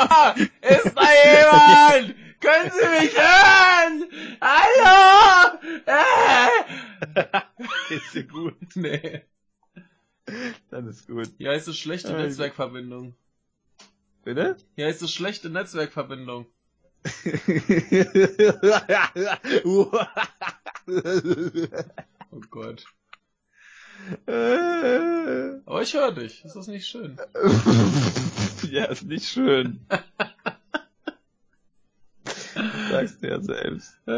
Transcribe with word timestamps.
Ist 0.62 0.94
da 0.96 1.08
jemand? 1.24 2.14
Können 2.40 2.70
Sie 2.70 2.88
mich 3.00 3.14
hören? 3.16 4.04
Hallo? 4.40 5.58
Äh. 5.86 6.48
Ist 7.94 8.14
dir 8.14 8.24
gut? 8.24 8.54
Nee. 8.74 9.22
Dann 10.70 10.88
ist 10.88 11.06
gut. 11.08 11.28
Hier 11.38 11.50
heißt 11.50 11.68
es 11.68 11.76
schlechte 11.78 12.12
Äh, 12.16 12.22
Netzwerkverbindung. 12.22 13.14
Bitte? 14.24 14.56
Hier 14.76 14.86
heißt 14.86 15.02
es 15.02 15.12
schlechte 15.12 15.50
Netzwerkverbindung. 15.50 16.46
Oh 22.32 22.40
Gott. 22.50 22.84
Aber 24.26 25.82
ich 25.82 25.94
höre 25.94 26.12
dich. 26.12 26.44
Ist 26.44 26.54
das 26.56 26.66
nicht 26.68 26.86
schön? 26.86 27.18
ja, 28.70 28.84
ist 28.86 29.04
nicht 29.04 29.28
schön. 29.28 29.80
Sagst 32.90 33.22
du 33.22 33.28
ja 33.28 33.40
selbst. 33.40 33.94
Äh, 34.06 34.12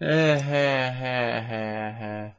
äh. 0.00 2.30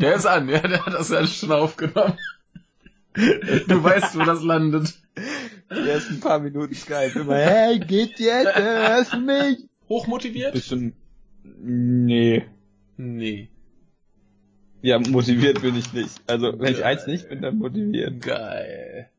Der 0.00 0.14
ist 0.14 0.26
an, 0.26 0.48
ja, 0.48 0.60
der 0.60 0.84
hat 0.84 0.94
das 0.94 1.10
ja 1.10 1.26
schon 1.26 1.52
aufgenommen. 1.52 2.18
Du 3.14 3.82
weißt, 3.82 4.18
wo 4.18 4.24
das 4.24 4.42
landet. 4.42 4.94
Die 5.70 5.88
ersten 5.88 6.20
paar 6.20 6.38
Minuten 6.38 6.74
Skype 6.74 7.18
immer, 7.18 7.36
hey, 7.36 7.78
geht 7.78 8.18
jetzt, 8.18 8.56
hörst 8.56 9.12
du 9.12 9.18
mich? 9.18 9.68
Hochmotiviert? 9.88 10.52
Bisschen, 10.52 10.94
nee. 11.42 12.46
Nee. 12.96 13.50
Ja, 14.82 14.98
motiviert 14.98 15.60
bin 15.62 15.76
ich 15.76 15.92
nicht. 15.92 16.22
Also, 16.26 16.58
wenn 16.58 16.72
ich 16.72 16.84
eins 16.84 17.06
nicht 17.06 17.28
bin, 17.28 17.42
dann 17.42 17.58
motiviert. 17.58 18.20
Geil. 18.20 19.10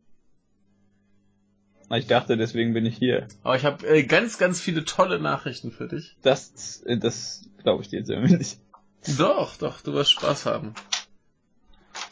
Ich 1.92 2.08
dachte, 2.08 2.38
deswegen 2.38 2.74
bin 2.74 2.86
ich 2.86 2.96
hier. 2.98 3.28
Aber 3.44 3.56
ich 3.56 3.66
habe 3.66 3.86
äh, 3.88 4.04
ganz, 4.04 4.38
ganz 4.38 4.62
viele 4.62 4.86
tolle 4.86 5.20
Nachrichten 5.20 5.72
für 5.72 5.88
dich. 5.88 6.16
Das, 6.22 6.84
äh, 6.86 6.98
das 6.98 7.50
glaube 7.64 7.82
ich 7.82 7.90
dir 7.90 8.00
jetzt 8.00 8.10
irgendwie 8.10 8.36
nicht. 8.36 8.60
Doch, 9.18 9.58
doch, 9.58 9.82
du 9.82 9.94
wirst 9.94 10.12
Spaß 10.12 10.46
haben. 10.46 10.76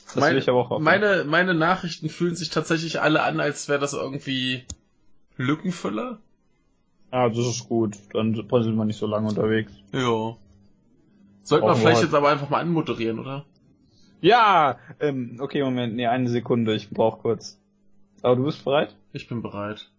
Das 0.05 0.16
meine, 0.16 0.36
will 0.36 0.41
ich 0.41 0.49
aber 0.49 0.59
auch 0.59 0.69
hoffen. 0.71 0.83
meine, 0.83 1.25
meine 1.25 1.53
Nachrichten 1.53 2.09
fühlen 2.09 2.36
sich 2.36 2.49
tatsächlich 2.49 3.02
alle 3.02 3.21
an, 3.21 3.39
als 3.39 3.69
wäre 3.69 3.80
das 3.80 3.93
irgendwie 3.93 4.64
Lückenfüller. 5.36 6.19
Ah, 7.11 7.30
das 7.30 7.38
ist 7.38 7.69
gut. 7.69 7.97
Dann 8.14 8.33
sind 8.33 8.75
wir 8.75 8.86
nicht 8.86 8.99
so 8.99 9.05
lange 9.05 9.27
unterwegs. 9.27 9.71
Ja. 9.93 10.38
Sollte 11.47 11.65
man 11.65 11.75
Brauchen 11.75 11.83
wir 11.83 11.87
vielleicht 11.91 12.03
jetzt 12.03 12.13
aber 12.13 12.27
einfach 12.27 12.49
mal 12.49 12.59
anmoderieren, 12.59 13.19
oder? 13.19 13.45
Ja! 14.19 14.79
Ähm, 14.99 15.37
okay, 15.39 15.63
Moment, 15.63 15.95
nee, 15.95 16.05
eine 16.05 16.29
Sekunde, 16.29 16.75
ich 16.75 16.89
brauch 16.89 17.19
kurz. 17.19 17.57
Aber 18.21 18.35
du 18.35 18.43
bist 18.43 18.65
bereit? 18.65 18.97
Ich 19.13 19.29
bin 19.29 19.41
bereit. 19.41 19.89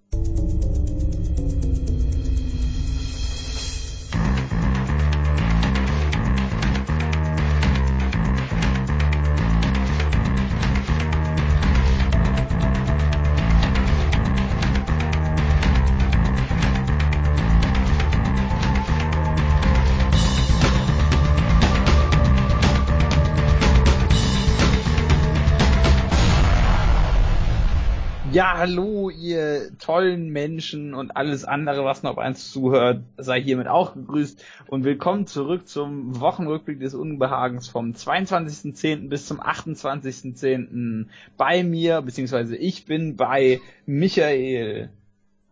Hallo, 28.58 29.08
ihr 29.08 29.70
tollen 29.78 30.30
Menschen 30.30 30.92
und 30.92 31.16
alles 31.16 31.44
andere, 31.44 31.84
was 31.84 32.02
noch 32.02 32.10
auf 32.10 32.18
eins 32.18 32.50
zuhört, 32.50 33.04
sei 33.16 33.40
hiermit 33.40 33.68
auch 33.68 33.94
gegrüßt 33.94 34.44
und 34.66 34.82
willkommen 34.82 35.28
zurück 35.28 35.68
zum 35.68 36.18
Wochenrückblick 36.18 36.80
des 36.80 36.92
Unbehagens 36.92 37.68
vom 37.68 37.92
22.10. 37.92 39.08
bis 39.08 39.26
zum 39.26 39.40
28.10. 39.40 41.06
bei 41.36 41.62
mir, 41.62 42.02
beziehungsweise 42.02 42.56
ich 42.56 42.84
bin 42.84 43.14
bei 43.14 43.60
Michael. 43.86 44.90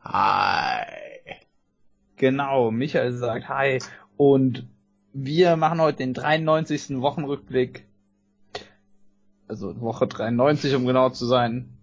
Hi. 0.02 0.84
Genau, 2.16 2.72
Michael 2.72 3.12
sagt 3.12 3.48
Hi 3.48 3.78
und 4.16 4.66
wir 5.12 5.54
machen 5.54 5.80
heute 5.80 5.98
den 5.98 6.12
93. 6.12 7.00
Wochenrückblick. 7.00 7.84
Also 9.46 9.80
Woche 9.80 10.08
93, 10.08 10.74
um 10.74 10.86
genau 10.86 11.10
zu 11.10 11.24
sein. 11.24 11.75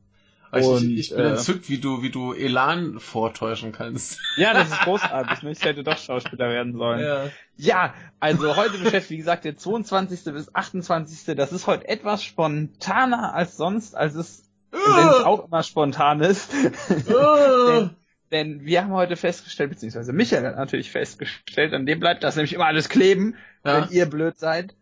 Und, 0.61 0.83
ich, 0.91 1.11
ich 1.11 1.15
bin 1.15 1.25
äh, 1.25 1.29
entzückt, 1.31 1.69
wie 1.69 1.79
du, 1.79 2.01
wie 2.03 2.09
du 2.09 2.33
Elan 2.33 2.99
vortäuschen 2.99 3.71
kannst. 3.71 4.19
Ja, 4.37 4.53
das 4.53 4.69
ist 4.69 4.79
großartig. 4.81 5.43
ne? 5.43 5.51
Ich 5.51 5.63
hätte 5.63 5.83
doch 5.83 5.97
Schauspieler 5.97 6.49
werden 6.49 6.73
sollen. 6.77 6.99
Ja, 7.01 7.25
Ja. 7.55 7.93
also 8.19 8.55
heute 8.55 8.77
beschäftigt, 8.77 9.09
wie 9.11 9.17
gesagt, 9.17 9.45
der 9.45 9.57
22. 9.57 10.25
bis 10.33 10.53
28. 10.53 11.35
Das 11.35 11.51
ist 11.51 11.67
heute 11.67 11.87
etwas 11.87 12.23
spontaner 12.23 13.33
als 13.33 13.57
sonst, 13.57 13.95
als 13.95 14.15
es, 14.15 14.49
wenn 14.71 15.07
es 15.07 15.23
auch 15.23 15.45
immer 15.47 15.63
spontan 15.63 16.21
ist. 16.21 16.51
denn, 17.67 17.89
denn 18.31 18.65
wir 18.65 18.83
haben 18.83 18.91
heute 18.93 19.15
festgestellt, 19.15 19.69
beziehungsweise 19.71 20.13
Michael 20.13 20.45
hat 20.45 20.55
natürlich 20.57 20.91
festgestellt, 20.91 21.73
an 21.73 21.85
dem 21.85 21.99
bleibt 21.99 22.23
das 22.23 22.35
nämlich 22.35 22.53
immer 22.53 22.65
alles 22.65 22.89
kleben, 22.89 23.35
Ja. 23.63 23.81
wenn 23.87 23.89
ihr 23.95 24.05
blöd 24.07 24.37
seid. 24.37 24.75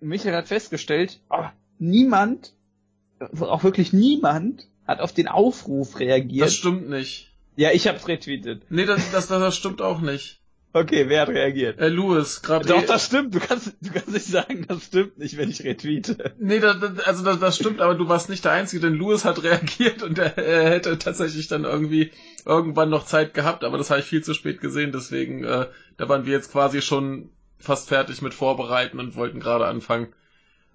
Michael 0.00 0.34
hat 0.36 0.48
festgestellt, 0.48 1.20
oh, 1.30 1.44
niemand, 1.78 2.52
auch 3.40 3.64
wirklich 3.64 3.92
niemand, 3.92 4.68
hat 4.86 5.00
auf 5.00 5.12
den 5.12 5.28
Aufruf 5.28 5.98
reagiert. 5.98 6.46
Das 6.46 6.54
stimmt 6.54 6.88
nicht. 6.88 7.30
ja, 7.56 7.70
ich 7.72 7.88
hab's 7.88 8.08
retweetet. 8.08 8.62
Nee, 8.70 8.84
das, 8.84 9.10
das, 9.10 9.28
das 9.28 9.56
stimmt 9.56 9.82
auch 9.82 10.00
nicht. 10.00 10.40
Okay, 10.76 11.08
wer 11.08 11.22
hat 11.22 11.30
reagiert? 11.30 11.78
Äh, 11.80 11.88
Louis, 11.88 12.42
gerade. 12.42 12.68
Doch, 12.68 12.84
das 12.84 13.06
stimmt. 13.06 13.34
Du 13.34 13.40
kannst, 13.40 13.72
du 13.80 13.90
kannst 13.90 14.10
nicht 14.10 14.26
sagen, 14.26 14.66
das 14.68 14.84
stimmt 14.84 15.16
nicht, 15.16 15.38
wenn 15.38 15.48
ich 15.48 15.64
retweete. 15.64 16.34
Nee, 16.38 16.60
das, 16.60 16.76
also 17.06 17.24
das, 17.24 17.38
das 17.38 17.56
stimmt, 17.56 17.80
aber 17.80 17.94
du 17.94 18.10
warst 18.10 18.28
nicht 18.28 18.44
der 18.44 18.52
Einzige, 18.52 18.82
denn 18.82 18.94
Louis 18.94 19.24
hat 19.24 19.42
reagiert 19.42 20.02
und 20.02 20.18
er, 20.18 20.36
er 20.36 20.68
hätte 20.68 20.98
tatsächlich 20.98 21.48
dann 21.48 21.64
irgendwie 21.64 22.10
irgendwann 22.44 22.90
noch 22.90 23.06
Zeit 23.06 23.32
gehabt, 23.32 23.64
aber 23.64 23.78
das 23.78 23.88
habe 23.88 24.00
ich 24.00 24.06
viel 24.06 24.22
zu 24.22 24.34
spät 24.34 24.60
gesehen, 24.60 24.92
deswegen, 24.92 25.44
äh, 25.44 25.64
da 25.96 26.08
waren 26.10 26.26
wir 26.26 26.32
jetzt 26.32 26.52
quasi 26.52 26.82
schon 26.82 27.30
fast 27.58 27.88
fertig 27.88 28.20
mit 28.20 28.34
Vorbereiten 28.34 29.00
und 29.00 29.16
wollten 29.16 29.40
gerade 29.40 29.64
anfangen. 29.64 30.08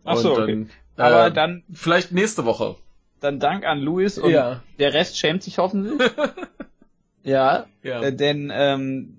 Ach 0.04 0.18
so, 0.18 0.32
okay. 0.32 0.68
dann, 0.96 1.06
Aber 1.06 1.28
äh, 1.28 1.32
dann, 1.32 1.64
Vielleicht 1.72 2.12
nächste 2.12 2.44
Woche. 2.46 2.76
Dann 3.22 3.40
Dank 3.40 3.66
an 3.66 3.80
Luis 3.80 4.18
und 4.18 4.32
Ja. 4.32 4.62
der 4.80 4.94
Rest 4.94 5.18
schämt 5.18 5.44
sich 5.44 5.58
hoffentlich. 5.58 6.00
ja, 7.24 7.66
Ja. 7.84 8.02
äh, 8.02 8.14
denn 8.16 8.52
ähm, 8.54 9.18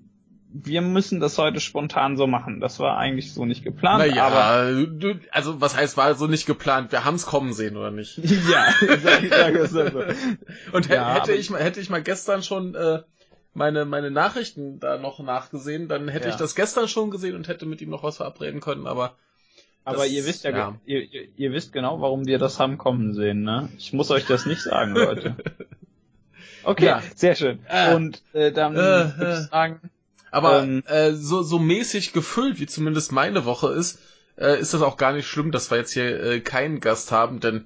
wir 0.55 0.81
müssen 0.81 1.19
das 1.19 1.39
heute 1.39 1.59
spontan 1.59 2.15
so 2.15 2.27
machen. 2.27 2.59
Das 2.59 2.79
war 2.79 2.97
eigentlich 2.97 3.33
so 3.33 3.43
nicht 3.45 3.63
geplant, 3.63 3.97
Naja, 4.07 4.27
aber 4.27 4.85
also 5.31 5.59
was 5.61 5.75
heißt, 5.75 5.97
war 5.97 6.13
so 6.13 6.27
nicht 6.27 6.45
geplant, 6.45 6.91
wir 6.91 7.05
haben's 7.05 7.25
kommen 7.25 7.53
sehen, 7.53 7.75
oder 7.75 7.89
nicht? 7.89 8.17
ja, 8.51 8.67
sag, 9.01 9.23
sag 9.29 9.55
es 9.55 9.71
so. 9.71 9.81
Und 10.73 10.89
Ja, 10.89 11.15
hätte 11.15 11.33
ich 11.33 11.49
mal, 11.49 11.59
hätte 11.63 11.79
ich 11.79 11.89
mal 11.89 12.03
gestern 12.03 12.43
schon 12.43 12.75
äh, 12.75 13.01
meine 13.55 13.85
meine 13.85 14.11
Nachrichten 14.11 14.79
da 14.79 14.97
noch 14.99 15.19
nachgesehen, 15.19 15.87
dann 15.87 16.07
hätte 16.07 16.25
Ja. 16.25 16.29
ich 16.31 16.35
das 16.35 16.53
gestern 16.53 16.87
schon 16.87 17.09
gesehen 17.09 17.35
und 17.35 17.47
hätte 17.47 17.65
mit 17.65 17.81
ihm 17.81 17.89
noch 17.89 18.03
was 18.03 18.17
verabreden 18.17 18.59
können, 18.61 18.85
aber 18.85 19.15
Aber 19.85 19.97
Das- 19.97 20.09
ihr 20.11 20.25
wisst 20.25 20.43
ja, 20.45 20.51
ja. 20.51 20.75
Ihr, 20.85 21.01
ihr, 21.35 21.51
wisst 21.51 21.73
genau, 21.73 21.99
warum 22.01 22.25
wir 22.25 22.39
das 22.39 22.59
haben 22.59 22.77
kommen 22.77 23.13
sehen, 23.13 23.43
ne? 23.43 23.69
Ich 23.77 23.91
muss 23.93 24.11
euch 24.11 24.25
das 24.25 24.45
nicht 24.45 24.61
sagen, 24.61 24.93
Leute. 24.95 25.35
Okay, 26.63 26.85
Ja. 26.85 27.03
sehr 27.15 27.35
schön. 27.35 27.59
Äh. 27.67 27.93
Und 27.95 28.21
äh, 28.33 28.51
dann 28.51 28.73
Äh, 28.73 28.77
würde 28.77 29.15
äh. 29.25 29.33
ich 29.43 29.49
sagen, 29.49 29.81
aber 30.31 30.63
Ähm. 30.63 30.83
äh, 30.87 31.11
so 31.11 31.41
so 31.43 31.59
mäßig 31.59 32.13
gefüllt, 32.13 32.59
wie 32.59 32.65
zumindest 32.65 33.11
meine 33.11 33.43
Woche 33.45 33.73
ist, 33.73 33.99
äh, 34.37 34.59
ist 34.59 34.73
das 34.73 34.81
auch 34.81 34.95
gar 34.97 35.11
nicht 35.13 35.27
schlimm, 35.27 35.51
dass 35.51 35.69
wir 35.69 35.77
jetzt 35.77 35.91
hier 35.93 36.23
äh, 36.23 36.39
keinen 36.39 36.79
Gast 36.79 37.11
haben, 37.11 37.39
denn 37.41 37.65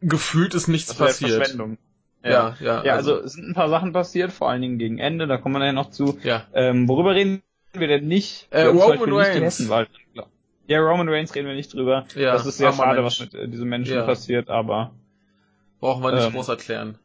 gefühlt 0.00 0.54
ist 0.54 0.68
nichts 0.68 0.94
passiert. 0.94 1.32
Verschwendung. 1.32 1.76
Ja, 2.22 2.56
ja, 2.60 2.84
Ja, 2.84 2.94
also, 2.94 3.18
es 3.18 3.32
sind 3.32 3.48
ein 3.48 3.54
paar 3.54 3.68
Sachen 3.70 3.92
passiert, 3.92 4.30
vor 4.30 4.48
allen 4.50 4.62
Dingen 4.62 4.78
gegen 4.78 4.98
Ende, 4.98 5.26
da 5.26 5.38
kommen 5.38 5.56
wir 5.60 5.64
ja 5.66 5.72
noch 5.72 5.90
zu. 5.90 6.18
ja. 6.22 6.46
Ähm, 6.54 6.86
worüber 6.86 7.14
reden 7.14 7.42
wir 7.72 7.88
denn 7.88 8.06
nicht? 8.06 8.46
Äh, 8.50 8.64
Roman 8.66 9.12
Reigns. 9.12 9.68
Ja, 10.70 10.80
Roman 10.80 11.08
Reigns 11.08 11.34
reden 11.34 11.48
wir 11.48 11.54
nicht 11.54 11.74
drüber. 11.74 12.06
Ja, 12.14 12.32
das 12.32 12.46
ist 12.46 12.58
sehr 12.58 12.72
schade, 12.72 13.02
Mensch. 13.02 13.20
was 13.20 13.32
mit 13.32 13.34
äh, 13.34 13.48
diesem 13.48 13.68
Menschen 13.68 13.94
Ja. 13.96 14.04
passiert, 14.06 14.48
aber 14.50 14.92
brauchen 15.80 16.02
wir 16.02 16.12
nicht 16.12 16.26
ähm, 16.26 16.32
groß 16.32 16.48
erklären. 16.48 16.96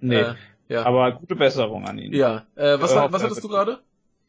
nee. 0.00 0.16
Äh, 0.20 0.34
ja. 0.68 0.84
Aber 0.84 1.10
gute 1.10 1.34
Besserung 1.34 1.88
an 1.88 1.98
ihn. 1.98 2.12
ja. 2.14 2.46
Äh, 2.54 2.80
was, 2.80 2.94
hat- 2.94 3.10
was 3.12 3.24
hattest 3.24 3.42
du 3.42 3.48
gerade? 3.48 3.80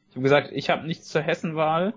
Ich 0.09 0.15
habe 0.15 0.23
gesagt, 0.23 0.49
ich 0.51 0.69
habe 0.71 0.87
nichts 0.87 1.07
zur 1.09 1.21
Hessenwahl. 1.21 1.93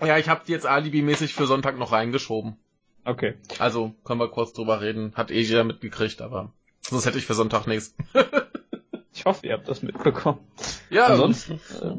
Ja, 0.00 0.16
ich 0.18 0.28
habe 0.28 0.42
die 0.46 0.52
jetzt 0.52 0.66
alibimäßig 0.66 1.34
für 1.34 1.46
Sonntag 1.46 1.76
noch 1.76 1.90
reingeschoben. 1.90 2.56
Okay. 3.04 3.34
Also, 3.58 3.92
können 4.04 4.20
wir 4.20 4.28
kurz 4.28 4.52
drüber 4.52 4.80
reden. 4.80 5.12
Hat 5.16 5.30
eh 5.32 5.40
jeder 5.40 5.64
mitgekriegt, 5.64 6.22
aber 6.22 6.52
sonst 6.82 7.06
hätte 7.06 7.18
ich 7.18 7.26
für 7.26 7.34
Sonntag 7.34 7.66
nichts. 7.66 7.96
Ich 9.18 9.24
hoffe, 9.24 9.46
ihr 9.46 9.54
habt 9.54 9.66
das 9.66 9.82
mitbekommen. 9.82 10.38
Ja, 10.90 11.06
Ansonsten, 11.06 11.54
äh, 11.54 11.94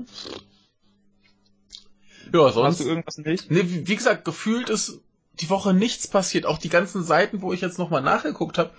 ja, 2.33 2.45
hast 2.45 2.53
sonst. 2.55 2.79
du 2.79 2.85
irgendwas 2.85 3.17
nicht? 3.17 3.51
Nee, 3.51 3.63
wie, 3.63 3.87
wie 3.87 3.95
gesagt, 3.95 4.25
gefühlt 4.25 4.69
ist 4.69 5.01
die 5.39 5.49
Woche 5.49 5.73
nichts 5.73 6.07
passiert. 6.07 6.45
Auch 6.45 6.57
die 6.57 6.69
ganzen 6.69 7.03
Seiten, 7.03 7.41
wo 7.41 7.53
ich 7.53 7.61
jetzt 7.61 7.79
nochmal 7.79 8.01
nachgeguckt 8.01 8.57
habe, 8.57 8.71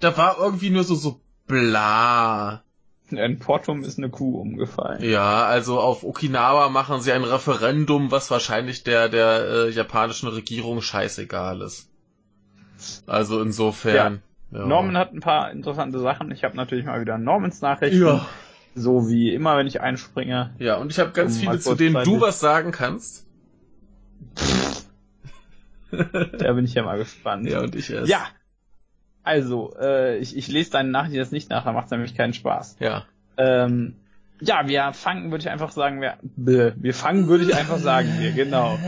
da 0.00 0.16
war 0.16 0.38
irgendwie 0.38 0.70
nur 0.70 0.84
so, 0.84 0.94
so 0.94 1.20
bla. 1.46 2.62
In 3.10 3.38
Portum 3.38 3.84
ist 3.84 3.98
eine 3.98 4.08
Kuh 4.10 4.40
umgefallen. 4.40 5.02
Ja, 5.02 5.44
also 5.44 5.78
auf 5.78 6.04
Okinawa 6.04 6.68
machen 6.70 7.00
sie 7.00 7.12
ein 7.12 7.24
Referendum, 7.24 8.10
was 8.10 8.30
wahrscheinlich 8.30 8.82
der, 8.82 9.08
der 9.08 9.44
äh, 9.48 9.70
japanischen 9.70 10.28
Regierung 10.28 10.80
scheißegal 10.80 11.60
ist. 11.60 11.88
Also 13.06 13.40
insofern. 13.40 14.22
Ja. 14.50 14.58
Ja. 14.58 14.66
Norman 14.66 14.96
hat 14.96 15.12
ein 15.12 15.20
paar 15.20 15.50
interessante 15.50 15.98
Sachen. 15.98 16.30
Ich 16.30 16.44
habe 16.44 16.56
natürlich 16.56 16.84
mal 16.84 17.00
wieder 17.00 17.18
Normans 17.18 17.60
Nachrichten. 17.60 18.00
Ja. 18.00 18.26
So 18.74 19.08
wie 19.08 19.32
immer, 19.32 19.56
wenn 19.56 19.66
ich 19.66 19.80
einspringe. 19.80 20.54
Ja, 20.58 20.76
und 20.76 20.90
ich 20.90 20.98
habe 20.98 21.12
ganz 21.12 21.36
um 21.36 21.40
viele, 21.40 21.58
zu 21.60 21.74
denen 21.74 22.02
du 22.04 22.20
was 22.20 22.40
sagen 22.40 22.72
kannst. 22.72 23.26
da 25.90 26.52
bin 26.52 26.64
ich 26.64 26.74
ja 26.74 26.82
mal 26.82 26.98
gespannt. 26.98 27.48
Ja, 27.48 27.60
und 27.60 27.74
ich 27.76 27.90
erst. 27.90 28.08
Ja, 28.08 28.26
also, 29.24 29.74
äh, 29.80 30.18
ich, 30.18 30.36
ich 30.36 30.48
lese 30.48 30.70
deine 30.70 30.90
Nachricht 30.90 31.14
jetzt 31.14 31.32
nicht 31.32 31.48
nach, 31.48 31.64
da 31.64 31.72
macht 31.72 31.90
nämlich 31.90 32.14
keinen 32.14 32.34
Spaß. 32.34 32.76
Ja. 32.78 33.06
Ähm, 33.38 33.96
ja, 34.40 34.68
wir 34.68 34.92
fangen, 34.92 35.30
würde 35.30 35.42
ich 35.42 35.48
einfach 35.48 35.70
sagen, 35.70 36.02
wir, 36.02 36.18
wir 36.76 36.94
fangen, 36.94 37.28
würde 37.28 37.44
ich 37.44 37.54
einfach 37.54 37.78
sagen, 37.78 38.16
wir, 38.18 38.32
genau. 38.32 38.78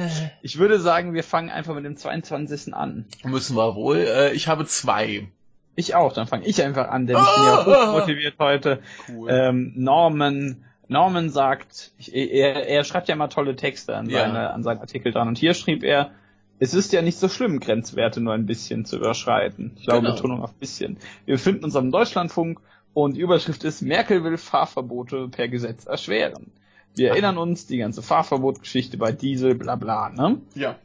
Ich 0.42 0.58
würde 0.58 0.78
sagen, 0.78 1.14
wir 1.14 1.24
fangen 1.24 1.48
einfach 1.48 1.74
mit 1.74 1.86
dem 1.86 1.96
22. 1.96 2.74
an. 2.74 3.06
Müssen 3.24 3.56
wir 3.56 3.74
wohl. 3.74 3.98
Äh, 3.98 4.32
ich 4.32 4.48
habe 4.48 4.66
zwei. 4.66 5.28
Ich 5.76 5.94
auch, 5.94 6.12
dann 6.12 6.26
fange 6.26 6.46
ich 6.46 6.62
einfach 6.62 6.88
an, 6.88 7.06
denn 7.06 7.16
ich 7.16 7.34
bin 7.36 7.44
ja 7.44 7.66
hochmotiviert 7.66 8.34
heute. 8.38 8.80
Cool. 9.08 9.28
Ähm, 9.30 9.72
Norman, 9.76 10.64
Norman 10.88 11.28
sagt, 11.30 11.92
er, 12.10 12.66
er 12.66 12.84
schreibt 12.84 13.08
ja 13.08 13.14
immer 13.14 13.28
tolle 13.28 13.56
Texte 13.56 13.94
an, 13.94 14.08
seine, 14.08 14.38
ja. 14.38 14.50
an 14.50 14.62
seinen 14.62 14.80
Artikel 14.80 15.12
dran. 15.12 15.28
Und 15.28 15.38
hier 15.38 15.52
schrieb 15.54 15.84
er, 15.84 16.12
es 16.58 16.72
ist 16.72 16.92
ja 16.92 17.02
nicht 17.02 17.18
so 17.18 17.28
schlimm, 17.28 17.60
Grenzwerte 17.60 18.20
nur 18.20 18.32
ein 18.32 18.46
bisschen 18.46 18.86
zu 18.86 18.96
überschreiten. 18.96 19.72
Ich 19.76 19.84
glaube, 19.84 20.02
genau. 20.02 20.14
Betonung 20.14 20.42
auf 20.42 20.54
bisschen. 20.54 20.96
Wir 21.26 21.34
befinden 21.34 21.64
uns 21.64 21.76
am 21.76 21.90
Deutschlandfunk 21.90 22.60
und 22.94 23.16
die 23.16 23.20
Überschrift 23.20 23.62
ist, 23.64 23.82
Merkel 23.82 24.24
will 24.24 24.38
Fahrverbote 24.38 25.28
per 25.28 25.48
Gesetz 25.48 25.84
erschweren. 25.84 26.50
Wir 26.94 27.10
erinnern 27.10 27.36
uns, 27.36 27.66
die 27.66 27.76
ganze 27.76 28.00
Fahrverbotgeschichte 28.00 28.96
bei 28.96 29.12
Diesel, 29.12 29.54
bla 29.54 29.76
bla, 29.76 30.08
ne? 30.08 30.40
Ja. 30.54 30.76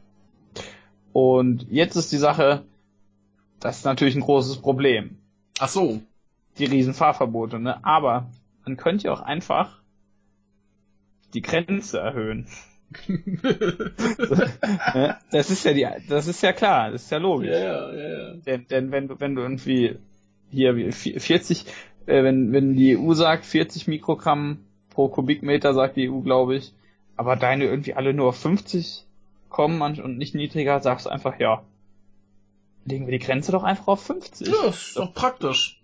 Und 1.14 1.66
jetzt 1.70 1.96
ist 1.96 2.12
die 2.12 2.18
Sache, 2.18 2.64
das 3.62 3.78
ist 3.78 3.84
natürlich 3.84 4.14
ein 4.14 4.22
großes 4.22 4.58
Problem. 4.58 5.18
Ach 5.58 5.68
so. 5.68 6.00
Die 6.58 6.66
Riesenfahrverbote, 6.66 7.58
ne? 7.58 7.84
Aber 7.84 8.26
man 8.64 8.76
könnte 8.76 9.06
ja 9.06 9.12
auch 9.12 9.22
einfach 9.22 9.80
die 11.32 11.42
Grenze 11.42 11.98
erhöhen. 11.98 12.46
das 15.32 15.48
ist 15.50 15.64
ja 15.64 15.72
die, 15.72 15.88
das 16.08 16.26
ist 16.26 16.42
ja 16.42 16.52
klar, 16.52 16.90
das 16.90 17.04
ist 17.04 17.10
ja 17.10 17.16
logisch. 17.18 17.52
Ja, 17.52 17.58
ja, 17.58 17.94
ja, 17.94 18.08
ja. 18.08 18.34
Denn, 18.34 18.66
denn 18.68 18.90
wenn 18.90 19.08
du, 19.08 19.18
wenn 19.18 19.34
du 19.34 19.40
irgendwie 19.40 19.96
hier 20.50 20.92
40, 20.92 21.64
äh, 22.06 22.22
wenn, 22.22 22.52
wenn 22.52 22.74
die 22.74 22.98
EU 22.98 23.14
sagt 23.14 23.46
40 23.46 23.88
Mikrogramm 23.88 24.58
pro 24.90 25.08
Kubikmeter, 25.08 25.72
sagt 25.72 25.96
die 25.96 26.10
EU, 26.10 26.20
glaube 26.20 26.56
ich, 26.56 26.74
aber 27.16 27.36
deine 27.36 27.64
irgendwie 27.64 27.94
alle 27.94 28.12
nur 28.12 28.28
auf 28.28 28.36
50 28.36 29.06
kommen 29.48 30.00
und 30.00 30.18
nicht 30.18 30.34
niedriger, 30.34 30.80
sagst 30.80 31.06
du 31.06 31.10
einfach, 31.10 31.38
ja, 31.38 31.62
legen 32.84 33.06
wir 33.06 33.18
die 33.18 33.24
Grenze 33.24 33.52
doch 33.52 33.62
einfach 33.62 33.88
auf 33.88 34.02
50. 34.02 34.48
Ja, 34.48 34.68
ist 34.68 34.96
doch 34.96 35.12
praktisch 35.14 35.82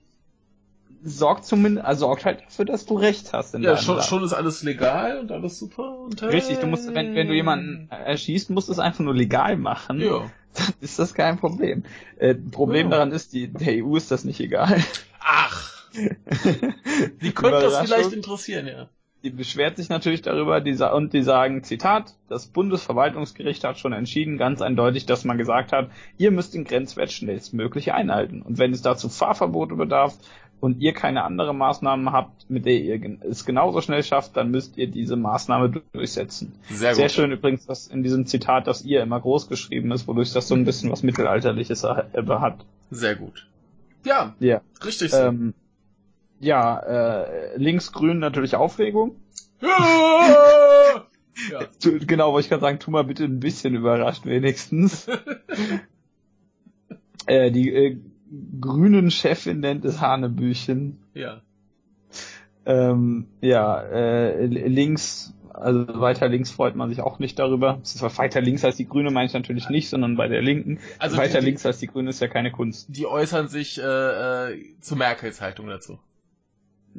sorgt 1.03 1.45
zumindest, 1.45 1.87
also 1.87 2.07
sorgt 2.07 2.25
halt 2.25 2.43
dafür, 2.43 2.65
dass 2.65 2.87
du 2.87 2.97
recht 2.97 3.33
hast. 3.33 3.55
Ja, 3.55 3.77
schon, 3.77 4.03
schon 4.03 4.25
ist 4.25 4.33
alles 4.33 4.63
legal 4.63 5.19
und 5.21 5.33
alles 5.33 5.59
super. 5.59 5.99
Und 5.99 6.21
hey. 6.21 6.31
Richtig, 6.31 6.59
du 6.59 6.67
musst, 6.67 6.93
wenn, 6.95 7.15
wenn 7.15 7.29
du 7.29 7.35
jemanden 7.35 7.89
erschießt, 7.91 8.51
musst 8.51 8.69
du 8.69 8.73
es 8.73 8.79
einfach 8.79 9.01
nur 9.01 9.15
legal 9.15 9.57
machen. 9.57 10.01
Ja. 10.01 10.31
Dann 10.55 10.75
ist 10.81 10.99
das 10.99 11.15
kein 11.15 11.39
Problem. 11.39 11.85
Äh, 12.19 12.35
Problem 12.35 12.87
ja. 12.87 12.97
daran 12.97 13.13
ist, 13.13 13.33
die, 13.33 13.49
der 13.49 13.85
EU 13.85 13.97
ist 13.97 14.11
das 14.11 14.25
nicht 14.25 14.41
egal. 14.41 14.83
Ach. 15.21 15.75
Die 15.95 17.33
könnte 17.33 17.61
das 17.61 17.81
vielleicht 17.81 18.13
interessieren, 18.13 18.67
ja. 18.67 18.89
Die 19.25 19.31
beschwert 19.31 19.77
sich 19.77 19.89
natürlich 19.89 20.23
darüber 20.23 20.61
die, 20.61 20.75
und 20.75 21.13
die 21.13 21.23
sagen, 21.23 21.65
Zitat, 21.65 22.15
das 22.29 22.47
Bundesverwaltungsgericht 22.47 23.65
hat 23.65 23.79
schon 23.79 23.93
entschieden, 23.93 24.39
ganz 24.39 24.63
eindeutig, 24.63 25.07
dass 25.07 25.25
man 25.25 25.39
gesagt 25.39 25.73
hat, 25.73 25.91
ihr 26.19 26.31
müsst 26.31 26.55
den 26.55 26.65
Grenzwert 26.65 27.11
schnellstmöglich 27.11 27.93
einhalten. 27.93 28.43
Und 28.43 28.59
wenn 28.59 28.73
es 28.73 28.83
dazu 28.83 29.09
Fahrverbote 29.09 29.75
bedarf, 29.75 30.17
und 30.61 30.81
ihr 30.81 30.93
keine 30.93 31.25
andere 31.25 31.55
Maßnahmen 31.55 32.13
habt, 32.13 32.49
mit 32.51 32.67
der 32.67 32.81
ihr 32.81 33.19
es 33.23 33.45
genauso 33.45 33.81
schnell 33.81 34.03
schafft, 34.03 34.37
dann 34.37 34.51
müsst 34.51 34.77
ihr 34.77 34.89
diese 34.89 35.17
Maßnahme 35.17 35.83
durchsetzen. 35.93 36.53
Sehr, 36.69 36.95
Sehr 36.95 37.09
schön 37.09 37.33
übrigens, 37.33 37.67
dass 37.67 37.87
in 37.87 38.03
diesem 38.03 38.27
Zitat 38.27 38.67
das 38.67 38.85
ihr 38.85 39.03
immer 39.03 39.21
groß 39.21 39.49
geschrieben 39.49 39.93
ist, 39.93 40.09
wodurch 40.09 40.33
das 40.33 40.49
so 40.49 40.55
ein 40.55 40.65
bisschen 40.65 40.91
was 40.91 41.03
Mittelalterliches 41.03 41.85
hat. 41.85 42.65
Sehr 42.91 43.17
gut. 43.17 43.47
Ja, 44.05 44.35
ja. 44.41 44.61
richtig 44.85 45.11
so. 45.11 45.19
Ähm, 45.19 45.55
ja, 46.41 46.79
äh, 46.79 47.57
linksgrün 47.57 48.19
natürlich 48.19 48.55
Aufregung. 48.55 49.17
Ja! 49.61 51.07
Genau, 51.81 52.33
wollte 52.33 52.47
ich 52.47 52.49
gerade 52.49 52.63
sagen, 52.63 52.81
tu 52.81 52.91
mal 52.91 53.05
bitte 53.05 53.23
ein 53.23 53.39
bisschen 53.39 53.77
überrascht 53.77 54.27
wenigstens. 54.27 55.07
äh, 57.27 57.53
die 57.53 57.73
äh, 57.73 57.97
grünen 58.61 59.11
Chefin 59.11 59.61
nennt 59.61 59.85
es 59.85 60.01
Hanebüchen. 60.01 60.99
Ja. 61.15 61.43
Ähm, 62.67 63.29
ja, 63.41 63.81
äh, 63.83 64.47
links, 64.47 65.35
also 65.55 66.01
weiter 66.01 66.29
links 66.29 66.51
freut 66.51 66.77
man 66.77 66.91
sich 66.91 67.01
auch 67.01 67.19
nicht 67.19 67.39
darüber. 67.39 67.79
Es 67.83 67.95
ist 67.95 68.19
weiter 68.19 68.41
links 68.41 68.65
als 68.65 68.77
die 68.77 68.89
Grüne 68.89 69.11
meine 69.11 69.27
ich 69.27 69.33
natürlich 69.33 69.71
nicht, 69.71 69.89
sondern 69.89 70.17
bei 70.17 70.29
der 70.29 70.43
Linken. 70.43 70.79
Also 70.99 71.17
weiter 71.17 71.41
die, 71.41 71.47
links 71.47 71.65
als 71.65 71.79
die 71.79 71.87
Grüne 71.87 72.11
ist 72.11 72.21
ja 72.21 72.29
keine 72.29 72.51
Kunst. 72.51 72.89
Die 72.91 73.07
äußern 73.07 73.49
sich 73.49 73.81
äh, 73.81 74.53
äh, 74.53 74.65
zu 74.81 74.97
Merkels 74.97 75.41
Haltung 75.41 75.69
dazu. 75.69 75.99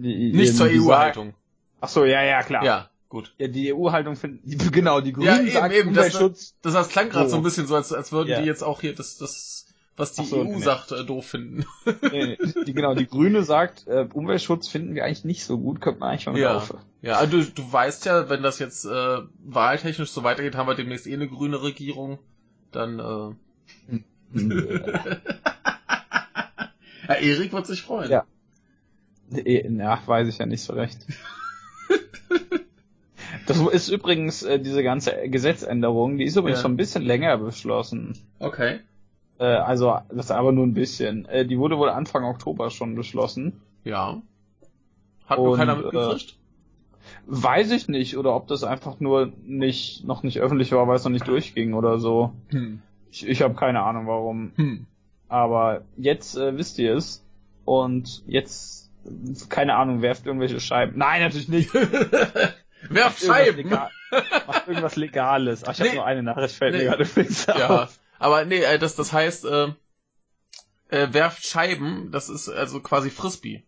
Die, 0.02 0.32
nicht 0.32 0.56
zur 0.56 0.68
EU-Haltung. 0.68 1.34
Ach 1.82 1.90
so, 1.90 2.06
ja, 2.06 2.24
ja, 2.24 2.44
klar. 2.44 2.64
Ja, 2.64 2.90
gut. 3.10 3.34
Ja, 3.38 3.48
die 3.48 3.74
EU-Haltung 3.74 4.16
finden, 4.16 4.40
die, 4.44 4.58
genau, 4.72 5.02
die 5.02 5.14
Grünen 5.14 5.28
ja, 5.28 5.40
eben, 5.40 5.52
sagen 5.52 5.74
eben, 5.74 5.90
Umweltschutz. 5.90 6.56
Das, 6.62 6.74
das, 6.74 6.86
das 6.86 6.90
klang 6.90 7.10
gerade 7.10 7.30
so. 7.30 7.38
ein 7.38 7.44
bisschen 7.44 7.68
so, 7.68 7.76
als, 7.76 7.92
als 7.94 8.12
würden 8.12 8.30
ja. 8.30 8.42
die 8.42 8.48
jetzt 8.48 8.64
auch 8.64 8.82
hier 8.82 8.96
das, 8.96 9.18
das 9.18 9.66
was 9.98 10.14
die 10.14 10.24
so, 10.24 10.40
EU 10.40 10.44
nee. 10.46 10.62
sagt, 10.62 10.94
äh, 10.94 11.04
doof 11.04 11.28
finden. 11.28 11.66
Nee, 12.10 12.38
die, 12.66 12.74
genau, 12.74 12.96
die 12.96 13.08
Grüne 13.08 13.44
sagt, 13.44 13.86
äh, 13.88 14.08
Umweltschutz 14.14 14.70
finden 14.70 14.96
wir 14.96 15.04
eigentlich 15.04 15.26
nicht 15.26 15.44
so 15.44 15.58
gut, 15.58 15.82
könnte 15.82 16.00
man 16.00 16.12
eigentlich 16.12 16.26
mal 16.26 16.38
ja. 16.38 16.64
Ja, 17.02 17.18
also 17.18 17.38
du, 17.38 17.44
du 17.44 17.74
weißt 17.74 18.06
ja, 18.06 18.30
wenn 18.30 18.42
das 18.42 18.60
jetzt 18.60 18.86
äh, 18.86 19.18
wahltechnisch 19.44 20.10
so 20.12 20.24
weitergeht, 20.24 20.56
haben 20.56 20.68
wir 20.68 20.76
demnächst 20.76 21.06
eh 21.06 21.14
eine 21.14 21.28
grüne 21.28 21.62
Regierung, 21.62 22.18
dann 22.72 23.00
äh... 23.00 23.34
ja, 27.10 27.16
Erik 27.16 27.52
wird 27.52 27.68
sich 27.68 27.82
freuen. 27.82 28.10
Ja. 28.10 28.26
Ja, 29.32 30.00
weiß 30.06 30.28
ich 30.28 30.38
ja 30.38 30.46
nicht 30.46 30.62
so 30.62 30.74
recht. 30.74 31.00
Das 33.46 33.60
ist 33.60 33.90
übrigens 33.90 34.44
äh, 34.44 34.60
diese 34.60 34.84
ganze 34.84 35.28
Gesetzänderung, 35.28 36.18
die 36.18 36.26
ist 36.26 36.36
übrigens 36.36 36.60
ja. 36.60 36.64
schon 36.64 36.74
ein 36.74 36.78
bisschen 36.78 37.04
länger 37.04 37.38
beschlossen. 37.40 38.16
Okay. 38.38 38.80
Äh, 39.40 39.46
also, 39.46 39.98
das 40.10 40.26
ist 40.26 40.32
aber 40.32 40.52
nur 40.52 40.68
ein 40.68 40.76
bisschen. 40.76 41.26
Äh, 41.26 41.46
die 41.46 41.58
wurde 41.58 41.78
wohl 41.78 41.90
Anfang 41.90 42.26
Oktober 42.26 42.70
schon 42.70 42.96
beschlossen. 42.96 43.62
Ja. 43.84 44.22
Hat 45.26 45.40
nur 45.40 45.58
keiner 45.58 45.76
mitgekriegt? 45.76 46.32
Äh, 46.32 46.36
weiß 47.26 47.72
ich 47.72 47.88
nicht, 47.88 48.18
oder 48.18 48.36
ob 48.36 48.48
das 48.48 48.64
einfach 48.64 49.00
nur 49.00 49.32
nicht, 49.44 50.06
noch 50.06 50.22
nicht 50.22 50.40
öffentlich 50.40 50.72
war, 50.72 50.88
weil 50.88 50.98
es 50.98 51.04
noch 51.04 51.12
nicht 51.12 51.28
durchging 51.28 51.74
oder 51.74 51.98
so. 51.98 52.34
Hm. 52.50 52.82
Ich, 53.12 53.28
ich 53.28 53.42
habe 53.42 53.56
keine 53.56 53.82
Ahnung 53.82 54.06
warum. 54.06 54.52
Hm. 54.56 54.86
Aber 55.28 55.82
jetzt 55.98 56.38
äh, 56.38 56.58
wisst 56.58 56.78
ihr 56.80 56.96
es. 56.96 57.24
Und 57.66 58.24
jetzt, 58.28 58.89
keine 59.50 59.76
Ahnung, 59.76 60.02
werft 60.02 60.26
irgendwelche 60.26 60.60
Scheiben. 60.60 60.98
Nein, 60.98 61.22
natürlich 61.22 61.50
nicht. 61.50 61.74
werft 62.90 63.24
Scheiben! 63.24 63.70
Macht 63.70 64.68
irgendwas 64.68 64.96
Legales. 64.96 65.64
Ach, 65.64 65.74
ich 65.74 65.80
nee. 65.80 65.86
habe 65.88 65.96
nur 65.98 66.06
eine 66.06 66.24
Nachricht, 66.24 66.56
fällt 66.56 66.74
nee. 66.74 66.80
mir 66.80 66.90
gerade 66.90 67.06
fix 67.06 67.46
ja. 67.46 67.84
auf. 67.84 68.00
Aber 68.18 68.46
nee, 68.46 68.62
äh, 68.62 68.80
das, 68.80 68.96
das 68.96 69.14
heißt, 69.14 69.46
äh, 69.46 69.68
äh, 70.90 71.14
werft 71.14 71.46
Scheiben, 71.46 72.12
das 72.12 72.30
ist 72.30 72.50
also 72.50 72.80
quasi 72.82 73.10
Frisbee. 73.10 73.64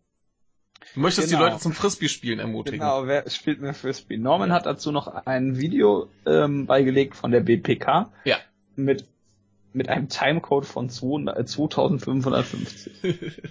Du 0.94 1.00
möchtest 1.00 1.30
genau. 1.30 1.44
die 1.44 1.50
Leute 1.50 1.62
zum 1.62 1.74
Frisbee-Spielen 1.74 2.40
ermutigen. 2.40 2.80
Genau, 2.80 3.06
wer 3.06 3.30
spielt 3.30 3.62
mir 3.62 3.74
Frisbee? 3.74 4.18
Norman 4.18 4.50
ja. 4.50 4.56
hat 4.56 4.66
dazu 4.66 4.92
noch 4.92 5.08
ein 5.08 5.58
Video 5.58 6.10
ähm, 6.26 6.66
beigelegt 6.66 7.16
von 7.16 7.32
der 7.32 7.42
BPK. 7.42 8.12
Ja. 8.26 8.38
Mit, 8.76 9.06
mit 9.74 9.90
einem 9.90 10.10
Timecode 10.10 10.66
von 10.66 10.90
200, 10.90 11.48
2550. 11.48 13.04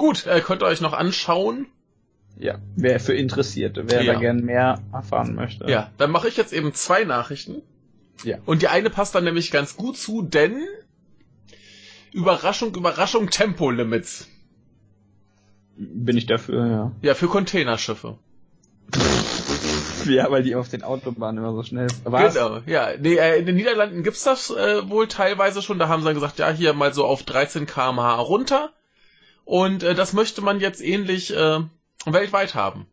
Gut, 0.00 0.26
äh, 0.26 0.40
könnt 0.40 0.62
ihr 0.62 0.66
euch 0.66 0.80
noch 0.80 0.94
anschauen. 0.94 1.66
Ja, 2.38 2.58
wer 2.74 3.00
für 3.00 3.12
Interessierte, 3.12 3.90
wer 3.90 4.02
ja. 4.02 4.14
da 4.14 4.18
gern 4.18 4.42
mehr 4.42 4.80
erfahren 4.94 5.34
möchte. 5.34 5.70
Ja, 5.70 5.90
dann 5.98 6.10
mache 6.10 6.26
ich 6.26 6.38
jetzt 6.38 6.54
eben 6.54 6.72
zwei 6.72 7.04
Nachrichten. 7.04 7.60
Ja. 8.24 8.38
Und 8.46 8.62
die 8.62 8.68
eine 8.68 8.88
passt 8.88 9.14
dann 9.14 9.24
nämlich 9.24 9.50
ganz 9.50 9.76
gut 9.76 9.98
zu, 9.98 10.22
denn 10.22 10.62
Überraschung, 12.12 12.74
Überraschung, 12.74 13.28
Tempolimits. 13.28 14.26
Bin 15.76 16.16
ich 16.16 16.24
dafür, 16.24 16.66
ja. 16.66 16.92
Ja, 17.02 17.14
für 17.14 17.28
Containerschiffe. 17.28 18.16
ja, 20.06 20.30
weil 20.30 20.44
die 20.44 20.54
auf 20.54 20.70
den 20.70 20.82
Autobahnen 20.82 21.44
immer 21.44 21.52
so 21.52 21.62
schnell. 21.62 21.88
Was? 22.04 22.32
Genau, 22.32 22.60
ja. 22.64 22.88
Nee, 22.98 23.16
äh, 23.16 23.38
in 23.38 23.44
den 23.44 23.56
Niederlanden 23.56 24.02
gibt's 24.02 24.24
das 24.24 24.48
äh, 24.48 24.88
wohl 24.88 25.08
teilweise 25.08 25.60
schon. 25.60 25.78
Da 25.78 25.88
haben 25.88 26.00
sie 26.00 26.06
dann 26.06 26.14
gesagt, 26.14 26.38
ja, 26.38 26.48
hier 26.48 26.72
mal 26.72 26.94
so 26.94 27.04
auf 27.04 27.22
13 27.22 27.66
kmh 27.66 28.14
runter. 28.14 28.72
Und 29.44 29.82
äh, 29.82 29.94
das 29.94 30.12
möchte 30.12 30.42
man 30.42 30.60
jetzt 30.60 30.80
ähnlich 30.80 31.34
äh, 31.34 31.60
weltweit 32.06 32.54
haben. 32.54 32.86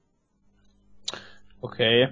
Okay. 1.62 2.10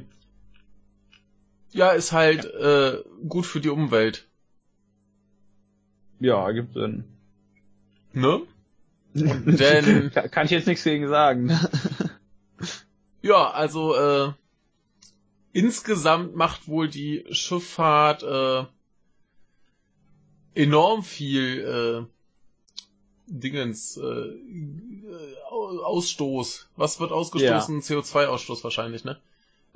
Ja, 1.72 1.92
ist 1.92 2.12
halt 2.12 2.46
Äh, 2.46 3.04
gut 3.28 3.46
für 3.46 3.60
die 3.60 3.70
Umwelt. 3.70 4.28
Ja, 6.20 6.52
gibt 6.52 6.74
Sinn. 6.74 7.04
Ne? 8.14 8.42
Denn 9.14 10.12
kann 10.12 10.46
ich 10.46 10.52
jetzt 10.52 10.68
nichts 10.68 10.84
gegen 10.84 11.08
sagen. 11.08 11.50
ja, 13.22 13.50
also 13.52 13.96
äh, 13.96 14.34
insgesamt 15.52 16.36
macht 16.36 16.68
wohl 16.68 16.88
die 16.90 17.26
Schifffahrt 17.32 18.24
äh, 18.24 18.66
enorm 20.54 21.04
viel 21.04 22.08
äh, 22.08 22.15
Dingens 23.28 23.98
äh, 23.98 24.34
Ausstoß. 25.50 26.68
Was 26.76 27.00
wird 27.00 27.12
ausgestoßen? 27.12 27.76
Ja. 27.76 27.82
CO2-Ausstoß 27.82 28.64
wahrscheinlich, 28.64 29.04
ne? 29.04 29.18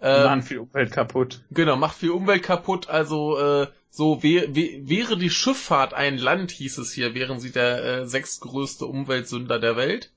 Ähm, 0.01 0.23
macht 0.23 0.47
viel 0.47 0.59
Umwelt 0.59 0.91
kaputt. 0.91 1.41
Genau, 1.51 1.75
macht 1.75 1.97
viel 1.97 2.11
Umwelt 2.11 2.43
kaputt. 2.43 2.89
Also 2.89 3.37
äh, 3.37 3.67
so 3.89 4.23
wär, 4.23 4.55
wär, 4.55 4.87
wäre 4.87 5.17
die 5.17 5.29
Schifffahrt 5.29 5.93
ein 5.93 6.17
Land, 6.17 6.51
hieß 6.51 6.77
es 6.77 6.93
hier, 6.93 7.13
wären 7.15 7.39
sie 7.39 7.51
der 7.51 7.83
äh, 7.83 8.07
sechstgrößte 8.07 8.85
Umweltsünder 8.85 9.59
der 9.59 9.75
Welt. 9.75 10.11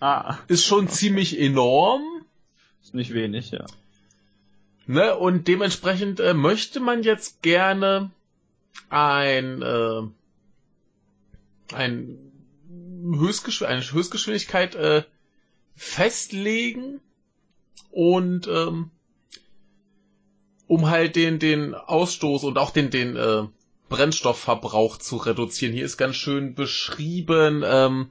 Ah. 0.00 0.38
Ist 0.48 0.64
schon 0.64 0.88
ziemlich 0.88 1.40
enorm. 1.40 2.02
Ist 2.82 2.94
nicht 2.94 3.14
wenig, 3.14 3.52
ja. 3.52 3.64
Ne, 4.86 5.16
und 5.16 5.48
dementsprechend 5.48 6.20
äh, 6.20 6.34
möchte 6.34 6.78
man 6.78 7.02
jetzt 7.02 7.42
gerne 7.42 8.10
ein, 8.88 9.62
äh, 9.62 10.02
ein 11.74 12.25
Höchstgeschw 13.14 13.66
eine 13.66 13.80
Höchstgeschwindigkeit 13.80 14.74
äh, 14.74 15.02
festlegen 15.74 17.00
und 17.90 18.48
ähm, 18.48 18.90
um 20.66 20.88
halt 20.88 21.16
den, 21.16 21.38
den 21.38 21.74
Ausstoß 21.74 22.44
und 22.44 22.58
auch 22.58 22.70
den, 22.70 22.90
den 22.90 23.16
äh, 23.16 23.44
Brennstoffverbrauch 23.88 24.96
zu 24.96 25.16
reduzieren. 25.16 25.72
Hier 25.72 25.84
ist 25.84 25.96
ganz 25.96 26.16
schön 26.16 26.54
beschrieben, 26.54 27.62
ähm, 27.64 28.10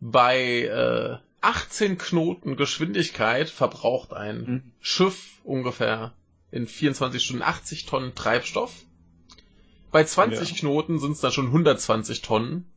bei 0.00 0.64
äh, 0.64 1.16
18 1.40 1.98
Knoten 1.98 2.56
Geschwindigkeit 2.56 3.50
verbraucht 3.50 4.12
ein 4.12 4.44
mhm. 4.44 4.72
Schiff 4.80 5.40
ungefähr 5.44 6.12
in 6.50 6.66
24 6.66 7.22
Stunden 7.22 7.42
80 7.42 7.86
Tonnen 7.86 8.14
Treibstoff. 8.14 8.72
Bei 9.90 10.04
20 10.04 10.50
ja. 10.50 10.56
Knoten 10.56 10.98
sind 10.98 11.12
es 11.12 11.20
dann 11.20 11.32
schon 11.32 11.46
120 11.46 12.22
Tonnen. 12.22 12.71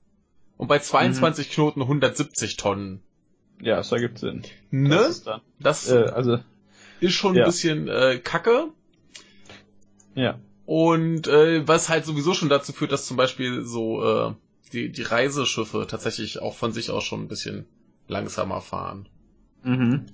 Und 0.57 0.67
bei 0.67 0.79
22 0.79 1.49
mhm. 1.49 1.51
Knoten 1.51 1.81
170 1.81 2.57
Tonnen. 2.57 3.01
Ja, 3.61 3.77
das 3.77 3.91
ergibt 3.91 4.19
Sinn. 4.19 4.43
Ne? 4.71 4.89
Das, 4.89 5.09
ist, 5.09 5.27
dann, 5.27 5.41
das 5.59 5.91
äh, 5.91 5.95
also, 5.95 6.39
ist 6.99 7.13
schon 7.13 7.35
ja. 7.35 7.43
ein 7.43 7.45
bisschen 7.47 7.87
äh, 7.87 8.19
kacke. 8.19 8.69
Ja. 10.13 10.39
Und 10.65 11.27
äh, 11.27 11.67
was 11.67 11.89
halt 11.89 12.05
sowieso 12.05 12.33
schon 12.33 12.49
dazu 12.49 12.73
führt, 12.73 12.91
dass 12.91 13.05
zum 13.05 13.17
Beispiel 13.17 13.63
so 13.63 14.03
äh, 14.03 14.33
die, 14.73 14.91
die 14.91 15.03
Reiseschiffe 15.03 15.85
tatsächlich 15.87 16.41
auch 16.41 16.55
von 16.55 16.71
sich 16.71 16.89
aus 16.89 17.03
schon 17.03 17.21
ein 17.21 17.27
bisschen 17.27 17.65
langsamer 18.07 18.61
fahren. 18.61 19.07
Mhm. 19.63 20.05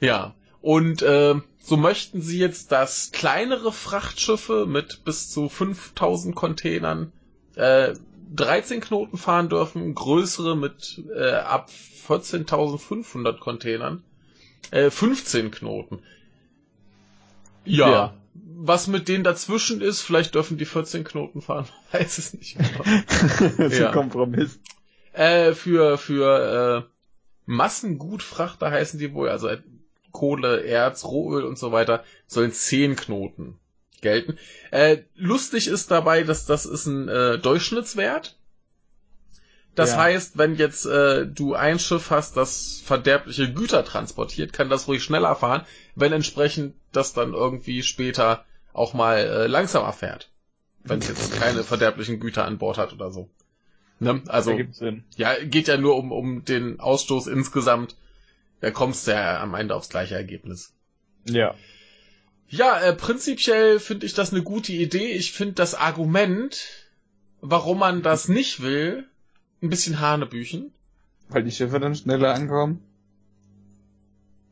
Ja. 0.00 0.34
Und 0.60 1.02
äh, 1.02 1.34
so 1.58 1.76
möchten 1.76 2.20
sie 2.20 2.38
jetzt, 2.38 2.72
dass 2.72 3.12
kleinere 3.12 3.72
Frachtschiffe 3.72 4.66
mit 4.66 5.04
bis 5.04 5.30
zu 5.30 5.48
5000 5.48 6.34
Containern 6.34 7.12
äh, 7.54 7.94
13 8.34 8.80
Knoten 8.80 9.18
fahren 9.18 9.48
dürfen, 9.48 9.94
größere 9.94 10.56
mit 10.56 11.02
äh, 11.14 11.30
ab 11.32 11.70
14.500 12.08 13.38
Containern 13.38 14.02
äh, 14.70 14.90
15 14.90 15.50
Knoten. 15.50 16.00
Ja, 17.64 17.90
ja, 17.90 18.14
was 18.34 18.86
mit 18.86 19.08
denen 19.08 19.24
dazwischen 19.24 19.80
ist, 19.80 20.00
vielleicht 20.00 20.34
dürfen 20.34 20.58
die 20.58 20.64
14 20.64 21.04
Knoten 21.04 21.42
fahren, 21.42 21.66
weiß 21.92 22.18
es 22.18 22.34
nicht 22.34 22.58
das 22.58 23.50
ist 23.58 23.78
ja. 23.78 23.88
ein 23.88 23.94
Kompromiss. 23.94 24.58
Äh, 25.12 25.52
für 25.52 25.98
für 25.98 26.84
äh, 26.86 26.90
Massengutfrachter 27.46 28.70
heißen 28.70 28.98
die 28.98 29.14
wohl, 29.14 29.28
also 29.28 29.48
Kohle, 30.12 30.62
Erz, 30.62 31.04
Rohöl 31.04 31.44
und 31.44 31.58
so 31.58 31.72
weiter, 31.72 32.04
sollen 32.26 32.52
10 32.52 32.96
Knoten 32.96 33.58
gelten. 34.06 34.38
Äh, 34.70 34.98
lustig 35.16 35.66
ist 35.66 35.90
dabei, 35.90 36.22
dass 36.22 36.46
das 36.46 36.64
ist 36.64 36.86
ein 36.86 37.08
äh, 37.08 37.38
Durchschnittswert. 37.38 38.36
Das 39.74 39.90
ja. 39.90 39.98
heißt, 39.98 40.38
wenn 40.38 40.54
jetzt 40.54 40.86
äh, 40.86 41.26
du 41.26 41.54
ein 41.54 41.80
Schiff 41.80 42.10
hast, 42.10 42.36
das 42.36 42.80
verderbliche 42.84 43.52
Güter 43.52 43.84
transportiert, 43.84 44.52
kann 44.52 44.70
das 44.70 44.86
ruhig 44.86 45.02
schneller 45.02 45.34
fahren, 45.34 45.66
wenn 45.96 46.12
entsprechend 46.12 46.74
das 46.92 47.14
dann 47.14 47.34
irgendwie 47.34 47.82
später 47.82 48.44
auch 48.72 48.94
mal 48.94 49.18
äh, 49.18 49.46
langsamer 49.48 49.92
fährt. 49.92 50.30
Wenn 50.84 51.00
es 51.00 51.08
jetzt 51.08 51.38
keine 51.40 51.64
verderblichen 51.72 52.20
Güter 52.20 52.44
an 52.44 52.58
Bord 52.58 52.78
hat 52.78 52.92
oder 52.92 53.10
so. 53.10 53.28
Ne? 53.98 54.22
Also, 54.28 54.56
ja, 55.16 55.34
geht 55.42 55.66
ja 55.66 55.76
nur 55.78 55.96
um, 55.96 56.12
um 56.12 56.44
den 56.44 56.78
Ausstoß 56.78 57.26
insgesamt. 57.26 57.96
Da 58.60 58.70
kommst 58.70 59.06
du 59.06 59.12
ja 59.12 59.40
am 59.42 59.54
Ende 59.54 59.74
aufs 59.74 59.88
gleiche 59.88 60.14
Ergebnis. 60.14 60.72
Ja. 61.28 61.54
Ja, 62.48 62.80
äh, 62.80 62.94
prinzipiell 62.94 63.80
finde 63.80 64.06
ich 64.06 64.14
das 64.14 64.32
eine 64.32 64.42
gute 64.42 64.72
Idee. 64.72 65.12
Ich 65.12 65.32
finde 65.32 65.54
das 65.54 65.74
Argument, 65.74 66.64
warum 67.40 67.80
man 67.80 68.02
das 68.02 68.28
nicht 68.28 68.62
will, 68.62 69.08
ein 69.62 69.70
bisschen 69.70 70.00
Hanebüchen. 70.00 70.72
Weil 71.28 71.42
die 71.42 71.50
Schiffe 71.50 71.80
dann 71.80 71.96
schneller 71.96 72.34
ankommen? 72.34 72.82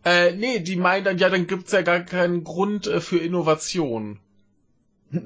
Äh, 0.04 0.32
nee, 0.32 0.58
die 0.58 0.74
meinen 0.76 1.04
dann, 1.04 1.18
ja, 1.18 1.28
dann 1.30 1.46
gibt's 1.46 1.72
ja 1.72 1.82
gar 1.82 2.00
keinen 2.00 2.42
Grund 2.44 2.86
äh, 2.86 3.00
für 3.00 3.16
Innovation. 3.18 4.20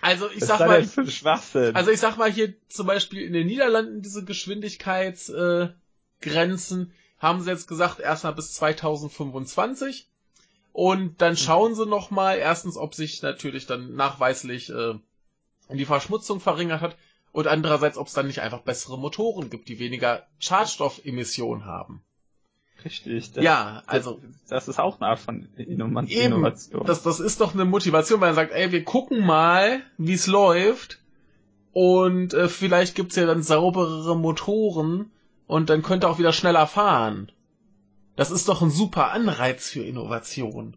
also 0.00 0.28
ich 0.34 0.44
sag 0.44 0.60
mal, 0.60 0.88
also 1.74 1.90
ich 1.90 2.00
sag 2.00 2.16
mal 2.16 2.30
hier 2.30 2.54
zum 2.68 2.86
Beispiel 2.88 3.22
in 3.22 3.32
den 3.32 3.46
Niederlanden 3.46 4.02
diese 4.02 4.24
Geschwindigkeitsgrenzen 4.24 6.82
äh, 6.82 6.86
haben 7.18 7.40
sie 7.40 7.50
jetzt 7.50 7.68
gesagt 7.68 8.00
erstmal 8.00 8.34
bis 8.34 8.54
2025 8.54 10.08
und 10.72 11.20
dann 11.20 11.36
schauen 11.36 11.74
sie 11.74 11.86
noch 11.86 12.10
mal 12.10 12.38
erstens, 12.38 12.76
ob 12.76 12.94
sich 12.94 13.22
natürlich 13.22 13.66
dann 13.66 13.94
nachweislich 13.94 14.70
äh, 14.70 14.94
die 15.70 15.84
Verschmutzung 15.84 16.40
verringert 16.40 16.80
hat 16.80 16.96
und 17.32 17.46
andererseits, 17.46 17.98
ob 17.98 18.06
es 18.06 18.14
dann 18.14 18.26
nicht 18.26 18.40
einfach 18.40 18.60
bessere 18.60 18.98
Motoren 18.98 19.50
gibt, 19.50 19.68
die 19.68 19.78
weniger 19.78 20.26
Schadstoffemissionen 20.38 21.64
haben. 21.64 22.02
Richtig. 22.84 23.32
Das, 23.32 23.44
ja, 23.44 23.82
also. 23.86 24.20
Das, 24.22 24.48
das, 24.48 24.68
ist 24.68 24.78
auch 24.78 25.00
eine 25.00 25.10
Art 25.10 25.18
von 25.18 25.48
Innovation. 25.56 26.44
Eben, 26.44 26.86
das, 26.86 27.02
das 27.02 27.20
ist 27.20 27.40
doch 27.40 27.54
eine 27.54 27.64
Motivation, 27.64 28.20
weil 28.20 28.28
man 28.28 28.36
sagt, 28.36 28.52
ey, 28.52 28.70
wir 28.70 28.84
gucken 28.84 29.26
mal, 29.26 29.80
wie 29.96 30.12
es 30.12 30.26
läuft. 30.26 31.00
Und 31.72 32.34
äh, 32.34 32.48
vielleicht 32.48 32.94
gibt's 32.94 33.16
ja 33.16 33.26
dann 33.26 33.42
sauberere 33.42 34.16
Motoren 34.16 35.10
und 35.46 35.70
dann 35.70 35.82
könnte 35.82 36.08
auch 36.08 36.18
wieder 36.18 36.32
schneller 36.32 36.66
fahren. 36.66 37.30
Das 38.18 38.32
ist 38.32 38.48
doch 38.48 38.62
ein 38.62 38.70
super 38.70 39.12
Anreiz 39.12 39.70
für 39.70 39.84
Innovation. 39.84 40.76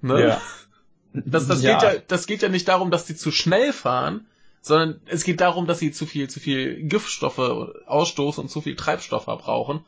Ne? 0.00 0.28
Ja. 0.28 0.40
Das, 1.12 1.46
das, 1.46 1.62
ja. 1.62 1.74
Geht 1.74 1.82
ja, 1.82 2.00
das 2.08 2.26
geht 2.26 2.40
ja 2.40 2.48
nicht 2.48 2.66
darum, 2.68 2.90
dass 2.90 3.04
die 3.04 3.14
zu 3.14 3.30
schnell 3.30 3.74
fahren, 3.74 4.26
sondern 4.62 5.02
es 5.04 5.24
geht 5.24 5.42
darum, 5.42 5.66
dass 5.66 5.78
sie 5.78 5.92
zu 5.92 6.06
viel, 6.06 6.30
zu 6.30 6.40
viel 6.40 6.84
Giftstoffe 6.84 7.38
ausstoßen 7.38 8.44
und 8.44 8.48
zu 8.48 8.62
viel 8.62 8.76
Treibstoff 8.76 9.24
verbrauchen. 9.24 9.84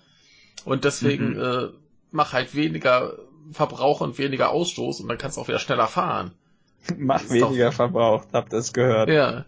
Und 0.66 0.84
deswegen 0.84 1.30
mhm. 1.30 1.40
äh, 1.40 1.68
mach 2.10 2.34
halt 2.34 2.54
weniger 2.54 3.14
Verbrauch 3.50 4.02
und 4.02 4.18
weniger 4.18 4.50
Ausstoß 4.50 5.00
und 5.00 5.08
dann 5.08 5.16
kannst 5.16 5.38
du 5.38 5.40
auch 5.40 5.48
wieder 5.48 5.58
schneller 5.58 5.86
fahren. 5.86 6.32
mach 6.98 7.26
weniger 7.30 7.68
doch... 7.68 7.74
Verbrauch, 7.74 8.26
habt 8.34 8.52
ihr 8.52 8.58
es 8.58 8.74
gehört. 8.74 9.08
Ja. 9.08 9.46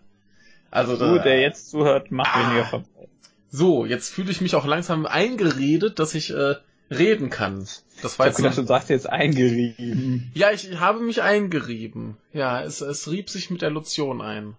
Also 0.71 0.97
du, 0.97 1.17
da, 1.17 1.23
der 1.25 1.43
jetzt 1.43 1.69
zuhört, 1.69 2.11
mach 2.11 2.35
ah, 2.35 2.41
weniger 2.41 2.65
Verbrauch. 2.65 3.09
So, 3.51 3.85
jetzt 3.85 4.09
fühle 4.09 4.31
ich 4.31 4.41
mich 4.41 4.55
auch 4.55 4.65
langsam 4.65 5.05
eingeredet, 5.05 5.99
dass 5.99 6.15
ich 6.15 6.33
äh, 6.33 6.55
reden 6.91 7.31
kann. 7.31 7.67
Das 8.03 8.19
war 8.19 8.27
ich 8.27 8.31
jetzt 8.31 8.37
gedacht, 8.37 8.59
du 8.59 8.67
sagst 8.67 8.91
jetzt 8.91 9.09
eingerieben. 9.09 10.31
Ja, 10.35 10.53
ich, 10.53 10.71
ich 10.71 10.81
habe 10.81 11.01
mich 11.01 11.23
eingerieben. 11.23 12.17
Ja, 12.33 12.63
es, 12.63 12.81
es 12.81 13.11
rieb 13.11 13.31
sich 13.31 13.51
mit 13.51 13.63
der 13.63 13.71
Lotion 13.71 14.21
ein. 14.21 14.57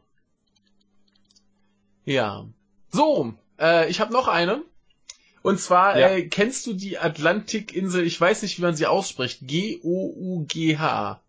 Ja. 2.05 2.45
So, 2.89 3.33
äh, 3.59 3.89
ich 3.89 3.99
habe 3.99 4.13
noch 4.13 4.27
eine. 4.27 4.63
Und 5.43 5.59
zwar, 5.59 5.97
ja. 5.97 6.09
äh, 6.09 6.23
kennst 6.27 6.67
du 6.67 6.73
die 6.73 6.97
Atlantikinsel, 6.97 8.05
ich 8.05 8.19
weiß 8.19 8.41
nicht, 8.41 8.57
wie 8.57 8.63
man 8.63 8.75
sie 8.75 8.87
ausspricht, 8.87 9.39
G-O-U-G-H. 9.47 11.21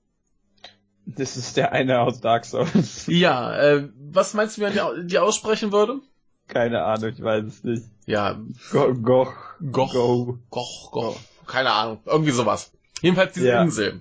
Das 1.06 1.36
ist 1.36 1.56
der 1.56 1.72
eine 1.72 2.00
aus 2.00 2.20
Dark 2.20 2.44
Souls. 2.44 3.06
Ja, 3.06 3.56
äh, 3.56 3.88
was 4.10 4.34
meinst 4.34 4.56
du, 4.56 4.60
wie 4.60 4.64
man 4.64 4.72
die, 4.72 5.06
die 5.06 5.18
aussprechen 5.18 5.72
würde? 5.72 6.00
Keine 6.48 6.82
Ahnung, 6.82 7.10
ich 7.10 7.22
weiß 7.22 7.44
es 7.44 7.64
nicht. 7.64 7.84
Ja. 8.06 8.40
Go, 8.72 8.94
goch. 8.94 9.34
Goch. 9.70 9.92
Go. 9.92 10.38
Goch, 10.50 10.90
goch. 10.90 11.20
Keine 11.46 11.70
Ahnung. 11.70 12.00
Irgendwie 12.06 12.30
sowas. 12.32 12.72
Jedenfalls 13.02 13.34
diese 13.34 13.48
ja. 13.48 13.62
Insel. 13.62 14.00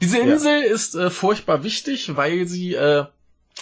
Diese 0.00 0.18
Insel 0.18 0.62
ja. 0.62 0.72
ist 0.72 0.94
äh, 0.94 1.10
furchtbar 1.10 1.64
wichtig, 1.64 2.16
weil 2.16 2.46
sie 2.46 2.74
äh, 2.74 3.04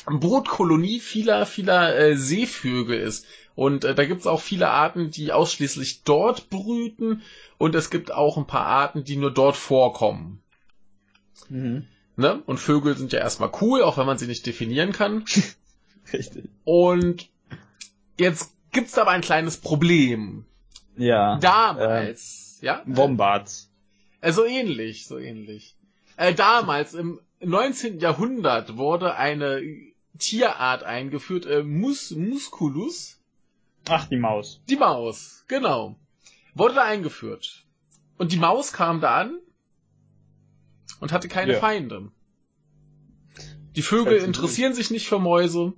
Brutkolonie 0.07 1.01
vieler, 1.01 1.47
vieler 1.47 1.97
äh, 1.97 2.17
Seevögel 2.17 2.99
ist. 2.99 3.27
Und 3.55 3.85
äh, 3.85 3.95
da 3.95 4.05
gibt's 4.05 4.27
auch 4.27 4.41
viele 4.41 4.69
Arten, 4.69 5.11
die 5.11 5.33
ausschließlich 5.33 6.03
dort 6.05 6.51
brüten. 6.51 7.23
Und 7.59 7.75
es 7.75 7.91
gibt 7.91 8.13
auch 8.13 8.37
ein 8.37 8.47
paar 8.47 8.67
Arten, 8.67 9.05
die 9.05 9.17
nur 9.17 9.33
dort 9.33 9.57
vorkommen. 9.57 10.43
Mhm. 11.49 11.87
Ne? 12.17 12.43
Und 12.47 12.61
Vögel 12.61 12.97
sind 12.97 13.13
ja 13.13 13.19
erstmal 13.19 13.51
cool, 13.61 13.83
auch 13.83 13.99
wenn 13.99 14.07
man 14.07 14.19
sie 14.19 14.27
nicht 14.27 14.47
definieren 14.47 14.93
kann. 14.93 15.25
Richtig. 16.13 16.45
Und 16.65 17.29
jetzt 18.19 18.53
gibt's 18.73 18.99
aber 18.99 19.11
ein 19.11 19.21
kleines 19.21 19.57
Problem. 19.57 20.45
Ja. 20.97 21.39
Damals, 21.39 22.59
ja? 22.63 22.81
Äh, 22.81 22.83
Wombats. 22.87 23.71
Äh, 24.21 24.33
so 24.33 24.45
ähnlich, 24.45 25.07
so 25.07 25.19
ähnlich. 25.19 25.77
Äh, 26.17 26.35
damals, 26.35 26.95
im 26.95 27.21
19. 27.41 28.01
Jahrhundert, 28.01 28.77
wurde 28.77 29.17
eine 29.17 29.63
Tierart 30.19 30.83
eingeführt, 30.83 31.47
äh, 31.47 31.63
Mus 31.63 32.11
Musculus. 32.13 33.21
Ach, 33.89 34.09
die 34.09 34.17
Maus. 34.17 34.63
Die 34.69 34.77
Maus, 34.77 35.45
genau. 35.49 35.97
Wurde 36.55 36.75
da 36.75 36.85
eingeführt. 36.85 37.67
Und 38.19 38.33
die 38.33 38.39
Maus 38.39 38.73
kam 38.73 39.01
da 39.01 39.17
an 39.21 39.39
und 41.01 41.13
hatte 41.13 41.29
keine 41.29 41.53
Ja. 41.53 41.61
Feinde. 41.61 42.11
Die 43.77 43.83
Vögel 43.83 44.17
interessieren 44.19 44.73
sich 44.73 44.91
nicht 44.91 45.07
für 45.07 45.19
Mäuse. 45.19 45.75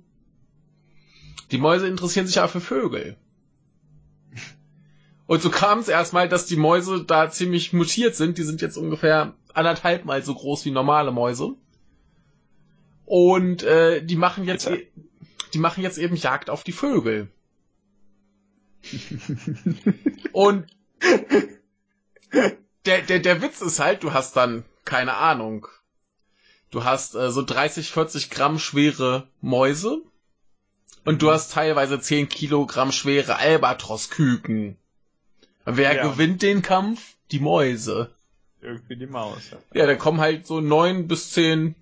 Die 1.51 1.57
Mäuse 1.57 1.87
interessieren 1.87 2.27
sich 2.27 2.39
aber 2.39 2.49
für 2.49 2.61
Vögel. 2.61 3.17
Und 5.25 5.41
so 5.41 5.49
kam 5.49 5.79
es 5.79 5.87
erstmal, 5.87 6.27
dass 6.27 6.47
die 6.47 6.55
Mäuse 6.55 7.03
da 7.03 7.29
ziemlich 7.29 7.71
mutiert 7.73 8.15
sind. 8.15 8.37
Die 8.37 8.43
sind 8.43 8.61
jetzt 8.61 8.77
ungefähr 8.77 9.35
anderthalb 9.53 10.05
Mal 10.05 10.23
so 10.23 10.33
groß 10.33 10.65
wie 10.65 10.71
normale 10.71 11.11
Mäuse. 11.11 11.55
Und 13.05 13.63
äh, 13.63 14.03
die 14.03 14.15
machen 14.15 14.45
jetzt, 14.45 14.67
e- 14.67 14.87
die 15.53 15.59
machen 15.59 15.83
jetzt 15.83 15.97
eben 15.97 16.15
Jagd 16.15 16.49
auf 16.49 16.63
die 16.63 16.71
Vögel. 16.71 17.29
Und 20.31 20.65
der, 22.85 23.01
der, 23.01 23.19
der 23.19 23.41
Witz 23.41 23.61
ist 23.61 23.79
halt, 23.79 24.03
du 24.03 24.13
hast 24.13 24.35
dann, 24.35 24.63
keine 24.85 25.15
Ahnung, 25.15 25.67
du 26.71 26.83
hast 26.83 27.15
äh, 27.15 27.31
so 27.31 27.43
30, 27.43 27.91
40 27.91 28.29
Gramm 28.29 28.57
schwere 28.59 29.27
Mäuse 29.41 30.01
und 31.05 31.21
du 31.21 31.31
hast 31.31 31.51
teilweise 31.53 31.99
10 31.99 32.29
Kilogramm 32.29 32.91
schwere 32.91 33.37
Albatrosküken. 33.37 34.77
Wer 35.65 35.95
Ja. 35.95 36.03
gewinnt 36.07 36.41
den 36.41 36.61
Kampf? 36.61 37.15
Die 37.31 37.39
Mäuse. 37.39 38.09
Irgendwie 38.61 38.95
die 38.97 39.05
Maus. 39.07 39.37
Ja, 39.73 39.85
da 39.85 39.95
kommen 39.95 40.19
halt 40.19 40.45
so 40.47 40.59
neun 40.61 41.07
bis 41.07 41.31
zehn 41.31 41.75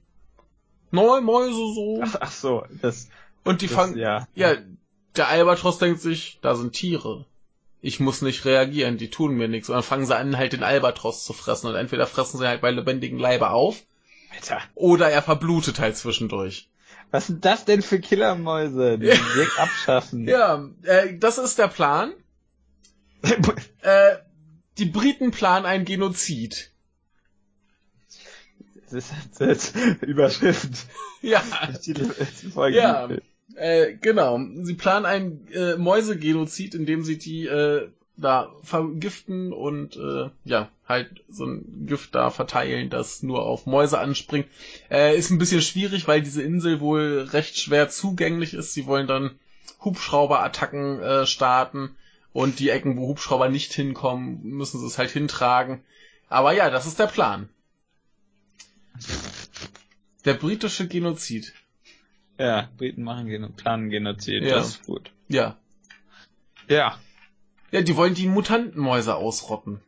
neun 0.92 1.24
Mäuse 1.24 1.54
so. 1.54 2.00
Ach, 2.04 2.16
ach 2.20 2.32
so, 2.32 2.66
das, 2.82 3.10
Und 3.44 3.62
die 3.62 3.68
das 3.68 3.76
fangen, 3.76 3.98
ja. 3.98 4.28
ja, 4.36 4.56
der 5.16 5.28
Albatros 5.30 5.80
denkt 5.80 6.02
sich, 6.02 6.38
da 6.42 6.56
sind 6.56 6.74
Tiere. 6.74 7.26
Ich 7.82 8.00
muss 8.00 8.22
nicht 8.22 8.46
reagieren, 8.46 8.98
die 8.98 9.10
tun 9.10 9.36
mir 9.36 9.48
nichts. 9.48 9.70
Und 9.70 9.76
dann 9.76 9.84
fangen 9.84 10.06
sie 10.06 10.16
an, 10.16 10.38
halt 10.38 10.54
den 10.54 10.64
Albatros 10.64 11.24
zu 11.24 11.34
fressen. 11.34 11.68
Und 11.68 11.76
entweder 11.76 12.06
fressen 12.08 12.38
sie 12.40 12.48
halt 12.48 12.62
bei 12.62 12.72
lebendigen 12.72 13.20
Leibe 13.20 13.50
auf, 13.52 13.82
Alter. 14.34 14.62
oder 14.76 15.10
er 15.10 15.22
verblutet 15.24 15.80
halt 15.80 15.96
zwischendurch. 15.98 16.68
Was 17.12 17.28
sind 17.28 17.46
das 17.46 17.66
denn 17.66 17.82
für 17.82 18.00
Killermäuse? 18.00 18.98
Die 19.00 19.06
direkt 19.06 19.60
abschaffen. 19.60 20.28
Ja, 20.28 20.68
äh, 20.84 21.18
das 21.18 21.38
ist 21.38 21.58
der 21.58 21.68
Plan. 21.68 22.14
Äh, 23.82 24.18
die 24.78 24.86
Briten 24.86 25.32
planen 25.32 25.66
ein 25.66 25.86
Genozid. 25.86 26.72
Das 28.90 29.12
ist 29.40 29.42
ist 29.42 29.76
Überschrift. 30.02 30.70
Ja, 31.22 31.42
Ja. 32.70 33.10
äh, 33.56 33.94
genau. 33.96 34.40
Sie 34.64 34.74
planen 34.74 35.06
ein 35.06 35.48
äh, 35.54 35.78
Mäusegenozid, 35.78 36.76
indem 36.76 37.04
sie 37.04 37.18
die 37.18 37.46
äh, 37.48 37.90
da 38.18 38.52
vergiften 38.64 39.54
und 39.54 39.96
äh, 39.96 40.30
ja, 40.44 40.70
halt 40.88 41.24
so 41.30 41.46
ein 41.46 41.86
Gift 41.86 42.16
da 42.16 42.30
verteilen, 42.30 42.90
das 42.90 43.24
nur 43.24 43.46
auf 43.46 43.66
Mäuse 43.66 44.00
anspringt. 44.00 44.48
Äh, 44.90 45.18
ist 45.18 45.30
ein 45.30 45.38
bisschen 45.38 45.62
schwierig, 45.62 46.08
weil 46.08 46.22
diese 46.22 46.42
Insel 46.42 46.80
wohl 46.80 47.28
recht 47.32 47.58
schwer 47.58 47.90
zugänglich 47.90 48.54
ist. 48.54 48.74
Sie 48.74 48.86
wollen 48.86 49.08
dann 49.08 49.38
Hubschrauberattacken 49.84 51.02
äh, 51.02 51.26
starten 51.26 51.96
und 52.34 52.60
die 52.60 52.70
Ecken, 52.70 52.98
wo 52.98 53.08
Hubschrauber 53.08 53.50
nicht 53.50 53.74
hinkommen, 53.74 54.42
müssen 54.44 54.80
sie 54.80 54.88
es 54.88 54.98
halt 54.98 55.12
hintragen. 55.12 55.84
Aber 56.30 56.54
ja, 56.54 56.70
das 56.70 56.86
ist 56.86 57.00
der 57.00 57.08
Plan. 57.08 57.50
Der 60.26 60.34
britische 60.34 60.88
Genozid. 60.88 61.54
Ja, 62.38 62.70
Briten 62.78 63.04
machen 63.04 63.28
Geno 63.28 63.50
planen 63.50 63.90
Genozid. 63.90 64.44
Ja. 64.44 64.58
Das 64.58 64.68
ist 64.70 64.86
gut. 64.86 65.12
Ja. 65.28 65.58
Ja. 66.68 67.00
Ja, 67.72 67.82
die 67.82 67.96
wollen 67.96 68.14
die 68.14 68.28
Mutantenmäuse 68.28 69.16
ausrotten. 69.16 69.82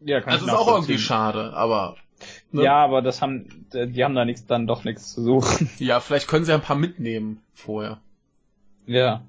Ja, 0.00 0.20
kann 0.20 0.32
Also 0.32 0.46
ist 0.46 0.52
auch 0.52 0.68
irgendwie 0.68 0.98
schade, 0.98 1.52
aber. 1.54 1.96
Ne? 2.52 2.64
Ja, 2.64 2.76
aber 2.84 3.02
das 3.02 3.22
haben, 3.22 3.66
die 3.72 4.04
haben 4.04 4.14
da 4.14 4.24
nichts, 4.24 4.46
dann 4.46 4.66
doch 4.66 4.84
nichts 4.84 5.12
zu 5.12 5.22
suchen. 5.22 5.70
Ja, 5.78 6.00
vielleicht 6.00 6.28
können 6.28 6.44
sie 6.44 6.52
ein 6.52 6.62
paar 6.62 6.76
mitnehmen 6.76 7.42
vorher. 7.54 8.00
Ja. 8.86 9.22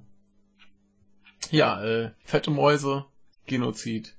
Ja, 1.50 1.84
äh, 1.84 2.12
fette 2.24 2.52
Mäuse, 2.52 3.06
Genozid, 3.46 4.16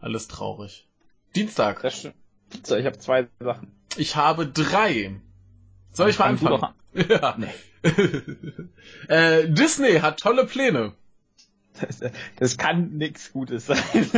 alles 0.00 0.28
traurig. 0.28 0.86
Dienstag. 1.34 1.82
Das 1.82 1.98
stimmt. 1.98 2.14
So, 2.62 2.76
ich 2.76 2.86
habe 2.86 2.98
zwei 2.98 3.28
Sachen. 3.40 3.72
Ich 3.96 4.16
habe 4.16 4.46
drei. 4.46 5.20
Soll 5.92 6.10
ich 6.10 6.18
mal 6.18 6.26
anfangen? 6.26 6.74
Ja. 7.08 7.36
Nee. 7.36 7.52
äh, 9.08 9.50
Disney 9.50 10.00
hat 10.00 10.18
tolle 10.18 10.46
Pläne. 10.46 10.94
Das, 11.80 12.00
das 12.36 12.56
kann 12.56 12.96
nix 12.96 13.32
Gutes 13.32 13.66
sein. 13.66 13.78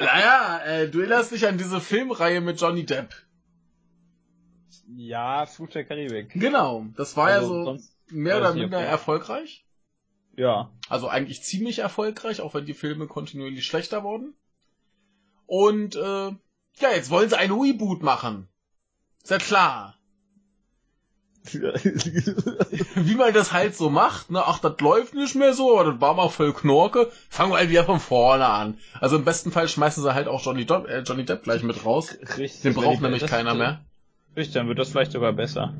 Naja, 0.00 0.60
äh, 0.64 0.88
du 0.88 1.00
erinnerst 1.00 1.32
dich 1.32 1.46
an 1.46 1.58
diese 1.58 1.80
Filmreihe 1.80 2.40
mit 2.40 2.60
Johnny 2.60 2.84
Depp. 2.84 3.14
ja, 4.96 5.46
Fluch 5.46 5.70
der 5.70 5.84
Karibik. 5.84 6.30
Genau, 6.34 6.86
das 6.96 7.16
war 7.16 7.26
Also, 7.28 7.64
ja 7.66 7.76
so 7.78 7.84
mehr 8.10 8.38
oder 8.38 8.54
minder 8.54 8.78
ob- 8.78 8.84
erfolgreich. 8.84 9.64
Ja. 10.36 10.70
Also 10.88 11.08
eigentlich 11.08 11.42
ziemlich 11.42 11.78
erfolgreich, 11.78 12.40
auch 12.40 12.54
wenn 12.54 12.66
die 12.66 12.74
Filme 12.74 13.06
kontinuierlich 13.06 13.64
schlechter 13.66 14.02
wurden. 14.02 14.34
Und 15.46 15.94
äh, 15.96 16.00
ja, 16.80 16.90
jetzt 16.94 17.10
wollen 17.10 17.28
sie 17.28 17.38
ein 17.38 17.52
Reboot 17.52 18.02
machen. 18.02 18.48
Ist 19.22 19.30
ja 19.30 19.38
klar. 19.38 19.98
Wie 21.52 23.14
man 23.14 23.32
das 23.34 23.52
halt 23.52 23.76
so 23.76 23.90
macht, 23.90 24.30
ne? 24.30 24.42
Ach, 24.46 24.58
das 24.58 24.80
läuft 24.80 25.14
nicht 25.14 25.34
mehr 25.34 25.52
so, 25.54 25.78
aber 25.78 25.92
das 25.92 26.00
war 26.00 26.14
mal 26.14 26.28
voll 26.28 26.52
Knorke. 26.52 27.10
Fangen 27.28 27.52
wir 27.52 27.58
halt 27.58 27.70
wieder 27.70 27.84
von 27.84 28.00
vorne 28.00 28.46
an. 28.46 28.78
Also 29.00 29.16
im 29.16 29.24
besten 29.24 29.52
Fall 29.52 29.68
schmeißen 29.68 30.02
sie 30.02 30.14
halt 30.14 30.28
auch 30.28 30.44
Johnny 30.44 30.64
Depp, 30.64 30.88
äh, 30.88 31.00
Johnny 31.00 31.24
Depp 31.24 31.42
gleich 31.44 31.62
mit 31.62 31.84
raus. 31.84 32.16
Richtig. 32.38 32.62
Den 32.62 32.74
braucht 32.74 32.94
ich- 32.94 33.00
nämlich 33.00 33.26
keiner 33.26 33.54
mehr. 33.54 33.84
Richtig, 34.36 34.54
dann 34.54 34.68
wird 34.68 34.78
das 34.78 34.88
vielleicht 34.90 35.12
sogar 35.12 35.32
besser. 35.32 35.74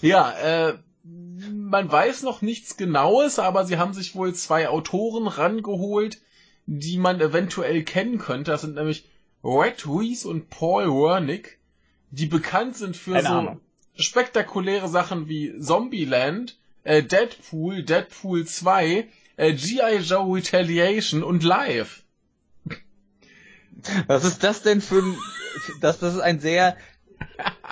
Ja, 0.00 0.30
äh, 0.32 0.74
man 1.04 1.90
weiß 1.90 2.22
noch 2.22 2.40
nichts 2.42 2.76
Genaues, 2.76 3.38
aber 3.38 3.64
sie 3.64 3.78
haben 3.78 3.92
sich 3.94 4.14
wohl 4.14 4.34
zwei 4.34 4.68
Autoren 4.68 5.26
rangeholt, 5.26 6.18
die 6.66 6.98
man 6.98 7.20
eventuell 7.20 7.82
kennen 7.82 8.18
könnte. 8.18 8.50
Das 8.50 8.62
sind 8.62 8.74
nämlich 8.76 9.08
Red 9.44 9.86
Reese 9.86 10.28
und 10.28 10.48
Paul 10.50 10.86
Wernick, 10.86 11.58
die 12.10 12.26
bekannt 12.26 12.76
sind 12.76 12.96
für 12.96 13.12
Keine 13.12 13.28
so 13.28 13.34
Ahnung. 13.34 13.60
Spektakuläre 13.98 14.88
Sachen 14.88 15.28
wie 15.28 15.58
Zombieland, 15.60 16.56
äh, 16.84 17.02
Deadpool, 17.02 17.82
Deadpool 17.82 18.44
2, 18.46 19.06
äh, 19.36 19.52
G.I. 19.52 19.98
Joe 19.98 20.36
Retaliation 20.36 21.22
und 21.22 21.42
Live. 21.42 22.02
Was 24.06 24.24
ist 24.24 24.42
das 24.42 24.62
denn 24.62 24.80
für 24.80 24.98
ein, 25.02 25.16
das, 25.80 25.98
das 26.00 26.14
ist 26.14 26.20
ein 26.20 26.40
sehr, 26.40 26.76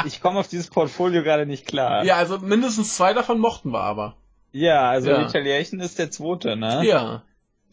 ich 0.05 0.21
komme 0.21 0.39
auf 0.39 0.49
dieses 0.49 0.69
Portfolio 0.69 1.23
gerade 1.23 1.47
nicht 1.47 1.67
klar. 1.67 2.05
Ja, 2.05 2.17
also 2.17 2.39
mindestens 2.39 2.95
zwei 2.97 3.13
davon 3.13 3.39
mochten 3.41 3.71
wir 3.73 3.81
aber. 3.81 4.17
Ja, 4.53 4.89
also 4.89 5.11
Ja. 5.11 5.19
Retaliation 5.19 5.81
ist 5.81 5.99
der 5.99 6.11
zweite, 6.11 6.57
ne? 6.57 6.83
Ja. 6.85 7.23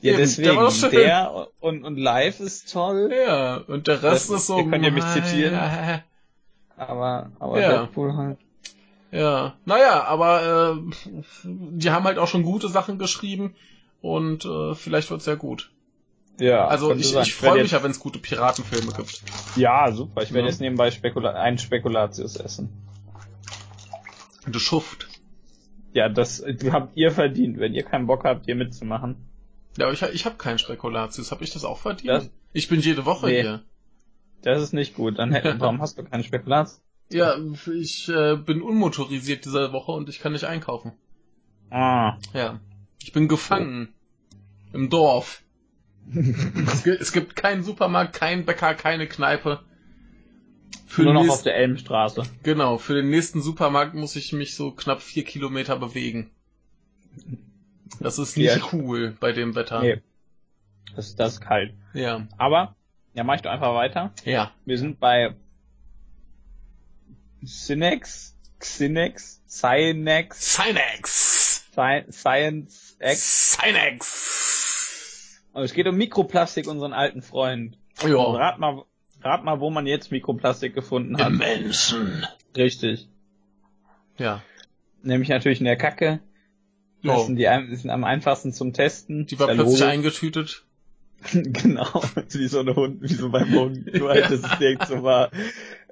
Ja, 0.02 0.10
Eben, 0.12 0.18
deswegen. 0.18 0.58
der. 0.58 0.90
Der 0.92 1.48
und, 1.62 1.84
und 1.86 1.96
Live 1.98 2.40
ist 2.42 2.74
toll, 2.74 3.10
Ja, 3.26 3.58
und 3.68 3.88
der 3.88 4.04
Rest 4.04 4.30
Das- 4.30 4.42
ist 4.42 4.48
so. 4.48 4.58
ihr 4.60 4.70
könnt 4.70 4.84
ja 4.84 4.92
mich 4.92 5.06
zitieren. 5.06 5.56
Aber, 6.76 7.32
aber 7.40 7.62
Ja. 7.62 7.70
Deadpool 7.84 8.18
halt. 8.18 8.40
Ja, 9.14 9.54
naja, 9.66 10.04
aber 10.06 10.76
äh, 10.76 11.22
die 11.44 11.92
haben 11.92 12.06
halt 12.06 12.18
auch 12.18 12.28
schon 12.28 12.42
gute 12.44 12.68
Sachen 12.68 12.98
geschrieben 12.98 13.54
und 14.02 14.44
äh, 14.46 14.74
vielleicht 14.74 15.12
wird's 15.12 15.28
ja 15.28 15.36
gut. 15.36 15.72
Ja. 16.40 16.68
Also 16.68 16.92
ich, 16.96 17.16
ich 17.16 17.36
freue 17.36 17.62
mich 17.62 17.72
ja, 17.72 17.84
wenn 17.84 17.92
es 17.92 18.00
gute 18.00 18.18
Piratenfilme 18.18 18.92
gibt. 18.94 19.22
Ja, 19.56 19.92
super. 19.92 20.24
Ich 20.24 20.34
werde 20.34 20.48
Ja. 20.48 20.52
jetzt 20.52 20.62
nebenbei 20.62 20.90
Spekula 20.90 21.34
einen 21.34 21.60
Spekulatius 21.60 22.38
essen. 22.38 22.70
Du 24.48 24.58
Schuft. 24.58 25.08
Ja, 25.94 26.10
das 26.10 26.44
habt 26.72 26.98
ihr 26.98 27.12
verdient, 27.12 27.60
wenn 27.60 27.76
ihr 27.76 27.84
keinen 27.84 28.08
Bock 28.08 28.24
habt, 28.24 28.46
hier 28.46 28.56
mitzumachen. 28.56 29.16
Ja, 29.78 29.86
aber 29.86 29.94
ich, 29.94 30.02
ich 30.02 30.26
habe 30.26 30.38
keinen 30.38 30.58
Spekulatius. 30.58 31.32
Habe 31.32 31.44
ich 31.44 31.52
das 31.54 31.64
auch 31.66 31.78
verdient? 31.78 32.10
Das- 32.10 32.30
ich 32.52 32.68
bin 32.68 32.80
jede 32.80 33.06
Woche 33.06 33.28
Nee. 33.28 33.42
hier. 33.42 33.64
Das 34.42 34.62
ist 34.62 34.74
nicht 34.74 34.96
gut. 34.96 35.20
Dann 35.20 35.32
warum 35.60 35.82
hast 35.82 36.00
du 36.00 36.04
keinen 36.04 36.24
Spekulatius? 36.24 36.82
Ja, 37.10 37.38
ich 37.72 38.10
äh, 38.10 38.36
bin 38.36 38.62
unmotorisiert 38.62 39.46
diese 39.46 39.72
Woche 39.72 39.92
und 39.92 40.10
ich 40.10 40.20
kann 40.20 40.34
nicht 40.34 40.46
einkaufen. 40.46 40.94
Ah. 41.70 42.18
Ja. 42.34 42.60
Ich 43.02 43.12
bin 43.14 43.28
gefangen. 43.28 43.94
Im 44.74 44.90
Dorf. 44.90 45.44
es, 47.00 47.14
gibt, 47.14 47.36
keinen 47.36 47.64
Supermarkt, 47.64 48.14
keinen 48.14 48.46
Bäcker, 48.46 48.74
keine 48.74 49.08
Kneipe. 49.08 49.60
Für 50.86 51.04
Nur 51.04 51.14
noch 51.14 51.30
auf 51.30 51.44
der 51.44 51.56
Elmstraße. 51.56 52.24
Genau, 52.44 52.78
für 52.78 52.94
den 52.94 53.10
nächsten 53.10 53.42
Supermarkt 53.42 53.94
muss 53.94 54.16
ich 54.16 54.34
mich 54.34 54.56
so 54.56 54.72
knapp 54.72 55.02
vier 55.02 55.24
Kilometer 55.24 55.78
bewegen. 55.78 56.30
Das 58.00 58.20
ist 58.20 58.38
nicht 58.38 58.56
ja. 58.56 58.62
cool 58.74 59.16
bei 59.20 59.32
dem 59.32 59.56
Wetter. 59.56 59.82
Nee. 59.82 60.02
Das, 60.96 61.16
das 61.16 61.34
ist 61.34 61.42
kalt. 61.42 61.74
Ja. 61.94 62.28
Aber, 62.38 62.76
ja, 63.14 63.24
mach 63.24 63.36
ich 63.36 63.42
doch 63.42 63.52
einfach 63.52 63.74
weiter. 63.74 64.12
Ja. 64.26 64.52
Wir 64.66 64.78
sind 64.78 65.00
bei 65.00 65.36
Cinex, 67.46 68.36
Xinex, 68.60 69.42
Cynex. 69.48 70.56
Cynex. 70.56 71.44
Science 72.12 72.98
X. 73.00 73.58
Cynex. 73.58 75.42
Und 75.54 75.64
es 75.64 75.74
geht 75.74 75.88
um 75.88 75.96
Mikroplastik, 75.96 76.68
unseren 76.68 76.94
alten 76.94 77.22
Freund. 77.22 77.78
Ja. 78.02 78.24
rat 78.24 78.60
mal, 78.60 78.84
rat 79.22 79.44
mal, 79.44 79.60
wo 79.60 79.70
man 79.70 79.88
jetzt 79.88 80.12
Mikroplastik 80.12 80.74
gefunden 80.74 81.18
hat. 81.18 81.28
Im 81.28 81.38
Menschen. 81.38 82.26
Richtig. 82.56 83.08
Ja. 84.18 84.42
Nämlich 85.02 85.30
natürlich 85.30 85.60
in 85.60 85.66
der 85.66 85.78
Kacke. 85.78 86.20
Das 87.04 87.22
oh. 87.22 87.26
sind 87.26 87.36
die, 87.36 87.50
die 87.70 87.76
sind 87.76 87.90
am 87.90 88.04
einfachsten 88.04 88.54
zum 88.54 88.74
Testen. 88.74 89.26
Die 89.26 89.38
war 89.40 89.48
plötzlich 89.48 89.84
eingetütet. 89.84 90.64
genau, 91.34 91.88
wie 92.32 92.48
so 92.48 92.60
eine 92.60 92.76
Hund, 92.76 93.02
wie 93.02 93.14
so 93.14 93.30
beim 93.30 93.54
Hund, 93.54 93.94
du 93.94 94.10
halt, 94.10 94.30
das 94.30 94.42
direkt 94.60 94.88
so 94.88 95.04
war. 95.04 95.30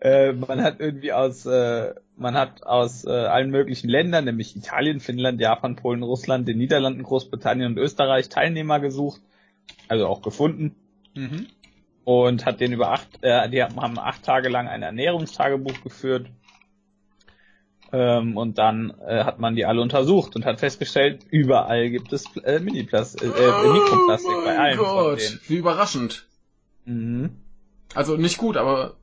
Äh, 0.01 0.33
man 0.33 0.61
hat 0.61 0.79
irgendwie 0.79 1.13
aus, 1.13 1.45
äh, 1.45 1.93
man 2.17 2.35
hat 2.35 2.63
aus 2.63 3.05
äh, 3.05 3.09
allen 3.09 3.51
möglichen 3.51 3.89
Ländern, 3.89 4.25
nämlich 4.25 4.55
Italien, 4.55 4.99
Finnland, 4.99 5.39
Japan, 5.39 5.75
Polen, 5.75 6.03
Russland, 6.03 6.47
den 6.47 6.57
Niederlanden, 6.57 7.03
Großbritannien 7.03 7.71
und 7.71 7.77
Österreich 7.77 8.29
Teilnehmer 8.29 8.79
gesucht, 8.79 9.21
also 9.87 10.07
auch 10.07 10.21
gefunden. 10.21 10.75
Mhm. 11.13 11.47
Und 12.03 12.45
hat 12.45 12.59
den 12.59 12.73
über 12.73 12.91
acht, 12.91 13.07
äh, 13.21 13.47
die 13.49 13.63
haben 13.63 13.99
acht 13.99 14.23
Tage 14.23 14.49
lang 14.49 14.67
ein 14.67 14.81
Ernährungstagebuch 14.81 15.83
geführt 15.83 16.27
ähm, 17.93 18.37
und 18.37 18.57
dann 18.57 18.93
äh, 19.05 19.23
hat 19.23 19.39
man 19.39 19.55
die 19.55 19.65
alle 19.65 19.81
untersucht 19.81 20.35
und 20.35 20.45
hat 20.45 20.59
festgestellt, 20.59 21.25
überall 21.29 21.89
gibt 21.89 22.13
es 22.13 22.25
äh, 22.37 22.59
Mini-Plastik, 22.59 23.23
äh, 23.23 23.25
äh, 23.27 23.73
Mikroplastik 23.73 24.35
oh 24.37 24.45
bei 24.45 24.57
allen 24.57 24.77
Gott, 24.77 24.87
von 24.87 25.15
denen. 25.17 25.39
Wie 25.47 25.55
überraschend. 25.57 26.27
Mhm. 26.85 27.31
Also 27.93 28.15
nicht 28.17 28.37
gut, 28.37 28.57
aber 28.57 28.95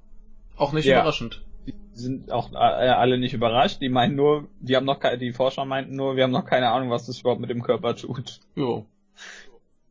auch 0.57 0.73
nicht 0.73 0.87
ja. 0.87 1.01
überraschend. 1.01 1.43
Die 1.67 1.75
sind 1.93 2.33
auch 2.33 2.53
äh, 2.53 2.57
alle 2.57 3.19
nicht 3.19 3.35
überrascht. 3.35 3.81
Die 3.83 3.91
meinen 3.91 4.17
nur, 4.17 4.49
die 4.61 4.75
haben 4.75 4.87
noch 4.87 5.01
keine, 5.01 5.19
die 5.19 5.33
Forscher 5.33 5.65
meinten 5.65 5.95
nur, 5.95 6.17
wir 6.17 6.25
haben 6.25 6.31
noch 6.31 6.47
keine 6.47 6.71
Ahnung, 6.71 6.91
was 6.91 7.07
das 7.07 7.21
überhaupt 7.21 7.41
mit 7.41 7.51
dem 7.51 7.63
Körper 7.63 7.95
tut. 7.95 8.41
Jo. 8.55 8.87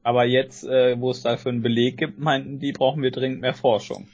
Aber 0.02 0.26
jetzt, 0.26 0.64
äh, 0.64 1.00
wo 1.00 1.12
es 1.12 1.22
dafür 1.22 1.52
einen 1.52 1.62
Beleg 1.62 1.98
gibt, 1.98 2.18
meinten 2.18 2.60
die, 2.60 2.72
brauchen 2.72 3.04
wir 3.04 3.12
dringend 3.12 3.42
mehr 3.42 3.54
Forschung. 3.54 4.08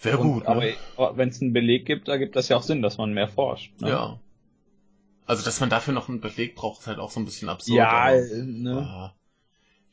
Sehr 0.00 0.16
gut. 0.16 0.48
Ne? 0.48 0.74
Aber 0.96 1.16
wenn 1.18 1.28
es 1.28 1.42
einen 1.42 1.52
Beleg 1.52 1.84
gibt, 1.84 2.08
da 2.08 2.16
gibt 2.16 2.34
das 2.34 2.48
ja 2.48 2.56
auch 2.56 2.62
Sinn, 2.62 2.80
dass 2.80 2.96
man 2.96 3.12
mehr 3.12 3.28
forscht. 3.28 3.78
Ne? 3.82 3.90
Ja. 3.90 4.18
Also, 5.26 5.44
dass 5.44 5.60
man 5.60 5.68
dafür 5.68 5.92
noch 5.92 6.08
einen 6.08 6.22
Beleg 6.22 6.54
braucht, 6.54 6.80
ist 6.80 6.86
halt 6.86 6.98
auch 6.98 7.10
so 7.10 7.20
ein 7.20 7.26
bisschen 7.26 7.50
absurd. 7.50 7.76
Ja, 7.76 7.90
aber, 7.90 8.16
ne? 8.16 8.78
Ah, 8.78 9.14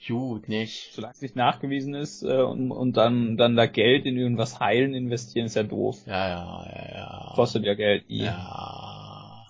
gut, 0.07 0.47
nicht. 0.47 0.93
Solange 0.93 1.13
es 1.13 1.21
nicht 1.21 1.35
nachgewiesen 1.35 1.93
ist 1.93 2.23
äh, 2.23 2.41
und, 2.41 2.71
und 2.71 2.95
dann, 2.95 3.35
dann 3.35 3.57
da 3.57 3.65
Geld 3.65 4.05
in 4.05 4.17
irgendwas 4.17 4.61
heilen 4.61 4.93
investieren, 4.93 5.47
ist 5.47 5.55
ja 5.55 5.63
doof. 5.63 5.97
Ja, 6.07 6.29
ja, 6.29 6.65
ja, 6.73 6.97
ja. 6.97 7.31
Kostet 7.35 7.65
ja 7.65 7.73
Geld. 7.73 8.05
Ja. 8.07 9.45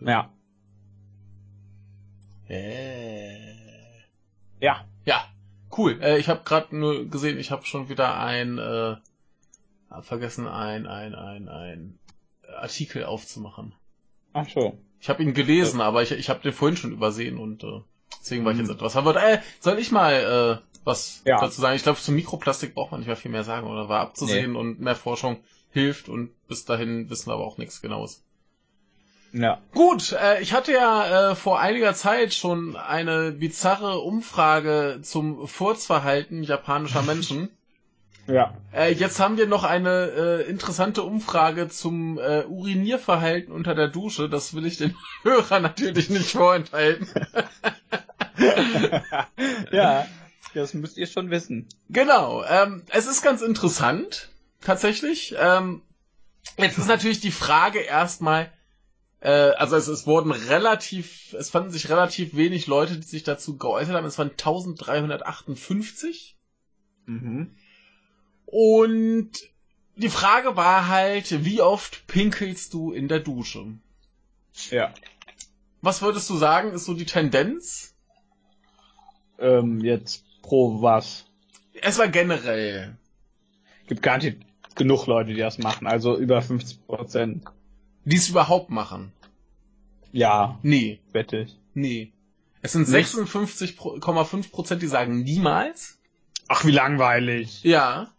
Ja. 0.00 0.28
Äh. 2.48 3.36
Ja. 4.60 4.84
Ja. 5.04 5.24
Cool. 5.76 6.00
Äh, 6.02 6.18
ich 6.18 6.28
habe 6.28 6.42
gerade 6.44 6.76
nur 6.76 7.08
gesehen, 7.08 7.38
ich 7.38 7.52
habe 7.52 7.64
schon 7.64 7.88
wieder 7.88 8.18
ein 8.18 8.58
äh, 8.58 8.96
vergessen, 10.02 10.46
ein, 10.48 10.86
ein, 10.86 11.14
ein, 11.14 11.48
ein 11.48 11.98
Artikel 12.56 13.04
aufzumachen. 13.04 13.74
Ach 14.32 14.48
so. 14.48 14.78
Ich 15.00 15.08
habe 15.08 15.22
ihn 15.22 15.34
gelesen, 15.34 15.80
ja. 15.80 15.86
aber 15.86 16.02
ich, 16.02 16.12
ich 16.12 16.28
habe 16.30 16.40
den 16.40 16.52
vorhin 16.52 16.76
schon 16.76 16.92
übersehen 16.92 17.38
und 17.38 17.62
äh, 17.62 17.80
deswegen 18.20 18.44
war 18.44 18.52
ich 18.52 18.58
jetzt 18.58 18.68
mhm. 18.68 18.74
etwas 18.74 18.92
verwirrt. 18.92 19.16
Äh, 19.16 19.40
soll 19.60 19.78
ich 19.78 19.92
mal 19.92 20.60
äh, 20.62 20.74
was 20.84 21.22
ja. 21.24 21.40
dazu 21.40 21.60
sagen? 21.60 21.76
Ich 21.76 21.82
glaube, 21.82 22.00
zum 22.00 22.14
Mikroplastik 22.14 22.74
braucht 22.74 22.90
man 22.90 23.00
nicht 23.00 23.06
mehr 23.06 23.16
viel 23.16 23.30
mehr 23.30 23.44
sagen 23.44 23.66
oder 23.66 23.88
war 23.88 24.00
abzusehen 24.00 24.52
nee. 24.52 24.58
und 24.58 24.80
mehr 24.80 24.96
Forschung 24.96 25.38
hilft 25.70 26.08
und 26.08 26.30
bis 26.46 26.64
dahin 26.64 27.10
wissen 27.10 27.28
wir 27.28 27.34
aber 27.34 27.46
auch 27.46 27.58
nichts 27.58 27.82
Genaues. 27.82 28.22
Ja. 29.32 29.60
Gut, 29.72 30.12
äh, 30.12 30.40
ich 30.40 30.52
hatte 30.52 30.72
ja 30.72 31.32
äh, 31.32 31.34
vor 31.34 31.58
einiger 31.58 31.92
Zeit 31.94 32.32
schon 32.32 32.76
eine 32.76 33.32
bizarre 33.32 33.98
Umfrage 33.98 35.00
zum 35.02 35.48
Furzverhalten 35.48 36.44
japanischer 36.44 37.02
Menschen. 37.06 37.50
Ja. 38.26 38.54
Äh, 38.72 38.92
jetzt 38.92 39.20
haben 39.20 39.36
wir 39.36 39.46
noch 39.46 39.64
eine 39.64 40.42
äh, 40.44 40.48
interessante 40.48 41.02
Umfrage 41.02 41.68
zum 41.68 42.18
äh, 42.18 42.44
Urinierverhalten 42.44 43.52
unter 43.52 43.74
der 43.74 43.88
Dusche. 43.88 44.28
Das 44.28 44.54
will 44.54 44.66
ich 44.66 44.78
den 44.78 44.94
Hörern 45.22 45.62
natürlich 45.62 46.10
nicht 46.10 46.30
vorenthalten. 46.30 47.08
ja, 49.70 50.06
das 50.54 50.74
müsst 50.74 50.96
ihr 50.96 51.06
schon 51.06 51.30
wissen. 51.30 51.68
Genau. 51.90 52.44
Ähm, 52.44 52.82
es 52.90 53.06
ist 53.06 53.22
ganz 53.22 53.42
interessant, 53.42 54.30
tatsächlich. 54.60 55.34
Ähm, 55.38 55.82
jetzt 56.56 56.78
ist 56.78 56.88
natürlich 56.88 57.20
die 57.20 57.30
Frage 57.30 57.80
erstmal, 57.80 58.50
äh, 59.20 59.30
also 59.30 59.76
es, 59.76 59.88
es 59.88 60.06
wurden 60.06 60.30
relativ, 60.30 61.34
es 61.38 61.50
fanden 61.50 61.70
sich 61.70 61.90
relativ 61.90 62.36
wenig 62.36 62.68
Leute, 62.68 62.96
die 62.96 63.06
sich 63.06 63.24
dazu 63.24 63.58
geäußert 63.58 63.94
haben. 63.94 64.06
Es 64.06 64.16
waren 64.18 64.30
1358. 64.30 66.38
Mhm. 67.06 67.54
Und 68.46 69.30
die 69.96 70.08
Frage 70.08 70.56
war 70.56 70.88
halt, 70.88 71.44
wie 71.44 71.60
oft 71.60 72.06
pinkelst 72.06 72.74
du 72.74 72.92
in 72.92 73.08
der 73.08 73.20
Dusche? 73.20 73.66
Ja. 74.70 74.92
Was 75.82 76.02
würdest 76.02 76.28
du 76.30 76.36
sagen, 76.36 76.72
ist 76.72 76.84
so 76.84 76.94
die 76.94 77.04
Tendenz? 77.04 77.94
Ähm, 79.38 79.80
jetzt 79.80 80.24
pro 80.42 80.80
was? 80.82 81.26
Es 81.74 81.98
war 81.98 82.08
generell. 82.08 82.96
Gibt 83.86 84.02
gar 84.02 84.18
nicht 84.18 84.38
genug 84.74 85.06
Leute, 85.06 85.32
die 85.34 85.40
das 85.40 85.58
machen, 85.58 85.86
also 85.86 86.16
über 86.16 86.40
50 86.40 86.86
Prozent. 86.86 87.44
Die 88.04 88.16
es 88.16 88.28
überhaupt 88.28 88.70
machen? 88.70 89.12
Ja. 90.12 90.58
Nee. 90.62 91.00
Wette 91.12 91.38
ich. 91.38 91.56
Nee. 91.74 92.12
Es 92.62 92.72
sind 92.72 92.88
56,5 92.88 94.50
Prozent, 94.50 94.82
die 94.82 94.86
sagen 94.86 95.22
niemals. 95.22 95.98
Ach, 96.48 96.64
wie 96.64 96.70
langweilig. 96.70 97.62
Ja. 97.62 98.13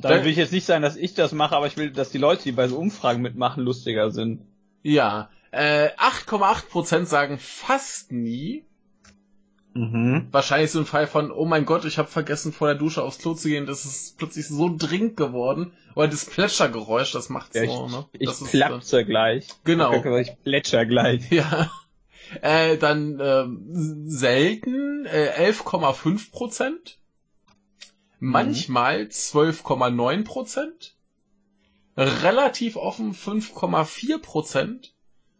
Damit 0.00 0.24
will 0.24 0.30
ich 0.30 0.36
jetzt 0.36 0.52
nicht 0.52 0.66
sagen, 0.66 0.82
dass 0.82 0.96
ich 0.96 1.14
das 1.14 1.32
mache, 1.32 1.56
aber 1.56 1.66
ich 1.66 1.76
will, 1.76 1.90
dass 1.90 2.10
die 2.10 2.18
Leute, 2.18 2.44
die 2.44 2.52
bei 2.52 2.68
so 2.68 2.78
Umfragen 2.78 3.20
mitmachen, 3.20 3.64
lustiger 3.64 4.10
sind. 4.10 4.42
Ja. 4.82 5.30
Äh, 5.50 5.88
8,8% 5.96 7.06
sagen 7.06 7.38
fast 7.38 8.12
nie. 8.12 8.64
Mhm. 9.74 10.28
Wahrscheinlich 10.30 10.70
so 10.70 10.80
ein 10.80 10.86
Fall 10.86 11.06
von, 11.06 11.30
oh 11.30 11.44
mein 11.44 11.64
Gott, 11.64 11.84
ich 11.84 11.98
habe 11.98 12.08
vergessen 12.08 12.52
vor 12.52 12.68
der 12.68 12.76
Dusche 12.76 13.02
aufs 13.02 13.18
Klo 13.18 13.34
zu 13.34 13.48
gehen, 13.48 13.66
das 13.66 13.84
ist 13.84 14.18
plötzlich 14.18 14.48
so 14.48 14.74
dringend 14.76 15.16
geworden. 15.16 15.72
Oder 15.94 16.08
das 16.08 16.24
Plätschergeräusch, 16.24 17.12
das 17.12 17.28
macht's 17.28 17.56
ja, 17.56 17.66
so, 17.66 17.88
ne? 17.88 18.06
Ich 18.12 18.28
das 18.28 18.42
platze 18.44 19.04
gleich. 19.04 19.48
Genau. 19.64 19.92
Ich 20.16 20.36
plätscher 20.42 20.86
gleich. 20.86 21.30
Ja. 21.30 21.70
Äh, 22.42 22.76
dann 22.76 23.18
ähm, 23.22 24.04
selten 24.06 25.06
äh, 25.06 25.50
11,5 25.50 26.30
Prozent. 26.30 26.97
Mhm. 28.20 28.30
manchmal 28.30 29.02
12,9 29.02 30.24
Prozent, 30.24 30.96
relativ 31.96 32.76
offen 32.76 33.14
5,4 33.14 34.18
Prozent 34.18 34.94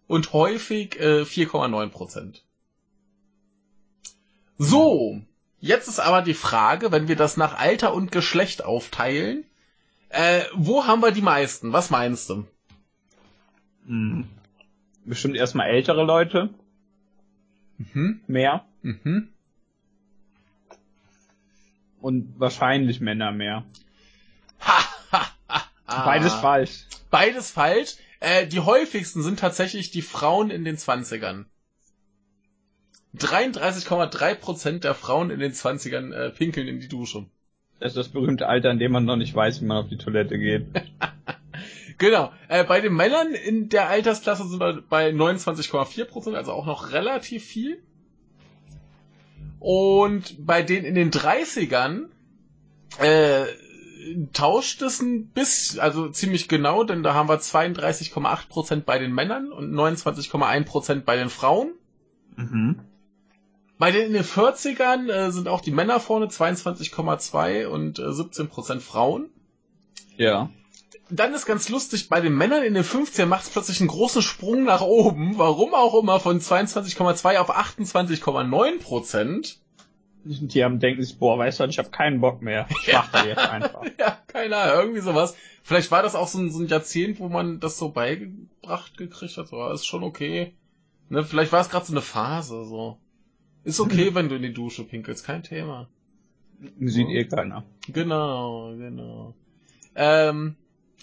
und 0.07 0.33
häufig 0.33 0.99
äh, 0.99 1.23
4,9 1.23 1.89
Prozent. 1.89 2.45
So, 4.59 5.21
jetzt 5.61 5.89
ist 5.89 6.01
aber 6.01 6.23
die 6.23 6.35
Frage, 6.35 6.91
wenn 6.91 7.07
wir 7.07 7.17
das 7.17 7.37
nach 7.37 7.59
Alter 7.59 7.95
und 7.95 8.11
Geschlecht 8.11 8.65
aufteilen, 8.65 9.45
äh, 10.09 10.43
wo 10.55 10.87
haben 10.87 11.03
wir 11.03 11.13
die 11.13 11.23
meisten? 11.23 11.73
Was 11.73 11.91
meinst 11.91 12.31
du? 12.31 12.45
Mhm. 13.87 14.29
Bestimmt 15.05 15.37
erstmal 15.37 15.69
ältere 15.69 16.05
Leute. 16.05 16.51
Mhm. 17.79 18.21
Mehr. 18.27 18.65
Mhm 18.83 19.29
und 22.01 22.35
wahrscheinlich 22.39 23.01
Männer 23.01 23.33
mehr. 23.33 23.65
Ha, 24.61 26.05
Beides 26.05 26.35
falsch. 26.35 26.85
Beides 27.11 27.51
falsch. 27.51 27.97
Äh, 28.21 28.47
die 28.47 28.61
häufigsten 28.61 29.23
sind 29.23 29.39
tatsächlich 29.39 29.91
die 29.91 30.03
Frauen 30.03 30.51
in 30.51 30.65
den 30.65 30.77
Zwanzigern. 30.77 31.47
33,3% 33.17 34.81
der 34.81 34.95
Frauen 34.95 35.31
in 35.31 35.41
den 35.41 35.55
Zwanzigern 35.55 36.13
äh, 36.13 36.31
pinkeln 36.31 36.69
in 36.69 36.81
die 36.81 36.89
Dusche. 36.89 37.27
Das 37.81 37.93
ist 37.93 37.97
das 37.97 38.09
berühmte 38.09 38.49
Alter, 38.49 38.71
in 38.71 38.79
dem 38.79 38.93
man 38.93 39.05
noch 39.05 39.17
nicht 39.17 39.35
weiß, 39.35 39.61
wie 39.61 39.65
man 39.65 39.79
auf 39.79 39.89
die 39.89 39.99
Toilette 39.99 40.39
geht. 40.39 40.67
Genau. 41.99 42.33
Äh, 42.47 42.63
bei 42.63 42.81
den 42.81 42.95
Männern 42.95 43.35
in 43.35 43.69
der 43.69 43.89
Altersklasse 43.89 44.47
sind 44.49 44.61
wir 44.61 44.83
bei 44.89 45.11
29,4 45.11 46.05
Prozent, 46.05 46.37
also 46.37 46.53
auch 46.53 46.65
noch 46.65 46.93
relativ 46.93 47.45
viel. 47.45 47.83
Und 49.61 50.47
bei 50.47 50.63
denen 50.63 50.87
in 50.87 50.95
den 50.95 51.11
30ern 51.11 52.07
äh, 52.99 53.45
tauscht 54.33 54.83
es 54.83 55.01
ein 55.01 55.29
bisschen, 55.29 55.81
also 55.81 56.09
ziemlich 56.09 56.49
genau, 56.49 56.85
denn 56.85 57.03
da 57.03 57.15
haben 57.15 57.29
wir 57.29 57.41
32,8 57.41 58.49
Prozent 58.49 58.87
bei 58.87 58.99
den 58.99 59.13
Männern 59.13 59.53
und 59.53 59.73
29,1 59.73 60.65
Prozent 60.65 61.05
bei 61.05 61.17
den 61.17 61.29
Frauen. 61.29 61.73
Mhm. 62.37 62.81
Bei 63.79 63.93
den 63.93 64.07
in 64.07 64.13
den 64.13 64.25
40ern 64.25 65.09
äh, 65.11 65.31
sind 65.31 65.49
auch 65.49 65.61
die 65.61 65.71
Männer 65.71 66.01
vorne, 66.01 66.27
22,2 66.27 67.67
und 67.67 67.99
äh, 67.99 68.13
17 68.13 68.49
Prozent 68.49 68.83
Frauen. 68.83 69.31
Ja. 70.17 70.51
Dann 71.11 71.33
ist 71.33 71.47
ganz 71.47 71.69
lustig, 71.69 72.09
bei 72.09 72.21
den 72.21 72.35
Männern 72.37 72.63
in 72.63 72.75
den 72.75 72.85
50ern 72.85 73.27
macht 73.27 73.45
es 73.45 73.51
plötzlich 73.51 73.81
einen 73.81 73.89
großen 73.89 74.21
Sprung 74.21 74.65
nach 74.65 74.83
oben, 74.83 75.39
warum 75.39 75.73
auch 75.75 75.95
immer, 76.01 76.21
von 76.21 76.41
22,2 76.41 77.39
auf 77.39 77.57
28,9 77.57 78.79
Prozent. 78.81 79.61
Die 80.25 80.63
haben 80.63 80.81
denken 80.81 81.03
sich, 81.03 81.19
boah, 81.19 81.39
weißt 81.39 81.61
du, 81.61 81.65
ich 81.65 81.79
habe 81.79 81.91
keinen 81.91 82.21
Bock 82.21 82.43
mehr. 82.43 82.67
Ich 82.71 82.93
mach 82.93 83.11
da 83.11 83.25
jetzt 83.25 83.39
einfach. 83.39 83.83
ja, 83.99 84.19
keine 84.27 84.57
Ahnung, 84.57 84.79
irgendwie 84.81 85.01
sowas. 85.01 85.35
Vielleicht 85.63 85.91
war 85.91 86.03
das 86.03 86.15
auch 86.15 86.29
so 86.29 86.39
ein, 86.39 86.51
so 86.51 86.61
ein 86.61 86.67
Jahrzehnt, 86.67 87.21
wo 87.21 87.29
man 87.29 87.61
das 87.61 87.79
so 87.79 87.91
beigebracht 87.91 88.99
gekriegt 88.99 89.39
hat, 89.39 89.49
so, 89.49 89.67
ist 89.71 89.87
schon 89.87 90.03
okay. 90.03 90.53
Ne, 91.09 91.25
vielleicht 91.25 91.53
war 91.53 91.61
es 91.61 91.71
gerade 91.71 91.87
so 91.87 91.93
eine 91.93 92.03
Phase, 92.03 92.67
so. 92.67 92.99
Ist 93.65 93.81
okay, 93.81 94.11
wenn 94.15 94.29
du 94.29 94.37
in 94.37 94.43
die 94.43 94.53
Dusche 94.53 94.85
pinkelst, 94.85 95.25
kein 95.25 95.43
Thema. 95.43 95.89
Sieht 96.81 97.09
eh 97.09 97.25
keiner. 97.25 97.65
Genau, 97.87 98.75
genau. 98.77 99.35
Ähm, 99.95 100.57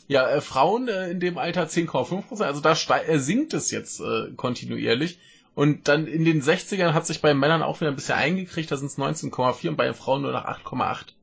ja, 0.07 0.27
äh, 0.29 0.41
Frauen 0.41 0.87
äh, 0.87 1.09
in 1.09 1.19
dem 1.19 1.37
Alter 1.37 1.65
10,5%, 1.65 2.43
also 2.43 2.61
da 2.61 2.73
äh, 2.73 3.19
sinkt 3.19 3.53
es 3.53 3.71
jetzt 3.71 3.99
äh, 3.99 4.31
kontinuierlich. 4.35 5.19
Und 5.55 5.87
dann 5.87 6.05
in 6.05 6.25
den 6.25 6.41
60ern 6.41 6.93
hat 6.93 7.07
sich 7.07 7.21
bei 7.21 7.33
Männern 7.33 7.63
auch 7.63 7.79
wieder 7.79 7.89
ein 7.89 7.95
bisschen 7.95 8.15
eingekriegt, 8.15 8.71
da 8.71 8.77
sind 8.77 8.87
es 8.87 8.97
19,4 8.97 9.69
und 9.69 9.77
bei 9.77 9.85
den 9.85 9.93
Frauen 9.93 10.21
nur 10.21 10.33
noch 10.33 10.45
8,8. 10.45 11.13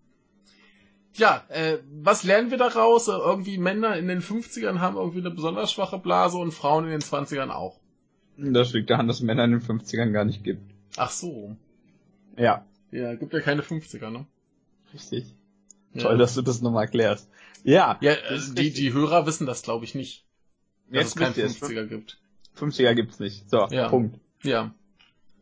Ja, 1.14 1.44
äh, 1.48 1.78
was 2.02 2.22
lernen 2.22 2.50
wir 2.50 2.56
daraus? 2.56 3.08
Äh, 3.08 3.12
irgendwie 3.12 3.58
Männer 3.58 3.96
in 3.98 4.08
den 4.08 4.22
50ern 4.22 4.80
haben 4.80 4.96
irgendwie 4.96 5.18
eine 5.18 5.30
besonders 5.30 5.70
schwache 5.70 5.98
Blase 5.98 6.38
und 6.38 6.52
Frauen 6.52 6.84
in 6.84 6.90
den 6.90 7.02
20ern 7.02 7.50
auch. 7.50 7.78
Das 8.38 8.72
liegt 8.72 8.88
daran, 8.88 9.06
dass 9.06 9.16
es 9.16 9.22
Männer 9.22 9.44
in 9.44 9.50
den 9.52 9.60
50ern 9.60 10.12
gar 10.12 10.24
nicht 10.24 10.42
gibt. 10.42 10.72
Ach 10.96 11.10
so. 11.10 11.56
Ja. 12.38 12.64
Ja, 12.90 13.14
gibt 13.14 13.34
ja 13.34 13.40
keine 13.40 13.62
50er, 13.62 14.10
ne? 14.10 14.26
Richtig. 14.94 15.34
Ja. 15.94 16.02
Toll, 16.02 16.18
dass 16.18 16.34
du 16.34 16.42
das 16.42 16.60
nochmal 16.62 16.84
erklärst. 16.84 17.28
Ja. 17.64 17.98
Ja, 18.00 18.12
ist 18.12 18.56
die, 18.58 18.72
die 18.72 18.92
Hörer 18.92 19.26
wissen 19.26 19.46
das, 19.46 19.62
glaube 19.62 19.84
ich, 19.84 19.94
nicht. 19.94 20.24
Dass 20.88 20.96
Jetzt 21.02 21.08
es 21.08 21.14
keinen 21.16 21.36
wisst 21.36 21.38
ihr 21.38 21.44
es. 21.46 21.62
50er 21.62 21.86
gibt. 21.86 22.18
50er 22.58 22.94
gibt's 22.94 23.18
nicht. 23.20 23.48
So, 23.50 23.66
Ja. 23.70 23.88
Punkt. 23.88 24.18
Ja. 24.42 24.74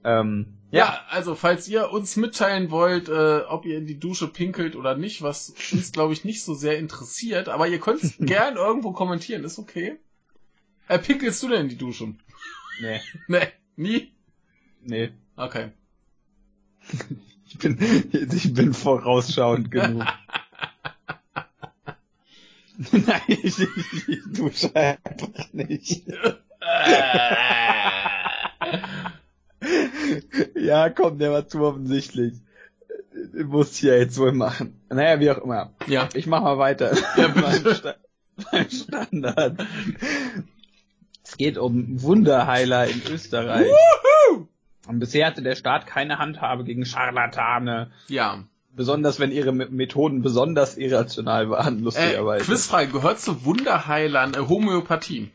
Ähm, 0.05 0.55
Ja, 0.71 0.79
ja. 0.87 1.01
also 1.11 1.35
falls 1.35 1.67
ihr 1.69 1.91
uns 1.91 2.17
mitteilen 2.17 2.71
wollt, 2.71 3.09
äh, 3.09 3.41
ob 3.49 3.65
ihr 3.67 3.79
in 3.79 3.87
die 3.87 3.99
Dusche 3.99 4.29
pinkelt 4.29 4.77
oder 4.77 4.97
nicht, 4.97 5.23
was 5.23 5.53
uns, 5.73 5.93
glaube 5.93 6.13
ich, 6.13 6.25
nicht 6.25 6.43
so 6.43 6.55
sehr 6.55 6.79
interessiert, 6.79 7.49
aber 7.49 7.67
ihr 7.69 7.81
könnt 7.81 8.01
gern 8.19 8.57
irgendwo 8.57 8.93
kommentieren, 8.93 9.45
ist 9.45 9.59
okay. 9.59 9.99
Äh, 10.89 10.99
pinkelst 10.99 11.43
du 11.43 11.49
denn 11.49 11.63
in 11.63 11.69
die 11.69 11.79
Dusche? 11.79 12.15
Nee, 12.81 13.01
Ne, 13.29 13.49
nie? 13.77 14.13
nee. 14.83 15.11
Okay. 15.37 15.71
Ich 17.47 17.59
bin, 17.59 17.79
ich 18.13 18.55
bin 18.55 18.73
vorausschauend 18.75 19.71
genug. 19.71 20.05
Nein, 22.93 23.21
ich, 23.29 23.59
ich, 23.59 24.09
ich 24.09 24.19
dusche 24.33 24.75
einfach 24.75 25.53
nicht. 25.53 26.03
Ja, 30.55 30.89
komm, 30.91 31.19
der 31.19 31.33
war 31.33 31.47
zu 31.47 31.61
offensichtlich. 31.61 32.35
Muss 33.45 33.73
ich 33.77 33.83
ja 33.83 33.95
jetzt 33.95 34.19
wohl 34.19 34.33
machen. 34.33 34.81
Naja, 34.89 35.21
wie 35.21 35.31
auch 35.31 35.39
immer. 35.39 35.73
ja. 35.87 36.09
Ich 36.15 36.27
mach 36.27 36.43
mal 36.43 36.59
weiter. 36.59 36.93
Ja, 37.17 37.29
bitte. 37.29 37.43
Beim 37.63 37.75
Sta- 37.75 37.95
beim 38.53 38.71
Standard. 38.71 39.67
Es 41.23 41.37
geht 41.37 41.59
um 41.59 42.01
Wunderheiler 42.03 42.87
in 42.87 43.03
Österreich. 43.13 43.67
Wuhu! 43.67 44.49
Und 44.89 44.99
bisher 44.99 45.27
hatte 45.27 45.43
der 45.43 45.57
Staat 45.57 45.87
keine 45.87 46.19
Handhabe 46.19 46.65
gegen 46.65 46.87
Scharlatane. 46.87 47.91
Ja. 48.09 48.45
Besonders 48.77 49.19
wenn 49.19 49.33
ihre 49.33 49.53
Me- 49.53 49.69
Methoden 49.69 50.23
besonders 50.23 50.77
irrational 50.79 51.51
waren, 51.51 51.79
Äh, 51.79 51.83
lustigerweise. 51.83 52.45
Quizfrage, 52.45 52.93
gehört 52.93 53.19
zu 53.21 53.45
Wunderheilern 53.45 54.35
äh, 54.35 54.39
Homöopathie? 54.49 55.31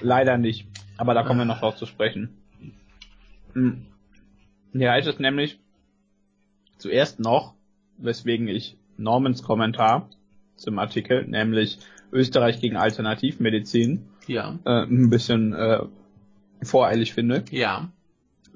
Leider 0.00 0.38
nicht. 0.38 0.66
Aber 0.96 1.12
da 1.14 1.22
kommen 1.22 1.40
wir 1.40 1.44
noch 1.44 1.60
drauf 1.60 1.76
zu 1.76 1.84
sprechen. 1.86 2.30
Hm. 3.52 3.86
Hier 4.72 4.90
heißt 4.92 5.06
es 5.08 5.18
nämlich 5.18 5.58
zuerst 6.78 7.20
noch, 7.20 7.54
weswegen 7.98 8.48
ich 8.48 8.76
Normans 8.96 9.42
Kommentar 9.42 10.08
zum 10.56 10.78
Artikel, 10.78 11.26
nämlich 11.26 11.78
Österreich 12.12 12.60
gegen 12.60 12.76
Alternativmedizin, 12.76 14.06
Ja. 14.26 14.58
äh, 14.64 14.84
ein 14.84 15.10
bisschen 15.10 15.52
äh, 15.54 15.80
voreilig 16.62 17.12
finde. 17.12 17.44
Ja. 17.50 17.90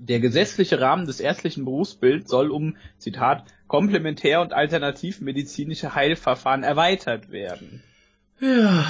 Der 0.03 0.19
gesetzliche 0.19 0.81
Rahmen 0.81 1.05
des 1.05 1.21
ärztlichen 1.21 1.67
Berufsbilds 1.67 2.31
soll 2.31 2.51
um, 2.51 2.77
Zitat, 2.97 3.45
komplementär- 3.69 4.41
und 4.41 4.55
alternativmedizinische 4.55 5.95
Heilverfahren 5.95 6.63
erweitert 6.63 7.31
werden. 7.31 7.83
Ja. 8.41 8.87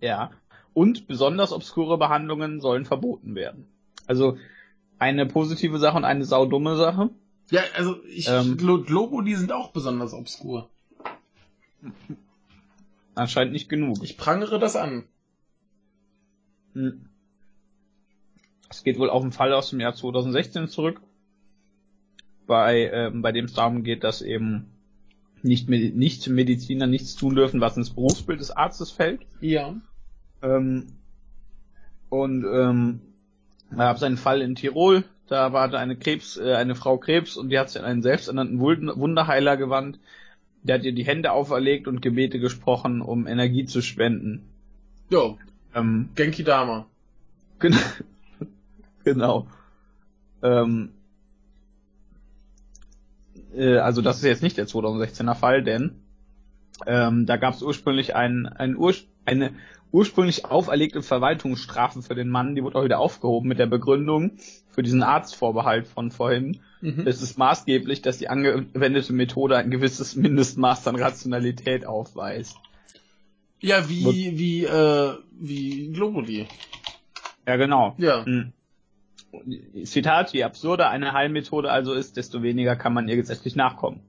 Ja. 0.00 0.30
Und 0.72 1.06
besonders 1.06 1.52
obskure 1.52 1.98
Behandlungen 1.98 2.62
sollen 2.62 2.86
verboten 2.86 3.34
werden. 3.34 3.66
Also 4.06 4.38
eine 4.98 5.26
positive 5.26 5.78
Sache 5.78 5.98
und 5.98 6.04
eine 6.04 6.24
saudumme 6.24 6.76
Sache. 6.76 7.10
Ja, 7.50 7.60
also 7.74 8.02
ich, 8.04 8.26
Ähm. 8.28 8.56
Globo, 8.56 9.20
die 9.20 9.34
sind 9.34 9.52
auch 9.52 9.70
besonders 9.72 10.14
obskur. 10.14 10.70
Anscheinend 13.14 13.52
nicht 13.52 13.68
genug. 13.68 13.98
Ich 14.02 14.16
prangere 14.16 14.58
das 14.58 14.76
an. 14.76 15.04
Hm. 16.72 17.06
Es 18.76 18.84
geht 18.84 18.98
wohl 18.98 19.08
auf 19.08 19.22
einen 19.22 19.32
Fall 19.32 19.54
aus 19.54 19.70
dem 19.70 19.80
Jahr 19.80 19.94
2016 19.94 20.68
zurück, 20.68 21.00
bei, 22.46 22.90
ähm, 22.92 23.22
bei 23.22 23.32
dem 23.32 23.46
es 23.46 23.54
darum 23.54 23.84
geht, 23.84 24.04
dass 24.04 24.20
eben 24.20 24.66
nicht, 25.42 25.68
nicht 25.70 26.28
Mediziner 26.28 26.86
nichts 26.86 27.14
tun 27.14 27.34
dürfen, 27.34 27.62
was 27.62 27.78
ins 27.78 27.88
Berufsbild 27.88 28.38
des 28.38 28.50
Arztes 28.50 28.90
fällt. 28.90 29.22
Ja. 29.40 29.74
Ähm, 30.42 30.88
und 32.10 32.44
ähm, 32.44 33.00
da 33.70 33.76
gab 33.76 33.96
es 33.96 34.02
einen 34.02 34.18
Fall 34.18 34.42
in 34.42 34.54
Tirol, 34.56 35.04
da 35.26 35.54
war 35.54 35.72
eine 35.72 35.96
Krebs, 35.96 36.36
äh, 36.36 36.52
eine 36.54 36.74
Frau 36.74 36.98
Krebs 36.98 37.38
und 37.38 37.48
die 37.48 37.58
hat 37.58 37.70
sich 37.70 37.80
an 37.80 37.86
einen 37.86 38.02
selbsternannten 38.02 38.60
Wund- 38.60 38.96
Wunderheiler 38.98 39.56
gewandt. 39.56 39.98
Der 40.62 40.76
hat 40.76 40.84
ihr 40.84 40.92
die 40.92 41.06
Hände 41.06 41.32
auferlegt 41.32 41.88
und 41.88 42.02
Gebete 42.02 42.38
gesprochen, 42.40 43.00
um 43.00 43.26
Energie 43.26 43.64
zu 43.64 43.80
spenden. 43.80 44.42
Jo, 45.08 45.38
Ähm, 45.74 46.10
Genki 46.14 46.44
Dama. 46.44 46.86
Genau. 47.58 47.78
Genau. 49.06 49.46
Ähm, 50.42 50.90
äh, 53.54 53.78
also 53.78 54.02
das 54.02 54.18
ist 54.18 54.24
jetzt 54.24 54.42
nicht 54.42 54.58
der 54.58 54.66
2016er 54.66 55.34
Fall, 55.34 55.62
denn 55.62 56.02
ähm, 56.86 57.24
da 57.24 57.36
gab 57.36 57.54
es 57.54 57.62
ursprünglich 57.62 58.14
ein, 58.14 58.46
ein 58.46 58.76
Ur 58.76 58.92
eine 59.24 59.52
ursprünglich 59.92 60.44
auferlegte 60.44 61.02
Verwaltungsstrafe 61.02 62.02
für 62.02 62.14
den 62.14 62.28
Mann, 62.28 62.54
die 62.54 62.62
wurde 62.62 62.78
auch 62.78 62.84
wieder 62.84 62.98
aufgehoben 62.98 63.48
mit 63.48 63.58
der 63.58 63.66
Begründung 63.66 64.32
für 64.70 64.82
diesen 64.82 65.02
Arztvorbehalt 65.02 65.86
von 65.86 66.10
vorhin. 66.10 66.60
Mhm. 66.80 67.06
Es 67.06 67.22
ist 67.22 67.38
maßgeblich, 67.38 68.02
dass 68.02 68.18
die 68.18 68.28
angewendete 68.28 69.12
Methode 69.12 69.56
ein 69.56 69.70
gewisses 69.70 70.16
Mindestmaß 70.16 70.86
an 70.88 70.96
Rationalität 70.96 71.86
aufweist. 71.86 72.56
Ja, 73.60 73.88
wie, 73.88 74.38
wie, 74.38 74.64
äh, 74.64 75.14
wie 75.38 75.92
Globuli. 75.92 76.46
Ja, 77.46 77.56
genau. 77.56 77.94
Ja. 77.98 78.24
Hm. 78.24 78.52
Zitat, 79.84 80.32
je 80.32 80.44
absurder 80.44 80.90
eine 80.90 81.12
Heilmethode 81.12 81.70
also 81.70 81.92
ist, 81.92 82.16
desto 82.16 82.42
weniger 82.42 82.76
kann 82.76 82.94
man 82.94 83.08
ihr 83.08 83.16
gesetzlich 83.16 83.56
nachkommen. 83.56 84.00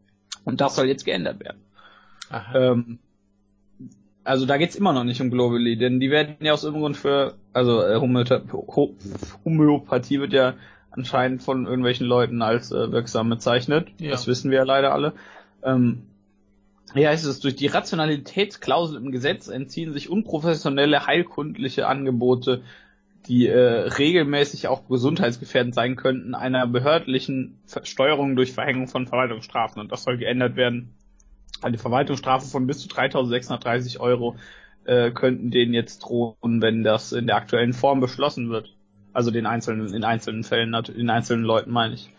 Und 0.43 0.61
das 0.61 0.75
soll 0.75 0.87
jetzt 0.87 1.05
geändert 1.05 1.39
werden. 1.39 1.61
Ähm, 2.53 2.99
also 4.23 4.45
da 4.45 4.57
geht's 4.57 4.75
immer 4.75 4.93
noch 4.93 5.03
nicht 5.03 5.21
um 5.21 5.31
Globally, 5.31 5.77
denn 5.77 5.99
die 5.99 6.11
werden 6.11 6.35
ja 6.41 6.53
aus 6.53 6.63
irgendeinem 6.63 6.83
Grund 6.83 6.97
für, 6.97 7.35
also 7.53 7.81
äh, 7.81 7.99
Homöopathie, 7.99 8.51
Ho- 8.51 8.95
Homöopathie 9.45 10.19
wird 10.19 10.33
ja 10.33 10.55
anscheinend 10.91 11.43
von 11.43 11.65
irgendwelchen 11.65 12.07
Leuten 12.07 12.41
als 12.41 12.71
äh, 12.71 12.91
wirksam 12.91 13.29
bezeichnet. 13.29 13.87
Ja. 13.99 14.11
Das 14.11 14.27
wissen 14.27 14.51
wir 14.51 14.57
ja 14.57 14.63
leider 14.63 14.93
alle. 14.93 15.13
Ähm, 15.63 16.03
hier 16.93 17.09
heißt 17.09 17.25
es, 17.25 17.39
durch 17.39 17.55
die 17.55 17.67
Rationalitätsklausel 17.67 18.97
im 18.97 19.11
Gesetz 19.11 19.47
entziehen 19.47 19.93
sich 19.93 20.09
unprofessionelle 20.09 21.05
heilkundliche 21.05 21.87
Angebote, 21.87 22.61
die 23.27 23.47
äh, 23.47 23.59
regelmäßig 23.59 24.67
auch 24.67 24.87
gesundheitsgefährdend 24.87 25.75
sein 25.75 25.95
könnten, 25.95 26.35
einer 26.35 26.65
behördlichen 26.67 27.59
Steuerung 27.83 28.35
durch 28.35 28.53
Verhängung 28.53 28.87
von 28.87 29.07
Verwaltungsstrafen. 29.07 29.81
Und 29.81 29.91
das 29.91 30.03
soll 30.03 30.17
geändert 30.17 30.55
werden. 30.55 30.93
Eine 31.61 31.77
Verwaltungsstrafe 31.77 32.47
von 32.47 32.67
bis 32.67 32.79
zu 32.79 32.87
3.630 32.87 33.99
Euro 33.99 34.35
äh, 34.85 35.11
könnten 35.11 35.51
denen 35.51 35.73
jetzt 35.73 35.99
drohen, 35.99 36.61
wenn 36.61 36.83
das 36.83 37.11
in 37.11 37.27
der 37.27 37.35
aktuellen 37.35 37.73
Form 37.73 37.99
beschlossen 37.99 38.49
wird. 38.49 38.75
Also 39.13 39.31
den 39.31 39.45
einzelnen, 39.45 39.93
in 39.93 40.03
einzelnen 40.03 40.43
Fällen, 40.43 40.73
in 40.73 41.09
einzelnen 41.09 41.43
Leuten 41.43 41.71
meine 41.71 41.95
ich. 41.95 42.11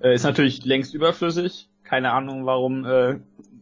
Äh, 0.00 0.14
ist 0.14 0.24
natürlich 0.24 0.64
längst 0.64 0.94
überflüssig. 0.94 1.68
Keine 1.84 2.12
Ahnung, 2.12 2.46
warum 2.46 2.84
äh, 2.84 3.18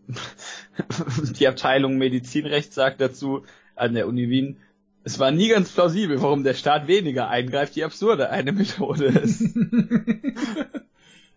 die 1.39 1.49
Abteilung 1.49 1.99
Medizinrecht 1.99 2.73
sagt 2.73 3.01
dazu 3.01 3.43
an 3.75 3.95
der 3.95 4.09
Uni 4.09 4.31
Wien, 4.31 4.59
es 5.07 5.21
war 5.21 5.31
nie 5.31 5.47
ganz 5.47 5.71
plausibel, 5.71 6.21
warum 6.21 6.43
der 6.43 6.55
Staat 6.55 6.89
weniger 6.89 7.29
eingreift, 7.29 7.77
wie 7.77 7.85
absurde 7.85 8.31
eine 8.31 8.51
Methode 8.51 9.05
ist. 9.05 9.41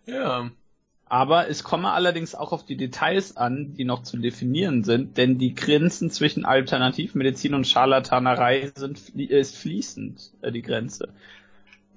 ja. 0.06 0.50
Aber 1.04 1.48
es 1.48 1.62
komme 1.62 1.92
allerdings 1.92 2.34
auch 2.34 2.50
auf 2.50 2.64
die 2.64 2.76
Details 2.76 3.36
an, 3.36 3.74
die 3.74 3.84
noch 3.84 4.02
zu 4.02 4.16
definieren 4.16 4.82
sind, 4.82 5.16
denn 5.16 5.38
die 5.38 5.54
Grenzen 5.54 6.10
zwischen 6.10 6.44
Alternativmedizin 6.44 7.54
und 7.54 7.64
Scharlatanerei 7.64 8.72
sind 8.74 8.98
ist 9.14 9.56
fließend, 9.56 10.32
äh, 10.42 10.50
die 10.50 10.62
Grenze. 10.62 11.10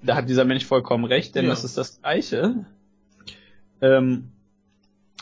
Da 0.00 0.14
hat 0.14 0.28
dieser 0.28 0.44
Mensch 0.44 0.64
vollkommen 0.64 1.04
recht, 1.04 1.34
denn 1.34 1.46
ja. 1.46 1.50
das 1.50 1.64
ist 1.64 1.76
das 1.76 2.00
Gleiche. 2.00 2.66
Ähm, 3.80 4.30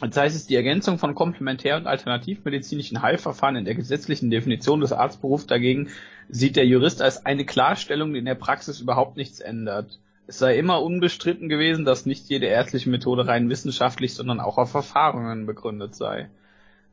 das 0.01 0.17
heißt, 0.17 0.37
es 0.37 0.47
die 0.47 0.57
Ergänzung 0.57 0.99
von 0.99 1.15
komplementär- 1.15 1.77
und 1.77 1.87
alternativmedizinischen 1.87 3.03
Heilverfahren 3.03 3.57
in 3.57 3.65
der 3.65 3.75
gesetzlichen 3.75 4.31
Definition 4.31 4.81
des 4.81 4.93
Arztberufs 4.93 5.47
dagegen 5.47 5.91
sieht 6.33 6.57
der 6.57 6.67
Jurist 6.67 7.03
als 7.03 7.27
eine 7.27 7.45
Klarstellung, 7.45 8.13
die 8.15 8.19
in 8.19 8.25
der 8.25 8.35
Praxis 8.35 8.81
überhaupt 8.81 9.19
nichts 9.19 9.39
ändert. 9.39 10.01
Es 10.27 10.39
sei 10.39 10.59
immer 10.59 10.83
unbestritten 10.83 11.51
gewesen, 11.51 11.85
dass 11.85 12.07
nicht 12.07 12.29
jede 12.31 12.47
ärztliche 12.47 12.89
Methode 12.89 13.27
rein 13.27 13.51
wissenschaftlich, 13.51 14.15
sondern 14.15 14.41
auch 14.41 14.57
auf 14.57 14.73
Erfahrungen 14.73 15.45
begründet 15.45 15.95
sei. 15.95 16.31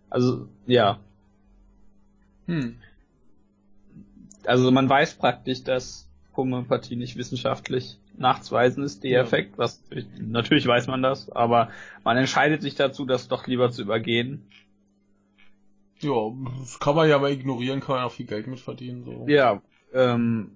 Also, 0.10 0.48
ja. 0.68 1.00
Hm. 2.48 2.76
Also 4.46 4.72
man 4.72 4.90
weiß 4.90 5.16
praktisch, 5.16 5.64
dass 5.64 6.10
Homöopathie 6.36 6.98
nicht 6.98 7.16
wissenschaftlich 7.16 7.98
nachzuweisen 8.18 8.84
ist, 8.84 9.06
der 9.06 9.12
ja. 9.12 9.22
Effekt, 9.22 9.58
was 9.58 9.82
natürlich 10.20 10.68
weiß 10.68 10.88
man 10.88 11.02
das, 11.02 11.32
aber 11.32 11.70
man 12.04 12.18
entscheidet 12.18 12.62
sich 12.62 12.76
dazu, 12.76 13.06
das 13.06 13.30
doch 13.30 13.48
lieber 13.48 13.72
zu 13.72 13.84
übergehen. 13.84 14.44
Ja, 16.00 16.32
das 16.60 16.80
kann 16.80 16.96
man 16.96 17.10
ja 17.10 17.20
mal 17.20 17.32
ignorieren, 17.32 17.82
kann 17.82 17.96
man 17.96 18.06
auch 18.06 18.12
viel 18.12 18.26
Geld 18.26 18.48
mit 18.48 18.60
verdienen. 18.60 19.04
So. 19.04 19.26
Ja, 19.28 19.62
ähm, 19.94 20.52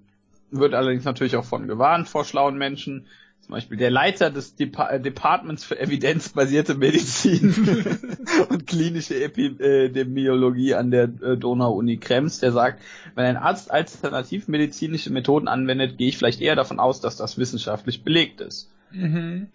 wird 0.52 0.74
allerdings 0.74 1.04
natürlich 1.04 1.36
auch 1.36 1.46
von 1.46 1.68
gewarnt 1.68 2.08
vor 2.08 2.26
schlauen 2.26 2.58
Menschen. 2.58 3.08
Zum 3.42 3.52
Beispiel 3.56 3.78
der 3.78 3.92
Leiter 3.92 4.32
des 4.32 4.56
Dep 4.56 4.80
äh, 4.80 5.02
Departments 5.02 5.66
für 5.66 5.78
evidenzbasierte 5.78 6.76
Medizin 6.76 7.54
und 8.50 8.68
klinische 8.68 9.22
Epidemiologie 9.22 10.76
an 10.76 10.92
der 10.92 11.04
äh, 11.22 11.36
Donau-Uni 11.36 11.98
Krems, 11.98 12.40
der 12.40 12.54
sagt, 12.54 12.82
wenn 13.16 13.26
ein 13.26 13.36
Arzt 13.36 13.70
alternativmedizinische 13.70 15.12
Methoden 15.12 15.50
anwendet, 15.50 15.98
gehe 15.98 16.08
ich 16.08 16.18
vielleicht 16.18 16.40
eher 16.40 16.56
davon 16.56 16.80
aus, 16.80 17.02
dass 17.02 17.18
das 17.18 17.38
wissenschaftlich 17.38 18.04
belegt 18.04 18.40
ist. 18.40 18.72
Mhm. 18.92 19.48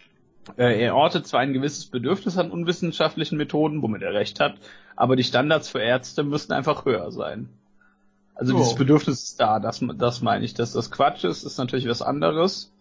Äh, 0.57 0.83
er 0.83 0.97
ortet 0.97 1.27
zwar 1.27 1.41
ein 1.41 1.53
gewisses 1.53 1.87
Bedürfnis 1.87 2.39
an 2.39 2.51
unwissenschaftlichen 2.51 3.37
Methoden, 3.37 3.83
womit 3.83 4.03
er 4.03 4.15
recht 4.15 4.41
hat, 4.41 4.55
aber 4.97 5.17
die 5.17 5.25
Standards 5.25 5.69
für 5.69 5.81
Ärzte 5.81 6.25
müssten 6.25 6.53
einfach 6.53 6.85
höher 6.85 7.11
sein. 7.13 7.49
Also 8.35 8.55
oh. 8.55 8.59
dieses 8.59 8.75
Bedürfnis 8.75 9.23
ist 9.25 9.41
da, 9.41 9.59
das, 9.59 9.85
das 9.97 10.23
meine 10.23 10.45
ich. 10.45 10.55
Dass 10.55 10.73
das 10.73 10.91
Quatsch 10.91 11.25
ist, 11.25 11.45
ist 11.45 11.59
natürlich 11.59 11.89
was 11.89 12.03
anderes. 12.03 12.73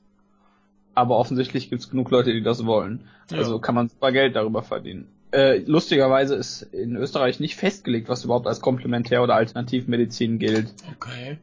Aber 0.93 1.17
offensichtlich 1.17 1.69
gibt 1.69 1.81
es 1.81 1.89
genug 1.89 2.09
Leute, 2.11 2.33
die 2.33 2.43
das 2.43 2.65
wollen. 2.65 3.05
Ja. 3.31 3.39
Also 3.39 3.59
kann 3.59 3.75
man 3.75 3.89
super 3.89 4.11
Geld 4.11 4.35
darüber 4.35 4.63
verdienen. 4.63 5.07
Äh, 5.31 5.59
lustigerweise 5.59 6.35
ist 6.35 6.61
in 6.61 6.95
Österreich 6.95 7.39
nicht 7.39 7.55
festgelegt, 7.55 8.07
was 8.07 8.23
überhaupt 8.23 8.47
als 8.47 8.61
Komplementär- 8.61 9.21
oder 9.21 9.35
Alternativmedizin 9.35 10.39
gilt. 10.39 10.73
Okay. 10.95 11.37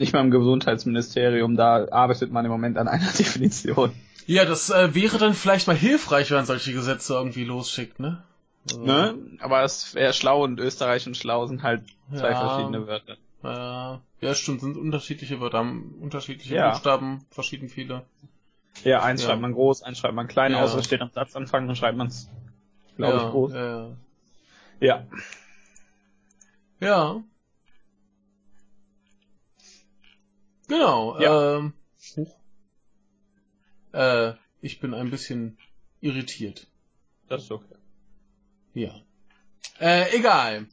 Nicht 0.00 0.14
mal 0.14 0.20
im 0.22 0.30
Gesundheitsministerium, 0.30 1.56
da 1.56 1.86
arbeitet 1.90 2.32
man 2.32 2.46
im 2.46 2.50
Moment 2.50 2.78
an 2.78 2.88
einer 2.88 3.12
Definition. 3.18 3.92
Ja, 4.26 4.46
das 4.46 4.70
äh, 4.70 4.94
wäre 4.94 5.18
dann 5.18 5.34
vielleicht 5.34 5.66
mal 5.66 5.76
hilfreich, 5.76 6.30
wenn 6.30 6.38
man 6.38 6.46
solche 6.46 6.72
Gesetze 6.72 7.12
irgendwie 7.12 7.44
losschickt, 7.44 8.00
ne? 8.00 8.22
Also. 8.70 8.82
Ne? 8.82 9.18
Aber 9.40 9.62
es 9.62 9.94
wäre 9.94 10.14
schlau 10.14 10.42
und 10.42 10.58
Österreich 10.58 11.06
und 11.06 11.18
schlau 11.18 11.46
sind 11.46 11.62
halt 11.62 11.82
zwei 12.14 12.30
ja. 12.30 12.40
verschiedene 12.40 12.86
Wörter. 12.86 13.18
Äh, 13.44 14.26
ja, 14.26 14.34
stimmt, 14.34 14.62
sind 14.62 14.78
unterschiedliche 14.78 15.38
Wörter, 15.38 15.58
haben 15.58 15.94
unterschiedliche 16.00 16.54
ja. 16.54 16.70
Buchstaben, 16.70 17.26
verschieden 17.30 17.68
viele. 17.68 18.06
Ja, 18.82 19.02
eins 19.02 19.20
ja. 19.20 19.28
schreibt 19.28 19.42
man 19.42 19.52
groß, 19.52 19.82
eins 19.82 19.98
schreibt 19.98 20.14
man 20.14 20.28
klein, 20.28 20.52
ja. 20.52 20.62
außer 20.62 20.78
es 20.78 20.86
steht 20.86 21.02
am 21.02 21.10
Satzanfang, 21.10 21.66
dann 21.66 21.76
schreibt 21.76 21.98
man 21.98 22.06
es, 22.06 22.30
glaube 22.96 23.18
ich, 23.18 23.30
groß. 23.30 23.52
Ja. 23.52 23.90
ja. 24.80 25.06
Ja. 26.80 27.22
Genau. 30.70 31.18
Ja. 31.18 31.58
Ähm, 31.58 31.72
äh, 33.92 34.34
ich 34.60 34.78
bin 34.78 34.94
ein 34.94 35.10
bisschen 35.10 35.58
irritiert. 36.00 36.68
Das 37.28 37.42
ist 37.42 37.50
okay. 37.50 37.74
Ja. 38.74 38.94
Äh, 39.80 40.16
egal. 40.16 40.68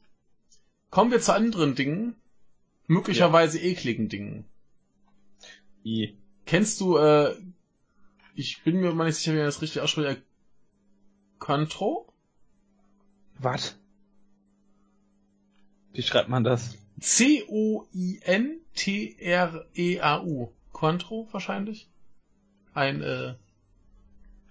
Kommen 0.90 1.10
wir 1.10 1.20
zu 1.20 1.34
anderen 1.34 1.74
Dingen 1.74 2.14
möglicherweise 2.86 3.58
ja. 3.58 3.64
ekligen 3.64 4.08
Dingen. 4.08 4.44
I. 5.84 6.16
Kennst 6.46 6.80
du, 6.80 6.96
äh, 6.96 7.34
ich 8.36 8.62
bin 8.62 8.80
mir 8.80 8.94
mal 8.94 9.06
nicht 9.06 9.16
sicher, 9.16 9.32
wie 9.32 9.38
man 9.38 9.46
das 9.46 9.62
richtig 9.62 9.82
ausspricht, 9.82 10.22
Contro? 11.40 12.06
Was? 13.40 13.76
Wie 15.92 16.02
schreibt 16.02 16.28
man 16.28 16.44
das? 16.44 16.78
C-O-I-N-T-R-E-A-U. 18.78 20.52
Contro 20.72 21.28
wahrscheinlich? 21.32 21.88
Ein, 22.74 23.02
äh, 23.02 23.34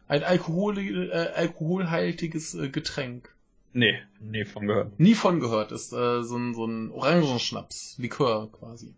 ein 0.08 0.24
Alkohol, 0.24 0.78
äh, 0.78 1.12
alkoholhaltiges 1.36 2.54
äh, 2.56 2.70
Getränk. 2.70 3.34
Nee, 3.74 4.00
nie 4.20 4.44
von 4.44 4.68
gehört. 4.68 5.00
Nie 5.00 5.13
von 5.13 5.40
gehört. 5.40 5.72
Ist 5.72 5.94
äh, 5.94 6.24
so 6.24 6.38
ein, 6.38 6.54
so 6.54 6.66
ein 6.66 6.92
Orangenschnaps, 6.92 7.98
Likör 7.98 8.52
quasi. 8.52 8.94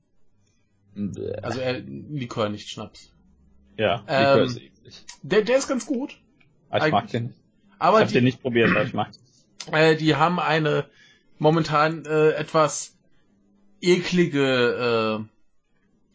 Bäh. 0.96 1.36
Also 1.42 1.60
äh, 1.60 1.80
Likör, 1.80 2.50
nicht 2.50 2.70
Schnaps. 2.70 3.12
Ja, 3.78 3.98
Likör 4.08 4.38
ähm, 4.38 4.46
ist 4.46 4.58
eklig. 4.58 5.06
Der, 5.22 5.42
der 5.44 5.58
ist 5.58 5.68
ganz 5.68 5.86
gut. 5.86 6.20
Ah, 6.70 6.86
ich 6.86 6.92
mag 6.92 7.10
den. 7.12 7.34
Aber 7.78 7.98
ich 7.98 8.02
hab 8.04 8.08
die, 8.10 8.14
den 8.16 8.24
nicht 8.24 8.42
probiert, 8.42 8.72
aber 8.72 8.84
ich 8.84 8.94
mag 8.94 9.12
den. 9.12 9.74
Äh, 9.74 9.96
die 9.98 10.16
haben 10.16 10.40
eine 10.40 10.86
momentan 11.38 12.06
äh, 12.06 12.32
etwas 12.32 12.99
eklige, 13.82 15.26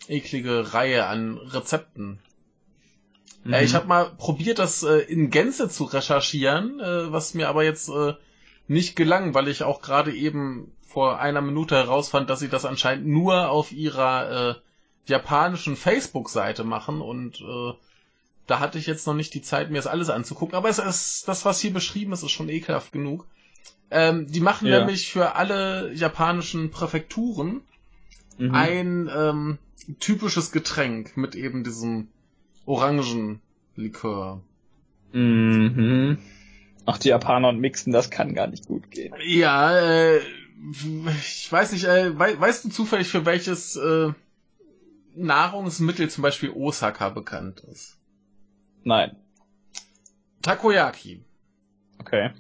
äh, 0.09 0.13
eklige 0.13 0.75
Reihe 0.75 1.07
an 1.07 1.39
Rezepten. 1.39 2.19
Mhm. 3.45 3.53
Äh, 3.53 3.65
ich 3.65 3.75
habe 3.75 3.87
mal 3.87 4.11
probiert, 4.17 4.59
das 4.59 4.83
äh, 4.83 4.99
in 4.99 5.31
Gänze 5.31 5.69
zu 5.69 5.85
recherchieren, 5.85 6.81
äh, 6.81 7.13
was 7.13 7.35
mir 7.35 7.49
aber 7.49 7.65
jetzt 7.65 7.89
äh, 7.89 8.15
nicht 8.69 8.97
gelangen, 8.97 9.35
weil 9.35 9.49
ich 9.49 9.63
auch 9.63 9.83
gerade 9.83 10.13
eben 10.15 10.73
vor 10.87 11.19
einer 11.21 11.41
Minute 11.41 11.75
herausfand, 11.77 12.31
dass 12.31 12.41
sie 12.41 12.49
das 12.49 12.65
anscheinend 12.65 13.07
nur 13.07 13.51
auf 13.51 13.73
ihrer 13.73 14.51
äh, 14.51 14.55
japanischen 15.07 15.77
Facebook-Seite 15.77 16.65
machen 16.65 17.01
und 17.01 17.41
äh, 17.41 17.73
da 18.47 18.61
hatte 18.61 18.79
ich 18.79 18.87
jetzt 18.87 19.07
noch 19.07 19.15
nicht 19.15 19.35
die 19.35 19.43
Zeit, 19.43 19.71
mir 19.71 19.79
das 19.79 19.87
alles 19.87 20.11
anzugucken, 20.11 20.55
aber 20.55 20.69
es 20.69 20.79
ist, 20.79 21.27
das, 21.29 21.45
was 21.45 21.61
hier 21.61 21.73
beschrieben 21.73 22.13
ist, 22.13 22.23
ist 22.23 22.31
schon 22.31 22.49
ekelhaft 22.49 22.93
genug. 22.93 23.27
Ähm, 23.91 24.27
die 24.27 24.41
machen 24.41 24.67
ja. 24.69 24.79
nämlich 24.79 25.11
für 25.11 25.37
alle 25.37 25.93
japanischen 25.93 26.71
Präfekturen 26.71 27.61
mhm. 28.39 28.55
ein 28.55 29.11
ähm, 29.15 29.59
typisches 30.01 30.53
Getränk 30.53 31.17
mit 31.17 31.35
eben 31.35 31.65
diesem 31.65 32.09
Orangenlikör. 32.67 34.41
Mhm. 35.13 36.19
Ach, 36.87 36.99
die 36.99 37.09
Japaner 37.09 37.49
und 37.49 37.61
Mixen, 37.61 37.93
das 37.93 38.11
kann 38.11 38.35
gar 38.35 38.47
nicht 38.47 38.67
gut 38.67 38.91
gehen. 38.91 39.15
Ja, 39.25 39.79
äh, 39.79 40.21
ich 41.21 41.51
weiß 41.51 41.73
nicht, 41.73 41.85
äh, 41.85 42.19
we 42.19 42.41
weißt 42.41 42.65
du 42.65 42.69
zufällig, 42.71 43.09
für 43.09 43.25
welches 43.25 43.77
äh, 43.77 44.13
Nahrungsmittel 45.15 46.11
zum 46.11 46.23
Beispiel 46.23 46.51
Osaka 46.51 47.11
bekannt 47.11 47.61
ist? 47.61 47.99
Nein. 48.83 49.17
Takoyaki. 50.43 51.25
Okay. 51.99 52.33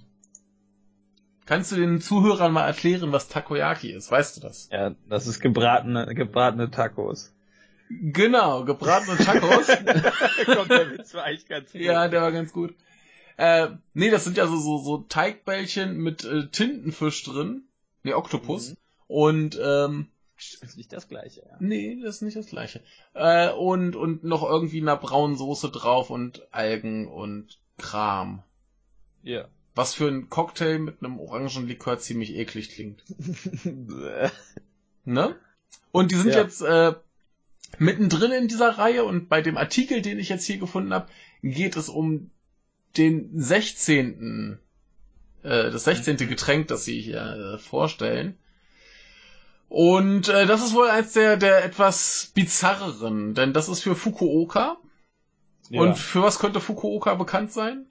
Kannst 1.47 1.72
du 1.72 1.76
den 1.76 2.01
Zuhörern 2.01 2.53
mal 2.53 2.66
erklären, 2.66 3.12
was 3.12 3.28
Takoyaki 3.28 3.92
ist? 3.92 4.11
Weißt 4.11 4.36
du 4.36 4.40
das? 4.40 4.68
Ja, 4.72 4.95
das 5.09 5.26
ist 5.26 5.40
gebratene, 5.40 6.14
gebratene 6.14 6.70
Tacos. 6.70 7.34
Genau, 7.90 8.64
gebratene 8.64 9.18
Tacos. 9.18 9.66
Kommt 10.47 10.70
der 10.70 10.90
Witz 10.92 11.12
war 11.14 11.24
eigentlich 11.24 11.47
ganz 11.47 11.72
gut. 11.72 11.80
Ja, 11.80 12.09
der 12.09 12.22
war 12.22 12.32
ganz 12.32 12.53
gut. 12.53 12.74
Äh, 13.36 13.68
nee, 13.92 14.11
das 14.11 14.24
sind 14.24 14.36
ja 14.36 14.47
so, 14.47 14.57
so, 14.57 14.78
so 14.78 14.99
Teigbällchen 15.09 15.97
mit 15.97 16.24
äh, 16.24 16.47
Tintenfisch 16.49 17.24
drin. 17.24 17.64
Nee, 18.03 18.14
Oktopus. 18.14 18.70
Mhm. 18.70 18.76
Und, 19.07 19.61
ähm, 19.62 20.09
das 20.36 20.70
ist 20.70 20.76
nicht 20.76 20.92
das 20.92 21.09
gleiche, 21.09 21.42
ja. 21.42 21.57
Nee, 21.61 22.01
das 22.03 22.16
ist 22.16 22.22
nicht 22.22 22.36
das 22.36 22.47
gleiche. 22.47 22.82
Äh, 23.12 23.51
und, 23.51 23.97
und 23.97 24.24
noch 24.24 24.42
irgendwie 24.42 24.80
eine 24.80 24.97
braunen 24.97 25.36
Soße 25.36 25.70
drauf 25.70 26.11
und 26.11 26.47
Algen 26.53 27.07
und 27.07 27.59
Kram. 27.78 28.42
Ja. 29.22 29.47
Was 29.75 29.95
für 29.95 30.07
ein 30.09 30.29
Cocktail 30.31 30.79
mit 30.79 31.03
einem 31.03 31.18
Orangenlikör 31.18 31.99
ziemlich 31.99 32.35
eklig 32.35 32.70
klingt. 32.70 33.03
Ne? 35.07 35.37
Und 35.93 36.12
die 36.12 36.16
sind 36.16 36.31
Ja. 36.33 36.41
jetzt 36.43 36.62
äh, 36.62 36.95
mittendrin 37.79 38.33
in 38.33 38.49
dieser 38.49 38.79
Reihe 38.79 39.05
und 39.05 39.29
bei 39.29 39.43
dem 39.43 39.59
Artikel, 39.59 40.01
den 40.01 40.18
ich 40.18 40.31
jetzt 40.31 40.47
hier 40.47 40.57
gefunden 40.57 40.95
habe, 40.95 41.09
geht 41.43 41.77
es 41.77 41.91
um 41.91 42.31
den 42.97 43.29
16. 43.39 44.59
Äh, 45.43 45.70
das 45.70 45.85
16. 45.85 46.16
Getränk, 46.16 46.68
das 46.68 46.85
sie 46.87 47.01
hier 47.01 47.57
äh, 47.57 47.59
vorstellen. 47.59 48.39
Und 49.68 50.29
äh, 50.29 50.47
das 50.47 50.64
ist 50.64 50.72
wohl 50.75 50.89
eins 50.89 51.12
der, 51.12 51.37
der 51.37 51.64
etwas 51.64 52.31
bizarreren, 52.35 53.35
denn 53.35 53.53
das 53.53 53.68
ist 53.68 53.83
für 53.83 53.97
Fukuoka. 53.97 54.79
Ja. 55.68 55.81
Und 55.81 55.99
für 55.99 56.22
was 56.22 56.39
könnte 56.39 56.61
Fukuoka 56.61 57.14
bekannt 57.14 57.53
sein? 57.53 57.87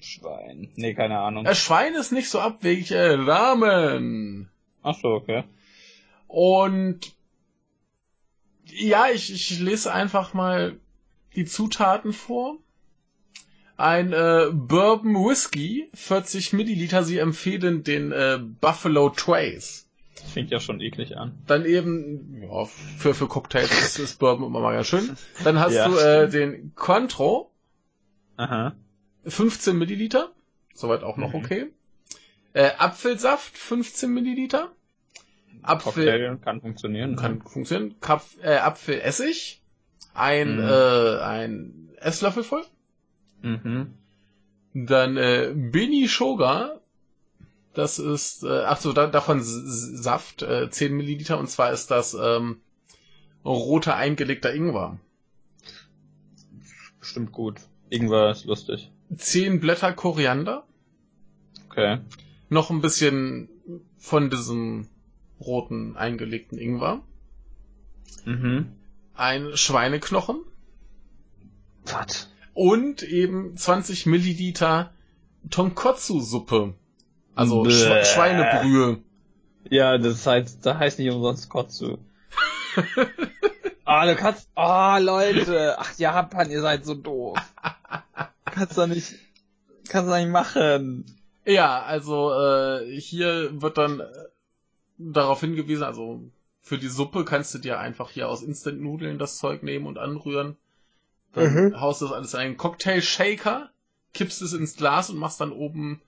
Schwein. 0.00 0.70
Nee, 0.76 0.94
keine 0.94 1.18
Ahnung. 1.18 1.46
Äh, 1.46 1.54
Schwein 1.54 1.94
ist 1.94 2.12
nicht 2.12 2.28
so 2.30 2.40
abwegig, 2.40 2.90
äh, 2.90 3.14
Ramen. 3.14 4.50
Ach 4.82 4.96
so, 5.00 5.08
okay. 5.08 5.44
Und 6.26 7.14
ja, 8.66 9.06
ich, 9.12 9.32
ich 9.32 9.60
lese 9.60 9.92
einfach 9.92 10.34
mal 10.34 10.78
die 11.34 11.44
Zutaten 11.44 12.12
vor. 12.12 12.56
Ein 13.76 14.12
äh, 14.12 14.46
Bourbon 14.52 15.14
Whisky, 15.14 15.88
40 15.94 16.52
Milliliter. 16.52 17.04
Sie 17.04 17.18
empfehlen 17.18 17.84
den 17.84 18.10
äh, 18.12 18.38
Buffalo 18.60 19.08
Trace. 19.10 19.86
Das 20.20 20.32
fängt 20.32 20.50
ja 20.50 20.58
schon 20.58 20.80
eklig 20.80 21.16
an. 21.16 21.38
Dann 21.46 21.64
eben, 21.64 22.42
ja, 22.42 22.64
für, 22.64 23.14
für 23.14 23.28
Cocktails 23.28 23.70
ist, 23.70 23.98
ist 24.00 24.18
Bourbon 24.18 24.46
immer 24.48 24.60
mal 24.60 24.74
ganz 24.74 24.88
schön. 24.88 25.16
Dann 25.44 25.60
hast 25.60 25.74
Ja, 25.74 25.88
du 25.88 25.96
äh, 25.96 26.28
den 26.28 26.74
Cointreau, 26.74 27.52
Aha. 28.36 28.74
15 29.28 29.76
Milliliter. 29.76 30.32
Soweit 30.74 31.02
auch 31.02 31.16
noch 31.16 31.32
Mhm. 31.32 31.38
okay. 31.44 31.66
Äh, 32.52 32.70
Apfelsaft, 32.78 33.56
15 33.56 34.12
Milliliter. 34.12 34.72
Apfel, 35.62 36.04
Cocktail 36.04 36.36
kann 36.38 36.60
funktionieren. 36.60 37.16
kann 37.16 37.42
funktionieren. 37.42 37.96
Kapf, 38.00 38.36
äh, 38.42 38.56
Apfelessig. 38.56 39.62
Ein, 40.14 40.56
Mhm. 40.56 40.62
äh, 40.68 41.18
ein 41.20 41.88
Esslöffel 41.96 42.42
voll. 42.44 42.64
Mhm. 43.42 43.94
Dann 44.74 45.16
äh, 45.16 45.52
Bini 45.54 46.08
Shoga. 46.08 46.80
Das 47.74 47.98
ist, 47.98 48.42
äh, 48.44 48.64
ach 48.64 48.80
so, 48.80 48.92
da, 48.92 49.06
davon 49.06 49.40
Saft, 49.42 50.42
äh, 50.42 50.68
10 50.70 50.96
Milliliter. 50.96 51.38
Und 51.38 51.48
zwar 51.48 51.72
ist 51.72 51.90
das 51.90 52.14
ähm, 52.20 52.60
roter 53.44 53.94
eingelegter 53.96 54.52
Ingwer. 54.54 54.98
Bestimmt 56.98 57.32
gut. 57.32 57.60
Irgendwas 57.90 58.38
ist 58.40 58.44
lustig. 58.46 58.90
10 59.16 59.60
Blätter 59.60 59.92
Koriander. 59.92 60.64
Okay. 61.68 61.98
Noch 62.48 62.70
ein 62.70 62.80
bisschen 62.80 63.48
von 63.98 64.30
diesem 64.30 64.88
roten 65.40 65.96
eingelegten 65.96 66.58
Ingwer. 66.58 67.00
Mhm. 68.24 68.72
Ein 69.14 69.56
Schweineknochen. 69.56 70.40
Was? 71.84 72.30
Und 72.54 73.02
eben 73.02 73.56
20 73.56 74.06
Milliliter 74.06 74.92
Tonkotsu-Suppe. 75.50 76.74
Also. 77.34 77.64
Schwe 77.70 78.04
Schweinebrühe. 78.04 78.98
Ja, 79.70 79.98
das 79.98 80.26
heißt, 80.26 80.64
da 80.64 80.78
heißt 80.78 80.98
nicht 80.98 81.12
umsonst 81.12 81.48
Kotzu. 81.48 81.98
Ah, 83.90 84.04
du 84.04 84.14
kannst, 84.16 84.50
ah, 84.54 84.98
Leute, 84.98 85.76
ach 85.78 85.96
Japan, 85.96 86.50
ihr 86.50 86.60
seid 86.60 86.84
so 86.84 86.94
doof. 86.94 87.38
kannst 88.58 88.76
doch 88.78 88.86
nicht, 88.86 89.14
kannst 89.88 90.10
doch 90.10 90.16
nicht 90.18 90.28
machen. 90.30 91.06
Ja, 91.44 91.82
also 91.82 92.32
äh, 92.32 93.00
hier 93.00 93.62
wird 93.62 93.78
dann 93.78 94.00
äh, 94.00 94.06
darauf 94.98 95.40
hingewiesen, 95.40 95.84
also 95.84 96.22
für 96.60 96.78
die 96.78 96.88
Suppe 96.88 97.24
kannst 97.24 97.54
du 97.54 97.58
dir 97.58 97.78
einfach 97.78 98.10
hier 98.10 98.28
aus 98.28 98.42
Instant-Nudeln 98.42 99.18
das 99.18 99.38
Zeug 99.38 99.62
nehmen 99.62 99.86
und 99.86 99.98
anrühren. 99.98 100.56
Dann 101.32 101.54
Mhm. 101.54 101.80
haust 101.80 102.00
du 102.02 102.06
das 102.06 102.14
alles 102.14 102.34
in 102.34 102.40
einen 102.40 102.56
Cocktail-Shaker, 102.56 103.70
kippst 104.12 104.42
es 104.42 104.52
ins 104.52 104.76
Glas 104.76 105.10
und 105.10 105.18
machst 105.18 105.40
dann 105.40 105.52
oben 105.52 106.02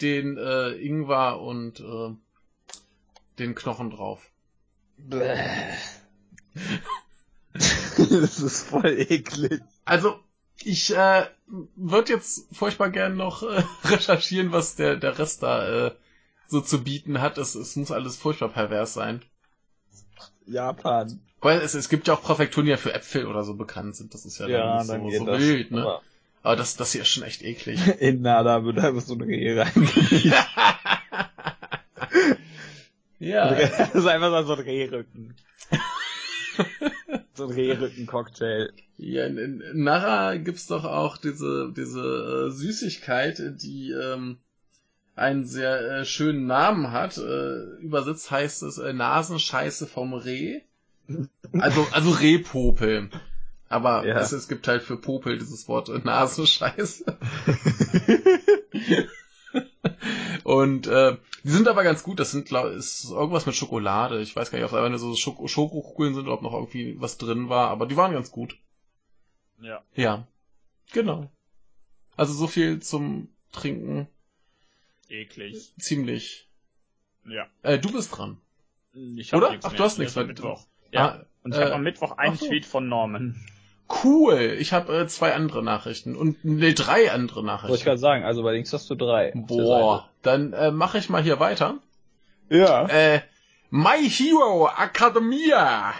den 0.00 0.38
äh, 0.38 0.70
Ingwer 0.72 1.40
und 1.40 1.80
äh, 1.80 2.14
den 3.38 3.54
Knochen 3.54 3.90
drauf. 3.90 4.30
Bäh. 4.96 5.36
das 7.54 8.40
ist 8.40 8.68
voll 8.68 8.98
eklig. 8.98 9.60
Also, 9.84 10.20
ich 10.68 10.94
äh, 10.94 11.24
würde 11.76 12.12
jetzt 12.12 12.46
furchtbar 12.52 12.90
gern 12.90 13.16
noch 13.16 13.42
äh, 13.42 13.62
recherchieren, 13.84 14.52
was 14.52 14.76
der, 14.76 14.96
der 14.96 15.18
Rest 15.18 15.42
da 15.42 15.86
äh, 15.86 15.90
so 16.46 16.60
zu 16.60 16.84
bieten 16.84 17.20
hat. 17.20 17.38
Es, 17.38 17.54
es 17.54 17.74
muss 17.76 17.90
alles 17.90 18.16
furchtbar 18.16 18.50
pervers 18.50 18.94
sein. 18.94 19.22
Japan. 20.46 21.20
Weil 21.40 21.60
es, 21.60 21.74
es 21.74 21.88
gibt 21.88 22.08
ja 22.08 22.14
auch 22.14 22.22
Präfekturen, 22.22 22.66
die 22.66 22.70
ja 22.70 22.76
für 22.76 22.92
Äpfel 22.92 23.26
oder 23.26 23.44
so 23.44 23.54
bekannt 23.54 23.96
sind. 23.96 24.12
Das 24.12 24.26
ist 24.26 24.38
ja, 24.38 24.48
Ja, 24.48 24.78
dann 24.78 24.86
dann 24.88 25.10
so, 25.10 25.18
so 25.18 25.26
das. 25.26 25.40
wild, 25.40 25.70
ne? 25.70 25.82
Aber 25.82 26.02
Aber 26.42 26.56
das, 26.56 26.76
das 26.76 26.92
hier 26.92 27.02
ist 27.02 27.08
schon 27.08 27.22
echt 27.22 27.42
eklig. 27.42 27.80
in 28.00 28.22
Nada 28.22 28.64
wird 28.64 28.78
einfach 28.78 29.02
so 29.02 29.14
ein 29.14 29.20
Reh 29.20 29.58
reingelegt. 29.58 30.24
ja. 33.18 33.54
Das 33.54 33.94
ist 33.94 34.06
einfach 34.06 34.46
so 34.46 34.54
ein 34.54 34.60
Rehrücken. 34.60 35.34
so 37.34 37.44
ein 37.44 37.50
Rehrücken-Cocktail. 37.50 38.72
Ja, 38.96 39.26
in, 39.26 39.38
in 39.38 39.82
Nara 39.82 40.36
gibt's 40.36 40.66
doch 40.66 40.84
auch 40.84 41.16
diese, 41.16 41.72
diese 41.76 42.48
äh, 42.48 42.50
Süßigkeit, 42.50 43.40
die 43.62 43.92
ähm, 43.92 44.38
einen 45.14 45.44
sehr 45.46 45.80
äh, 46.00 46.04
schönen 46.04 46.46
Namen 46.46 46.90
hat. 46.92 47.18
Äh, 47.18 47.76
übersetzt 47.80 48.30
heißt 48.30 48.62
es 48.64 48.78
äh, 48.78 48.92
Nasenscheiße 48.92 49.86
vom 49.86 50.14
Reh. 50.14 50.60
Also, 51.52 51.86
also 51.92 52.10
Rehpopel. 52.10 53.08
Aber 53.70 54.06
Ja. 54.06 54.18
es, 54.18 54.32
es 54.32 54.48
gibt 54.48 54.68
halt 54.68 54.82
für 54.82 54.98
Popel 54.98 55.38
dieses 55.38 55.66
Wort 55.68 55.88
äh, 55.88 55.98
Nasenscheiße. 55.98 57.04
Und 60.48 60.86
äh, 60.86 61.18
die 61.44 61.50
sind 61.50 61.68
aber 61.68 61.82
ganz 61.84 62.02
gut. 62.02 62.18
Das 62.18 62.30
sind 62.30 62.48
glaub, 62.48 62.72
ist 62.72 63.10
irgendwas 63.10 63.44
mit 63.44 63.54
Schokolade. 63.54 64.22
Ich 64.22 64.34
weiß 64.34 64.50
gar 64.50 64.56
nicht, 64.56 64.64
ob 64.64 64.70
es 64.72 64.78
einfach 64.78 64.88
nur 64.88 64.98
so 64.98 65.14
Schoko 65.14 65.46
Schokokugeln 65.46 66.14
sind 66.14 66.24
oder 66.24 66.32
ob 66.32 66.42
noch 66.42 66.54
irgendwie 66.54 66.98
was 66.98 67.18
drin 67.18 67.50
war. 67.50 67.68
Aber 67.68 67.84
die 67.84 67.98
waren 67.98 68.14
ganz 68.14 68.30
gut. 68.30 68.56
Ja. 69.60 69.82
Ja, 69.94 70.26
genau. 70.90 71.30
Also 72.16 72.32
so 72.32 72.46
viel 72.46 72.80
zum 72.80 73.28
Trinken. 73.52 74.08
Eklig. 75.10 75.74
Ziemlich. 75.78 76.48
Ja. 77.26 77.46
Äh, 77.60 77.78
du 77.78 77.92
bist 77.92 78.16
dran. 78.16 78.40
Ich 78.94 79.34
Oder? 79.34 79.50
nichts 79.50 79.66
Ach, 79.66 79.74
du 79.74 79.82
hast 79.82 79.98
nichts 79.98 80.16
Mittwoch. 80.16 80.66
Ja. 80.92 81.08
Ah, 81.08 81.26
Und 81.42 81.52
ich 81.52 81.60
habe 81.60 81.72
äh, 81.72 81.74
am 81.74 81.82
Mittwoch 81.82 82.12
einen 82.16 82.36
so. 82.36 82.46
Tweet 82.46 82.64
von 82.64 82.88
Norman. 82.88 83.38
Cool. 84.04 84.56
Ich 84.58 84.72
habe 84.72 84.96
äh, 84.96 85.06
zwei 85.06 85.34
andere 85.34 85.62
Nachrichten 85.62 86.14
und 86.14 86.44
ne 86.44 86.74
drei 86.74 87.10
andere 87.10 87.36
Wollte 87.36 87.46
ich 87.46 87.62
Nachrichten. 87.62 87.84
gerade 87.84 87.98
sagen, 87.98 88.24
also 88.24 88.42
bei 88.42 88.52
links 88.52 88.72
hast 88.72 88.90
du 88.90 88.94
drei. 88.94 89.32
Boah, 89.34 90.08
dann 90.22 90.52
äh, 90.52 90.70
mache 90.70 90.98
ich 90.98 91.08
mal 91.08 91.22
hier 91.22 91.40
weiter. 91.40 91.78
Ja. 92.50 92.86
Äh, 92.88 93.22
My 93.70 94.08
Hero 94.08 94.68
Academia. 94.68 95.94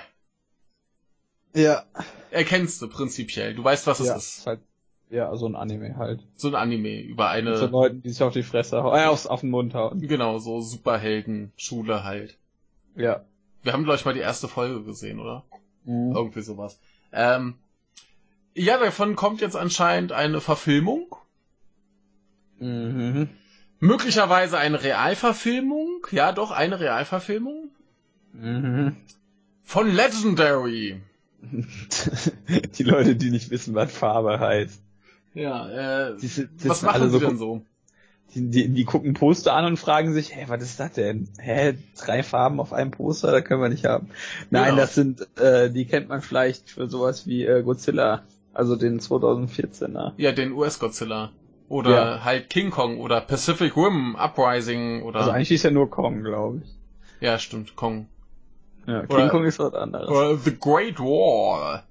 Ja. 1.55 1.85
Erkennst 2.31 2.81
du 2.83 2.89
prinzipiell. 2.89 3.55
Du 3.55 3.65
weißt, 3.65 3.87
was 3.87 4.01
es 4.01 4.07
ja, 4.07 4.17
ist. 4.17 4.47
halt, 4.47 4.61
ja, 5.11 5.35
so 5.35 5.47
ein 5.47 5.57
Anime 5.57 5.97
halt. 5.97 6.21
So 6.37 6.49
ein 6.49 6.55
Anime 6.55 7.01
über 7.01 7.35
Mit 7.35 7.57
so 7.57 7.65
eine, 7.65 7.73
Leuten, 7.73 8.03
die 8.03 8.11
sich 8.11 8.23
auf 8.23 8.35
die 8.35 8.43
Fresse 8.43 8.83
hauen, 8.83 8.99
äh, 8.99 9.07
aufs, 9.07 9.27
auf 9.27 9.41
den 9.41 9.51
Mund 9.51 9.75
hauen. 9.75 10.01
genau, 10.01 10.39
so 10.39 10.61
Superhelden-Schule 10.61 12.05
halt. 12.05 12.37
Ja. 12.97 13.25
Wir 13.63 13.73
haben, 13.73 13.85
glaube 13.85 13.97
ich, 13.97 14.05
mal 14.05 14.15
die 14.15 14.21
erste 14.21 14.47
Folge 14.47 14.83
gesehen, 14.83 15.21
oder? 15.21 15.45
Mhm. 15.85 16.13
Irgendwie 16.15 16.43
sowas. 16.43 16.79
Ähm, 17.13 17.55
ja, 18.59 18.79
davon 18.79 19.17
kommt 19.17 19.41
jetzt 19.41 19.57
anscheinend 19.57 20.13
eine 20.13 20.41
Verfilmung. 20.41 21.17
Mhm. 22.59 23.29
Möglicherweise 23.81 24.59
eine 24.59 24.83
Realverfilmung. 24.83 26.07
Ja, 26.11 26.33
doch, 26.33 26.51
eine 26.51 26.81
Realverfilmung. 26.81 27.71
Mhm. 28.33 28.97
Von 29.65 29.91
Legendary. 29.95 31.01
die 32.79 32.83
Leute, 32.83 33.15
die 33.15 33.31
nicht 33.31 33.51
wissen, 33.51 33.75
was 33.75 33.93
Farbe 33.93 34.41
heißt. 34.41 34.83
Ja, 35.35 36.09
äh, 36.11 36.17
Die, 36.17 36.27
das 36.27 36.69
was 36.69 36.83
machen 36.83 37.03
alle 37.03 37.11
sie 37.11 37.19
so, 37.21 37.27
denn 37.27 37.39
so? 37.39 37.63
Die, 38.35 38.51
die, 38.51 38.69
die 38.69 38.85
gucken 38.85 39.15
Poster 39.15 39.55
an 39.55 39.65
und 39.65 39.77
fragen 39.79 40.13
sich, 40.13 40.35
hä, 40.35 40.45
was 40.49 40.63
ist 40.63 40.81
das 40.81 40.93
denn? 40.93 41.29
Hä, 41.39 41.75
drei 41.97 42.23
Farben 42.23 42.61
auf 42.61 42.73
einem 42.73 42.91
Poster, 42.91 43.31
das 43.31 43.45
können 43.45 43.63
wir 43.63 43.69
nicht 43.69 43.85
haben. 43.87 44.09
Nein, 44.51 44.71
Genau. 44.71 44.77
das 44.77 44.95
sind, 44.95 45.27
äh, 45.39 45.71
die 45.71 45.87
kennt 45.87 46.09
man 46.09 46.21
vielleicht 46.23 46.71
für 46.71 46.89
sowas 46.89 47.27
wie 47.27 47.45
äh, 47.47 47.63
Godzilla, 47.63 48.25
also 48.55 48.77
den 48.77 49.01
2014er. 49.01 50.13
Ja, 50.17 50.33
den 50.33 50.53
US-Godzilla. 50.53 51.31
Oder 51.69 51.91
Ja. 52.17 52.25
halt 52.25 52.49
King 52.51 52.71
Kong 52.71 52.99
oder 52.99 53.21
Pacific 53.21 53.77
Rim 53.77 54.17
Uprising 54.19 55.03
oder. 55.03 55.21
Also 55.21 55.31
eigentlich 55.33 55.53
ist 55.53 55.65
ja 55.65 55.71
nur 55.71 55.91
Kong, 55.91 56.23
glaube 56.23 56.63
ich. 56.65 56.71
ja, 57.21 57.39
stimmt, 57.39 57.77
Kong. 57.77 58.09
Ja, 58.87 59.01
King 59.07 59.17
Oder- 59.17 59.29
Kong 59.29 59.45
ist 59.45 59.59
was 59.59 59.75
anderes. 59.75 60.09
Oder 60.09 60.37
The 60.39 60.57
Great 60.59 60.99
War. 60.99 61.85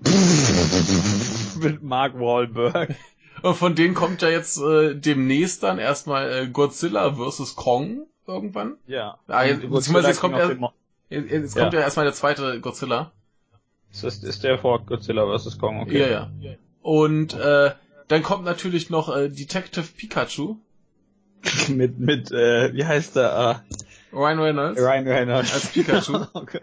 Mit 1.60 1.82
Mark 1.82 2.14
Wahlberg. 2.18 2.94
Und 3.42 3.54
Von 3.54 3.74
denen 3.74 3.94
kommt 3.94 4.22
ja 4.22 4.28
jetzt 4.28 4.58
äh, 4.60 4.94
demnächst 4.94 5.62
dann 5.62 5.78
erstmal 5.78 6.30
äh, 6.32 6.46
Godzilla 6.48 7.14
vs. 7.14 7.54
Kong. 7.56 8.06
irgendwann. 8.26 8.76
Ja. 8.86 9.18
Ah, 9.26 9.44
jetzt, 9.44 9.60
beziehungsweise 9.62 10.08
jetzt 10.08 10.20
kommt, 10.20 10.36
er, 10.36 10.48
den 10.48 10.58
Mo- 10.58 10.72
jetzt 11.08 11.56
kommt 11.56 11.72
ja 11.72 11.80
erstmal 11.80 12.04
der 12.04 12.14
zweite 12.14 12.60
Godzilla. 12.60 13.12
Ist, 13.90 14.04
das, 14.04 14.22
ist 14.22 14.44
der 14.44 14.58
vor 14.58 14.84
Godzilla 14.84 15.26
vs. 15.36 15.58
Kong, 15.58 15.80
okay. 15.80 16.00
Ja, 16.00 16.30
ja. 16.40 16.54
Und 16.82 17.34
äh, 17.34 17.72
dann 18.08 18.22
kommt 18.22 18.44
natürlich 18.44 18.90
noch 18.90 19.14
äh, 19.14 19.28
Detective 19.28 19.86
Pikachu. 19.96 20.56
mit, 21.68 21.98
mit, 21.98 22.30
äh, 22.32 22.74
wie 22.74 22.84
heißt 22.84 23.16
der? 23.16 23.64
Ryan 24.12 24.38
Äh, 24.38 24.42
Reynolds. 24.42 24.80
Ryan 24.80 25.08
Reynolds. 25.08 25.54
Als 25.54 25.66
Pikachu. 25.68 26.26
okay. 26.34 26.60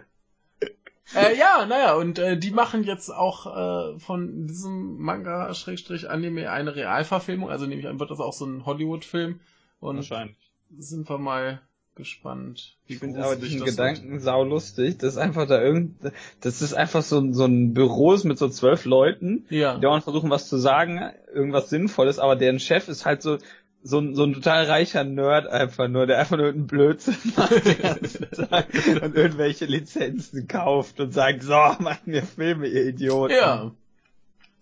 Äh, 1.13 1.37
ja, 1.37 1.65
naja, 1.67 1.93
und 1.93 2.17
äh, 2.17 2.35
die 2.37 2.49
machen 2.49 2.83
jetzt 2.83 3.09
auch 3.09 3.45
äh, 3.45 3.99
von 3.99 4.47
diesem 4.47 4.97
Manga-Anime 4.97 6.49
eine 6.49 6.75
Realverfilmung. 6.75 7.49
Also 7.49 7.67
nehme 7.67 7.81
ich 7.81 7.87
an, 7.87 7.99
wird 7.99 8.09
das 8.09 8.19
auch 8.19 8.33
so 8.33 8.45
ein 8.45 8.65
Hollywood-Film. 8.65 9.39
Und 9.79 9.97
Wahrscheinlich. 9.97 10.35
sind 10.77 11.07
wir 11.07 11.19
mal 11.19 11.61
gespannt. 11.95 12.75
Ich 12.87 12.99
finde 12.99 13.23
aber 13.23 13.35
diesen 13.35 13.63
Gedanken 13.63 14.19
sau 14.19 14.43
lustig. 14.43 14.97
Das 14.99 15.13
ist 15.13 15.17
einfach 15.17 15.47
da 15.47 15.61
irgend, 15.61 15.95
das 16.41 16.61
ist 16.61 16.73
einfach 16.73 17.01
so, 17.01 17.19
ein- 17.19 17.33
so 17.33 17.45
ein 17.45 17.73
Büros 17.73 18.23
mit 18.25 18.37
so 18.37 18.49
zwölf 18.49 18.85
Leuten. 18.85 19.45
Ja. 19.49 19.75
die 19.75 19.81
dauernd 19.81 20.03
versuchen 20.03 20.29
was 20.29 20.47
zu 20.49 20.57
sagen, 20.57 20.99
irgendwas 21.33 21.69
Sinnvolles, 21.69 22.19
aber 22.19 22.35
deren 22.35 22.59
Chef 22.59 22.87
ist 22.89 23.05
halt 23.05 23.21
so, 23.21 23.37
so 23.81 23.99
ein, 23.99 24.15
so 24.15 24.23
ein 24.23 24.33
total 24.33 24.65
reicher 24.65 25.03
Nerd 25.03 25.47
einfach 25.47 25.87
nur, 25.87 26.07
der 26.07 26.19
einfach 26.19 26.37
nur 26.37 26.47
einen 26.47 26.67
Blödsinn 26.67 27.15
macht 27.37 27.65
den 27.65 27.81
ganzen 27.81 28.31
Tag 28.31 28.67
und 29.01 29.15
irgendwelche 29.15 29.65
Lizenzen 29.65 30.47
kauft 30.47 30.99
und 30.99 31.13
sagt, 31.13 31.43
so, 31.43 31.53
macht 31.79 32.07
mir 32.07 32.23
Filme, 32.23 32.67
ihr 32.67 32.85
Idioten. 32.87 33.35
Ja. 33.35 33.71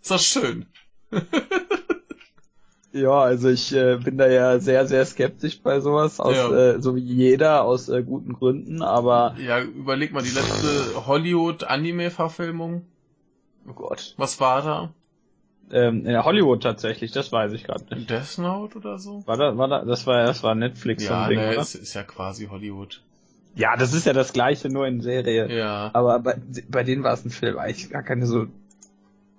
Ist 0.01 0.11
das 0.11 0.25
schön. 0.25 0.65
Ja, 2.93 3.21
also 3.21 3.49
ich 3.49 3.73
äh, 3.73 3.97
bin 3.97 4.19
da 4.19 4.27
ja 4.27 4.59
sehr, 4.59 4.85
sehr 4.85 5.03
skeptisch 5.05 5.59
bei 5.61 5.79
sowas, 5.79 6.19
aus, 6.19 6.35
Ja. 6.35 6.51
äh, 6.75 6.79
so 6.81 6.95
wie 6.95 6.99
jeder, 7.01 7.63
aus 7.63 7.89
äh, 7.89 8.03
guten 8.03 8.33
Gründen, 8.33 8.83
aber 8.83 9.35
Ja, 9.39 9.59
überleg 9.61 10.13
mal, 10.13 10.21
die 10.21 10.29
letzte 10.29 11.05
Hollywood-Anime-Verfilmung. 11.07 12.85
oh 13.67 13.73
Gott. 13.73 14.13
Was 14.17 14.39
war 14.39 14.61
da? 14.61 14.93
Ähm, 15.71 16.05
in 16.05 16.23
Hollywood 16.23 16.61
tatsächlich, 16.61 17.11
das 17.11 17.31
weiß 17.31 17.53
ich 17.53 17.63
gerade 17.63 17.83
nicht. 17.95 18.09
Death 18.11 18.37
Note 18.37 18.77
oder 18.77 18.99
so? 18.99 19.23
War 19.25 19.37
da, 19.37 19.57
war 19.57 19.67
da, 19.67 19.83
das 19.83 20.05
war, 20.05 20.23
das 20.25 20.43
war 20.43 20.53
Netflix 20.53 21.03
so 21.07 21.13
Ja, 21.13 21.23
ein 21.23 21.29
Ding, 21.29 21.39
ne, 21.39 21.49
oder? 21.53 21.61
es 21.61 21.73
ist 21.73 21.93
ja 21.95 22.03
quasi 22.03 22.45
Hollywood. 22.45 23.01
Ja, 23.55 23.75
das 23.77 23.93
ist 23.93 24.05
ja 24.05 24.13
das 24.13 24.33
gleiche, 24.33 24.69
nur 24.69 24.85
in 24.87 25.01
Serie. 25.01 25.51
Ja. 25.55 25.89
Aber 25.93 26.19
bei, 26.19 26.35
bei 26.69 26.83
denen 26.83 27.03
war 27.03 27.13
es 27.13 27.25
ein 27.25 27.29
Film, 27.31 27.57
eigentlich 27.57 27.89
gar 27.89 28.03
keine 28.03 28.25
so, 28.27 28.45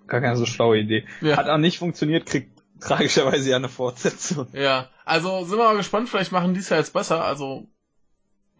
gar 0.08 0.20
keine 0.20 0.36
so 0.36 0.46
schlaue 0.46 0.78
Idee. 0.78 1.04
Ja. 1.20 1.36
Hat 1.36 1.48
auch 1.48 1.58
nicht 1.58 1.78
funktioniert, 1.78 2.26
kriegt 2.26 2.48
tragischerweise 2.86 3.50
ja 3.50 3.56
eine 3.56 3.68
Fortsetzung. 3.68 4.46
Ja, 4.52 4.88
also 5.04 5.44
sind 5.44 5.58
wir 5.58 5.64
mal 5.64 5.76
gespannt, 5.76 6.08
vielleicht 6.08 6.32
machen 6.32 6.54
die 6.54 6.60
es 6.60 6.68
ja 6.68 6.76
jetzt 6.76 6.92
besser, 6.92 7.24
also, 7.24 7.66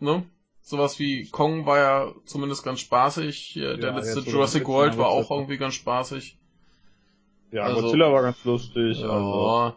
ne? 0.01 0.25
Sowas 0.63 0.99
wie 0.99 1.29
Kong 1.29 1.67
war 1.67 1.79
ja 1.79 2.13
zumindest 2.25 2.65
ganz 2.65 2.81
spaßig, 2.81 3.37
Hier, 3.39 3.77
der 3.77 3.91
Ja, 3.91 3.97
letzte 3.99 4.21
Jurassic 4.21 4.67
World 4.67 4.97
war 4.97 5.09
auch 5.09 5.31
irgendwie 5.31 5.59
ganz 5.59 5.75
spaßig. 5.75 6.39
Ja, 7.53 7.65
Also- 7.65 7.83
Godzilla 7.83 8.11
war 8.13 8.23
ganz 8.23 8.43
lustig. 8.45 9.01
Ja. 9.01 9.09
Also. 9.11 9.77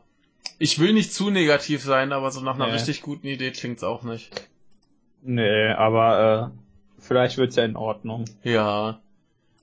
Ich 0.60 0.80
will 0.80 0.94
nicht 0.94 1.14
zu 1.14 1.30
negativ 1.30 1.84
sein, 1.84 2.14
aber 2.14 2.32
so 2.32 2.40
nach 2.42 2.56
einer 2.56 2.68
Nee. 2.68 2.74
richtig 2.74 3.02
guten 3.02 3.28
Idee 3.28 3.52
klingt's 3.52 3.84
auch 3.84 4.04
nicht. 4.04 4.32
Nee, 5.22 5.68
aber 5.70 6.52
äh, 6.54 7.02
vielleicht 7.02 7.38
wird's 7.38 7.58
ja 7.58 7.66
in 7.66 7.76
Ordnung. 7.76 8.26
Ja. 8.44 9.00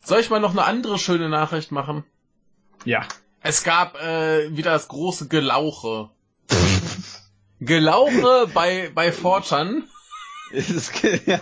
Soll 0.02 0.20
ich 0.20 0.28
mal 0.28 0.40
noch 0.40 0.50
eine 0.50 0.64
andere 0.64 0.98
schöne 0.98 1.30
Nachricht 1.30 1.72
machen? 1.72 2.04
Ja. 2.84 3.06
Es 3.46 3.62
gab 3.62 4.00
äh, 4.02 4.56
wieder 4.56 4.70
das 4.72 4.88
große 4.88 5.28
Gelauche. 5.28 6.08
Gelauche 7.60 8.48
bei, 8.54 8.90
bei 8.94 9.12
Fortran. 9.12 9.84
ja. 11.26 11.40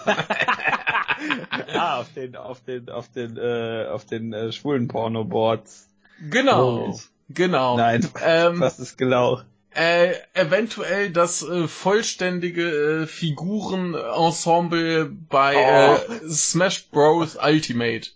ah, 1.75 2.01
auf 2.01 2.13
den, 2.15 2.35
auf 2.37 2.61
den, 2.65 2.89
auf 2.91 3.09
den, 3.11 3.37
äh, 3.37 3.87
auf 3.89 4.05
den 4.05 4.33
äh, 4.33 4.51
schwulen 4.53 4.89
Pornoboards. 4.89 5.87
Genau. 6.29 6.87
Logisch. 6.87 7.09
Genau. 7.29 7.77
Nein, 7.77 8.09
Ähm, 8.25 8.59
was 8.61 8.79
ist 8.81 8.99
Gelauch? 8.99 9.45
äh, 9.75 10.13
eventuell 10.35 11.11
das 11.11 11.43
äh, 11.43 11.67
vollständige 11.69 13.03
äh, 13.03 13.07
Figurenensemble 13.07 15.07
bei 15.07 15.55
Oh. 15.57 16.13
äh, 16.13 16.29
Smash 16.29 16.89
Bros. 16.91 17.37
Ultimate. 17.43 18.11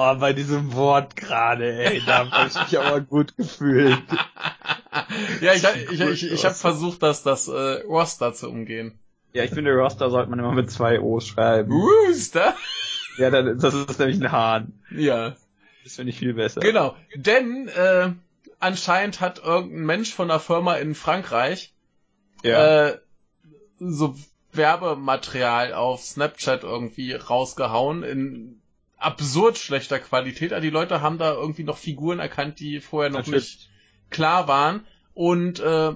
Oh, 0.00 0.14
bei 0.14 0.32
diesem 0.32 0.74
Wort 0.74 1.16
gerade, 1.16 1.72
ey, 1.84 2.00
da 2.06 2.30
habe 2.30 2.48
ich 2.48 2.54
mich 2.54 2.78
aber 2.78 3.00
gut 3.00 3.36
gefühlt. 3.36 3.98
ja, 5.40 5.54
ich, 5.54 5.64
ich, 5.90 6.00
ich, 6.00 6.32
ich 6.32 6.44
habe 6.44 6.54
versucht, 6.54 7.02
dass 7.02 7.24
das 7.24 7.48
äh, 7.48 7.82
Roster 7.82 8.32
zu 8.32 8.48
umgehen. 8.48 8.96
Ja, 9.32 9.42
ich 9.42 9.50
finde, 9.50 9.72
Roster 9.74 10.08
sollte 10.08 10.30
man 10.30 10.38
immer 10.38 10.52
mit 10.52 10.70
zwei 10.70 11.00
O's 11.00 11.26
schreiben. 11.26 11.72
Rooster? 11.72 12.54
Ja, 13.16 13.30
dann, 13.30 13.58
das 13.58 13.74
ist 13.74 13.98
nämlich 13.98 14.20
ein 14.20 14.30
Hahn. 14.30 14.80
Ja. 14.92 15.34
Das 15.82 15.96
finde 15.96 16.10
ich 16.10 16.18
viel 16.18 16.34
besser. 16.34 16.60
Genau, 16.60 16.94
denn 17.16 17.66
äh, 17.66 18.12
anscheinend 18.60 19.20
hat 19.20 19.42
irgendein 19.42 19.84
Mensch 19.84 20.14
von 20.14 20.30
einer 20.30 20.38
Firma 20.38 20.76
in 20.76 20.94
Frankreich 20.94 21.72
Ja. 22.44 22.86
äh, 22.90 22.98
so 23.80 24.14
Werbematerial 24.52 25.74
auf 25.74 26.04
Snapchat 26.04 26.62
irgendwie 26.62 27.14
rausgehauen 27.14 28.04
in 28.04 28.60
absurd 28.98 29.58
schlechter 29.58 29.98
Qualität. 29.98 30.52
Also 30.52 30.62
die 30.62 30.70
Leute 30.70 31.00
haben 31.00 31.18
da 31.18 31.32
irgendwie 31.34 31.64
noch 31.64 31.78
Figuren 31.78 32.18
erkannt, 32.18 32.60
die 32.60 32.80
vorher 32.80 33.10
noch 33.10 33.18
Natürlich. 33.20 33.44
nicht 33.56 33.70
klar 34.10 34.48
waren. 34.48 34.84
Und 35.14 35.60
äh, 35.60 35.92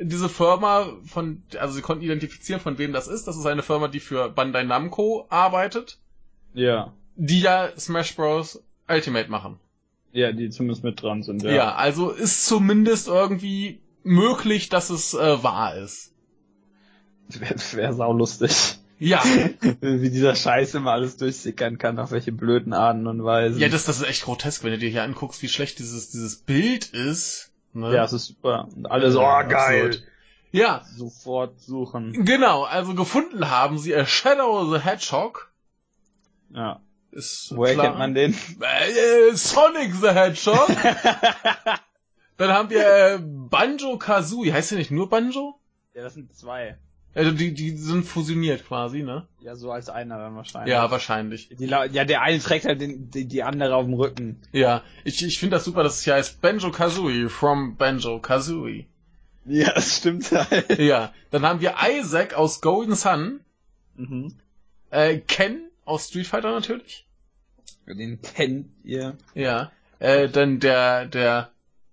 diese 0.00 0.28
Firma 0.28 0.86
von, 1.04 1.42
also 1.58 1.74
sie 1.74 1.82
konnten 1.82 2.04
identifizieren, 2.04 2.60
von 2.60 2.78
wem 2.78 2.92
das 2.92 3.08
ist. 3.08 3.26
Das 3.26 3.36
ist 3.36 3.46
eine 3.46 3.62
Firma, 3.62 3.88
die 3.88 4.00
für 4.00 4.28
Bandai 4.30 4.64
Namco 4.64 5.26
arbeitet, 5.28 5.98
Ja. 6.54 6.92
die 7.16 7.40
ja 7.40 7.70
Smash 7.78 8.14
Bros. 8.16 8.62
Ultimate 8.88 9.30
machen. 9.30 9.58
Ja, 10.12 10.32
die 10.32 10.50
zumindest 10.50 10.84
mit 10.84 11.00
dran 11.00 11.22
sind, 11.22 11.42
Ja, 11.42 11.50
ja. 11.52 11.74
also 11.74 12.10
ist 12.10 12.44
zumindest 12.46 13.08
irgendwie 13.08 13.80
möglich, 14.02 14.68
dass 14.68 14.90
es 14.90 15.14
äh, 15.14 15.42
wahr 15.42 15.76
ist. 15.76 16.12
Wäre 17.28 17.54
wär 17.72 17.92
saulustig. 17.94 18.78
Ja, 19.04 19.20
Wie 19.80 20.10
dieser 20.10 20.36
Scheiß 20.36 20.74
immer 20.74 20.92
alles 20.92 21.16
durchsickern 21.16 21.76
kann, 21.78 21.98
auf 21.98 22.12
welche 22.12 22.30
blöden 22.30 22.72
Arten 22.72 23.08
und 23.08 23.24
Weisen. 23.24 23.58
ja, 23.60 23.68
das, 23.68 23.84
das 23.84 23.98
ist 24.00 24.06
echt 24.08 24.22
grotesk, 24.22 24.62
wenn 24.62 24.70
du 24.70 24.78
dir 24.78 24.90
hier 24.90 25.02
anguckst, 25.02 25.42
wie 25.42 25.48
schlecht 25.48 25.80
dieses, 25.80 26.10
dieses 26.10 26.36
Bild 26.38 26.86
ist. 26.90 27.50
Ne? 27.72 27.92
ja, 27.94 28.04
es 28.04 28.12
ist 28.12 28.26
super. 28.26 28.68
Und 28.76 28.86
alle 28.86 29.10
so, 29.10 29.20
Ja, 29.20 29.44
oh, 29.44 29.48
geil. 29.48 29.86
absurd. 29.86 30.04
Ja, 30.52 30.84
Sofort 30.96 31.58
suchen. 31.60 32.24
genau, 32.24 32.62
also 32.62 32.94
gefunden 32.94 33.50
haben 33.50 33.78
sie 33.78 33.92
äh, 33.92 34.06
Shadow 34.06 34.72
the 34.72 34.80
Hedgehog. 34.80 35.50
Ja. 36.50 36.80
Ist 37.10 37.52
Woher 37.56 37.74
klar. 37.74 37.86
kennt 37.86 37.98
man 37.98 38.14
den? 38.14 38.34
Äh, 38.60 39.34
Sonic 39.34 39.94
the 39.96 40.10
Hedgehog. 40.10 40.68
Dann 42.36 42.50
haben 42.52 42.70
wir 42.70 42.86
äh, 42.86 43.18
Banjo 43.20 43.98
Kazooie. 43.98 44.52
Heißt 44.52 44.70
der 44.70 44.78
nicht 44.78 44.90
nur 44.90 45.08
Banjo? 45.08 45.58
Ja, 45.94 46.02
das 46.02 46.14
sind 46.14 46.34
zwei. 46.36 46.78
Also 47.14 47.30
die, 47.30 47.52
die 47.52 47.76
sind 47.76 48.04
fusioniert 48.04 48.66
quasi, 48.66 49.02
ne? 49.02 49.26
Ja, 49.40 49.54
so 49.54 49.70
als 49.70 49.88
einer 49.90 50.16
dann 50.18 50.34
wahrscheinlich. 50.34 50.72
Ja, 50.72 50.90
wahrscheinlich. 50.90 51.48
Die, 51.50 51.66
ja, 51.66 51.86
der 51.86 52.22
eine 52.22 52.38
trägt 52.38 52.64
halt 52.64 52.80
den, 52.80 53.10
die, 53.10 53.26
die 53.26 53.42
andere 53.42 53.74
auf 53.76 53.84
dem 53.84 53.94
Rücken. 53.94 54.40
Ja, 54.52 54.82
ich, 55.04 55.22
ich 55.22 55.38
finde 55.38 55.56
das 55.56 55.64
super, 55.64 55.82
dass 55.82 55.98
es 55.98 56.04
hier 56.04 56.14
heißt 56.14 56.40
Banjo 56.40 56.70
Kazooie 56.70 57.28
from 57.28 57.76
Banjo 57.76 58.18
Kazooie. 58.18 58.86
Ja, 59.44 59.72
das 59.74 59.96
stimmt 59.98 60.30
halt. 60.32 60.78
Ja, 60.78 61.12
dann 61.30 61.42
haben 61.42 61.60
wir 61.60 61.74
Isaac 61.90 62.34
aus 62.34 62.60
Golden 62.60 62.94
Sun, 62.94 63.40
Mhm. 63.96 64.34
äh, 64.90 65.18
Ken 65.18 65.68
aus 65.84 66.08
Street 66.08 66.26
Fighter 66.26 66.50
natürlich. 66.52 67.06
Den 67.86 68.22
kennt 68.22 68.68
ihr. 68.84 69.18
Ja, 69.34 69.70
äh, 69.98 70.28
dann 70.28 70.60
der 70.60 71.04
der 71.06 71.50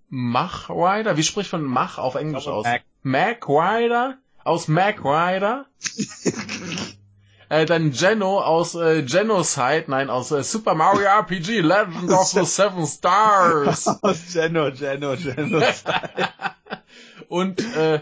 Mach 0.08 0.70
Rider, 0.70 1.16
wie 1.18 1.22
spricht 1.24 1.52
man 1.52 1.62
Mach 1.62 1.98
auf 1.98 2.14
Englisch 2.14 2.46
aus? 2.48 2.64
Mac. 2.64 2.82
Mac 3.02 3.48
Rider 3.48 4.16
aus 4.44 4.68
Mac 4.68 5.04
Rider. 5.04 5.66
äh, 7.48 7.66
dann 7.66 7.90
Geno 7.90 8.40
aus 8.40 8.74
äh, 8.74 9.02
Genocide, 9.02 9.84
nein, 9.88 10.10
aus 10.10 10.30
äh, 10.30 10.42
Super 10.42 10.74
Mario 10.74 11.06
RPG 11.06 11.60
Legend 11.60 12.10
of 12.10 12.28
the 12.28 12.44
Seven 12.44 12.86
Stars. 12.86 13.86
Aus 14.02 14.32
Geno, 14.32 14.70
Geno, 14.72 15.16
Geno. 15.16 15.62
Und 17.28 17.60
äh, 17.76 18.00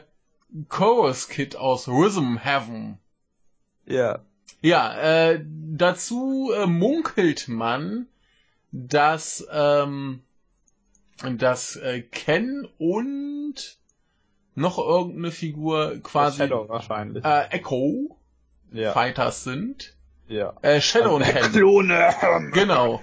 Chorus 0.68 1.28
Kid 1.28 1.57
aus 1.57 1.89
Rhythm 1.89 2.39
Heaven. 2.39 2.99
ja. 3.84 4.20
Ja, 4.61 4.99
äh, 4.99 5.45
dazu 5.45 6.51
äh, 6.53 6.66
munkelt 6.66 7.47
man, 7.47 8.09
dass, 8.72 9.47
ähm, 9.53 10.22
dass 11.22 11.76
äh, 11.76 12.03
Ken 12.03 12.66
und 12.78 13.77
noch 14.59 14.78
irgendeine 14.78 15.30
Figur 15.30 15.98
quasi 16.02 16.38
Shadow 16.38 16.68
wahrscheinlich. 16.68 17.24
äh, 17.24 17.48
Echo 17.50 18.16
ja. 18.72 18.92
Fighters 18.92 19.44
sind. 19.44 19.94
ja. 20.28 20.54
Äh, 20.62 20.80
Shadow 20.80 21.16
und 21.16 21.22
Ken. 21.22 21.52
Klone. 21.52 22.14
Genau. 22.52 23.00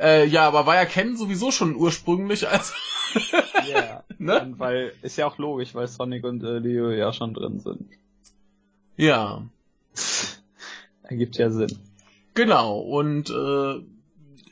Äh, 0.00 0.26
ja, 0.26 0.46
aber 0.48 0.66
war 0.66 0.74
ja 0.74 0.84
Ken 0.84 1.16
sowieso 1.16 1.50
schon 1.50 1.76
ursprünglich 1.76 2.48
als 2.48 2.72
Ja. 3.68 4.02
ne? 4.18 4.40
Und 4.42 4.58
weil, 4.58 4.92
ist 5.02 5.16
ja 5.16 5.26
auch 5.26 5.38
logisch, 5.38 5.74
weil 5.74 5.86
Sonic 5.86 6.24
und 6.24 6.42
äh, 6.42 6.58
Leo 6.58 6.90
ja 6.90 7.12
schon 7.12 7.34
drin 7.34 7.60
sind. 7.60 7.88
Ja. 8.96 9.42
Ergibt 11.02 11.36
ja 11.36 11.50
Sinn. 11.50 11.78
Genau, 12.34 12.78
und 12.78 13.30
äh, 13.30 13.82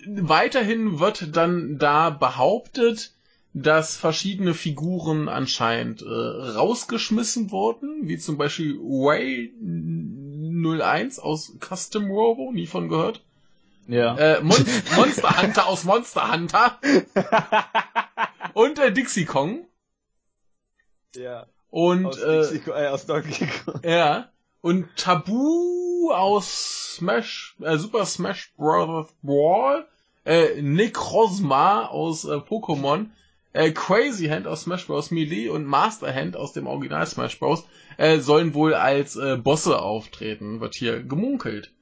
weiterhin 0.06 1.00
wird 1.00 1.36
dann 1.36 1.78
da 1.78 2.10
behauptet, 2.10 3.12
dass 3.54 3.96
verschiedene 3.96 4.54
Figuren 4.54 5.28
anscheinend 5.28 6.02
äh, 6.02 6.06
rausgeschmissen 6.08 7.50
wurden, 7.50 8.08
wie 8.08 8.16
zum 8.18 8.38
Beispiel 8.38 8.78
Way 8.78 9.52
01 9.60 11.18
aus 11.18 11.52
Custom 11.60 12.10
Robo, 12.10 12.50
nie 12.52 12.66
von 12.66 12.88
gehört. 12.88 13.22
Ja. 13.88 14.16
Äh, 14.16 14.40
Mon 14.42 14.56
Monster 14.96 15.42
Hunter 15.42 15.66
aus 15.66 15.84
Monster 15.84 16.32
Hunter 16.32 16.78
und 18.54 18.78
äh, 18.78 18.92
Dixie 18.92 19.24
Kong. 19.24 19.66
ja. 21.16 21.46
Und 21.70 22.04
Aus, 22.06 22.18
äh, 22.20 22.42
Dixie- 22.58 22.70
äh, 22.70 22.88
aus 22.88 23.06
Donkey 23.06 23.46
Kong. 23.64 23.80
ja. 23.84 24.28
Und 24.60 24.88
Tabu 24.96 26.10
aus 26.12 26.94
Smash, 26.96 27.56
äh, 27.60 27.76
Super 27.78 28.06
Smash 28.06 28.52
Bros. 28.56 29.08
Brawl, 29.22 29.86
äh, 30.24 30.60
Necrozma 30.62 31.86
aus 31.86 32.24
äh, 32.24 32.34
Pokémon, 32.36 33.06
äh, 33.52 33.70
Crazy 33.70 34.26
Hand 34.28 34.46
aus 34.46 34.62
Smash 34.62 34.86
Bros. 34.86 35.10
Melee 35.10 35.48
und 35.48 35.64
Master 35.64 36.12
Hand 36.14 36.36
aus 36.36 36.52
dem 36.52 36.66
Original 36.66 37.06
Smash 37.06 37.38
Bros. 37.38 37.64
Äh, 37.98 38.18
sollen 38.20 38.54
wohl 38.54 38.74
als 38.74 39.16
äh, 39.16 39.36
Bosse 39.36 39.80
auftreten, 39.80 40.60
wird 40.60 40.74
hier 40.74 41.02
gemunkelt. 41.02 41.72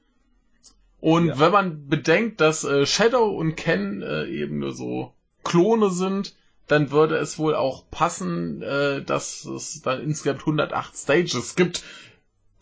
Und 0.99 1.27
Ja. 1.27 1.39
wenn 1.39 1.51
man 1.51 1.87
bedenkt, 1.87 2.41
dass 2.41 2.63
äh, 2.63 2.85
Shadow 2.85 3.25
und 3.25 3.55
Ken 3.55 4.01
äh, 4.01 4.25
eben 4.25 4.59
nur 4.59 4.73
so 4.73 5.13
Klone 5.43 5.89
sind, 5.89 6.35
dann 6.67 6.91
würde 6.91 7.17
es 7.17 7.39
wohl 7.39 7.55
auch 7.55 7.89
passen, 7.89 8.61
äh, 8.61 9.01
dass 9.03 9.45
es 9.45 9.81
dann 9.81 10.01
insgesamt 10.01 10.41
108 10.41 10.95
Stages 10.95 11.55
gibt. 11.55 11.83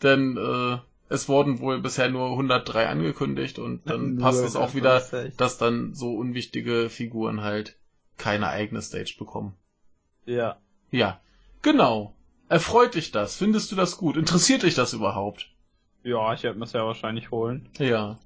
Denn 0.02 0.36
äh, 0.38 0.78
es 1.10 1.28
wurden 1.28 1.60
wohl 1.60 1.80
bisher 1.80 2.08
nur 2.08 2.30
103 2.30 2.86
angekündigt 2.88 3.58
und 3.58 3.82
dann 3.90 4.16
passt 4.18 4.42
es 4.44 4.56
auch 4.56 4.74
wieder, 4.74 5.02
dass 5.36 5.58
dann 5.58 5.92
so 5.94 6.14
unwichtige 6.14 6.88
Figuren 6.88 7.42
halt 7.42 7.76
keine 8.20 8.48
eigene 8.48 8.82
Stage 8.82 9.16
bekommen. 9.18 9.54
Ja. 10.26 10.58
Ja, 10.90 11.20
genau. 11.62 12.14
Erfreut 12.48 12.94
dich 12.94 13.12
das? 13.12 13.36
Findest 13.36 13.72
du 13.72 13.76
das 13.76 13.96
gut? 13.96 14.16
Interessiert 14.16 14.62
dich 14.62 14.74
das 14.74 14.92
überhaupt? 14.92 15.48
Ja, 16.02 16.32
ich 16.34 16.42
werde 16.42 16.58
mir 16.58 16.66
ja 16.66 16.84
wahrscheinlich 16.84 17.30
holen. 17.30 17.68
Ja. 17.78 18.18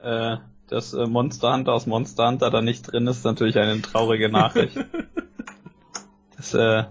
Äh, 0.00 0.38
dass 0.68 0.92
äh, 0.92 1.06
Monster 1.06 1.52
Hunter 1.52 1.72
aus 1.72 1.86
Monster 1.86 2.28
Hunter 2.28 2.50
da 2.50 2.60
nicht 2.60 2.82
drin 2.82 3.06
ist, 3.06 3.18
ist 3.18 3.24
natürlich 3.24 3.58
eine 3.58 3.80
traurige 3.82 4.28
Nachricht. 4.28 4.76
das 6.36 6.54
äh, 6.54 6.84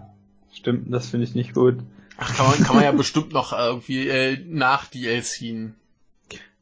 stimmt, 0.51 0.91
das 0.93 1.09
finde 1.09 1.25
ich 1.25 1.35
nicht 1.35 1.53
gut. 1.53 1.77
Ach, 2.17 2.35
kann 2.35 2.47
man, 2.47 2.63
kann 2.63 2.75
man 2.75 2.85
ja 2.85 2.91
bestimmt 2.91 3.31
noch 3.31 3.53
irgendwie 3.53 4.07
äh, 4.07 4.43
nach 4.47 4.87
DLCen. 4.87 5.75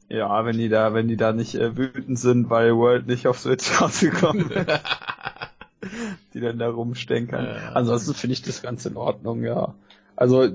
Ja, 0.08 0.44
wenn 0.44 0.58
die 0.58 0.68
da, 0.68 0.94
wenn 0.94 1.08
die 1.08 1.16
da 1.16 1.32
nicht 1.32 1.54
äh, 1.56 1.76
wütend 1.76 2.18
sind, 2.18 2.48
weil 2.50 2.76
World 2.76 3.06
nicht 3.06 3.26
auf 3.26 3.40
Switch 3.40 3.80
rausgekommen 3.80 4.50
ist, 4.50 4.68
die 6.34 6.40
dann 6.40 6.58
da 6.58 6.68
rumstenkern. 6.68 7.44
Ja. 7.44 7.72
Ansonsten 7.72 8.14
finde 8.14 8.34
ich 8.34 8.42
das 8.42 8.62
ganz 8.62 8.86
in 8.86 8.96
Ordnung, 8.96 9.42
ja. 9.42 9.74
Also 10.14 10.48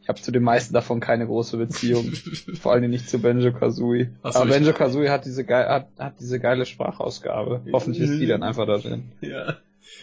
ich 0.00 0.08
habe 0.08 0.20
zu 0.20 0.32
den 0.32 0.42
meisten 0.42 0.74
davon 0.74 1.00
keine 1.00 1.26
große 1.26 1.56
Beziehung. 1.56 2.12
Vor 2.60 2.72
allem 2.72 2.90
nicht 2.90 3.08
zu 3.08 3.18
Benjo 3.20 3.52
Kazooie. 3.52 4.10
So, 4.22 4.28
Aber 4.40 4.50
Benjo 4.50 4.72
Kazooie 4.74 5.08
hat 5.10 5.24
diese 5.24 5.44
geil, 5.44 5.66
hat, 5.66 5.88
hat 5.98 6.20
diese 6.20 6.38
geile 6.40 6.66
Sprachausgabe. 6.66 7.62
Hoffentlich 7.72 8.02
ist 8.02 8.18
die 8.18 8.26
dann 8.26 8.42
einfach 8.42 8.66
da 8.66 8.78
drin. 8.78 9.12
ja. 9.20 9.56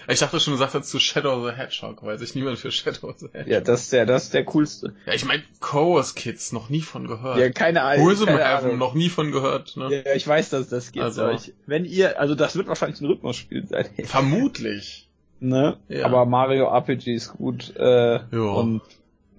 Ich 0.08 0.20
dachte 0.20 0.40
schon, 0.40 0.54
du 0.54 0.58
sagst 0.58 0.76
jetzt 0.76 0.90
zu 0.90 1.00
Shadow 1.00 1.46
the 1.48 1.56
Hedgehog, 1.56 2.04
weil 2.04 2.18
sich 2.18 2.34
niemand 2.36 2.58
für 2.58 2.72
Shadow 2.72 3.14
the 3.18 3.28
Hedgehog. 3.28 3.48
Ja, 3.48 3.62
das 3.62 3.82
ist 3.84 3.94
der, 3.94 4.06
das 4.06 4.24
ist 4.26 4.34
der 4.34 4.46
coolste. 4.46 4.94
Ja, 5.06 5.14
ich 5.14 5.26
meine, 5.26 5.44
Chorus 5.60 6.16
Kids, 6.16 6.52
noch 6.52 6.70
nie 6.70 6.82
von 6.82 7.08
gehört. 7.08 7.38
Ja, 7.38 7.50
keine 7.50 7.84
Ahnung. 7.84 8.06
Prism 8.08 8.26
keine 8.26 8.40
Heaven, 8.44 8.66
Ahnung. 8.66 8.78
noch 8.80 8.94
nie 8.94 9.10
von 9.10 9.32
gehört, 9.32 9.78
ne? 9.78 10.04
Ja, 10.06 10.14
ich 10.14 10.28
weiß, 10.28 10.50
dass 10.50 10.70
das 10.70 10.92
geht. 10.92 11.04
Also- 11.04 11.24
aber 11.24 11.34
ich, 11.34 11.54
wenn 11.66 11.86
ihr, 11.86 12.20
also 12.20 12.36
das 12.36 12.56
wird 12.56 12.68
wahrscheinlich 12.68 13.00
ein 13.02 13.06
Rhythmusspiel 13.08 13.68
sein. 13.68 13.86
Vermutlich. 14.04 15.10
ne? 15.40 15.78
Ja. 15.88 16.06
Aber 16.06 16.26
Mario 16.26 16.66
RPG 16.76 17.14
ist 17.14 17.34
gut, 17.34 17.74
äh, 17.78 18.16
Ja. 18.16 18.22
und 18.32 18.82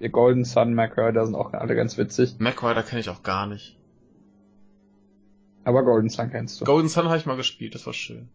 ihr 0.00 0.08
Golden 0.10 0.44
Sun 0.44 0.76
da 0.76 1.24
sind 1.24 1.34
auch 1.34 1.52
alle 1.52 1.74
ganz 1.76 1.96
witzig. 1.98 2.36
Mac 2.38 2.62
Rider 2.62 2.82
kenne 2.82 3.00
ich 3.00 3.08
auch 3.08 3.22
gar 3.22 3.46
nicht. 3.46 3.76
Aber 5.64 5.84
Golden 5.84 6.08
Sun 6.08 6.30
kennst 6.30 6.60
du. 6.60 6.64
Golden 6.64 6.88
Sun 6.88 7.04
habe 7.06 7.16
ich 7.18 7.26
mal 7.26 7.36
gespielt, 7.36 7.74
das 7.74 7.86
war 7.86 7.92
schön. 7.92 8.28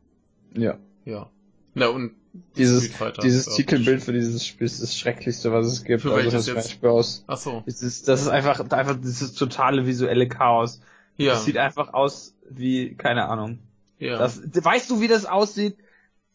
ja. 0.55 0.77
Ja. 1.05 1.29
Na 1.73 1.87
und 1.87 2.11
Dieses, 2.55 2.91
dieses. 3.21 3.45
Titelbild 3.55 4.03
für 4.03 4.13
dieses 4.13 4.45
Spiel 4.45 4.65
ist 4.65 4.81
das 4.81 4.97
schrecklichste, 4.97 5.51
was 5.51 5.67
es 5.67 5.83
gibt. 5.83 6.01
Für 6.01 6.13
also 6.13 6.31
welches 6.31 6.45
das 6.45 6.55
jetzt? 6.55 6.81
Bros. 6.81 7.23
Ach 7.27 7.37
so. 7.37 7.63
Das 7.65 7.81
ist, 7.81 8.07
das 8.07 8.21
ist 8.21 8.27
einfach, 8.27 8.59
einfach 8.71 8.97
dieses 8.99 9.33
totale 9.33 9.85
visuelle 9.85 10.27
Chaos. 10.27 10.81
Ja. 11.17 11.33
Das 11.33 11.45
sieht 11.45 11.57
einfach 11.57 11.93
aus 11.93 12.35
wie, 12.49 12.95
keine 12.95 13.27
Ahnung. 13.27 13.59
ja. 13.99 14.17
Das, 14.17 14.41
weißt 14.53 14.89
du, 14.89 15.01
wie 15.01 15.07
das 15.07 15.25
aussieht? 15.25 15.77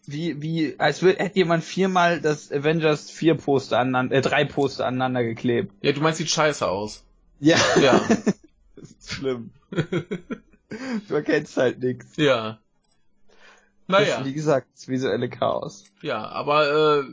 Wie, 0.05 0.43
wie, 0.43 0.75
als 0.79 1.03
würde, 1.03 1.21
hätte 1.21 1.37
jemand 1.37 1.63
viermal 1.63 2.21
das 2.21 2.51
Avengers 2.51 3.09
4 3.11 3.37
Poster 3.37 3.79
aneinander, 3.79 4.17
äh, 4.17 4.21
drei 4.21 4.45
Poster 4.45 4.85
aneinander 4.87 5.23
geklebt. 5.23 5.73
ja, 5.81 5.93
du 5.93 6.01
meinst 6.01 6.19
sieht 6.19 6.29
scheiße 6.31 6.67
aus. 6.69 7.05
Ja. 7.39 7.57
Ja. 7.81 8.01
das 8.77 8.91
ist 8.91 9.13
schlimm. 9.13 9.51
du 9.71 11.15
erkennst 11.15 11.57
halt 11.57 11.79
nichts. 11.81 12.17
ja. 12.17 12.59
Naja. 13.93 14.19
Das, 14.19 14.27
wie 14.27 14.33
gesagt, 14.33 14.69
das 14.75 14.89
visuelle 14.89 15.29
Chaos. 15.29 15.85
Ja, 16.01 16.27
aber 16.29 17.01
äh, 17.01 17.05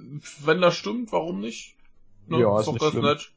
wenn 0.44 0.62
das 0.62 0.76
stimmt, 0.76 1.12
warum 1.12 1.40
nicht? 1.40 1.76
Ne? 2.28 2.40
Ja, 2.40 2.60
ist 2.60 2.68
ist 2.68 2.74
doch 2.74 2.80
ganz 2.80 2.92
schlimm. 2.92 3.06
nett. 3.06 3.32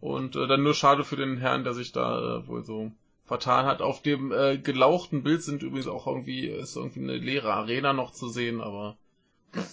Und 0.00 0.36
äh, 0.36 0.46
dann 0.46 0.62
nur 0.62 0.74
schade 0.74 1.04
für 1.04 1.16
den 1.16 1.38
Herrn, 1.38 1.64
der 1.64 1.74
sich 1.74 1.92
da 1.92 2.38
äh, 2.38 2.46
wohl 2.48 2.64
so 2.64 2.92
vertan 3.24 3.66
hat. 3.66 3.80
Auf 3.80 4.02
dem 4.02 4.32
äh, 4.32 4.58
gelauchten 4.58 5.22
Bild 5.22 5.42
sind 5.42 5.62
übrigens 5.62 5.86
auch 5.86 6.06
irgendwie, 6.06 6.46
ist 6.46 6.76
irgendwie 6.76 7.00
eine 7.00 7.16
leere 7.16 7.52
Arena 7.52 7.92
noch 7.92 8.12
zu 8.12 8.28
sehen, 8.28 8.60
aber 8.60 8.96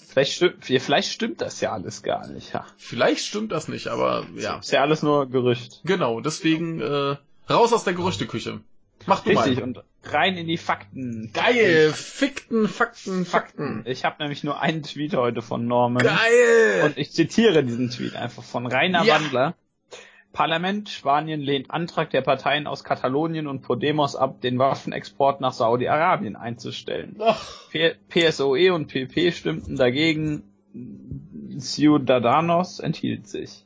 Vielleicht 0.08 0.34
stimmt, 0.34 0.66
vielleicht 0.66 1.10
stimmt 1.10 1.40
das 1.40 1.62
ja 1.62 1.72
alles 1.72 2.04
gar 2.04 2.28
nicht, 2.28 2.54
ja. 2.54 2.66
vielleicht 2.78 3.26
stimmt 3.26 3.54
das 3.54 3.70
nicht, 3.70 3.88
aber 3.88 4.26
ja. 4.36 4.58
Ist 4.58 4.72
ja 4.72 4.82
alles 4.82 5.04
nur 5.04 5.28
Gerücht. 5.28 5.80
Genau, 5.86 6.20
deswegen 6.20 6.82
äh, 6.82 7.16
raus 7.50 7.72
aus 7.72 7.86
der 7.86 7.94
Gerüchteküche. 7.94 8.60
Mach 9.06 9.22
du 9.24 9.30
Richtig, 9.30 9.56
mal. 9.60 9.64
und 9.64 9.84
rein 10.04 10.38
in 10.38 10.48
die 10.48 10.58
Fakten. 10.58 11.32
Geil, 11.34 11.92
Fikten, 11.94 12.68
Fakten, 12.68 13.26
Fakten. 13.26 13.84
Ich 13.86 14.06
habe 14.06 14.22
nämlich 14.22 14.44
nur 14.44 14.62
einen 14.62 14.84
Tweet 14.84 15.16
heute 15.16 15.42
von 15.42 15.68
Norman. 15.68 16.04
Geil! 16.04 16.84
Und 16.84 16.98
ich 16.98 17.12
zitiere 17.12 17.64
diesen 17.64 17.90
Tweet 17.90 18.16
einfach 18.16 18.44
von 18.44 18.66
Rainer 18.66 19.04
Ja. 19.04 19.16
Wandler. 19.16 19.56
Parlament 20.32 20.90
Spanien 20.90 21.42
lehnt 21.42 21.72
Antrag 21.72 22.12
der 22.12 22.22
Parteien 22.22 22.68
aus 22.68 22.84
Katalonien 22.84 23.48
und 23.48 23.62
Podemos 23.62 24.16
ab, 24.16 24.42
den 24.42 24.60
Waffenexport 24.60 25.42
nach 25.42 25.54
Saudi-Arabien 25.54 26.36
einzustellen. 26.36 27.20
PSOE 28.10 28.72
und 28.74 28.88
PP 28.88 29.32
stimmten 29.32 29.76
dagegen. 29.76 30.44
Ciudadanos 31.60 32.80
enthielt 32.80 33.28
sich. 33.28 33.66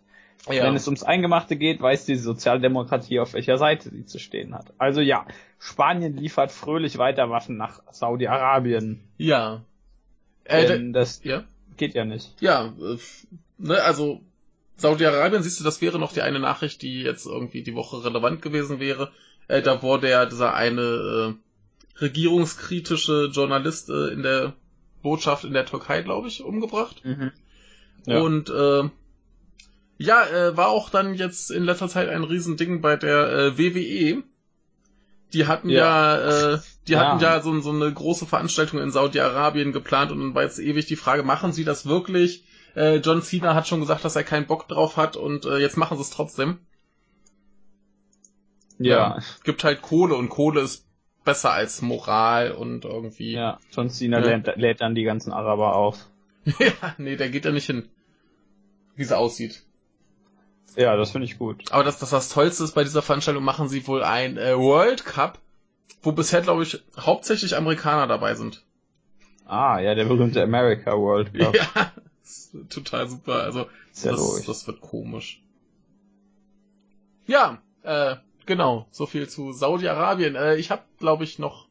Ja. 0.49 0.63
Wenn 0.63 0.75
es 0.75 0.87
ums 0.87 1.03
Eingemachte 1.03 1.55
geht, 1.55 1.81
weiß 1.81 2.05
die 2.05 2.15
Sozialdemokratie, 2.15 3.19
auf 3.19 3.33
welcher 3.33 3.57
Seite 3.57 3.89
sie 3.89 4.05
zu 4.05 4.19
stehen 4.19 4.53
hat. 4.53 4.73
Also 4.77 4.99
ja, 4.99 5.25
Spanien 5.59 6.17
liefert 6.17 6.51
fröhlich 6.51 6.97
weiter 6.97 7.29
Waffen 7.29 7.57
nach 7.57 7.81
Saudi-Arabien. 7.91 9.01
ja. 9.17 9.63
Äh, 10.45 10.67
Denn 10.67 10.91
das 10.91 11.23
ja. 11.23 11.45
geht 11.77 11.93
ja 11.93 12.03
nicht. 12.03 12.33
Ja, 12.41 12.65
äh, 12.65 12.97
ne, 13.57 13.81
also 13.81 14.19
Saudi-Arabien, 14.75 15.41
siehst 15.41 15.61
du, 15.61 15.63
das 15.63 15.81
wäre 15.81 15.99
noch 15.99 16.11
die 16.11 16.21
eine 16.21 16.39
Nachricht, 16.39 16.81
die 16.81 17.01
jetzt 17.01 17.25
irgendwie 17.25 17.63
die 17.63 17.75
Woche 17.75 18.03
relevant 18.03 18.41
gewesen 18.41 18.81
wäre. 18.81 19.11
Äh, 19.47 19.61
da 19.61 19.81
wurde 19.81 20.09
ja 20.09 20.25
dieser 20.25 20.53
eine 20.53 20.81
äh, 20.81 22.01
regierungskritische 22.01 23.29
Journalist 23.31 23.89
äh, 23.89 24.07
in 24.09 24.23
der 24.23 24.53
Botschaft 25.01 25.45
in 25.45 25.53
der 25.53 25.65
Türkei, 25.65 26.01
glaube 26.01 26.27
ich, 26.27 26.43
umgebracht. 26.43 27.01
Ja. 28.05 28.19
Und 28.19 28.49
äh, 28.49 28.89
ja, 30.03 30.25
äh, 30.27 30.57
war 30.57 30.67
auch 30.69 30.89
dann 30.89 31.13
jetzt 31.15 31.49
in 31.51 31.63
letzter 31.63 31.87
Zeit 31.87 32.09
ein 32.09 32.23
Riesending 32.23 32.81
bei 32.81 32.95
der 32.95 33.29
äh, 33.31 33.57
WWE. 33.57 34.23
Die 35.33 35.47
hatten 35.47 35.69
ja, 35.69 36.17
Ja. 36.17 36.53
äh, 36.55 36.59
die 36.87 36.91
Ja. 36.93 36.99
hatten 36.99 37.23
ja 37.23 37.41
so, 37.41 37.59
so 37.61 37.71
eine 37.71 37.91
große 37.91 38.25
Veranstaltung 38.25 38.79
in 38.79 38.91
Saudi-Arabien 38.91 39.71
geplant 39.71 40.11
und 40.11 40.19
dann 40.19 40.35
war 40.35 40.43
jetzt 40.43 40.59
ewig 40.59 40.85
die 40.85 40.95
Frage, 40.95 41.23
machen 41.23 41.53
sie 41.53 41.63
das 41.63 41.85
wirklich? 41.85 42.43
Äh, 42.75 42.97
John 42.97 43.21
Cena 43.21 43.53
hat 43.55 43.67
schon 43.67 43.79
gesagt, 43.79 44.03
dass 44.03 44.15
er 44.15 44.23
keinen 44.23 44.45
Bock 44.47 44.67
drauf 44.67 44.97
hat 44.97 45.15
und 45.15 45.45
äh, 45.45 45.57
jetzt 45.57 45.77
machen 45.77 45.97
sie 45.97 46.03
es 46.03 46.09
trotzdem. 46.09 46.59
ja. 48.79 49.19
Gibt 49.43 49.63
halt 49.63 49.81
Kohle 49.81 50.15
und 50.15 50.29
Kohle 50.29 50.61
ist 50.61 50.85
besser 51.23 51.51
als 51.53 51.81
Moral 51.81 52.51
und 52.51 52.85
irgendwie. 52.85 53.31
Ja, 53.31 53.59
John 53.71 53.89
Cena 53.89 54.19
Ja. 54.19 54.25
lädt, 54.35 54.57
lädt 54.57 54.81
dann 54.81 54.95
die 54.95 55.03
ganzen 55.03 55.31
Araber 55.31 55.75
auf. 55.75 55.97
ja, 56.59 56.95
nee, 56.97 57.15
der 57.15 57.29
geht 57.29 57.45
ja 57.45 57.51
nicht 57.51 57.67
hin. 57.67 57.87
Wie 58.95 59.05
sie 59.05 59.17
aussieht. 59.17 59.63
Ja, 60.76 60.95
das 60.95 61.11
finde 61.11 61.26
ich 61.26 61.38
gut. 61.38 61.72
Aber 61.72 61.84
das, 61.84 61.99
das, 61.99 62.09
das 62.09 62.30
Tollste 62.30 62.64
ist, 62.64 62.74
bei 62.74 62.84
dieser 62.84 63.01
Veranstaltung 63.01 63.43
machen 63.43 63.70
sie 63.70 63.86
wohl 63.88 64.03
ein 64.03 64.38
äh, 64.38 64.57
World 64.57 65.05
Cup, 65.05 65.39
wo 66.01 66.11
bisher, 66.11 66.41
glaube 66.41 66.64
ich, 66.64 66.84
hauptsächlich 66.97 67.55
Amerikaner 67.55 68.07
dabei 68.07 68.36
sind. 68.36 68.64
Ah, 69.45 69.80
ja, 69.80 69.93
der 69.93 70.05
berühmte 70.05 70.41
America 70.41 70.97
World 70.97 71.34
Cup. 71.38 71.55
Ja, 71.55 71.91
total 72.70 73.07
super. 73.07 73.43
Also, 73.43 73.68
ja 74.01 74.11
das, 74.11 74.43
das 74.45 74.68
wird 74.68 74.82
komisch. 74.82 75.41
Ja, 77.26 77.61
äh, 77.84 78.16
genau, 78.45 78.88
so 78.91 79.05
viel 79.05 79.30
zu 79.30 79.53
Saudi-Arabien. 79.53 80.36
Äh, 80.36 80.55
ich 80.55 80.72
habe, 80.72 80.84
glaube 80.99 81.24
ich, 81.24 81.39
noch 81.39 81.68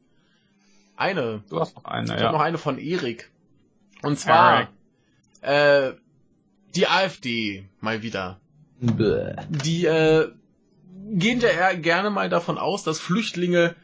eine. 0.96 1.42
Du 1.50 1.60
hast 1.60 1.74
noch 1.74 1.84
eine, 1.84 2.04
Ich 2.04 2.20
ja. 2.20 2.26
habe 2.26 2.36
noch 2.36 2.42
eine 2.42 2.58
von 2.58 2.78
Erik. 2.78 3.30
Und 4.02 4.18
zwar 4.18 4.68
äh, 5.40 5.92
die 6.74 6.86
AfD 6.86 7.68
mal 7.80 8.02
wieder. 8.02 8.40
Bäh. 8.82 9.36
Die 9.48 9.86
äh, 9.86 10.28
gehen 11.12 11.40
ja 11.40 11.48
eher 11.48 11.76
gerne 11.76 12.10
mal 12.10 12.28
davon 12.28 12.58
aus, 12.58 12.82
dass 12.82 12.98
Flüchtlinge 12.98 13.76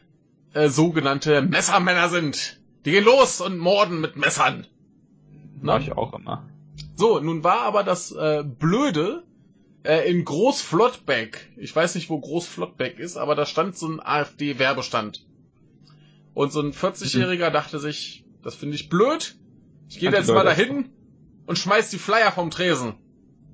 äh, 0.53 0.69
sogenannte 0.69 1.41
Messermänner 1.41 2.09
sind. 2.09 2.59
Die 2.85 2.91
gehen 2.91 3.05
los 3.05 3.41
und 3.41 3.57
morden 3.57 4.01
mit 4.01 4.15
Messern. 4.15 4.67
Mach 5.61 5.81
ich 5.81 5.91
auch 5.93 6.13
immer. 6.13 6.47
So, 6.95 7.19
nun 7.19 7.43
war 7.43 7.61
aber 7.61 7.83
das 7.83 8.11
äh, 8.11 8.43
Blöde 8.43 9.23
äh, 9.83 10.09
in 10.09 10.25
Großflottbeck. 10.25 11.53
Ich 11.57 11.75
weiß 11.75 11.95
nicht, 11.95 12.09
wo 12.09 12.19
Großflottbeck 12.19 12.99
ist, 12.99 13.17
aber 13.17 13.35
da 13.35 13.45
stand 13.45 13.77
so 13.77 13.87
ein 13.87 13.99
AfD-Werbestand. 13.99 15.25
Und 16.33 16.51
so 16.51 16.61
ein 16.61 16.73
40-Jähriger 16.73 17.49
dachte 17.49 17.79
sich, 17.79 18.25
das 18.43 18.55
finde 18.55 18.75
ich 18.75 18.89
blöd. 18.89 19.35
Ich 19.89 19.99
gehe 19.99 20.11
jetzt 20.11 20.29
mal 20.29 20.43
dahin 20.45 20.89
und 21.47 21.57
schmeiß 21.57 21.89
die 21.89 21.97
Flyer 21.97 22.31
vom 22.31 22.51
Tresen. 22.51 22.93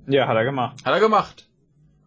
Ja, 0.06 0.28
hat 0.28 0.36
er 0.36 0.44
gemacht. 0.44 0.84
Hat 0.84 0.94
er 0.94 1.00
gemacht. 1.00 1.46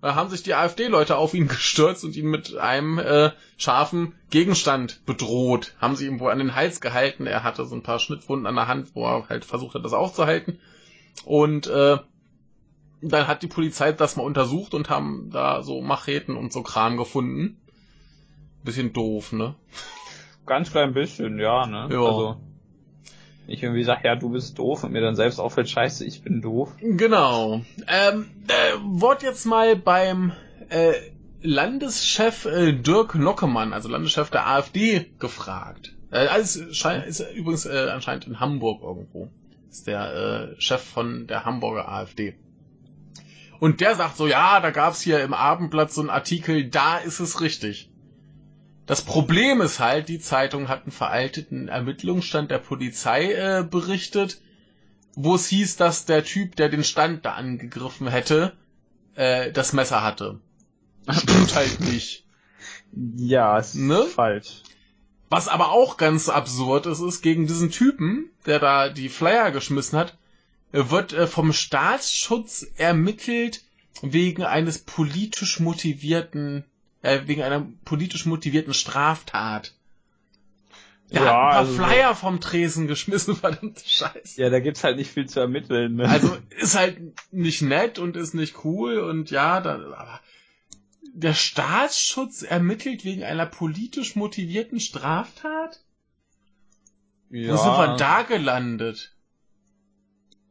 Da 0.01 0.15
haben 0.15 0.29
sich 0.29 0.43
die 0.43 0.53
AfD-Leute 0.53 1.17
auf 1.17 1.33
ihn 1.33 1.47
gestürzt 1.49 2.03
und 2.03 2.15
ihn 2.15 2.29
mit 2.29 2.55
einem 2.55 2.97
äh, 2.99 3.31
scharfen 3.57 4.13
Gegenstand 4.29 5.05
bedroht. 5.05 5.73
Haben 5.79 5.95
sie 5.95 6.07
ihm 6.07 6.19
wohl 6.19 6.31
an 6.31 6.39
den 6.39 6.55
Hals 6.55 6.81
gehalten. 6.81 7.27
Er 7.27 7.43
hatte 7.43 7.65
so 7.65 7.75
ein 7.75 7.83
paar 7.83 7.99
Schnittwunden 7.99 8.47
an 8.47 8.55
der 8.55 8.67
Hand, 8.67 8.95
wo 8.95 9.05
er 9.05 9.27
halt 9.27 9.45
versucht 9.45 9.75
hat, 9.75 9.83
das 9.83 9.93
aufzuhalten. 9.93 10.59
Und 11.25 11.67
äh, 11.67 11.97
dann 13.01 13.27
hat 13.27 13.43
die 13.43 13.47
Polizei 13.47 13.91
das 13.91 14.15
mal 14.15 14.23
untersucht 14.23 14.73
und 14.73 14.89
haben 14.89 15.29
da 15.31 15.63
so 15.63 15.81
Macheten 15.81 16.35
und 16.35 16.53
so 16.53 16.63
Kram 16.63 16.97
gefunden. 16.97 17.59
Bisschen 18.63 18.93
doof, 18.93 19.31
ne? 19.31 19.55
Ganz 20.45 20.71
klein 20.71 20.93
bisschen, 20.93 21.39
ja, 21.39 21.65
ne? 21.65 21.87
Ja. 21.91 22.01
Also, 22.01 22.37
ich 23.49 23.63
irgendwie 23.63 23.83
sag, 23.83 24.03
ja, 24.03 24.15
du 24.15 24.29
bist 24.29 24.57
doof 24.59 24.83
und 24.83 24.91
mir 24.91 25.01
dann 25.01 25.15
selbst 25.15 25.39
auffällt, 25.39 25.69
scheiße, 25.69 26.05
ich 26.05 26.21
bin 26.21 26.41
doof. 26.41 26.75
Genau. 26.79 27.61
Ähm, 27.87 28.31
äh, 28.47 28.77
Wort 28.83 29.23
jetzt 29.23 29.45
mal 29.45 29.75
beim 29.75 30.31
äh, 30.69 30.93
Landeschef 31.41 32.45
äh, 32.45 32.73
Dirk 32.73 33.15
Nockemann, 33.15 33.73
also 33.73 33.89
Landeschef 33.89 34.29
der 34.29 34.47
AfD, 34.47 35.11
gefragt. 35.19 35.95
Äh, 36.11 36.27
alles 36.27 36.75
scheint, 36.75 37.05
ist 37.05 37.21
übrigens 37.35 37.65
äh, 37.65 37.89
anscheinend 37.91 38.27
in 38.27 38.39
Hamburg 38.39 38.81
irgendwo. 38.83 39.29
Ist 39.69 39.87
der 39.87 40.55
äh, 40.57 40.61
Chef 40.61 40.81
von 40.81 41.27
der 41.27 41.45
Hamburger 41.45 41.87
AfD. 41.87 42.35
Und 43.59 43.81
der 43.81 43.95
sagt 43.95 44.17
so, 44.17 44.27
ja, 44.27 44.59
da 44.61 44.71
gab's 44.71 45.01
hier 45.01 45.21
im 45.21 45.33
Abendblatt 45.33 45.91
so 45.91 46.01
einen 46.01 46.09
Artikel, 46.09 46.69
da 46.69 46.97
ist 46.97 47.19
es 47.19 47.41
richtig. 47.41 47.88
Das 48.89 49.03
Problem 49.03 49.61
ist 49.61 49.79
halt, 49.79 50.09
die 50.09 50.17
Zeitung 50.17 50.67
hat 50.67 50.81
einen 50.81 50.91
veralteten 50.91 51.67
Ermittlungsstand 51.67 52.49
der 52.49 52.57
Polizei 52.57 53.33
äh, 53.33 53.63
berichtet, 53.63 54.41
wo 55.13 55.35
es 55.35 55.47
hieß, 55.47 55.75
dass 55.75 56.05
der 56.05 56.23
Typ, 56.23 56.55
der 56.55 56.69
den 56.69 56.83
Stand 56.83 57.23
da 57.23 57.33
angegriffen 57.33 58.07
hätte, 58.07 58.57
äh, 59.13 59.51
das 59.51 59.73
Messer 59.73 60.01
hatte. 60.01 60.39
Stimmt 61.07 61.53
halt 61.53 61.81
nicht. 61.81 62.25
Ja, 63.15 63.59
ist 63.59 63.75
Ne? 63.75 64.05
falsch. 64.05 64.63
Was 65.29 65.47
aber 65.47 65.71
auch 65.71 65.97
ganz 65.97 66.27
absurd 66.27 66.87
ist, 66.87 66.99
ist, 66.99 67.21
gegen 67.21 67.45
diesen 67.45 67.69
Typen, 67.69 68.31
der 68.47 68.57
da 68.57 68.89
die 68.89 69.09
Flyer 69.09 69.51
geschmissen 69.51 69.99
hat, 69.99 70.17
äh, 70.71 70.89
wird 70.89 71.13
äh, 71.13 71.27
vom 71.27 71.53
Staatsschutz 71.53 72.65
ermittelt 72.75 73.61
wegen 74.01 74.41
eines 74.41 74.79
politisch 74.79 75.59
motivierten, 75.59 76.65
äh, 77.01 77.21
wegen 77.25 77.41
einer 77.43 77.65
politisch 77.85 78.25
motivierten 78.25 78.73
Straftat. 78.73 79.73
Der 81.11 81.21
Ja, 81.21 81.27
hat 81.27 81.33
ein 81.35 81.39
paar 81.49 81.55
also 81.59 81.73
so- 81.73 81.83
Flyer 81.83 82.15
vom 82.15 82.39
Tresen 82.39 82.87
geschmissen, 82.87 83.35
verdammte 83.37 83.87
Scheiße. 83.87 84.39
Ja, 84.41 84.49
da 84.49 84.59
gibt's 84.59 84.83
halt 84.83 84.97
nicht 84.97 85.11
viel 85.11 85.27
zu 85.27 85.39
ermitteln, 85.39 85.95
ne? 85.95 86.07
Also 86.07 86.37
ist 86.57 86.75
halt 86.77 86.99
nicht 87.31 87.61
nett 87.61 87.97
und 87.99 88.15
ist 88.15 88.33
nicht 88.35 88.63
cool 88.63 88.99
und 88.99 89.31
ja, 89.31 89.59
da, 89.61 89.75
aber 89.75 90.19
der 91.13 91.33
Staatsschutz 91.33 92.43
ermittelt 92.43 93.03
wegen 93.05 93.23
einer 93.23 93.45
politisch 93.47 94.15
motivierten 94.15 94.79
Straftat? 94.79 95.79
ja, 97.31 97.53
Wo 97.53 97.57
sind 97.57 97.77
wir 97.77 97.95
da 97.97 98.21
gelandet? 98.21 99.15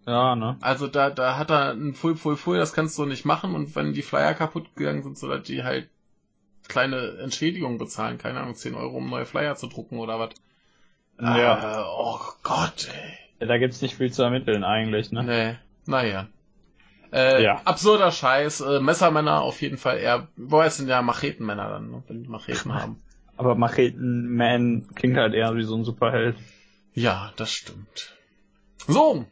Ja, 0.07 0.35
ne? 0.35 0.57
Also 0.61 0.89
da, 0.89 1.11
da 1.11 1.37
hat 1.37 1.51
er 1.51 1.73
ein 1.73 1.95
Pfui, 1.95 2.17
Pfui, 2.17 2.37
Pfui, 2.37 2.57
das 2.59 2.73
kannst 2.73 2.99
du 2.99 3.05
nicht 3.05 3.25
machen 3.25 3.55
und 3.55 3.77
wenn 3.77 3.93
die 3.93 4.03
Flyer 4.03 4.35
kaputt 4.35 4.75
gegangen 4.75 5.03
sind, 5.03 5.19
so 5.19 5.29
dass 5.29 5.43
die 5.45 5.63
halt 5.63 5.89
kleine 6.69 7.19
Entschädigung 7.23 7.79
bezahlen, 7.79 8.19
keine 8.19 8.41
Ahnung, 8.41 8.55
10 8.55 8.75
Euro, 8.75 8.99
um 8.99 9.09
neue 9.11 9.27
Flyer 9.27 9.57
zu 9.57 9.67
drucken 9.67 9.99
oder 9.99 10.19
was. 10.19 10.31
Ja. 11.21 11.81
Äh, 11.81 11.85
oh 11.87 12.21
Gott, 12.43 12.89
ey. 13.41 13.47
Da 13.47 13.59
gibt's 13.59 13.83
nicht 13.83 13.97
viel 13.97 14.13
zu 14.13 14.23
ermitteln 14.23 14.65
eigentlich, 14.65 15.11
ne? 15.13 15.25
Nee, 15.25 15.57
naja. 15.87 16.29
Äh, 17.13 17.43
Ja. 17.43 17.63
Absurder 17.65 18.11
Scheiß. 18.13 18.61
Äh, 18.61 18.81
Messermänner 18.81 19.41
auf 19.43 19.63
jeden 19.63 19.79
Fall 19.79 19.99
eher. 19.99 20.29
Boah, 20.37 20.65
es 20.65 20.77
sind 20.77 20.89
ja 20.89 21.01
Machetenmänner 21.03 21.69
dann, 21.69 21.91
ne, 21.91 22.03
wenn 22.07 22.23
die 22.23 22.29
Macheten 22.29 22.75
haben. 22.75 23.03
Aber 23.37 23.55
Macheten-Man 23.55 24.89
klingt 24.95 25.17
halt 25.17 25.35
eher 25.35 25.55
wie 25.57 25.63
so 25.63 25.77
ein 25.77 25.85
Superheld. 25.85 26.37
Ja, 26.95 27.33
das 27.37 27.53
stimmt. 27.53 28.13
So. 28.87 29.25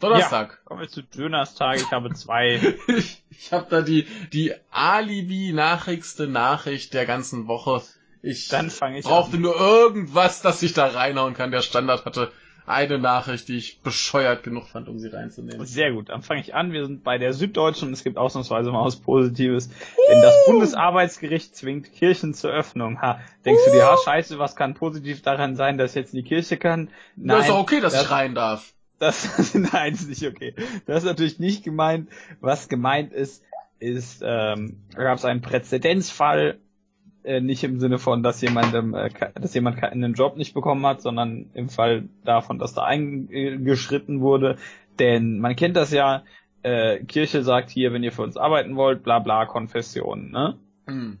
Donnerstag. 0.00 0.64
Kommen 0.64 0.80
wir 0.80 0.88
zu 0.88 1.02
Dönerstag. 1.02 1.76
Ich 1.76 1.90
habe 1.90 2.12
zwei. 2.14 2.60
Ich, 2.88 3.22
ich 3.30 3.52
habe 3.52 3.66
da 3.70 3.82
die, 3.82 4.06
die 4.32 4.52
Alibi-nachrichtigste 4.70 6.26
Nachricht 6.26 6.94
der 6.94 7.06
ganzen 7.06 7.46
Woche. 7.46 7.82
Ich 8.22 8.48
Dann 8.48 8.70
fange 8.70 8.98
ich 8.98 9.04
brauchte 9.04 9.36
an. 9.36 9.42
nur 9.42 9.56
irgendwas, 9.58 10.42
das 10.42 10.62
ich 10.62 10.72
da 10.72 10.86
reinhauen 10.86 11.34
kann. 11.34 11.50
Der 11.50 11.62
Standard 11.62 12.04
hatte 12.04 12.32
eine 12.66 12.98
Nachricht, 12.98 13.48
die 13.48 13.56
ich 13.56 13.80
bescheuert 13.80 14.42
genug 14.42 14.68
fand, 14.68 14.88
um 14.88 14.98
sie 14.98 15.08
reinzunehmen. 15.08 15.66
Sehr 15.66 15.92
gut, 15.92 16.08
dann 16.08 16.22
fange 16.22 16.40
ich 16.40 16.54
an. 16.54 16.72
Wir 16.72 16.84
sind 16.86 17.02
bei 17.02 17.18
der 17.18 17.32
Süddeutschen 17.32 17.88
und 17.88 17.94
es 17.94 18.04
gibt 18.04 18.16
ausnahmsweise 18.16 18.70
mal 18.70 18.84
was 18.84 18.96
Positives. 18.96 19.68
Denn 20.08 20.22
das 20.22 20.34
Bundesarbeitsgericht 20.46 21.56
zwingt 21.56 21.92
Kirchen 21.92 22.32
zur 22.32 22.50
Öffnung. 22.50 23.00
Ha, 23.02 23.20
denkst 23.44 23.62
du 23.66 23.72
dir, 23.72 23.86
ha, 23.86 23.96
scheiße, 24.04 24.38
was 24.38 24.54
kann 24.54 24.74
positiv 24.74 25.22
daran 25.22 25.56
sein, 25.56 25.78
dass 25.78 25.94
jetzt 25.94 26.14
in 26.14 26.22
die 26.22 26.28
Kirche 26.28 26.56
kann? 26.56 26.90
Nein, 27.16 27.38
das 27.38 27.46
ist 27.46 27.50
doch 27.50 27.58
okay, 27.58 27.80
dass 27.80 27.92
das, 27.92 28.04
ich 28.04 28.10
rein 28.10 28.34
darf. 28.34 28.72
Das, 29.00 29.54
nein, 29.72 29.94
ist 29.94 30.08
nicht 30.08 30.24
okay. 30.26 30.54
Das 30.86 30.98
ist 30.98 31.08
natürlich 31.08 31.40
nicht 31.40 31.64
gemeint. 31.64 32.08
Was 32.40 32.68
gemeint 32.68 33.12
ist, 33.12 33.42
ist, 33.80 34.22
ähm, 34.24 34.76
da 34.94 35.02
gab 35.02 35.18
es 35.18 35.24
einen 35.24 35.40
Präzedenzfall, 35.40 36.58
äh, 37.24 37.40
nicht 37.40 37.64
im 37.64 37.80
Sinne 37.80 37.98
von, 37.98 38.22
dass 38.22 38.40
jemandem, 38.42 38.94
äh, 38.94 39.10
dass 39.34 39.54
jemand 39.54 39.78
keinen 39.78 40.12
Job 40.14 40.36
nicht 40.36 40.54
bekommen 40.54 40.86
hat, 40.86 41.00
sondern 41.00 41.46
im 41.54 41.70
Fall 41.70 42.08
davon, 42.24 42.58
dass 42.58 42.74
da 42.74 42.84
eingeschritten 42.84 44.20
wurde. 44.20 44.56
Denn 44.98 45.38
man 45.38 45.56
kennt 45.56 45.76
das 45.76 45.92
ja, 45.92 46.22
äh, 46.62 47.02
Kirche 47.04 47.42
sagt 47.42 47.70
hier, 47.70 47.94
wenn 47.94 48.04
ihr 48.04 48.12
für 48.12 48.22
uns 48.22 48.36
arbeiten 48.36 48.76
wollt, 48.76 49.02
bla 49.02 49.18
bla, 49.18 49.46
Konfession, 49.46 50.30
ne? 50.30 50.58
Hm. 50.86 51.18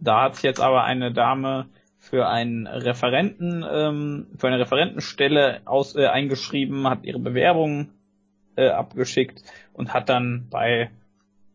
Da 0.00 0.22
hat 0.22 0.36
sich 0.36 0.44
jetzt 0.44 0.60
aber 0.60 0.84
eine 0.84 1.12
Dame 1.12 1.66
für 2.10 2.28
einen 2.28 2.66
Referenten, 2.66 3.64
ähm, 3.70 4.26
für 4.36 4.48
eine 4.48 4.58
Referentenstelle 4.58 5.60
aus, 5.64 5.94
äh, 5.94 6.06
eingeschrieben, 6.06 6.88
hat 6.88 7.04
ihre 7.04 7.20
Bewerbung 7.20 7.90
äh, 8.56 8.68
abgeschickt 8.68 9.42
und 9.72 9.94
hat 9.94 10.08
dann 10.08 10.48
bei 10.50 10.90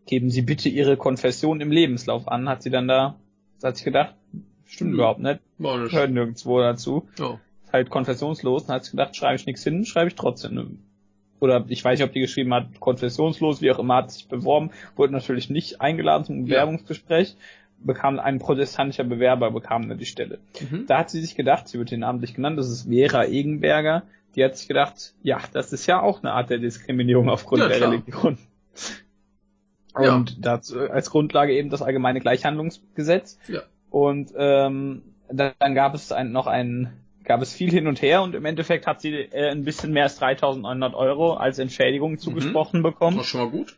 geben 0.08 0.30
Sie 0.30 0.44
bitte 0.44 0.70
Ihre 0.70 0.98
Konfession 0.98 1.60
im 1.62 1.72
Lebenslauf 1.72 2.28
an, 2.28 2.48
hat 2.48 2.62
sie 2.64 2.70
dann 2.70 2.88
da, 2.88 3.16
hat 3.64 3.76
sich 3.76 3.86
gedacht, 3.86 4.16
stimmt 4.66 4.92
Hm. 4.92 4.96
überhaupt 4.96 5.20
nicht, 5.20 5.40
War 5.58 5.78
nicht. 5.80 5.94
hört 5.94 6.12
nirgendwo 6.12 6.60
dazu, 6.60 7.08
Oh. 7.20 7.38
ist 7.64 7.74
halt 7.74 7.90
konfessionslos, 7.90 8.68
dann 8.68 8.76
hat 8.78 8.84
sich 8.86 8.92
gedacht, 8.92 9.16
schreibe 9.16 9.36
ich 9.36 9.46
nichts 9.46 9.64
hin, 9.64 9.84
schreibe 9.84 10.08
ich 10.10 10.16
trotzdem. 10.16 10.80
Oder 11.42 11.66
ich 11.68 11.84
weiß 11.84 12.00
nicht, 12.00 12.08
ob 12.08 12.14
die 12.14 12.22
geschrieben 12.22 12.54
hat, 12.54 12.80
konfessionslos, 12.80 13.62
wie 13.62 13.72
auch 13.72 13.80
immer, 13.80 13.96
hat 13.96 14.12
sich 14.12 14.28
beworben, 14.28 14.70
wurde 14.96 15.12
natürlich 15.12 15.50
nicht 15.50 15.82
eingeladen 15.82 16.24
zum 16.24 16.46
Bewerbungsgespräch, 16.46 17.36
bekam 17.86 18.20
ein 18.20 18.40
protestantischer 18.40 19.04
Bewerber, 19.04 19.52
bekam 19.52 19.88
dann 19.88 19.98
die 19.98 20.06
Stelle. 20.06 20.40
Mhm. 20.60 20.86
Da 20.88 21.00
hat 21.00 21.10
sie 21.10 21.22
sich 21.22 21.36
gedacht, 21.36 21.68
sie 21.68 21.78
wird 21.78 21.90
hier 21.90 21.98
namentlich 21.98 22.34
genannt, 22.34 22.58
das 22.58 22.70
ist 22.70 22.88
Vera 22.90 23.26
Egenberger, 23.26 24.04
die 24.36 24.44
hat 24.44 24.58
sich 24.58 24.68
gedacht, 24.68 25.14
ja, 25.22 25.40
das 25.54 25.72
ist 25.72 25.86
ja 25.86 26.02
auch 26.02 26.22
eine 26.22 26.34
Art 26.34 26.50
der 26.50 26.58
Diskriminierung 26.58 27.30
aufgrund 27.30 27.62
Ja, 27.62 27.70
der. 27.70 27.82
Religion. 27.82 28.38
Ja. 29.98 30.14
Und 30.14 30.46
dazu 30.46 30.78
als 30.78 31.10
Grundlage 31.10 31.54
eben 31.54 31.70
das 31.70 31.82
allgemeine 31.82 32.20
Gleichhandlungsgesetz. 32.20 33.40
Ja. 33.48 33.62
Und 33.90 34.34
ähm, 34.36 35.04
dann, 35.30 35.74
gab 35.74 35.96
es 35.96 36.12
ein, 36.12 36.34
noch 36.34 36.48
ein, 36.48 36.92
gab 37.24 37.42
es 37.42 37.54
viel 37.54 37.72
hin 37.72 37.88
und 37.88 38.02
her 38.02 38.22
und 38.22 38.36
im 38.36 38.44
Endeffekt 38.44 38.88
hat 38.88 39.00
sie 39.00 39.14
äh, 39.14 39.52
ein 39.52 39.64
bisschen 39.64 39.94
mehr 39.94 40.04
als 40.04 40.22
3.900 40.22 40.94
Euro 40.96 41.36
als 41.36 41.60
Entschädigung 41.60 42.18
zugesprochen 42.18 42.84
bekommen. 42.84 43.16
War 43.16 43.24
schon 43.24 43.40
mal 43.40 43.50
gut. 43.50 43.78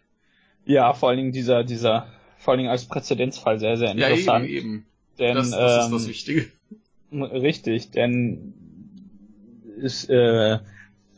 Ja, 0.66 0.91
vor 0.93 1.10
allen 1.10 1.20
Dingen 1.20 1.32
dieser, 1.34 1.64
dieser, 1.64 2.08
vor 2.38 2.52
allen 2.52 2.60
Dingen 2.60 2.70
als 2.72 2.86
Präzedenzfall 2.86 3.60
sehr, 3.60 3.78
sehr 3.78 3.96
Ja, 3.96 4.08
interessant. 4.08 4.48
eben, 4.48 4.58
eben. 4.58 4.86
Denn, 5.20 5.36
Das, 5.36 5.52
das 5.52 5.84
ist 5.84 5.86
ähm, 5.88 5.92
das 5.94 6.08
Wichtige. 6.08 6.46
Richtig, 7.12 7.92
denn 7.92 8.54
ist, 9.78 10.10
äh, 10.10 10.60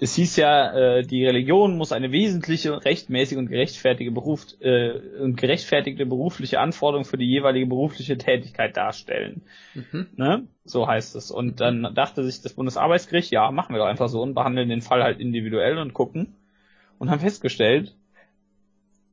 es 0.01 0.15
hieß 0.15 0.37
ja, 0.37 0.71
äh, 0.73 1.03
die 1.03 1.25
Religion 1.25 1.75
muss 1.77 1.91
eine 1.91 2.11
wesentliche, 2.11 2.85
rechtmäßige 2.85 3.37
und 3.37 3.47
gerechtfertigte, 3.47 4.13
Beruf, 4.13 4.45
äh, 4.61 4.91
und 5.19 5.35
gerechtfertigte 5.35 6.05
berufliche 6.05 6.59
Anforderung 6.59 7.03
für 7.03 7.17
die 7.17 7.25
jeweilige 7.29 7.65
berufliche 7.65 8.17
Tätigkeit 8.17 8.77
darstellen. 8.77 9.41
Mhm. 9.73 10.07
Ne? 10.15 10.47
So 10.63 10.87
heißt 10.87 11.15
es. 11.15 11.31
Und 11.31 11.59
dann 11.59 11.93
dachte 11.95 12.23
sich 12.23 12.41
das 12.41 12.53
Bundesarbeitsgericht, 12.53 13.31
ja, 13.31 13.51
machen 13.51 13.75
wir 13.75 13.79
doch 13.79 13.87
einfach 13.87 14.07
so 14.07 14.21
und 14.21 14.35
behandeln 14.35 14.69
den 14.69 14.81
Fall 14.81 15.03
halt 15.03 15.19
individuell 15.19 15.77
und 15.77 15.93
gucken. 15.93 16.35
Und 16.97 17.09
haben 17.09 17.19
festgestellt, 17.21 17.95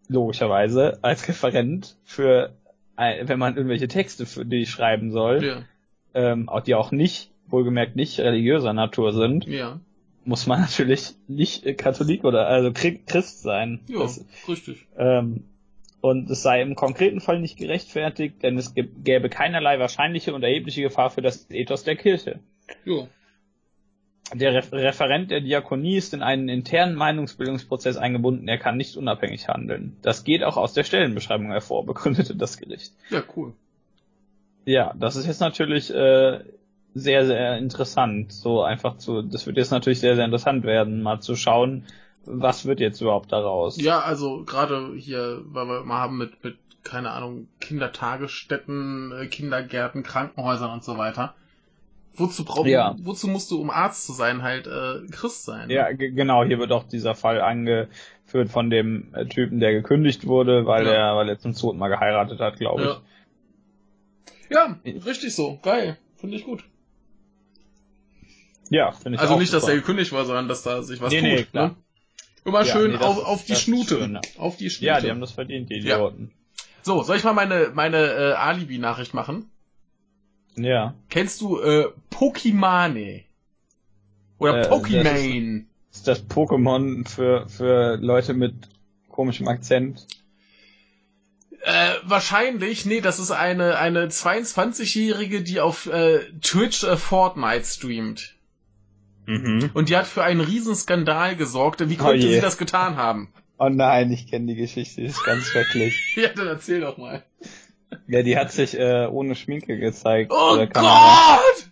logischerweise, 0.09 0.99
als 1.03 1.29
Referent 1.29 1.97
für, 2.05 2.53
wenn 2.97 3.39
man 3.39 3.57
irgendwelche 3.57 3.89
Texte 3.89 4.27
für 4.27 4.45
die 4.45 4.67
schreiben 4.67 5.11
soll, 5.11 5.45
ja. 5.45 5.63
ähm, 6.15 6.49
die 6.67 6.75
auch 6.75 6.93
nicht, 6.93 7.31
wohlgemerkt 7.49 7.97
nicht 7.97 8.19
religiöser 8.19 8.73
Natur 8.73 9.13
sind, 9.13 9.47
ja 9.47 9.81
muss 10.27 10.47
man 10.47 10.61
natürlich 10.63 11.15
nicht 11.29 11.79
Katholik 11.79 12.25
oder 12.25 12.47
also 12.47 12.73
Christ 12.73 13.43
sein. 13.43 13.81
Ja, 13.89 14.01
das, 14.01 14.25
richtig. 14.49 14.87
Ähm, 14.99 15.45
und 16.01 16.31
es 16.31 16.43
sei 16.43 16.63
im 16.63 16.75
konkreten 16.75 17.21
Fall 17.21 17.41
nicht 17.41 17.57
gerechtfertigt, 17.57 18.43
denn 18.43 18.59
es 18.59 18.75
gäbe 18.75 19.29
keinerlei 19.29 19.79
wahrscheinliche 19.79 20.35
und 20.35 20.43
erhebliche 20.43 20.83
Gefahr 20.83 21.11
für 21.11 21.23
das 21.23 21.51
Ethos 21.51 21.85
der 21.85 21.97
Kirche. 21.97 22.41
Ja. 22.85 23.09
Der 24.35 24.55
Referent 24.72 25.31
der 25.31 25.41
Diakonie 25.41 25.97
ist 25.97 26.12
in 26.12 26.22
einen 26.22 26.49
internen 26.49 26.97
Meinungsbildungsprozess 26.97 27.97
eingebunden, 27.97 28.49
er 28.49 28.59
kann 28.59 28.77
nicht 28.77 28.97
unabhängig 28.97 29.49
handeln. 29.49 29.97
Das 30.03 30.24
geht 30.24 30.43
auch 30.43 30.57
aus 30.57 30.72
der 30.72 30.83
Stellenbeschreibung 30.83 31.51
hervor, 31.53 31.87
begründete 31.87 32.35
das 32.35 32.59
Gericht. 32.59 32.93
Ja, 33.11 33.22
cool. 33.37 33.53
Ja, 34.64 34.93
das 34.99 35.14
ist 35.14 35.27
jetzt 35.27 35.41
natürlich 35.41 35.95
äh, 35.95 36.41
sehr, 36.93 37.27
sehr 37.27 37.59
interessant. 37.59 38.33
So 38.33 38.62
einfach 38.62 38.97
zu, 38.97 39.22
das 39.22 39.47
wird 39.47 39.59
jetzt 39.59 39.70
natürlich 39.70 40.01
sehr, 40.01 40.16
sehr 40.16 40.24
interessant 40.24 40.64
werden, 40.64 41.03
mal 41.03 41.20
zu 41.20 41.37
schauen, 41.37 41.85
was 42.24 42.66
wird 42.66 42.81
jetzt 42.81 43.01
überhaupt 43.01 43.31
daraus. 43.31 43.81
Ja, 43.81 44.01
also 44.01 44.43
gerade 44.45 44.93
hier, 44.97 45.43
weil 45.45 45.66
wir 45.66 45.85
mal 45.85 46.01
haben 46.01 46.18
mit, 46.18 46.43
mit, 46.43 46.57
keine 46.83 47.12
Ahnung, 47.12 47.47
Kindertagesstätten, 47.61 49.12
äh, 49.12 49.27
Kindergärten, 49.27 50.03
Krankenhäusern 50.03 50.72
und 50.72 50.83
so 50.83 50.99
weiter. 50.99 51.35
Wozu 52.17 52.45
brauchst 52.45 52.67
ja. 52.67 52.97
wozu 52.99 53.29
musst 53.29 53.51
du, 53.51 53.61
um 53.61 53.71
Arzt 53.71 54.07
zu 54.07 54.12
sein, 54.12 54.43
halt 54.43 54.67
äh, 54.67 55.07
Christ 55.11 55.45
sein? 55.45 55.69
Ja, 55.69 55.93
genau, 55.93 56.45
hier 56.45 56.59
wird 56.59 56.73
auch 56.73 56.85
dieser 56.85 57.14
Fall 57.14 57.41
angeführt 57.41 58.49
von 58.49 58.71
dem 58.71 59.14
äh, 59.14 59.27
Typen, 59.27 59.61
der 59.61 59.73
gekündigt 59.73 60.27
wurde, 60.27 60.67
weil 60.67 60.87
ja. 60.87 60.93
er, 60.93 61.17
weil 61.17 61.29
er 61.29 61.39
zum 61.39 61.55
Tod 61.55 61.77
mal 61.77 61.89
geheiratet 61.89 62.41
hat, 62.41 62.59
glaube 62.59 63.01
ich. 64.49 64.55
Ja. 64.57 64.79
richtig 64.85 65.35
so. 65.35 65.59
Geil. 65.62 65.99
Finde 66.17 66.37
ich 66.37 66.45
gut. 66.45 66.64
Ja, 68.71 68.93
finde 68.93 69.17
ich 69.17 69.21
Also 69.21 69.39
nicht, 69.39 69.51
super. 69.51 69.61
dass 69.61 69.69
er 69.69 69.77
gekündigt 69.77 70.12
war, 70.12 70.25
sondern 70.25 70.49
dass 70.49 70.62
da 70.62 70.83
sich 70.83 71.01
was 71.01 71.12
nee, 71.12 71.21
tut. 71.21 71.29
Nee, 71.29 71.45
klar. 71.45 71.69
Ne? 71.69 71.77
Immer 72.45 72.64
schön 72.64 72.93
nee, 72.93 72.99
auf, 72.99 73.25
auf 73.25 73.45
die 73.45 73.57
Schnute. 73.57 73.99
Schön, 73.99 74.21
auf 74.39 74.57
die 74.57 74.71
Schnute. 74.71 74.87
Ja, 74.87 75.01
die 75.01 75.11
haben 75.11 75.21
das 75.21 75.33
verdient, 75.33 75.69
die 75.69 75.79
Idioten. 75.79 76.33
So, 76.83 77.03
soll 77.03 77.17
ich 77.17 77.25
mal 77.25 77.33
meine, 77.33 77.73
meine 77.75 77.99
äh, 77.99 78.33
Alibi-Nachricht 78.35 79.12
machen? 79.14 79.51
Ja. 80.57 80.95
Kennst 81.09 81.41
du 81.41 81.61
äh, 81.61 81.89
Pokimane? 82.11 83.25
Oder 84.39 84.63
äh, 84.63 84.69
Pokimane? 84.69 85.67
Das 85.91 85.99
ist, 85.99 86.09
das 86.09 86.29
Pokémon 86.29 87.09
für, 87.09 87.49
für 87.49 87.97
Leute 87.97 88.35
mit 88.35 88.55
komischem 89.09 89.49
Akzent? 89.49 90.07
Äh, 91.63 91.95
wahrscheinlich, 92.05 92.87
nee, 92.87 93.01
das 93.01 93.19
ist 93.19 93.33
eine, 93.33 93.79
eine 93.79 94.07
22-Jährige, 94.07 95.43
die 95.43 95.61
auf 95.61 95.87
äh, 95.87 96.21
Twitch 96.41 96.85
äh, 96.85 96.97
Fortnite 96.97 97.65
streamt. 97.65 98.37
Mhm. 99.27 99.71
Und 99.75 99.89
die 99.89 99.97
hat 99.97 100.07
für 100.07 100.23
einen 100.23 100.41
Riesenskandal 100.41 101.35
gesorgt. 101.35 101.89
Wie 101.89 101.97
konnte 101.97 102.25
oh 102.25 102.31
sie 102.31 102.41
das 102.41 102.59
getan 102.59 102.97
haben? 102.97 103.33
Oh 103.59 103.69
nein, 103.69 104.13
ich 104.13 104.29
kenne 104.29 104.47
die 104.47 104.55
Geschichte, 104.55 105.03
ist 105.03 105.25
ganz 105.25 105.47
schrecklich. 105.47 105.95
ja, 106.17 106.29
dann 106.29 106.47
erzähl 106.47 106.81
doch 106.81 106.99
mal. 106.99 107.25
Ja, 108.09 108.22
die 108.22 108.37
hat 108.37 108.53
sich 108.53 108.78
äh, 108.78 109.07
ohne 109.07 109.34
Schminke 109.34 109.78
gezeigt. 109.78 110.32
Oh 110.32 110.66
Gott! 110.66 111.70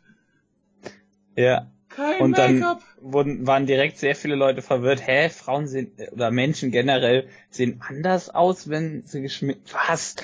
Ja. 1.37 1.71
Kein 1.89 2.21
und 2.21 2.39
dann 2.39 2.65
wurden, 3.01 3.47
waren 3.47 3.67
direkt 3.67 3.99
sehr 3.99 4.17
viele 4.17 4.35
Leute 4.35 4.63
verwirrt. 4.63 5.07
Hä, 5.07 5.29
Frauen 5.29 5.69
sehen, 5.69 5.93
oder 6.11 6.33
Menschen 6.33 6.73
generell 6.73 7.29
sehen 7.51 7.81
anders 7.87 8.31
aus, 8.31 8.69
wenn 8.69 9.07
sie 9.07 9.23
geschminkt, 9.23 9.73
was? 9.73 10.17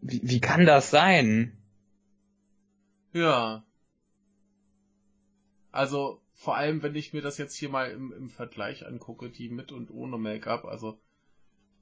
Wie, 0.00 0.20
wie 0.24 0.40
kann 0.40 0.66
das 0.66 0.90
sein? 0.90 1.56
Ja. 3.12 3.62
Also, 5.70 6.20
vor 6.32 6.56
allem, 6.56 6.82
wenn 6.82 6.96
ich 6.96 7.12
mir 7.12 7.22
das 7.22 7.38
jetzt 7.38 7.54
hier 7.54 7.68
mal 7.68 7.90
im, 7.90 8.12
im 8.12 8.30
Vergleich 8.30 8.84
angucke, 8.84 9.30
die 9.30 9.48
mit 9.48 9.70
und 9.70 9.90
ohne 9.92 10.18
Make-up, 10.18 10.64
also, 10.64 10.98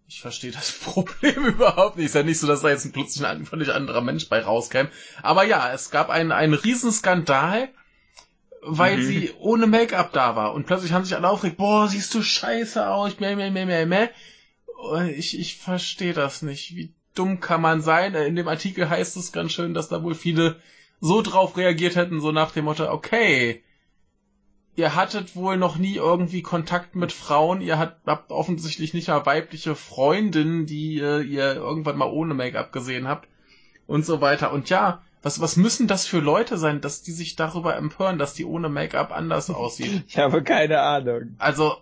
ich 0.08 0.20
verstehe 0.20 0.52
das 0.52 0.72
Problem 0.84 1.44
überhaupt 1.46 1.96
nicht. 1.96 2.06
Ist 2.06 2.14
ja 2.14 2.22
nicht 2.22 2.38
so, 2.38 2.46
dass 2.46 2.62
da 2.62 2.68
jetzt 2.68 2.84
ein 2.84 2.92
plötzlich 2.92 3.26
ein 3.26 3.46
völlig 3.46 3.72
anderer 3.72 4.00
Mensch 4.00 4.28
bei 4.28 4.40
rauskäme. 4.40 4.90
Aber 5.22 5.44
ja, 5.44 5.72
es 5.72 5.90
gab 5.90 6.10
einen, 6.10 6.32
einen 6.32 6.54
Riesenskandal 6.54 7.68
weil 8.62 8.98
mhm. 8.98 9.02
sie 9.02 9.32
ohne 9.38 9.66
Make-up 9.66 10.12
da 10.12 10.36
war. 10.36 10.54
Und 10.54 10.66
plötzlich 10.66 10.92
haben 10.92 11.04
sich 11.04 11.16
alle 11.16 11.28
aufgeregt, 11.28 11.56
boah, 11.56 11.88
siehst 11.88 12.14
du 12.14 12.22
scheiße 12.22 12.88
aus, 12.88 13.18
meh, 13.18 13.34
meh, 13.34 13.50
meh, 13.50 13.66
meh, 13.66 13.86
meh. 13.86 14.08
Ich, 15.16 15.38
ich 15.38 15.56
verstehe 15.56 16.12
das 16.12 16.42
nicht. 16.42 16.74
Wie 16.74 16.94
dumm 17.14 17.40
kann 17.40 17.60
man 17.60 17.82
sein? 17.82 18.14
In 18.14 18.36
dem 18.36 18.48
Artikel 18.48 18.88
heißt 18.88 19.16
es 19.16 19.32
ganz 19.32 19.52
schön, 19.52 19.74
dass 19.74 19.88
da 19.88 20.02
wohl 20.02 20.14
viele 20.14 20.60
so 21.00 21.22
drauf 21.22 21.56
reagiert 21.56 21.96
hätten, 21.96 22.20
so 22.20 22.30
nach 22.32 22.52
dem 22.52 22.64
Motto, 22.64 22.90
okay, 22.90 23.62
ihr 24.74 24.94
hattet 24.96 25.36
wohl 25.36 25.56
noch 25.56 25.76
nie 25.76 25.96
irgendwie 25.96 26.42
Kontakt 26.42 26.96
mit 26.96 27.12
Frauen, 27.12 27.60
ihr 27.60 27.78
habt, 27.78 28.06
habt 28.06 28.32
offensichtlich 28.32 28.94
nicht 28.94 29.08
mal 29.08 29.26
weibliche 29.26 29.74
Freundinnen, 29.74 30.66
die 30.66 30.98
äh, 30.98 31.20
ihr 31.22 31.54
irgendwann 31.54 31.98
mal 31.98 32.10
ohne 32.10 32.34
Make-up 32.34 32.72
gesehen 32.72 33.06
habt 33.06 33.28
und 33.86 34.06
so 34.06 34.20
weiter. 34.20 34.52
Und 34.52 34.70
ja, 34.70 35.02
was, 35.22 35.40
was 35.40 35.56
müssen 35.56 35.86
das 35.86 36.06
für 36.06 36.20
Leute 36.20 36.56
sein, 36.56 36.80
dass 36.80 37.02
die 37.02 37.12
sich 37.12 37.36
darüber 37.36 37.76
empören, 37.76 38.18
dass 38.18 38.34
die 38.34 38.44
ohne 38.44 38.68
Make-up 38.68 39.12
anders 39.12 39.50
aussieht? 39.50 40.04
Ich 40.08 40.18
habe 40.18 40.42
keine 40.42 40.80
Ahnung. 40.80 41.34
Also, 41.38 41.74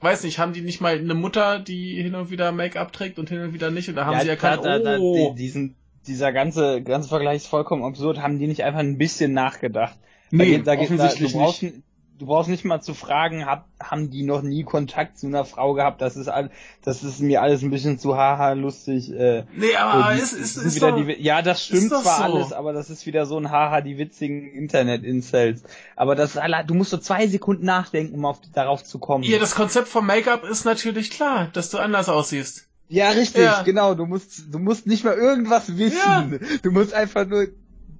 weiß 0.00 0.22
nicht, 0.22 0.38
haben 0.38 0.52
die 0.52 0.62
nicht 0.62 0.80
mal 0.80 0.96
eine 0.96 1.14
Mutter, 1.14 1.58
die 1.58 2.00
hin 2.00 2.14
und 2.14 2.30
wieder 2.30 2.52
Make-up 2.52 2.92
trägt 2.92 3.18
und 3.18 3.28
hin 3.28 3.40
und 3.40 3.52
wieder 3.52 3.70
nicht? 3.70 3.88
Und 3.88 3.96
da 3.96 4.06
haben 4.06 4.14
ja, 4.14 4.20
sie 4.20 4.28
ja 4.28 4.36
kein, 4.36 4.62
da, 4.62 4.78
da, 4.78 4.98
oh. 4.98 5.34
diesen, 5.34 5.74
dieser 6.06 6.32
ganze, 6.32 6.82
ganze 6.82 7.08
Vergleich 7.08 7.38
ist 7.38 7.48
vollkommen 7.48 7.82
absurd. 7.82 8.22
Haben 8.22 8.38
die 8.38 8.46
nicht 8.46 8.62
einfach 8.62 8.80
ein 8.80 8.96
bisschen 8.96 9.32
nachgedacht? 9.32 9.98
Nee, 10.30 10.58
da, 10.58 10.76
da, 10.76 10.80
offensichtlich 10.80 11.32
da, 11.32 11.38
du 11.38 11.44
brauchst, 11.44 11.62
nicht 11.62 11.82
du 12.18 12.26
brauchst 12.26 12.48
nicht 12.48 12.64
mal 12.64 12.80
zu 12.80 12.94
fragen, 12.94 13.46
hab, 13.46 13.66
haben 13.80 14.10
die 14.10 14.22
noch 14.22 14.42
nie 14.42 14.62
Kontakt 14.64 15.18
zu 15.18 15.26
einer 15.26 15.44
Frau 15.44 15.74
gehabt? 15.74 16.00
Das 16.00 16.16
ist 16.16 16.28
all, 16.28 16.50
das 16.82 17.02
ist 17.02 17.20
mir 17.20 17.42
alles 17.42 17.62
ein 17.62 17.70
bisschen 17.70 17.98
zu 17.98 18.16
haha 18.16 18.52
lustig. 18.52 19.12
Äh, 19.12 19.44
nee, 19.54 19.74
aber 19.76 20.14
die, 20.14 20.20
es 20.20 20.32
ist, 20.32 20.56
ist 20.56 20.64
ist 20.64 20.76
wieder 20.76 20.92
doch, 20.92 21.04
die, 21.06 21.22
ja, 21.22 21.42
das 21.42 21.64
stimmt 21.64 21.88
zwar 21.90 22.02
so. 22.02 22.22
alles, 22.22 22.52
aber 22.52 22.72
das 22.72 22.90
ist 22.90 23.06
wieder 23.06 23.26
so 23.26 23.38
ein 23.38 23.50
haha 23.50 23.80
die 23.80 23.98
witzigen 23.98 24.50
Internet-Incels. 24.52 25.62
Aber 25.94 26.14
das 26.14 26.38
du 26.66 26.74
musst 26.74 26.90
so 26.90 26.98
zwei 26.98 27.26
Sekunden 27.26 27.64
nachdenken, 27.66 28.14
um 28.14 28.24
auf, 28.24 28.40
darauf 28.54 28.84
zu 28.84 28.98
kommen. 28.98 29.24
Ja, 29.24 29.38
das 29.38 29.54
Konzept 29.54 29.88
vom 29.88 30.06
Make-up 30.06 30.44
ist 30.44 30.64
natürlich 30.64 31.10
klar, 31.10 31.48
dass 31.52 31.70
du 31.70 31.78
anders 31.78 32.08
aussiehst. 32.08 32.66
Ja, 32.88 33.10
richtig, 33.10 33.42
Ja. 33.42 33.62
genau. 33.62 33.94
Du 33.94 34.06
musst, 34.06 34.44
du 34.54 34.58
musst 34.58 34.86
nicht 34.86 35.04
mal 35.04 35.14
irgendwas 35.14 35.76
wissen. 35.76 35.98
Ja. 35.98 36.28
Du 36.62 36.70
musst 36.70 36.94
einfach 36.94 37.26
nur 37.26 37.48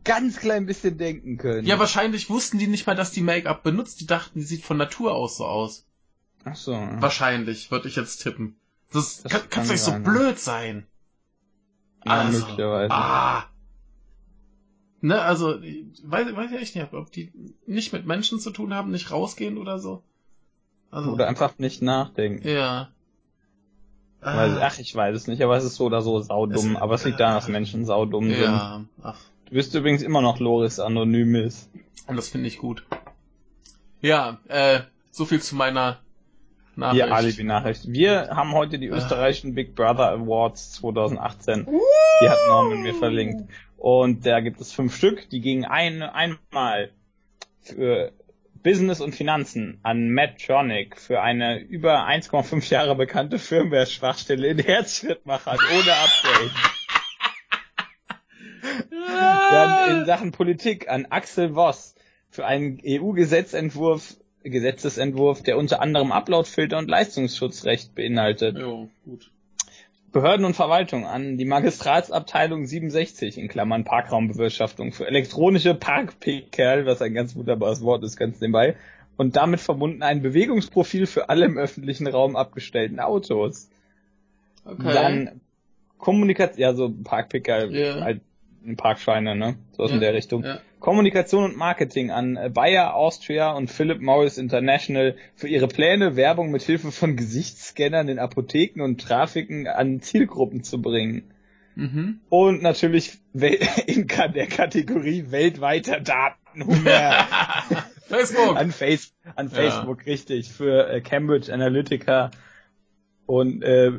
ganz 0.06 0.38
klein 0.38 0.64
bisschen 0.66 0.96
denken 0.96 1.36
können. 1.36 1.66
Ja, 1.66 1.78
wahrscheinlich 1.78 2.30
wussten 2.30 2.58
die 2.58 2.66
nicht 2.66 2.86
mal, 2.86 2.94
dass 2.96 3.10
die 3.12 3.20
Make-up 3.20 3.62
benutzt. 3.62 4.00
Die 4.00 4.06
dachten, 4.06 4.38
die 4.38 4.44
sieht 4.46 4.64
von 4.64 4.78
Natur 4.78 5.14
aus 5.14 5.36
so 5.36 5.44
aus. 5.44 5.84
Ach 6.44 6.56
so. 6.56 6.72
Wahrscheinlich, 6.72 7.70
würde 7.70 7.88
ich 7.88 7.96
jetzt 7.96 8.22
tippen. 8.22 8.56
Das, 8.92 9.22
Das 9.22 9.32
kann, 9.32 9.40
kann 9.42 9.50
kann's 9.50 9.68
nicht 9.70 9.80
so 9.82 9.92
blöd 9.98 10.38
sein. 10.38 10.86
Ja, 12.06 12.12
also, 12.20 12.38
möglicherweise. 12.38 12.94
Ah. 12.94 13.44
Ne, 15.00 15.20
also, 15.20 15.60
weiß, 15.60 16.34
weiß 16.34 16.50
ich 16.52 16.60
echt 16.60 16.74
nicht, 16.76 16.92
ob 16.94 17.12
die 17.12 17.32
nicht 17.66 17.92
mit 17.92 18.06
Menschen 18.06 18.40
zu 18.40 18.50
tun 18.50 18.72
haben, 18.72 18.90
nicht 18.90 19.10
rausgehen 19.10 19.58
oder 19.58 19.78
so. 19.78 20.02
Also, 20.90 21.12
Oder 21.12 21.26
einfach 21.28 21.58
nicht 21.58 21.82
nachdenken. 21.82 22.46
ja. 22.48 22.90
Weil, 24.22 24.58
Ah, 24.58 24.68
ach, 24.68 24.78
ich 24.78 24.92
weiß 24.94 25.14
es 25.14 25.26
nicht, 25.28 25.42
aber 25.42 25.56
es 25.56 25.62
ist 25.64 25.76
so 25.76 25.84
oder 25.84 26.00
so 26.00 26.18
saudumm. 26.20 26.74
Es- 26.76 26.82
aber 26.82 26.94
es 26.94 27.04
liegt 27.04 27.20
daran, 27.20 27.34
dass 27.34 27.48
Menschen 27.48 27.84
saudumm 27.84 28.30
sind. 28.30 28.40
ja, 28.40 28.84
ach, 29.02 29.20
Du 29.48 29.54
bist 29.54 29.74
übrigens 29.74 30.02
immer 30.02 30.20
noch 30.20 30.40
Loris 30.40 30.80
Anonymis. 30.80 31.70
und 32.08 32.16
das 32.16 32.28
finde 32.28 32.48
ich 32.48 32.58
gut. 32.58 32.84
Ja, 34.00 34.38
äh, 34.48 34.80
so 35.12 35.24
viel 35.24 35.40
zu 35.40 35.54
meiner 35.54 36.00
Nachricht. 36.74 37.04
Hier 37.04 37.14
Alibi-Nachricht. 37.14 37.82
Wir 37.86 38.30
haben 38.30 38.52
heute 38.52 38.80
die 38.80 38.88
österreichischen 38.88 39.54
Big 39.54 39.76
Brother 39.76 40.10
Awards 40.10 40.72
2018. 40.72 41.66
Die 42.20 42.28
hat 42.28 42.38
Norman 42.48 42.82
mir 42.82 42.94
verlinkt. 42.94 43.48
Und 43.76 44.26
da 44.26 44.40
gibt 44.40 44.60
es 44.60 44.72
fünf 44.72 44.96
Stück, 44.96 45.30
die 45.30 45.40
gingen 45.40 45.64
ein, 45.64 46.02
einmal 46.02 46.90
für 47.62 48.12
Business 48.64 49.00
und 49.00 49.14
Finanzen 49.14 49.78
an 49.84 50.08
Medtronic 50.08 51.00
für 51.00 51.22
eine 51.22 51.60
über 51.60 52.08
1,5 52.08 52.68
Jahre 52.68 52.96
bekannte 52.96 53.38
Firmware-Schwachstelle 53.38 54.48
in 54.48 54.58
Herzschrittmachern 54.58 55.58
ohne 55.72 55.92
Update. 55.92 56.50
Dann 59.56 59.98
in 59.98 60.06
Sachen 60.06 60.32
Politik 60.32 60.88
an 60.88 61.06
Axel 61.10 61.54
Voss 61.54 61.94
für 62.30 62.46
einen 62.46 62.80
EU-Gesetzentwurf 62.84 64.16
Gesetzesentwurf, 64.50 65.42
der 65.42 65.58
unter 65.58 65.80
anderem 65.80 66.12
Uploadfilter 66.12 66.78
und 66.78 66.88
Leistungsschutzrecht 66.88 67.94
beinhaltet. 67.94 68.56
Jo, 68.58 68.88
gut. 69.04 69.30
Behörden 70.12 70.46
und 70.46 70.54
Verwaltung 70.54 71.04
an 71.04 71.36
die 71.36 71.44
Magistratsabteilung 71.44 72.64
67 72.64 73.38
in 73.38 73.48
Klammern 73.48 73.84
Parkraumbewirtschaftung 73.84 74.92
für 74.92 75.06
elektronische 75.06 75.74
Parkpickerl, 75.74 76.86
was 76.86 77.02
ein 77.02 77.12
ganz 77.12 77.36
wunderbares 77.36 77.82
Wort 77.82 78.02
ist, 78.02 78.16
ganz 78.16 78.40
nebenbei, 78.40 78.76
und 79.16 79.36
damit 79.36 79.60
verbunden 79.60 80.02
ein 80.02 80.22
Bewegungsprofil 80.22 81.06
für 81.06 81.28
alle 81.28 81.44
im 81.44 81.58
öffentlichen 81.58 82.06
Raum 82.06 82.36
abgestellten 82.36 83.00
Autos. 83.00 83.68
Okay. 84.64 84.92
Dann 84.92 85.40
Kommunikation, 85.98 86.60
ja 86.60 86.74
so 86.74 86.90
Parkpicker, 87.04 87.66
Ja. 87.66 88.00
halt 88.00 88.20
Parkscheine, 88.74 89.36
ne? 89.36 89.54
So 89.76 89.86
Ja, 89.86 89.94
in 89.94 90.00
der 90.00 90.14
Richtung. 90.14 90.42
ja. 90.42 90.58
Kommunikation 90.80 91.44
und 91.44 91.56
Marketing 91.56 92.10
an 92.10 92.38
Bayer 92.52 92.94
Austria 92.94 93.52
und 93.52 93.70
Philip 93.70 94.00
Morris 94.00 94.38
International 94.38 95.14
für 95.36 95.46
ihre 95.48 95.68
Pläne, 95.68 96.16
Werbung 96.16 96.50
mit 96.50 96.62
Hilfe 96.62 96.90
von 96.90 97.16
Gesichtsscannern 97.16 98.08
in 98.08 98.18
Apotheken 98.18 98.82
und 98.82 99.00
Trafiken 99.00 99.68
an 99.68 100.00
Zielgruppen 100.00 100.64
zu 100.64 100.82
bringen. 100.82 101.30
Mhm. 101.76 102.20
Und 102.28 102.62
natürlich 102.62 103.18
in 103.34 104.06
der 104.08 104.46
Kategorie 104.46 105.26
weltweiter 105.30 106.00
Datenhunger 106.00 107.26
Facebook. 108.08 108.56
an, 108.56 108.70
Face 108.70 109.12
an 109.34 109.48
Ja. 109.48 109.54
Facebook, 109.54 110.06
richtig, 110.06 110.50
für 110.52 110.88
äh, 110.88 111.00
Cambridge 111.00 111.52
Analytica 111.52 112.30
und 113.26 113.62
äh, 113.62 113.92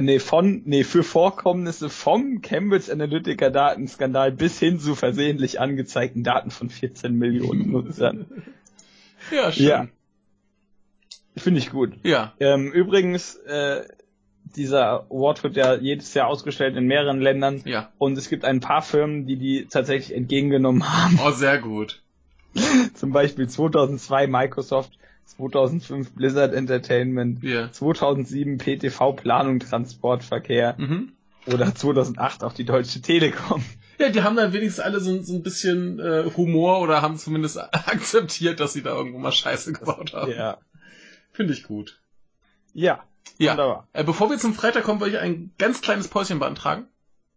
nee, 0.00 0.18
von, 0.18 0.62
nee, 0.64 0.82
für 0.84 1.02
Vorkommnisse 1.02 1.88
vom 1.88 2.42
Cambridge 2.42 2.90
Analytica 2.92 3.48
Datenskandal 3.50 4.32
bis 4.32 4.58
hin 4.58 4.80
zu 4.80 4.94
versehentlich 4.94 5.60
angezeigten 5.60 6.24
Daten 6.24 6.50
von 6.50 6.68
14 6.68 7.16
Millionen 7.16 7.70
Nutzern. 7.70 8.26
Ja, 9.30 9.52
schön. 9.52 9.66
Ja. 9.66 9.86
Finde 11.36 11.60
ich 11.60 11.70
gut. 11.70 11.92
Ja. 12.02 12.34
Ähm, 12.40 12.72
übrigens, 12.72 13.36
äh, 13.36 13.84
dieser 14.56 15.06
Award 15.10 15.44
wird 15.44 15.56
ja 15.56 15.74
jedes 15.76 16.12
Jahr 16.12 16.26
ausgestellt 16.26 16.76
in 16.76 16.86
mehreren 16.86 17.20
Ländern 17.20 17.62
Ja. 17.64 17.90
und 17.98 18.18
es 18.18 18.28
gibt 18.28 18.44
ein 18.44 18.60
paar 18.60 18.82
Firmen, 18.82 19.26
die 19.26 19.36
die 19.36 19.66
tatsächlich 19.70 20.14
entgegengenommen 20.16 20.86
haben. 20.92 21.18
Oh, 21.24 21.30
sehr 21.30 21.58
gut. 21.58 22.02
Zum 22.94 23.12
Beispiel 23.12 23.48
2002 23.48 24.26
Microsoft, 24.26 24.92
2005 25.36 26.12
Blizzard 26.12 26.54
Entertainment, 26.54 27.42
Ja. 27.42 27.70
2007 27.72 28.58
PTV 28.58 29.12
Planung 29.12 29.60
Transportverkehr 29.60 30.74
Mhm. 30.78 31.12
oder 31.46 31.74
2008 31.74 32.44
auch 32.44 32.52
die 32.52 32.64
Deutsche 32.64 33.00
Telekom. 33.02 33.62
Ja, 33.98 34.08
die 34.08 34.22
haben 34.22 34.36
dann 34.36 34.52
wenigstens 34.52 34.82
alle 34.84 35.00
so, 35.00 35.22
so 35.22 35.34
ein 35.34 35.42
bisschen 35.42 35.98
äh, 36.00 36.24
Humor 36.36 36.80
oder 36.80 37.02
haben 37.02 37.16
zumindest 37.18 37.58
akzeptiert, 37.72 38.58
dass 38.60 38.72
sie 38.72 38.82
da 38.82 38.94
irgendwo 38.96 39.18
mal 39.18 39.32
Scheiße 39.32 39.72
gebaut 39.72 40.12
haben. 40.14 40.32
Ja. 40.32 40.58
Finde 41.32 41.52
ich 41.52 41.62
gut. 41.64 42.00
Ja. 42.74 43.04
Ja. 43.38 43.52
Wunderbar. 43.52 43.88
Äh, 43.92 44.04
bevor 44.04 44.30
wir 44.30 44.38
zum 44.38 44.54
Freitag 44.54 44.84
kommen, 44.84 45.00
wollte 45.00 45.16
ich 45.16 45.22
ein 45.22 45.52
ganz 45.58 45.80
kleines 45.80 46.08
Päuschen 46.08 46.38
beantragen. 46.38 46.86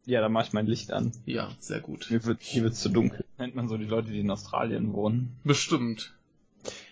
Ja, 0.08 0.22
dann 0.22 0.32
mach 0.32 0.46
ich 0.46 0.54
mein 0.54 0.66
Licht 0.68 0.92
an. 0.92 1.12
Ja, 1.26 1.50
sehr 1.60 1.80
gut. 1.80 2.08
Mir 2.12 2.24
wird, 2.26 2.42
hier 2.42 2.64
wird's 2.64 2.80
zu 2.80 2.90
dunkel. 2.90 3.26
Nennt 3.38 3.56
man 3.56 3.68
so 3.68 3.78
die 3.78 3.86
Leute, 3.86 4.12
die 4.12 4.20
in 4.20 4.30
Australien 4.30 4.94
wohnen. 4.94 5.36
Bestimmt. 5.44 6.15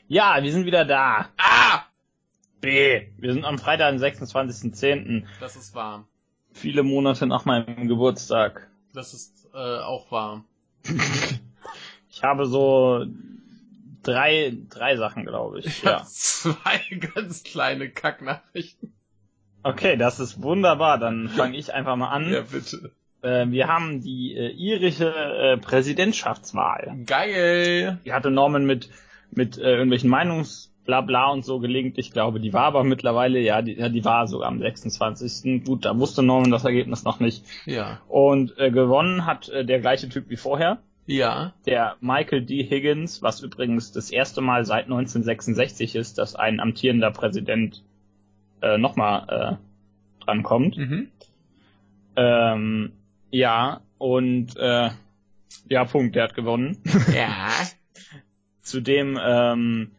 Ja, 0.08 0.41
wir 0.41 0.51
sind 0.51 0.66
wieder 0.66 0.86
da. 0.86 1.30
Ah! 1.38 1.84
B. 2.62 3.08
Wir 3.18 3.34
sind 3.34 3.45
am 3.45 3.58
Freitag, 3.58 3.91
den 3.91 3.99
26.10. 3.99 5.24
Das 5.39 5.56
ist 5.56 5.76
wahr. 5.76 6.08
Viele 6.51 6.84
Monate 6.84 7.26
nach 7.26 7.45
meinem 7.45 7.88
Geburtstag. 7.88 8.70
Das 8.93 9.14
ist 9.14 9.49
äh, 9.54 9.58
auch 9.58 10.12
wahr. 10.12 10.43
Ich 12.16 12.22
habe 12.22 12.45
so 12.45 13.08
drei, 14.04 14.56
drei 14.70 14.97
Sachen, 14.97 15.26
glaube 15.26 15.60
ich. 15.60 15.66
Ich 15.66 15.84
Ja. 15.84 16.04
zwei 16.08 16.80
ganz 17.16 17.43
kleine 17.43 17.89
Kacknachrichten. 17.89 18.93
Okay, 19.64 19.97
das 19.97 20.20
ist 20.20 20.41
wunderbar. 20.41 20.99
Dann 20.99 21.30
fange 21.30 21.58
ich 21.58 21.74
einfach 21.74 21.95
mal 21.95 22.10
an. 22.10 22.32
Ja, 22.32 22.41
bitte. 22.41 22.91
Äh, 23.24 23.47
wir 23.49 23.68
haben 23.68 24.01
die 24.01 24.36
äh, 24.36 24.51
irische 24.51 25.10
äh, 25.10 25.58
Präsidentschaftswahl. 25.58 26.97
Geil. 27.06 27.97
Die 28.06 28.14
hatte 28.14 28.30
Norman 28.30 28.66
mit, 28.66 28.89
mit 29.36 29.58
äh, 29.58 29.72
irgendwelchen 29.72 30.10
Meinungsblabla 30.10 31.32
und 31.32 31.46
so 31.46 31.60
gelingt. 31.60 31.98
Ich 31.98 32.12
glaube, 32.12 32.40
die 32.40 32.54
war 32.54 32.66
aber 32.66 32.84
mittlerweile, 32.84 33.40
ja, 33.40 33.62
die, 33.62 33.74
ja, 33.74 33.90
die 33.90 34.06
war 34.06 34.28
sogar 34.28 34.48
am 34.48 34.60
26. 34.60 35.66
Gut, 35.66 35.86
da 35.86 35.98
wusste 35.98 36.24
Norman 36.24 36.52
das 36.52 36.66
Ergebnis 36.66 37.04
noch 37.04 37.20
nicht. 37.20 37.46
Ja. 37.66 38.02
Und 38.08 38.58
äh, 38.58 38.72
gewonnen 38.72 39.26
hat 39.26 39.50
äh, 39.50 39.66
der 39.66 39.80
gleiche 39.80 40.10
Typ 40.10 40.30
wie 40.30 40.38
vorher. 40.38 40.80
Ja. 41.06 41.54
Der 41.66 41.98
Michael 42.00 42.44
D. 42.44 42.64
Higgins, 42.64 43.22
was 43.22 43.42
übrigens 43.42 43.92
das 43.92 44.10
erste 44.10 44.42
Mal 44.42 44.66
seit 44.66 44.86
1966 44.86 45.96
ist, 45.96 46.18
dass 46.18 46.36
ein 46.36 46.60
amtierender 46.60 47.12
Präsident 47.12 47.84
äh, 48.62 48.78
nochmal 48.78 49.60
äh, 49.60 50.24
drankommt. 50.24 50.78
Mhm. 50.78 51.08
Ähm, 52.16 52.92
ja, 53.32 53.82
und 53.98 54.56
äh, 54.58 54.90
ja, 55.70 55.86
Punkt, 55.86 56.16
der 56.16 56.24
hat 56.24 56.36
gewonnen. 56.36 56.78
Ja. 57.14 57.50
Zudem 58.64 59.20
ähm, 59.22 59.91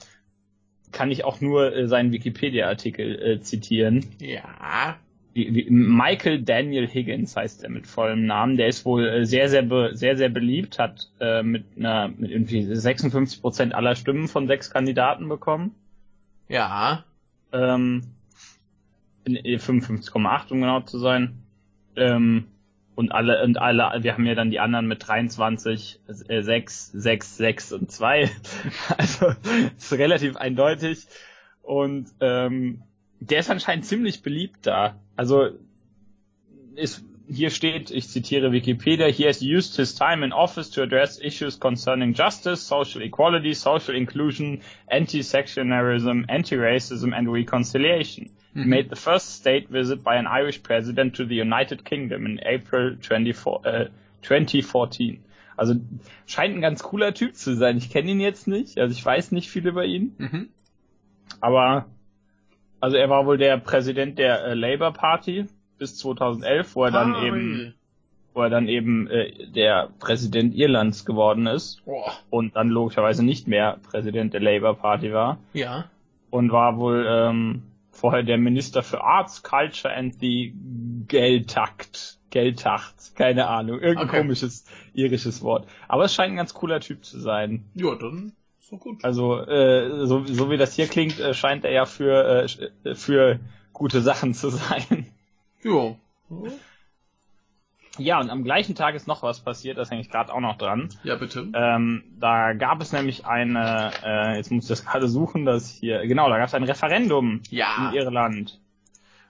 kann 0.91 1.11
ich 1.11 1.25
auch 1.25 1.41
nur 1.41 1.75
äh, 1.75 1.87
seinen 1.87 2.13
Wikipedia-Artikel 2.13 3.23
äh, 3.23 3.41
zitieren. 3.41 4.07
Ja. 4.21 4.97
Wie, 5.35 5.53
wie, 5.55 5.69
Michael 5.69 6.43
Daniel 6.43 6.89
Higgins 6.89 7.37
heißt 7.37 7.65
er 7.65 7.71
mit 7.71 7.87
vollem 7.87 8.25
Namen. 8.25 8.57
Der 8.57 8.69
ist 8.69 8.85
wohl 8.85 9.07
äh, 9.07 9.27
sehr, 9.27 9.49
sehr, 9.49 9.63
be, 9.63 9.91
sehr, 9.93 10.17
sehr 10.17 10.29
beliebt, 10.29 10.79
hat 10.79 11.11
äh, 11.21 11.43
mit 11.43 11.65
einer 11.77 12.09
mit 12.09 12.31
irgendwie 12.31 12.63
56 12.75 13.43
Prozent 13.43 13.75
aller 13.75 13.97
Stimmen 13.97 14.29
von 14.29 14.47
sechs 14.47 14.71
Kandidaten 14.71 15.29
bekommen. 15.29 15.75
Ja. 16.49 17.05
Ähm, 17.53 18.03
in- 19.25 19.37
55,8 19.37 20.53
um 20.53 20.61
genau 20.61 20.81
zu 20.81 20.99
sein. 20.99 21.43
Ähm, 21.97 22.45
und 22.95 23.13
alle, 23.13 23.43
und 23.43 23.59
alle, 23.59 24.03
wir 24.03 24.13
haben 24.15 24.27
ja 24.27 24.35
dann 24.35 24.51
die 24.51 24.61
anderen 24.61 24.87
mit 24.87 25.07
23, 25.07 26.01
äh, 26.29 26.43
6, 26.43 26.93
6, 26.93 27.37
6 27.37 27.73
und 27.73 27.91
2. 27.91 28.31
Also, 28.97 29.35
ist 29.77 29.93
relativ 29.93 30.37
eindeutig. 30.37 31.07
Und, 31.63 32.09
ähm, 32.21 32.83
der 33.21 33.41
ist 33.41 33.51
anscheinend 33.51 33.87
ziemlich 33.87 34.23
beliebt 34.23 34.67
da. 34.67 35.01
Also, 35.17 35.51
ist, 36.77 37.05
hier 37.29 37.51
steht, 37.51 37.91
ich 37.91 38.09
zitiere 38.09 38.53
Wikipedia, 38.53 39.07
he 39.07 39.25
has 39.27 39.41
used 39.41 39.77
his 39.77 39.95
time 39.95 40.23
in 40.25 40.33
office 40.33 40.71
to 40.71 40.83
address 40.83 41.19
issues 41.21 41.59
concerning 41.59 42.13
justice, 42.15 42.61
social 42.67 43.03
equality, 43.03 43.55
social 43.55 43.95
inclusion, 43.95 44.61
anti-sectionarism, 44.89 46.25
anti-racism 46.29 47.13
and 47.17 47.29
reconciliation. 47.33 48.31
He 48.53 48.61
Mhm. 48.61 48.69
made 48.71 48.89
the 48.91 48.97
first 48.97 49.35
state 49.35 49.69
visit 49.69 50.05
by 50.05 50.17
an 50.17 50.27
Irish 50.27 50.63
president 50.63 51.15
to 51.17 51.25
the 51.25 51.35
United 51.41 51.85
Kingdom 51.85 52.27
in 52.27 52.41
April 52.45 52.97
24, 53.01 53.65
äh, 53.65 53.89
2014. 54.23 55.19
Also 55.57 55.75
scheint 56.27 56.55
ein 56.57 56.61
ganz 56.61 56.83
cooler 56.83 57.15
Typ 57.15 57.35
zu 57.37 57.55
sein. 57.57 57.77
Ich 57.79 57.91
kenne 57.91 58.11
ihn 58.11 58.21
jetzt 58.21 58.47
nicht, 58.49 58.79
also 58.79 58.93
ich 58.93 59.05
weiß 59.05 59.33
nicht 59.33 59.49
viel 59.49 59.67
über 59.67 59.85
ihn, 59.85 60.15
Mhm. 60.19 60.49
aber 61.41 61.87
also 62.81 62.97
er 62.97 63.09
war 63.09 63.25
wohl 63.27 63.39
der 63.39 63.57
Präsident 63.59 64.19
der 64.19 64.45
äh, 64.45 64.55
Labour 64.55 64.93
Party 64.93 65.47
bis 65.79 65.97
2011, 65.99 66.75
wo 66.77 66.85
er 66.85 66.91
dann 66.91 67.15
Ah, 67.15 67.27
eben 67.27 67.75
wo 68.35 68.43
er 68.43 68.51
dann 68.51 68.67
eben 68.67 69.07
äh, 69.09 69.47
der 69.53 69.91
Präsident 70.01 70.55
Irlands 70.57 71.05
geworden 71.05 71.47
ist 71.47 71.85
Boah. 71.85 72.13
und 72.31 72.57
dann 72.57 72.69
logischerweise 72.69 73.25
nicht 73.25 73.47
mehr 73.47 73.79
Präsident 73.89 74.35
der 74.35 74.41
Labour 74.41 74.75
Party 74.75 75.13
war 75.13 75.39
Ja. 75.53 75.89
und 76.31 76.51
war 76.51 76.77
wohl 76.79 77.07
ähm, 77.09 77.63
vorher 77.93 78.25
der 78.25 78.39
Minister 78.39 78.83
für 78.83 79.05
Arts, 79.05 79.45
Culture 79.45 79.95
and 79.95 80.19
the 80.21 80.53
Geldtakt. 81.07 82.19
Geldtacht, 82.31 83.15
keine 83.15 83.47
Ahnung, 83.47 83.79
irgendein 83.79 84.09
Okay. 84.09 84.19
komisches 84.23 84.65
irisches 84.95 85.41
Wort. 85.43 85.69
Aber 85.87 86.03
es 86.05 86.13
scheint 86.15 86.33
ein 86.33 86.37
ganz 86.37 86.53
cooler 86.53 86.81
Typ 86.81 87.05
zu 87.05 87.21
sein. 87.21 87.65
Ja, 87.75 87.95
dann 87.95 88.33
doch 88.69 88.81
gut. 88.81 89.05
Also 89.05 89.39
äh, 89.47 90.05
so, 90.07 90.25
so 90.25 90.51
wie 90.51 90.57
das 90.57 90.75
hier 90.75 90.89
klingt, 90.89 91.21
äh, 91.21 91.33
scheint 91.35 91.65
er 91.65 91.71
ja 91.71 91.87
für 91.87 92.47
äh, 92.85 92.95
für 92.97 93.39
gute 93.73 94.01
Sachen 94.01 94.35
zu 94.35 94.49
sein. 94.51 95.07
Jo. 95.65 95.97
Ja, 97.97 98.21
und 98.21 98.29
am 98.31 98.45
gleichen 98.45 98.75
Tag 98.75 98.95
ist 98.95 99.07
noch 99.07 99.23
was 99.23 99.41
passiert, 99.41 99.79
das 99.79 99.91
hänge 99.91 100.01
ich 100.03 100.11
gerade 100.11 100.33
auch 100.33 100.41
noch 100.41 100.59
dran. 100.59 100.89
Ja, 101.05 101.15
bitte. 101.15 101.47
Ähm, 101.55 102.03
da 102.19 102.53
gab 102.53 102.81
es 102.83 102.93
nämlich 102.93 103.25
eine, 103.25 103.93
äh, 104.05 104.37
jetzt 104.37 104.51
muss 104.51 104.65
ich 104.65 104.69
das 104.69 104.85
gerade 104.87 105.09
suchen, 105.09 105.45
das 105.45 105.71
hier, 105.71 106.07
genau, 106.07 106.29
da 106.29 106.39
gab 106.39 106.49
es 106.49 106.55
ein 106.55 106.65
Referendum 106.65 107.41
Ja. 107.51 107.89
in 107.91 107.97
Irland. 107.97 108.61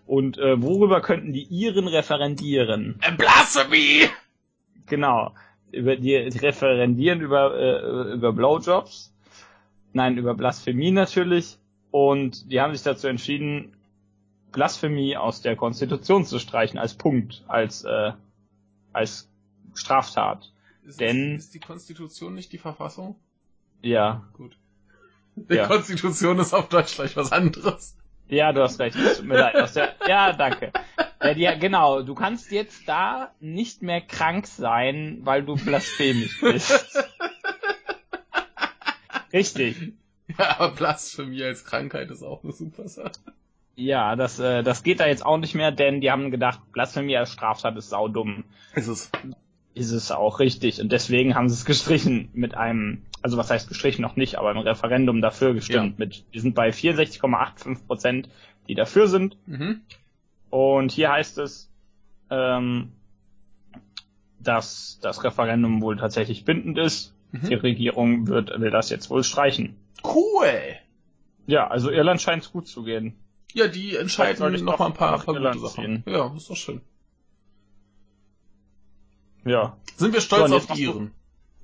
Und 0.07 0.37
äh, 0.39 0.61
worüber 0.61 1.01
könnten 1.01 1.32
die 1.32 1.45
Iren 1.45 1.89
referendieren? 1.89 2.99
Blasphemy! 3.16 4.09
Genau, 4.87 5.32
über 5.72 5.97
die, 5.97 6.28
die 6.28 6.39
referendieren 6.39 7.20
über 7.22 7.57
äh, 7.59 8.12
über 8.12 8.32
Blowjobs, 8.35 9.14
nein, 9.95 10.18
über 10.18 10.35
Blasphemie 10.35 10.91
natürlich. 10.91 11.57
Und 11.91 12.51
die 12.51 12.61
haben 12.61 12.74
sich 12.74 12.82
dazu 12.82 13.07
entschieden, 13.07 13.72
Blasphemie 14.55 15.17
aus 15.17 15.43
der 15.43 15.57
Konstitution 15.57 16.25
zu 16.25 16.39
streichen 16.39 16.79
als 16.79 16.95
Punkt, 16.95 17.43
als 17.49 17.85
äh, 17.85 18.13
als 18.93 19.29
Straftat. 19.75 20.53
Ist, 20.85 21.01
Denn- 21.01 21.37
ist 21.37 21.55
die 21.55 21.61
Konstitution 21.61 22.35
nicht 22.35 22.53
die 22.53 22.59
Verfassung? 22.59 23.17
Ja, 23.83 24.23
Gut. 24.35 24.57
Die 25.37 25.55
ja. 25.57 25.67
Konstitution 25.67 26.39
ist 26.39 26.55
auf 26.55 26.69
Deutsch 26.69 26.95
gleich 26.95 27.17
was 27.17 27.33
anderes. 27.33 27.97
Ja, 28.29 28.53
du 28.53 28.63
hast 28.63 28.79
recht. 28.79 28.97
tut 28.97 29.25
mir 29.27 29.37
leid. 29.39 29.75
Der, 29.75 29.95
ja, 30.09 30.33
danke. 30.33 30.73
Ja, 31.21 31.35
die, 31.35 31.61
genau, 31.61 32.03
du 32.03 32.15
kannst 32.15 32.53
jetzt 32.53 32.89
da 32.89 33.33
nicht 33.41 33.83
mehr 33.83 34.01
krank 34.01 34.47
sein, 34.47 35.19
weil 35.25 35.43
du 35.45 35.57
blasphemisch 35.57 36.41
bist. 36.41 36.97
Richtig. 39.33 39.93
Ja, 40.39 40.61
aber 40.61 40.75
Blasphemie 40.75 41.43
als 41.43 41.65
Krankheit 41.65 42.11
ist 42.11 42.23
auch 42.23 42.45
eine 42.45 42.53
super 42.53 42.89
Sache. 42.89 43.11
Ja, 43.77 44.14
das, 44.16 44.39
äh, 44.39 44.62
das 44.62 44.83
geht 44.83 45.01
da 45.01 45.07
jetzt 45.07 45.27
auch 45.27 45.39
nicht 45.39 45.55
mehr, 45.55 45.72
denn 45.72 46.01
die 46.01 46.11
haben 46.11 46.31
gedacht, 46.31 46.61
Blasphemie 46.72 47.16
als 47.16 47.33
Straftat 47.33 47.77
ist 47.77 47.91
saudumm. 47.91 48.45
Ist 48.75 48.89
es. 48.89 49.11
Ist 49.75 49.91
es 49.91 50.12
auch 50.12 50.39
richtig. 50.39 50.81
Und 50.81 50.93
deswegen 50.93 51.35
haben 51.35 51.49
sie 51.49 51.55
es 51.55 51.64
gestrichen 51.64 52.29
mit 52.33 52.57
einem, 52.57 53.03
also 53.22 53.37
was 53.37 53.51
heißt 53.51 53.68
gestrichen 53.68 54.03
noch 54.03 54.16
nicht, 54.16 54.37
aber 54.37 54.53
im 54.53 54.59
Referendum 54.59 55.20
dafür 55.20 55.55
gestimmt. 55.55 55.99
Ja. 55.99 56.05
Mit, 56.05 56.25
die 56.33 56.39
sind 56.39 56.55
bei 56.55 56.70
64,85 56.70 57.87
Prozent, 57.87 58.29
die 58.68 58.75
dafür 58.75 59.09
sind. 59.09 59.37
Mhm. 59.47 59.81
Und 60.51 60.93
hier 60.93 61.11
heißt 61.11 61.39
es, 61.39 61.68
ähm, 62.31 62.93
dass 64.39 65.01
das 65.03 65.25
Referendum 65.25 65.83
wohl 65.83 65.97
tatsächlich 65.97 66.45
bindend 66.45 66.79
ist. 66.79 67.14
Mhm. 67.33 67.49
Die 67.49 67.55
Regierung 67.55 68.29
wird, 68.29 68.61
will 68.61 68.70
das 68.70 68.91
jetzt 68.91 69.11
wohl 69.11 69.25
streichen. 69.25 69.77
Cool! 70.05 70.77
Ja, 71.47 71.66
also 71.66 71.91
Irland 71.91 72.22
scheint 72.22 72.45
es 72.45 72.53
gut 72.53 72.68
zu 72.68 72.85
gehen. 72.85 73.16
Ja, 73.55 73.69
die 73.69 73.97
entscheiden 73.97 74.65
noch 74.65 74.79
mal 74.79 74.87
ein 74.87 74.95
paar, 74.95 75.19
paar 75.19 75.35
gute 75.35 75.59
Sachen. 75.59 76.03
Ziehen. 76.05 76.05
Ja, 76.07 76.35
ist 76.37 76.51
doch 76.51 76.57
schön. 76.57 76.81
Ja. 79.45 79.77
Sind 79.97 80.13
wir 80.13 80.21
stolz 80.21 80.51
so, 80.51 80.57
auf 80.57 80.67
die 80.67 80.83
Iren? 80.83 81.13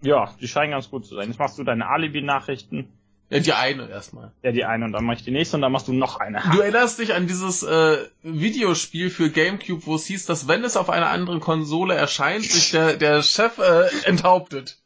Ja, 0.02 0.34
die 0.40 0.48
scheinen 0.48 0.70
ganz 0.70 0.88
gut 0.88 1.04
zu 1.04 1.14
sein. 1.16 1.28
Jetzt 1.28 1.38
machst 1.38 1.58
du 1.58 1.64
deine 1.64 1.88
Alibi-Nachrichten. 1.88 2.92
Ja, 3.28 3.38
die 3.38 3.52
eine 3.52 3.88
erstmal. 3.88 4.32
Ja, 4.42 4.50
die 4.52 4.64
eine 4.64 4.84
und 4.84 4.92
dann 4.92 5.04
mach 5.04 5.14
ich 5.14 5.24
die 5.24 5.30
nächste 5.30 5.56
und 5.56 5.62
dann 5.62 5.70
machst 5.70 5.88
du 5.88 5.92
noch 5.92 6.18
eine. 6.18 6.42
Du 6.52 6.60
erinnerst 6.60 6.98
dich 6.98 7.14
an 7.14 7.26
dieses 7.26 7.62
äh, 7.62 7.98
Videospiel 8.22 9.10
für 9.10 9.30
Gamecube, 9.30 9.86
wo 9.86 9.94
es 9.94 10.06
hieß, 10.06 10.26
dass 10.26 10.48
wenn 10.48 10.64
es 10.64 10.76
auf 10.76 10.90
einer 10.90 11.10
anderen 11.10 11.40
Konsole 11.40 11.94
erscheint, 11.94 12.44
sich 12.44 12.72
der, 12.72 12.96
der 12.96 13.22
Chef 13.22 13.58
äh, 13.58 13.88
enthauptet. 14.04 14.79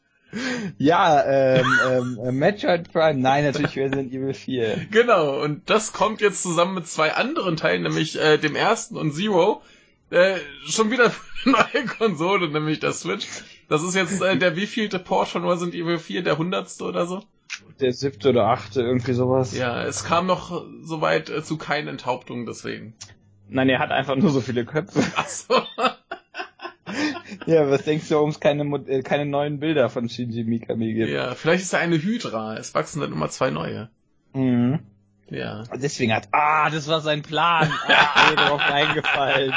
Ja, 0.78 1.24
ähm, 1.24 1.66
ähm, 1.88 2.18
äh, 2.22 2.32
Metroid 2.32 2.92
Prime, 2.92 3.20
nein, 3.20 3.44
natürlich 3.44 3.76
Resident 3.76 4.12
Evil 4.12 4.34
4. 4.34 4.86
Genau, 4.90 5.42
und 5.42 5.68
das 5.70 5.92
kommt 5.92 6.20
jetzt 6.20 6.42
zusammen 6.42 6.74
mit 6.74 6.86
zwei 6.86 7.14
anderen 7.14 7.56
Teilen, 7.56 7.82
nämlich 7.82 8.20
äh, 8.20 8.38
dem 8.38 8.56
ersten 8.56 8.96
und 8.96 9.12
Zero, 9.12 9.62
äh, 10.10 10.36
schon 10.66 10.90
wieder 10.90 11.12
eine 11.44 11.56
neue 11.56 11.86
Konsole, 11.86 12.48
nämlich 12.48 12.80
der 12.80 12.92
Switch. 12.92 13.26
Das 13.68 13.82
ist 13.82 13.94
jetzt 13.94 14.20
äh, 14.22 14.36
der 14.36 14.56
wievielte 14.56 14.98
Port 14.98 15.28
von 15.28 15.44
Resident 15.44 15.74
Evil 15.74 15.98
4, 15.98 16.22
der 16.22 16.38
hundertste 16.38 16.84
oder 16.84 17.06
so? 17.06 17.22
Der 17.80 17.92
siebte 17.92 18.30
oder 18.30 18.46
achte, 18.46 18.82
irgendwie 18.82 19.12
sowas. 19.12 19.56
Ja, 19.56 19.82
es 19.84 20.04
kam 20.04 20.26
noch 20.26 20.64
soweit 20.82 21.30
äh, 21.30 21.42
zu 21.42 21.56
keinen 21.56 21.88
Enthauptungen 21.88 22.46
deswegen. 22.46 22.94
Nein, 23.48 23.68
er 23.68 23.78
hat 23.78 23.90
einfach 23.90 24.16
nur 24.16 24.30
so 24.30 24.40
viele 24.40 24.64
Köpfe. 24.64 25.00
Ach 25.16 25.28
so. 25.28 25.54
Ja, 27.46 27.70
was 27.70 27.84
denkst 27.84 28.08
du, 28.08 28.14
warum 28.16 28.30
es 28.30 28.40
keine, 28.40 28.64
äh, 28.86 29.02
keine 29.02 29.26
neuen 29.26 29.60
Bilder 29.60 29.88
von 29.88 30.08
Shinji 30.08 30.44
Mikami 30.44 30.94
gibt? 30.94 31.10
Ja, 31.10 31.34
vielleicht 31.34 31.62
ist 31.62 31.72
er 31.72 31.80
eine 31.80 31.96
Hydra. 31.96 32.56
Es 32.56 32.74
wachsen 32.74 33.00
dann 33.00 33.12
immer 33.12 33.28
zwei 33.28 33.50
neue. 33.50 33.88
Mhm. 34.32 34.80
Ja. 35.28 35.64
Deswegen 35.74 36.12
hat, 36.12 36.28
ah, 36.32 36.70
das 36.70 36.88
war 36.88 37.00
sein 37.00 37.22
Plan. 37.22 37.70
Ah, 37.88 38.30
mir 38.30 38.36
drauf 38.36 38.60
eingefallen. 38.60 39.54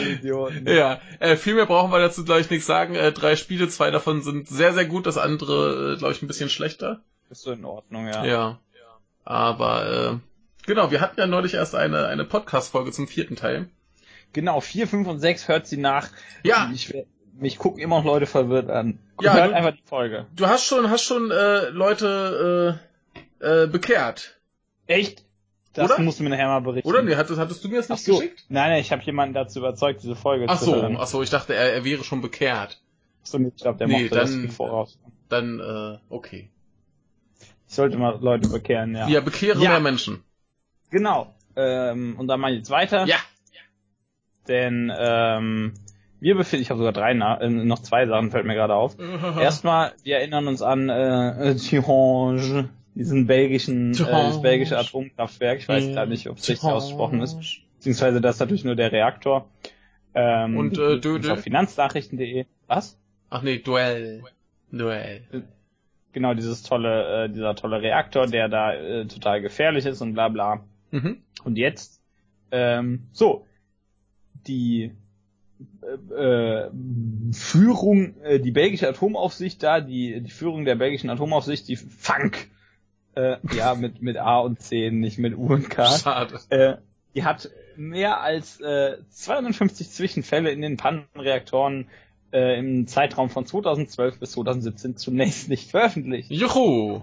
Idioten. 0.00 0.66
Ja, 0.66 1.00
äh, 1.18 1.36
viel 1.36 1.54
mehr 1.54 1.66
brauchen 1.66 1.90
wir 1.90 1.98
dazu 1.98 2.24
gleich 2.24 2.50
nichts 2.50 2.66
sagen. 2.66 2.94
Äh, 2.94 3.12
drei 3.12 3.36
Spiele, 3.36 3.68
zwei 3.68 3.90
davon 3.90 4.22
sind 4.22 4.48
sehr, 4.48 4.72
sehr 4.72 4.84
gut, 4.84 5.06
das 5.06 5.18
andere, 5.18 5.94
äh, 5.94 5.96
glaube 5.98 6.12
ich, 6.12 6.22
ein 6.22 6.26
bisschen 6.26 6.50
schlechter. 6.50 7.00
Ist 7.30 7.42
so 7.42 7.52
in 7.52 7.64
Ordnung, 7.64 8.06
ja. 8.06 8.24
Ja. 8.24 8.58
Aber, 9.24 9.86
äh, 9.86 10.66
genau, 10.66 10.90
wir 10.90 11.00
hatten 11.00 11.20
ja 11.20 11.26
neulich 11.26 11.54
erst 11.54 11.74
eine, 11.74 12.06
eine 12.06 12.24
Podcast-Folge 12.24 12.92
zum 12.92 13.08
vierten 13.08 13.36
Teil. 13.36 13.68
Genau, 14.32 14.60
vier, 14.60 14.86
fünf 14.86 15.08
und 15.08 15.18
sechs 15.18 15.48
hört 15.48 15.66
sie 15.66 15.76
nach. 15.76 16.08
Ja. 16.44 16.70
Ich, 16.72 16.94
mich 17.34 17.58
gucken 17.58 17.80
immer 17.80 17.98
noch 17.98 18.04
Leute 18.04 18.26
verwirrt 18.26 18.70
an. 18.70 18.98
Ja, 19.20 19.34
hört 19.34 19.50
du, 19.50 19.54
einfach 19.54 19.72
die 19.72 19.82
Folge. 19.84 20.26
Du 20.36 20.46
hast 20.46 20.64
schon, 20.64 20.90
hast 20.90 21.04
schon 21.04 21.30
äh, 21.30 21.68
Leute 21.70 22.80
äh, 23.40 23.64
äh, 23.64 23.66
bekehrt. 23.66 24.40
Echt? 24.86 25.24
Das 25.72 25.90
Oder? 25.90 26.02
musst 26.02 26.18
du 26.18 26.24
mir 26.24 26.30
nachher 26.30 26.48
mal 26.48 26.60
berichten. 26.60 26.88
Oder? 26.88 27.02
Nee, 27.02 27.14
hattest, 27.14 27.38
hattest 27.38 27.62
du 27.62 27.68
mir 27.68 27.76
das 27.76 27.88
nicht 27.88 28.04
so. 28.04 28.18
geschickt? 28.18 28.44
Nein, 28.48 28.70
nein, 28.70 28.80
ich 28.80 28.90
habe 28.90 29.02
jemanden 29.02 29.34
dazu 29.34 29.60
überzeugt, 29.60 30.02
diese 30.02 30.16
Folge 30.16 30.46
ach 30.48 30.58
so, 30.58 30.72
zu 30.72 30.82
hören. 30.82 30.96
Ach 30.98 31.06
so, 31.06 31.22
ich 31.22 31.30
dachte, 31.30 31.54
er, 31.54 31.72
er 31.72 31.84
wäre 31.84 32.02
schon 32.02 32.20
bekehrt. 32.20 32.80
Ach 33.22 33.26
so, 33.26 33.38
ich 33.38 33.56
glaube, 33.56 33.78
der 33.78 33.86
nee, 33.86 34.02
mochte 34.02 34.16
dann, 34.16 34.46
das 34.46 34.56
voraus. 34.56 34.98
Dann, 35.28 35.60
äh, 35.60 35.98
okay. 36.08 36.50
Ich 37.68 37.74
sollte 37.76 37.98
mal 37.98 38.18
Leute 38.20 38.48
bekehren, 38.48 38.96
ja. 38.96 39.08
Ja, 39.08 39.20
bekehre 39.20 39.62
ja. 39.62 39.70
mehr 39.70 39.80
Menschen. 39.80 40.24
Genau. 40.90 41.32
Ähm, 41.54 42.16
und 42.18 42.26
dann 42.26 42.40
mal 42.40 42.52
jetzt 42.52 42.70
weiter. 42.70 43.06
Ja. 43.06 43.18
Denn 44.50 44.92
ähm, 44.98 45.74
wir 46.18 46.34
befinden, 46.34 46.62
ich 46.62 46.70
habe 46.70 46.78
sogar 46.78 46.92
drei, 46.92 47.12
äh, 47.12 47.48
noch 47.48 47.78
zwei 47.78 48.06
Sachen 48.06 48.32
fällt 48.32 48.46
mir 48.46 48.56
gerade 48.56 48.74
auf. 48.74 48.96
Erstmal, 49.40 49.92
wir 50.02 50.16
erinnern 50.16 50.48
uns 50.48 50.60
an 50.60 50.88
äh, 50.88 51.54
Tihange, 51.54 52.68
diesen 52.96 53.28
belgischen, 53.28 53.92
äh, 53.92 53.96
das 53.96 54.42
belgische 54.42 54.76
Atomkraftwerk. 54.76 55.60
Ich 55.60 55.68
weiß 55.68 55.86
gerade 55.92 56.10
nicht, 56.10 56.28
ob 56.28 56.38
es 56.38 56.48
richtig 56.48 56.68
ausgesprochen 56.68 57.22
ist. 57.22 57.38
Beziehungsweise 57.76 58.20
das 58.20 58.36
ist 58.36 58.40
natürlich 58.40 58.64
nur 58.64 58.74
der 58.74 58.90
Reaktor. 58.90 59.48
Ähm, 60.14 60.56
und 60.56 60.76
äh, 60.76 60.98
Dödel? 60.98 61.30
Auf 61.30 61.42
finanznachrichten.de. 61.42 62.46
Was? 62.66 62.98
Ach 63.30 63.42
nee, 63.42 63.58
Duell. 63.58 64.24
Duell. 64.72 65.22
Genau, 66.12 66.34
dieses 66.34 66.64
tolle, 66.64 67.26
äh, 67.26 67.28
dieser 67.28 67.54
tolle 67.54 67.82
Reaktor, 67.82 68.26
der 68.26 68.48
da 68.48 68.74
äh, 68.74 69.06
total 69.06 69.40
gefährlich 69.42 69.86
ist 69.86 70.00
und 70.00 70.14
bla 70.14 70.28
bla. 70.28 70.64
Mhm. 70.90 71.18
Und 71.44 71.56
jetzt, 71.56 72.02
ähm, 72.50 73.06
so, 73.12 73.46
die 74.46 74.92
äh, 75.82 76.14
äh, 76.14 76.70
Führung, 77.32 78.20
äh, 78.22 78.40
die 78.40 78.50
belgische 78.50 78.88
Atomaufsicht 78.88 79.62
da, 79.62 79.80
die, 79.80 80.20
die 80.20 80.30
Führung 80.30 80.64
der 80.64 80.76
belgischen 80.76 81.10
Atomaufsicht, 81.10 81.68
die 81.68 81.76
Funk, 81.76 82.48
äh, 83.14 83.36
ja, 83.54 83.74
mit, 83.78 84.02
mit 84.02 84.16
A 84.16 84.40
und 84.40 84.60
C, 84.60 84.90
nicht 84.90 85.18
mit 85.18 85.36
U 85.36 85.52
und 85.54 85.70
K. 85.70 85.86
Schade. 85.86 86.40
Äh, 86.50 86.76
die 87.14 87.24
hat 87.24 87.50
mehr 87.76 88.20
als 88.20 88.60
äh, 88.60 88.98
250 89.10 89.90
Zwischenfälle 89.90 90.50
in 90.50 90.62
den 90.62 90.76
Pannenreaktoren 90.76 91.88
äh, 92.32 92.58
im 92.58 92.86
Zeitraum 92.86 93.30
von 93.30 93.46
2012 93.46 94.20
bis 94.20 94.32
2017 94.32 94.96
zunächst 94.96 95.48
nicht 95.48 95.70
veröffentlicht. 95.70 96.30
Juhu! 96.30 97.02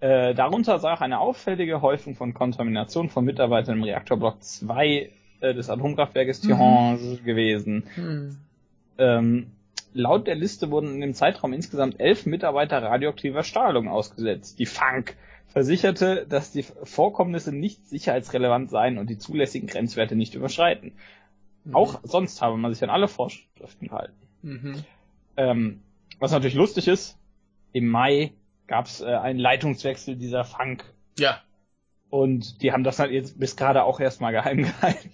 Äh, 0.00 0.34
darunter 0.34 0.82
auch 0.82 1.00
eine 1.00 1.20
auffällige 1.20 1.82
Häufung 1.82 2.14
von 2.14 2.32
Kontamination 2.32 3.10
von 3.10 3.24
Mitarbeitern 3.24 3.78
im 3.78 3.84
Reaktorblock 3.84 4.42
2 4.42 5.10
äh, 5.40 5.54
des 5.54 5.70
Atomkraftwerkes 5.70 6.40
Tihange 6.40 6.98
mhm. 6.98 7.24
gewesen. 7.24 7.84
Mhm. 7.96 8.36
Ähm, 8.98 9.46
laut 9.92 10.26
der 10.26 10.34
Liste 10.34 10.70
wurden 10.70 10.94
in 10.94 11.00
dem 11.00 11.14
Zeitraum 11.14 11.52
insgesamt 11.52 12.00
elf 12.00 12.26
Mitarbeiter 12.26 12.82
radioaktiver 12.82 13.42
Strahlung 13.42 13.88
ausgesetzt. 13.88 14.58
Die 14.58 14.66
Funk 14.66 15.16
versicherte, 15.48 16.26
dass 16.28 16.52
die 16.52 16.62
Vorkommnisse 16.62 17.52
nicht 17.52 17.88
sicherheitsrelevant 17.88 18.70
seien 18.70 18.98
und 18.98 19.10
die 19.10 19.18
zulässigen 19.18 19.68
Grenzwerte 19.68 20.14
nicht 20.14 20.34
überschreiten. 20.34 20.92
Mhm. 21.64 21.74
Auch 21.74 22.00
sonst 22.04 22.40
habe 22.40 22.56
man 22.56 22.72
sich 22.72 22.82
an 22.82 22.90
alle 22.90 23.08
Vorschriften 23.08 23.88
gehalten. 23.88 24.14
Mhm. 24.42 24.84
Ähm, 25.36 25.80
was 26.18 26.32
natürlich 26.32 26.54
lustig 26.54 26.86
ist, 26.86 27.18
im 27.72 27.88
Mai 27.88 28.32
gab 28.66 28.86
es 28.86 29.00
äh, 29.00 29.06
einen 29.06 29.38
Leitungswechsel 29.38 30.16
dieser 30.16 30.44
Funk. 30.44 30.84
Ja. 31.18 31.40
Und 32.10 32.62
die 32.62 32.72
haben 32.72 32.84
das 32.84 32.98
halt 32.98 33.12
jetzt 33.12 33.38
bis 33.38 33.56
gerade 33.56 33.84
auch 33.84 34.00
erstmal 34.00 34.32
geheim 34.32 34.58
gehalten. 34.64 35.10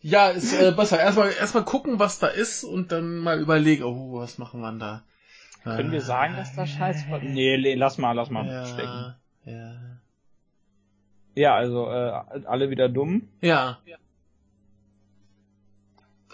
Ja, 0.00 0.30
ist 0.30 0.58
äh, 0.58 0.72
besser. 0.72 0.98
Erstmal 0.98 1.32
erstmal 1.32 1.64
gucken, 1.64 1.98
was 1.98 2.18
da 2.18 2.28
ist 2.28 2.64
und 2.64 2.92
dann 2.92 3.18
mal 3.18 3.40
überlegen, 3.40 3.84
oh, 3.84 4.14
was 4.14 4.38
machen 4.38 4.60
wir 4.60 4.72
da? 4.72 5.02
Können 5.62 5.92
wir 5.92 6.00
sagen, 6.00 6.36
dass 6.36 6.54
da 6.54 6.66
Scheiß 6.66 7.10
war? 7.10 7.18
Nee, 7.18 7.58
nee, 7.58 7.74
lass 7.74 7.98
mal, 7.98 8.12
lass 8.12 8.30
mal 8.30 8.46
ja, 8.46 8.64
stecken. 8.64 9.14
Ja. 9.44 9.74
Ja, 11.34 11.54
also 11.54 11.86
äh, 11.90 12.46
alle 12.46 12.70
wieder 12.70 12.88
dumm. 12.88 13.28
Ja. 13.42 13.78
ja. 13.84 13.96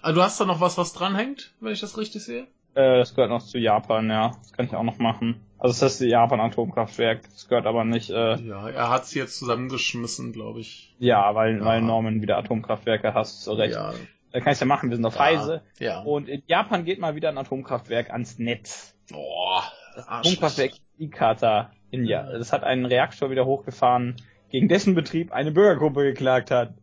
Ah, 0.00 0.12
du 0.12 0.22
hast 0.22 0.40
da 0.40 0.44
noch 0.44 0.60
was, 0.60 0.78
was 0.78 0.92
dranhängt, 0.92 1.52
wenn 1.60 1.72
ich 1.72 1.80
das 1.80 1.98
richtig 1.98 2.24
sehe? 2.24 2.46
Äh, 2.74 2.98
das 2.98 3.14
gehört 3.14 3.30
noch 3.30 3.42
zu 3.42 3.58
Japan, 3.58 4.08
ja. 4.08 4.28
Das 4.38 4.52
kann 4.52 4.66
ich 4.66 4.74
auch 4.74 4.84
noch 4.84 4.98
machen. 4.98 5.40
Also 5.58 5.80
das 5.80 5.92
ist 5.92 6.00
das 6.00 6.08
Japan-Atomkraftwerk. 6.08 7.22
Das 7.22 7.48
gehört 7.48 7.66
aber 7.66 7.84
nicht. 7.84 8.10
Äh, 8.10 8.36
ja, 8.36 8.68
er 8.68 8.90
hat 8.90 9.06
sie 9.06 9.18
jetzt 9.18 9.38
zusammengeschmissen, 9.38 10.32
glaube 10.32 10.60
ich. 10.60 10.94
Ja, 10.98 11.34
weil, 11.34 11.58
ja. 11.58 11.64
weil 11.64 11.80
Norman 11.80 12.20
wieder 12.20 12.36
Atomkraftwerke 12.36 13.14
hast, 13.14 13.44
so 13.44 13.54
recht. 13.54 13.74
Ja. 13.74 13.94
Da 14.32 14.40
kann 14.40 14.52
ich 14.52 14.60
ja 14.60 14.66
machen, 14.66 14.90
wir 14.90 14.96
sind 14.96 15.06
auf 15.06 15.14
ja. 15.16 15.22
Reise. 15.22 15.62
Ja. 15.78 16.00
Und 16.02 16.28
in 16.28 16.42
Japan 16.46 16.84
geht 16.84 16.98
mal 16.98 17.14
wieder 17.14 17.30
ein 17.30 17.38
Atomkraftwerk 17.38 18.10
ans 18.10 18.38
Netz. 18.38 18.94
Boah. 19.10 19.64
Das 19.94 20.06
Atomkraftwerk 20.08 20.72
Ikata 20.98 21.70
in 21.90 22.04
ja. 22.04 22.24
Das 22.24 22.52
hat 22.52 22.64
einen 22.64 22.84
Reaktor 22.84 23.30
wieder 23.30 23.46
hochgefahren, 23.46 24.16
gegen 24.50 24.68
dessen 24.68 24.94
Betrieb 24.94 25.32
eine 25.32 25.52
Bürgergruppe 25.52 26.02
geklagt 26.02 26.50
hat. 26.50 26.74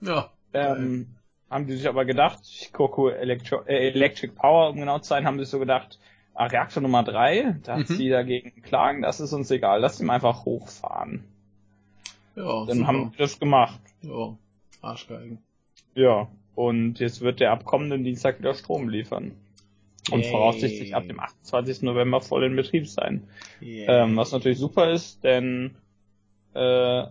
Ja. 0.00 0.30
Ähm, 0.52 1.14
haben 1.50 1.66
die 1.66 1.76
sich 1.76 1.88
aber 1.88 2.04
gedacht, 2.04 2.46
Shikoku 2.46 3.08
Electro, 3.08 3.62
äh, 3.66 3.88
Electric 3.88 4.34
Power, 4.34 4.70
um 4.70 4.76
genau 4.76 4.98
zu 4.98 5.08
sein, 5.08 5.26
haben 5.26 5.38
sie 5.38 5.44
sich 5.44 5.50
so 5.50 5.58
gedacht, 5.58 5.98
Reaktor 6.46 6.82
Nummer 6.82 7.02
3, 7.02 7.56
da 7.64 7.74
hat 7.78 7.88
Mhm. 7.90 7.94
sie 7.96 8.08
dagegen 8.08 8.62
klagen, 8.62 9.02
das 9.02 9.20
ist 9.20 9.32
uns 9.32 9.50
egal, 9.50 9.80
lass 9.80 10.00
ihn 10.00 10.08
einfach 10.10 10.44
hochfahren. 10.44 11.24
Ja, 12.36 12.64
Dann 12.66 12.78
super. 12.78 12.86
haben 12.86 13.12
wir 13.12 13.18
das 13.18 13.40
gemacht. 13.40 13.80
Ja, 14.02 14.36
Arschgeigen. 14.80 15.38
Ja. 15.94 16.28
Und 16.54 16.98
jetzt 17.00 17.20
wird 17.20 17.40
der 17.40 17.52
ab 17.52 17.64
kommenden 17.64 18.02
Dienstag 18.04 18.38
wieder 18.40 18.54
Strom 18.54 18.88
liefern. 18.88 19.32
Und 20.10 20.22
Yay. 20.22 20.30
voraussichtlich 20.30 20.94
ab 20.94 21.06
dem 21.06 21.20
28. 21.20 21.82
November 21.82 22.20
voll 22.20 22.44
in 22.44 22.56
Betrieb 22.56 22.88
sein. 22.88 23.28
Ähm, 23.60 24.16
was 24.16 24.32
natürlich 24.32 24.58
super 24.58 24.90
ist, 24.90 25.22
denn 25.22 25.74
äh, 26.54 27.04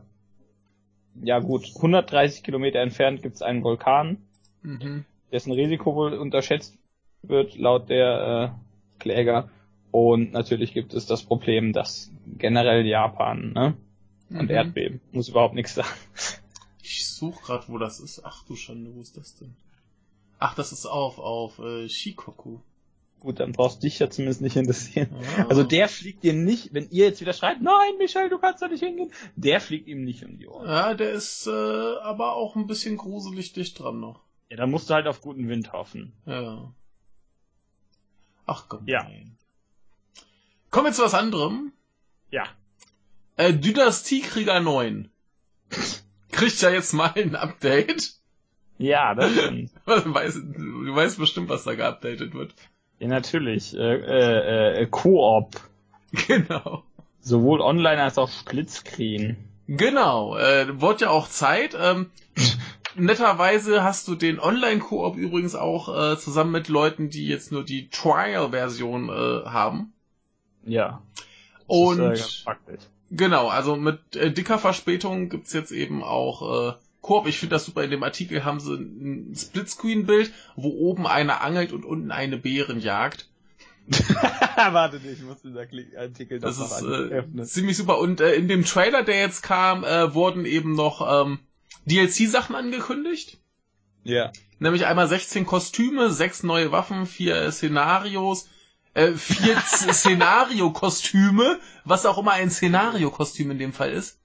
ja 1.24 1.40
gut, 1.40 1.66
130 1.76 2.44
Kilometer 2.44 2.80
entfernt 2.80 3.22
gibt 3.22 3.36
es 3.36 3.42
einen 3.42 3.64
Vulkan, 3.64 4.18
Mhm. 4.64 5.06
dessen 5.32 5.52
Risiko 5.52 5.96
wohl 5.96 6.14
unterschätzt 6.14 6.78
wird 7.22 7.56
laut 7.58 7.90
der 7.90 8.54
äh, 8.56 8.67
Kläger. 9.00 9.50
Und 9.92 10.32
natürlich 10.34 10.74
gibt 10.74 10.94
es 10.94 11.06
das 11.06 11.24
Problem, 11.24 11.74
dass 11.74 12.12
generell 12.38 12.86
Japan 12.86 13.54
ne? 13.54 13.78
und 14.30 14.44
Mhm. 14.44 14.50
Erdbeben 14.50 15.02
muss 15.12 15.30
überhaupt 15.30 15.56
nichts 15.56 15.76
sagen. 15.76 15.88
Ich 16.84 17.08
suche 17.08 17.42
gerade, 17.44 17.66
wo 17.68 17.78
das 17.78 18.00
ist. 18.00 18.24
Ach 18.24 18.44
du 18.46 18.56
Schande, 18.56 18.94
wo 18.96 19.02
ist 19.02 19.18
das 19.18 19.36
denn? 19.36 19.56
Ach, 20.40 20.56
das 20.56 20.72
ist 20.72 20.86
auf, 20.86 21.18
auf 21.20 21.60
äh, 21.60 21.90
Shikoku. 21.90 22.60
Gut, 23.20 23.40
dann 23.40 23.52
brauchst 23.52 23.78
du 23.78 23.88
dich 23.88 23.98
ja 23.98 24.10
zumindest 24.10 24.42
nicht 24.42 24.56
interessieren. 24.56 25.10
Ah. 25.38 25.48
Also 25.50 25.64
der 25.64 25.88
fliegt 25.90 26.24
dir 26.24 26.34
nicht, 26.34 26.74
wenn 26.74 26.90
ihr 26.92 27.06
jetzt 27.06 27.20
wieder 27.20 27.34
schreibt, 27.34 27.62
nein, 27.62 27.98
Michael, 27.98 28.30
du 28.30 28.38
kannst 28.38 28.62
da 28.62 28.68
nicht 28.68 28.84
hingehen, 28.84 29.12
der 29.36 29.60
fliegt 29.60 29.88
ihm 29.88 30.04
nicht 30.04 30.24
um 30.24 30.38
die 30.38 30.48
Ohren. 30.48 30.68
Ja, 30.68 30.94
der 30.94 31.12
ist 31.12 31.48
äh, 31.48 31.50
aber 31.50 32.36
auch 32.36 32.56
ein 32.56 32.68
bisschen 32.68 32.98
gruselig 32.98 33.54
dicht 33.54 33.80
dran 33.80 34.00
noch. 34.00 34.22
Ja, 34.50 34.58
dann 34.58 34.70
musst 34.70 34.90
du 34.90 34.94
halt 34.94 35.08
auf 35.08 35.22
guten 35.22 35.50
Wind 35.50 35.74
hoffen. 35.74 36.14
Ja. 36.26 36.74
Ach 38.48 38.66
komm. 38.68 38.84
Ja. 38.88 39.04
nein. 39.04 39.38
Kommen 40.72 40.88
wir 40.88 40.94
zu 40.94 41.04
was 41.04 41.14
anderem. 41.14 41.72
Ja. 42.32 42.44
Äh, 43.36 43.54
Dynastiekrieger 43.54 44.60
9. 44.60 45.10
Kriegt 46.32 46.62
ja 46.62 46.70
jetzt 46.70 46.94
mal 46.94 47.12
ein 47.16 47.36
Update. 47.36 48.14
Ja, 48.78 49.14
das 49.16 49.32
stimmt. 49.38 49.72
Du 49.86 50.14
weißt, 50.14 50.38
du 50.38 50.96
weißt 50.96 51.18
bestimmt, 51.20 51.50
was 51.50 51.64
da 51.64 51.76
geupdatet 51.76 52.34
wird. 52.34 52.54
ja, 53.00 53.08
natürlich. 53.08 53.76
Äh, 53.76 53.80
äh, 53.96 54.82
äh, 54.82 54.88
Koop. 54.88 55.60
Genau. 56.28 56.84
Sowohl 57.20 57.62
online 57.62 58.02
als 58.02 58.18
auch 58.18 58.30
Splitscreen. 58.30 59.36
Genau, 59.68 60.38
äh, 60.38 60.80
wurde 60.80 61.06
ja 61.06 61.10
auch 61.10 61.28
Zeit. 61.28 61.76
Ähm, 61.80 62.10
netterweise 62.98 63.84
hast 63.84 64.08
du 64.08 64.16
den 64.16 64.40
Online-Koop 64.40 65.16
übrigens 65.18 65.56
auch 65.56 66.14
äh, 66.14 66.18
zusammen 66.18 66.52
mit 66.52 66.68
Leuten, 66.68 67.10
die 67.10 67.28
jetzt 67.28 67.52
nur 67.52 67.64
die 67.64 67.90
Trial-Version 67.90 69.10
äh, 69.10 69.46
haben. 69.46 69.94
Ja. 70.66 71.02
Das 71.16 71.66
Und 71.68 72.12
ist, 72.12 72.46
äh, 72.48 72.78
genau, 73.12 73.48
also 73.48 73.76
mit 73.76 74.16
äh, 74.16 74.32
dicker 74.32 74.60
Verspätung 74.60 75.30
gibt's 75.30 75.54
jetzt 75.54 75.72
eben 75.72 76.04
auch 76.04 76.70
äh, 76.70 76.74
Koop. 77.02 77.28
Ich 77.28 77.40
finde 77.40 77.56
das 77.56 77.66
super. 77.66 77.84
In 77.84 77.92
dem 77.92 78.04
Artikel 78.04 78.44
haben 78.44 78.60
sie 78.60 78.74
ein 78.76 79.34
Splitscreen-Bild, 79.36 80.32
wo 80.56 80.70
oben 80.70 81.08
einer 81.08 81.42
angelt 81.42 81.72
und 81.72 81.86
unten 81.86 82.12
eine 82.12 82.38
Bären 82.38 82.80
jagt. 82.80 83.30
Warte, 84.58 84.98
ich 84.98 85.22
muss 85.22 85.38
Kli- 85.44 85.98
Artikel 85.98 86.40
Das 86.40 86.58
doch 86.58 86.82
ist 86.82 86.84
äh, 86.84 87.44
ziemlich 87.44 87.78
super. 87.78 88.00
Und 88.00 88.20
äh, 88.20 88.34
in 88.34 88.50
dem 88.50 88.66
Trailer, 88.66 89.04
der 89.04 89.20
jetzt 89.20 89.44
kam, 89.44 89.86
äh, 89.86 90.14
wurden 90.14 90.46
eben 90.46 90.74
noch 90.74 91.26
ähm, 91.26 91.40
DLC-Sachen 91.88 92.56
angekündigt. 92.56 93.38
Ja. 94.04 94.32
Nämlich 94.60 94.86
einmal 94.86 95.08
16 95.08 95.46
Kostüme, 95.46 96.12
sechs 96.12 96.44
neue 96.44 96.72
Waffen, 96.72 97.06
vier 97.06 97.52
Szenarios, 97.52 98.48
äh, 98.94 99.12
vier 99.14 99.56
Z- 99.68 99.94
Szenario-Kostüme, 99.94 101.60
was 101.86 102.06
auch 102.06 102.18
immer 102.18 102.32
ein 102.32 102.50
Szenario-Kostüm 102.50 103.52
in 103.52 103.60
dem 103.60 103.74
Fall 103.74 103.92
ist. 103.92 104.20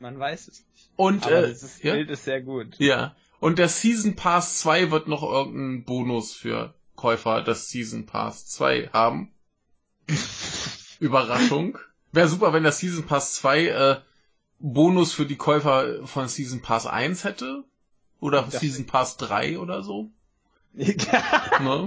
Man 0.00 0.18
weiß 0.18 0.48
es 0.48 0.64
nicht. 0.72 0.90
Und 0.96 1.24
Aber 1.26 1.44
äh, 1.44 1.48
das 1.48 1.82
ja, 1.82 1.92
Bild 1.94 2.10
ist 2.10 2.24
sehr 2.24 2.40
gut. 2.42 2.78
ja. 2.78 3.14
Und 3.40 3.58
der 3.58 3.68
Season 3.68 4.16
Pass 4.16 4.58
2 4.60 4.90
wird 4.90 5.06
noch 5.06 5.22
irgendeinen 5.22 5.84
Bonus 5.84 6.32
für 6.32 6.72
Käufer 6.96 7.42
des 7.42 7.68
Season 7.68 8.06
Pass 8.06 8.46
2 8.48 8.88
haben. 8.92 9.32
Überraschung. 11.00 11.78
Wäre 12.12 12.28
super, 12.28 12.52
wenn 12.52 12.62
der 12.62 12.72
Season 12.72 13.04
Pass 13.04 13.34
2 13.34 13.66
äh, 13.66 14.00
Bonus 14.58 15.12
für 15.12 15.26
die 15.26 15.36
Käufer 15.36 16.06
von 16.06 16.28
Season 16.28 16.62
Pass 16.62 16.86
1 16.86 17.24
hätte. 17.24 17.64
Oder 18.20 18.50
Season 18.50 18.86
Pass 18.86 19.16
3 19.18 19.58
oder 19.58 19.82
so. 19.82 20.10
Ne? 20.74 21.86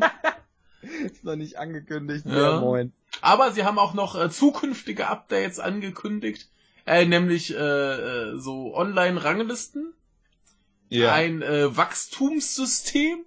ist 1.04 1.24
noch 1.24 1.36
nicht 1.36 1.58
angekündigt. 1.58 2.26
Ja. 2.26 2.56
Ja, 2.56 2.60
moin. 2.62 2.94
Aber 3.22 3.52
sie 3.52 3.64
haben 3.66 3.80
auch 3.80 3.94
noch 3.94 4.16
äh, 4.16 4.30
zukünftige 4.30 5.08
Updates 5.08 5.60
angekündigt, 5.60 6.50
äh, 6.86 7.06
nämlich 7.06 7.54
äh, 7.54 7.58
äh, 7.58 8.40
so 8.40 8.76
Online-Ranglisten, 8.76 9.94
Ja. 10.90 11.14
ein 11.14 11.42
äh, 11.42 11.76
Wachstumssystem, 11.76 13.26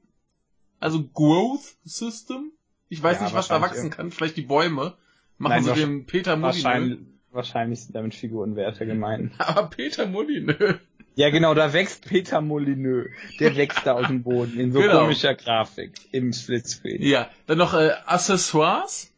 also 0.78 1.02
Growth 1.08 1.74
System. 1.84 2.52
Ich 2.88 3.02
weiß 3.02 3.18
Ja, 3.18 3.24
nicht, 3.24 3.34
was 3.34 3.48
da 3.48 3.60
wachsen 3.60 3.90
kann. 3.90 4.10
Vielleicht 4.12 4.36
die 4.36 4.42
Bäume. 4.42 4.96
Machen 5.38 5.64
Nein, 5.64 5.64
sie 5.64 5.74
dem 5.74 6.06
Peter 6.06 6.36
Molyneux. 6.36 6.64
wahrscheinlich, 6.64 6.98
wahrscheinlich 7.32 7.80
sind 7.82 7.94
damit 7.94 8.14
Figurenwerte 8.14 8.86
gemeint. 8.86 9.32
Aber 9.38 9.68
Peter 9.68 10.06
Molyneux. 10.06 10.76
Ja, 11.16 11.30
genau, 11.30 11.54
da 11.54 11.72
wächst 11.72 12.06
Peter 12.08 12.40
Molyneux. 12.40 13.10
Der 13.40 13.56
wächst 13.56 13.84
da 13.84 13.92
aus 13.94 14.06
dem 14.06 14.22
Boden 14.22 14.58
in 14.58 14.72
so 14.72 14.80
Genau. 14.80 15.00
komischer 15.00 15.34
Grafik 15.34 15.92
im 16.12 16.32
Splitscreen. 16.32 17.02
Ja, 17.02 17.28
dann 17.46 17.58
noch 17.58 17.74
äh, 17.74 17.90
Accessoires. 18.06 19.12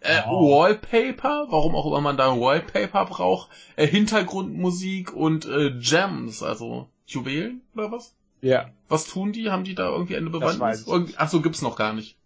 Äh, 0.00 0.20
Oh. 0.28 0.58
Wallpaper, 0.60 1.46
warum 1.50 1.74
auch 1.74 1.86
immer 1.86 2.00
man 2.00 2.16
da 2.16 2.38
Wallpaper 2.38 3.06
braucht, 3.06 3.50
äh, 3.76 3.86
Hintergrundmusik 3.86 5.12
und 5.12 5.46
äh, 5.46 5.72
Gems, 5.80 6.42
also 6.42 6.88
Juwelen 7.06 7.62
oder 7.74 7.90
was? 7.90 8.14
Ja, 8.42 8.70
Was 8.88 9.06
tun 9.06 9.32
die? 9.32 9.50
Haben 9.50 9.64
die 9.64 9.74
da 9.74 9.88
irgendwie 9.88 10.16
eine 10.16 10.30
Bewandtnis? 10.30 10.82
ich. 10.82 10.86
Irgend- 10.86 11.14
Ach 11.16 11.28
so, 11.28 11.40
gibt's 11.40 11.62
noch 11.62 11.76
gar 11.76 11.92
nicht. 11.94 12.16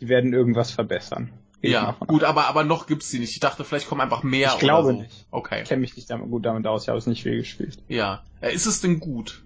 die 0.00 0.08
werden 0.08 0.32
irgendwas 0.32 0.70
verbessern. 0.70 1.30
Ja, 1.62 1.96
gut, 2.06 2.24
aber 2.24 2.46
aber 2.46 2.64
noch 2.64 2.86
gibt's 2.86 3.10
die 3.10 3.18
nicht. 3.18 3.32
Ich 3.32 3.40
dachte, 3.40 3.64
vielleicht 3.64 3.88
kommen 3.88 4.00
einfach 4.00 4.22
mehr. 4.22 4.52
Ich 4.54 4.60
glaube 4.60 4.92
so. 4.92 5.00
nicht. 5.00 5.26
Okay. 5.30 5.62
Ich 5.62 5.68
kenne 5.68 5.80
mich 5.80 5.94
nicht 5.96 6.08
damit, 6.08 6.30
gut 6.30 6.46
damit 6.46 6.66
aus, 6.66 6.84
ich 6.84 6.88
habe 6.88 6.98
es 6.98 7.06
nicht 7.06 7.22
viel 7.22 7.36
gespielt. 7.36 7.78
Ja. 7.88 8.22
Äh, 8.40 8.54
ist 8.54 8.66
es 8.66 8.80
denn 8.80 9.00
gut? 9.00 9.42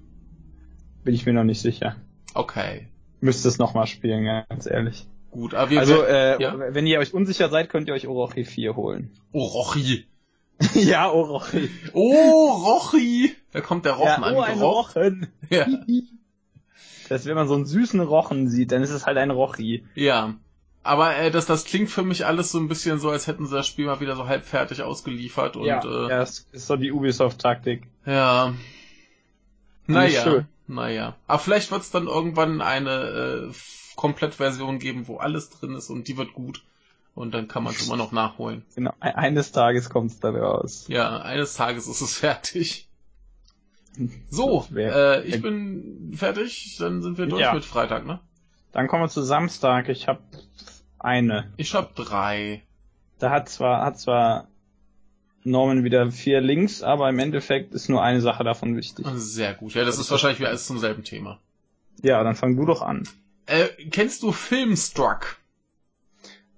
Bin 1.02 1.14
ich 1.14 1.26
mir 1.26 1.32
noch 1.32 1.44
nicht 1.44 1.60
sicher. 1.60 1.96
Okay. 2.34 2.88
Müsste 3.20 3.48
es 3.48 3.58
nochmal 3.58 3.86
spielen, 3.86 4.24
ganz 4.48 4.66
ehrlich. 4.66 5.06
Gut, 5.30 5.54
aber 5.54 5.70
wir 5.70 5.80
Also, 5.80 6.02
äh, 6.02 6.40
ja? 6.40 6.54
wenn 6.56 6.86
ihr 6.86 7.00
euch 7.00 7.12
unsicher 7.12 7.48
seid, 7.48 7.68
könnt 7.68 7.88
ihr 7.88 7.94
euch 7.94 8.06
Orochi 8.06 8.44
4 8.44 8.76
holen. 8.76 9.10
Oh, 9.32 9.44
Rochi. 9.44 10.06
ja, 10.74 11.10
Orochi. 11.10 11.68
Oh, 11.92 12.52
Rochi. 12.52 13.34
Da 13.50 13.60
kommt 13.60 13.84
der 13.84 13.94
Rochen 13.94 14.22
ja, 14.22 14.32
oh, 14.32 14.40
ein. 14.40 14.58
Rochen. 14.60 15.26
Ja. 15.50 15.66
Das, 17.08 17.26
wenn 17.26 17.34
man 17.34 17.48
so 17.48 17.54
einen 17.54 17.66
süßen 17.66 18.00
Rochen 18.00 18.48
sieht, 18.48 18.72
dann 18.72 18.82
ist 18.82 18.90
es 18.90 19.04
halt 19.04 19.18
ein 19.18 19.30
Rochi. 19.30 19.84
Ja. 19.94 20.36
Aber 20.84 21.16
äh, 21.16 21.30
das, 21.30 21.46
das 21.46 21.64
klingt 21.64 21.90
für 21.90 22.02
mich 22.02 22.26
alles 22.26 22.52
so 22.52 22.58
ein 22.58 22.68
bisschen 22.68 22.98
so, 23.00 23.10
als 23.10 23.26
hätten 23.26 23.46
sie 23.46 23.54
das 23.56 23.66
Spiel 23.66 23.86
mal 23.86 24.00
wieder 24.00 24.14
so 24.16 24.28
halbfertig 24.28 24.82
ausgeliefert 24.82 25.56
und 25.56 25.64
ja, 25.64 25.82
äh, 25.82 26.02
ja, 26.10 26.18
das 26.20 26.46
ist 26.52 26.66
so 26.66 26.76
die 26.76 26.92
Ubisoft-Taktik. 26.92 27.82
ja. 28.06 28.54
Naja, 29.86 30.22
schön. 30.22 30.46
naja. 30.66 31.14
Aber 31.26 31.38
vielleicht 31.38 31.70
wird 31.70 31.82
es 31.82 31.90
dann 31.90 32.06
irgendwann 32.06 32.62
eine 32.62 32.90
äh, 33.50 33.52
Komplettversion 33.96 34.78
geben, 34.78 35.08
wo 35.08 35.18
alles 35.18 35.50
drin 35.50 35.74
ist 35.74 35.90
und 35.90 36.08
die 36.08 36.16
wird 36.16 36.32
gut. 36.32 36.62
Und 37.14 37.32
dann 37.34 37.48
kann 37.48 37.62
man 37.64 37.74
es 37.74 37.86
immer 37.86 37.96
noch 37.96 38.10
nachholen. 38.10 38.64
Genau, 38.74 38.92
e- 39.02 39.04
eines 39.14 39.52
Tages 39.52 39.88
kommt 39.90 40.10
es 40.10 40.20
dann 40.20 40.36
raus. 40.36 40.86
Ja, 40.88 41.18
eines 41.20 41.54
Tages 41.54 41.86
ist 41.86 42.00
es 42.00 42.16
fertig. 42.18 42.88
So, 44.28 44.66
äh, 44.74 45.22
ich 45.22 45.40
bin 45.40 46.12
fertig, 46.16 46.78
dann 46.80 47.00
sind 47.00 47.16
wir 47.16 47.26
durch 47.26 47.42
Ja. 47.42 47.54
mit 47.54 47.64
Freitag, 47.64 48.04
ne? 48.04 48.18
Dann 48.72 48.88
kommen 48.88 49.04
wir 49.04 49.08
zu 49.08 49.22
Samstag. 49.22 49.88
Ich 49.88 50.08
habe 50.08 50.18
eine. 51.04 51.52
Ich 51.56 51.74
hab 51.74 51.94
drei. 51.94 52.62
Da 53.18 53.30
hat 53.30 53.48
zwar, 53.48 53.84
hat 53.84 53.98
zwar 53.98 54.48
Norman 55.44 55.84
wieder 55.84 56.10
vier 56.10 56.40
Links, 56.40 56.82
aber 56.82 57.08
im 57.08 57.18
Endeffekt 57.18 57.74
ist 57.74 57.88
nur 57.88 58.02
eine 58.02 58.20
Sache 58.20 58.44
davon 58.44 58.76
wichtig. 58.76 59.06
Sehr 59.14 59.54
gut. 59.54 59.74
Ja, 59.74 59.84
das 59.84 59.98
ist 59.98 60.10
wahrscheinlich 60.10 60.40
wieder 60.40 60.48
alles 60.48 60.66
zum 60.66 60.78
selben 60.78 61.04
Thema. 61.04 61.38
Ja, 62.02 62.22
dann 62.24 62.34
fang 62.34 62.56
du 62.56 62.64
doch 62.64 62.82
an. 62.82 63.06
Äh, 63.46 63.68
kennst 63.90 64.22
du 64.22 64.32
Filmstruck? 64.32 65.36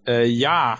Äh, 0.06 0.26
ja, 0.26 0.78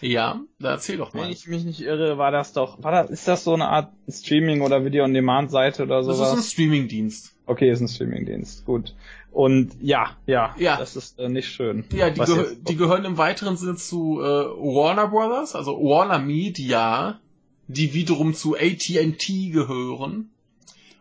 Ja, 0.00 0.40
da 0.58 0.70
erzähl 0.70 0.96
doch 0.96 1.12
wenn 1.12 1.20
mal. 1.22 1.30
ich 1.30 1.46
mich 1.46 1.64
nicht 1.64 1.82
irre, 1.82 2.16
war 2.16 2.30
das 2.30 2.54
doch, 2.54 2.82
war 2.82 2.90
das, 2.90 3.10
ist 3.10 3.28
das 3.28 3.44
so 3.44 3.52
eine 3.52 3.68
Art 3.68 3.92
Streaming- 4.08 4.62
oder 4.62 4.82
Video-on-Demand-Seite 4.84 5.82
oder 5.82 5.98
Das 5.98 6.06
sowas? 6.06 6.32
ist 6.32 6.38
ein 6.38 6.42
Streamingdienst. 6.42 7.34
Okay, 7.44 7.70
ist 7.70 7.80
ein 7.80 7.88
Streamingdienst, 7.88 8.64
gut. 8.64 8.94
Und 9.32 9.76
ja, 9.80 10.16
ja, 10.26 10.54
Ja. 10.58 10.76
das 10.76 10.96
ist 10.96 11.18
äh, 11.18 11.28
nicht 11.28 11.48
schön. 11.48 11.84
Ja, 11.92 12.10
die, 12.10 12.20
gehö 12.20 12.56
die 12.56 12.76
gehören 12.76 13.04
im 13.04 13.16
weiteren 13.16 13.56
Sinne 13.56 13.76
zu 13.76 14.20
äh, 14.20 14.24
Warner 14.24 15.08
Brothers, 15.08 15.54
also 15.54 15.72
Warner 15.78 16.18
Media, 16.18 17.20
die 17.68 17.94
wiederum 17.94 18.34
zu 18.34 18.56
AT&T 18.56 19.50
gehören. 19.50 20.30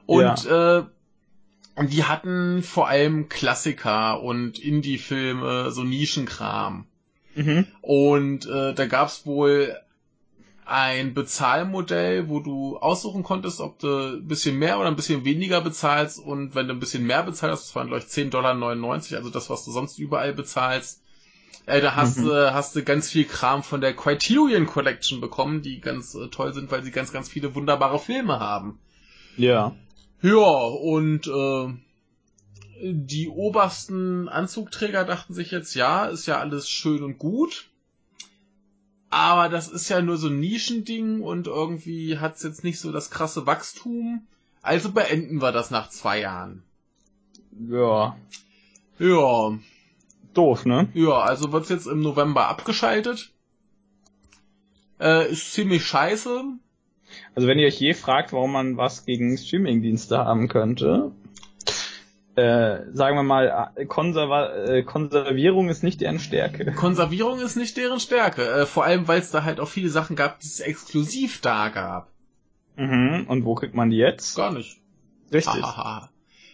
Und 0.06 0.46
äh, 0.46 0.84
und 1.76 1.94
die 1.94 2.04
hatten 2.04 2.62
vor 2.62 2.90
allem 2.90 3.30
Klassiker 3.30 4.22
und 4.22 4.60
Indie-Filme, 4.60 5.72
so 5.72 5.84
Nischenkram. 5.84 6.86
Mhm. 7.36 7.68
Und 7.82 8.46
äh, 8.48 8.74
da 8.74 8.86
gab's 8.86 9.26
wohl 9.26 9.76
ein 10.70 11.14
Bezahlmodell, 11.14 12.30
wo 12.30 12.40
du 12.40 12.78
aussuchen 12.78 13.24
konntest, 13.24 13.60
ob 13.60 13.80
du 13.80 14.18
ein 14.18 14.28
bisschen 14.28 14.58
mehr 14.58 14.80
oder 14.80 14.88
ein 14.88 14.96
bisschen 14.96 15.26
weniger 15.26 15.62
bezahlst 15.62 16.20
und 16.20 16.54
wenn 16.54 16.68
du 16.68 16.74
ein 16.74 16.80
bisschen 16.80 17.06
mehr 17.06 17.24
bezahlst, 17.24 17.66
das 17.66 17.76
waren 17.76 17.88
glaube 17.88 18.04
ich 18.04 18.10
10,99 18.10 18.30
Dollar, 18.30 19.18
also 19.18 19.30
das, 19.30 19.50
was 19.50 19.66
du 19.66 19.72
sonst 19.72 19.98
überall 19.98 20.34
bezahlst, 20.34 21.02
äh, 21.66 21.82
da 21.82 21.96
hast, 21.96 22.20
mhm. 22.20 22.30
äh, 22.30 22.52
hast 22.52 22.76
du 22.76 22.84
ganz 22.84 23.10
viel 23.10 23.26
Kram 23.26 23.64
von 23.64 23.82
der 23.82 23.96
Criterion 23.96 24.68
Collection 24.68 25.22
bekommen, 25.22 25.62
die 25.62 25.82
ganz 25.82 26.14
äh, 26.16 26.28
toll 26.28 26.54
sind, 26.54 26.72
weil 26.72 26.84
sie 26.84 26.92
ganz, 26.92 27.12
ganz 27.12 27.30
viele 27.30 27.56
wunderbare 27.56 28.00
Filme 28.00 28.40
haben. 28.40 28.80
Ja. 29.38 29.76
Ja, 30.22 30.36
und 30.36 31.28
äh, 31.28 31.74
die 32.82 33.30
obersten 33.30 34.30
Anzugträger 34.30 35.04
dachten 35.06 35.34
sich 35.34 35.52
jetzt, 35.52 35.74
ja, 35.76 36.06
ist 36.06 36.26
ja 36.26 36.40
alles 36.40 36.70
schön 36.70 37.04
und 37.04 37.18
gut. 37.18 37.69
Aber 39.10 39.50
das 39.50 39.68
ist 39.68 39.90
ja 39.90 40.02
nur 40.02 40.18
so 40.18 40.28
ein 40.28 40.40
Nischending 40.40 41.22
und 41.22 41.48
irgendwie 41.48 42.20
hat's 42.20 42.44
jetzt 42.44 42.64
nicht 42.64 42.80
so 42.80 42.92
das 42.92 43.10
krasse 43.10 43.46
Wachstum. 43.46 44.28
Also 44.62 44.92
beenden 44.92 45.42
wir 45.42 45.52
das 45.52 45.72
nach 45.72 45.90
zwei 45.90 46.20
Jahren. 46.20 46.64
Ja. 47.70 48.16
Ja. 49.00 49.58
Doof, 50.34 50.66
ne? 50.66 50.90
Ja, 50.94 51.22
also 51.22 51.52
wird's 51.52 51.70
jetzt 51.70 51.88
im 51.88 52.02
November 52.02 52.48
abgeschaltet. 52.48 53.32
Äh, 55.00 55.32
ist 55.32 55.54
ziemlich 55.54 55.86
scheiße. 55.86 56.44
Also 57.34 57.48
wenn 57.48 57.58
ihr 57.58 57.68
euch 57.68 57.80
je 57.80 57.94
fragt, 57.94 58.34
warum 58.34 58.52
man 58.52 58.78
was 58.78 59.06
gegen 59.06 59.36
Streamingdienste 59.38 60.20
haben 60.20 60.48
könnte, 60.48 61.12
äh, 62.36 62.86
sagen 62.94 63.18
wir 63.18 63.24
mal, 63.24 63.72
äh, 63.76 63.86
Konserva 63.86 64.54
äh, 64.54 64.84
Konservierung 64.84 65.70
ist 65.70 65.84
nicht 65.84 66.02
deren 66.02 66.20
Stärke. 66.20 66.72
Konservierung 66.74 67.40
ist 67.40 67.56
nicht 67.56 67.76
deren 67.78 68.00
Stärke. 68.00 68.48
Äh, 68.48 68.66
vor 68.66 68.86
allem, 68.86 69.08
weil 69.08 69.20
es 69.20 69.32
da 69.32 69.44
halt 69.44 69.60
auch 69.60 69.68
viele 69.68 69.90
Sachen 69.90 70.16
gab, 70.16 70.40
die 70.40 70.48
es 70.48 70.60
exklusiv 70.60 71.42
da 71.42 71.70
gab. 71.70 72.10
Mhm. 72.76 73.26
Und 73.28 73.46
wo 73.46 73.56
kriegt 73.56 73.76
man 73.76 73.90
die 73.90 73.98
jetzt? 73.98 74.36
Gar 74.36 74.54
nicht. 74.54 74.80
Richtig. 75.34 75.64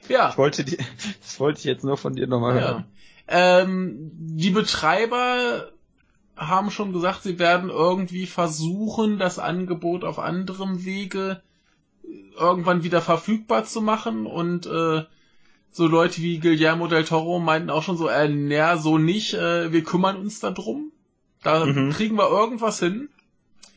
ja. 0.09 0.29
Ich 0.29 0.37
wollte 0.37 0.63
die, 0.63 0.77
das 1.21 1.39
wollte 1.39 1.59
ich 1.59 1.65
jetzt 1.65 1.83
nur 1.83 1.97
von 1.97 2.15
dir 2.15 2.27
nochmal 2.27 2.53
hören. 2.53 2.85
Ja. 3.29 3.61
Ähm, 3.61 4.11
die 4.13 4.51
Betreiber 4.51 5.71
haben 6.35 6.71
schon 6.71 6.93
gesagt, 6.93 7.23
sie 7.23 7.39
werden 7.39 7.69
irgendwie 7.69 8.25
versuchen, 8.25 9.19
das 9.19 9.39
Angebot 9.39 10.03
auf 10.03 10.19
anderem 10.19 10.83
Wege 10.83 11.41
irgendwann 12.37 12.83
wieder 12.83 13.01
verfügbar 13.01 13.63
zu 13.63 13.81
machen 13.81 14.25
und 14.25 14.65
äh, 14.67 15.03
so 15.75 15.87
Leute 15.87 16.21
wie 16.21 16.39
Guillermo 16.39 16.87
del 16.87 17.03
Toro 17.03 17.37
meinten 17.37 17.69
auch 17.69 17.83
schon 17.83 17.97
so, 17.97 18.07
äh, 18.07 18.29
naja, 18.29 18.77
so 18.77 18.97
nicht, 18.97 19.33
äh, 19.33 19.73
wir 19.73 19.83
kümmern 19.83 20.15
uns 20.15 20.39
da 20.39 20.51
drum. 20.51 20.93
Da 21.43 21.65
mhm. 21.65 21.89
kriegen 21.91 22.15
wir 22.15 22.29
irgendwas 22.29 22.79
hin. 22.79 23.09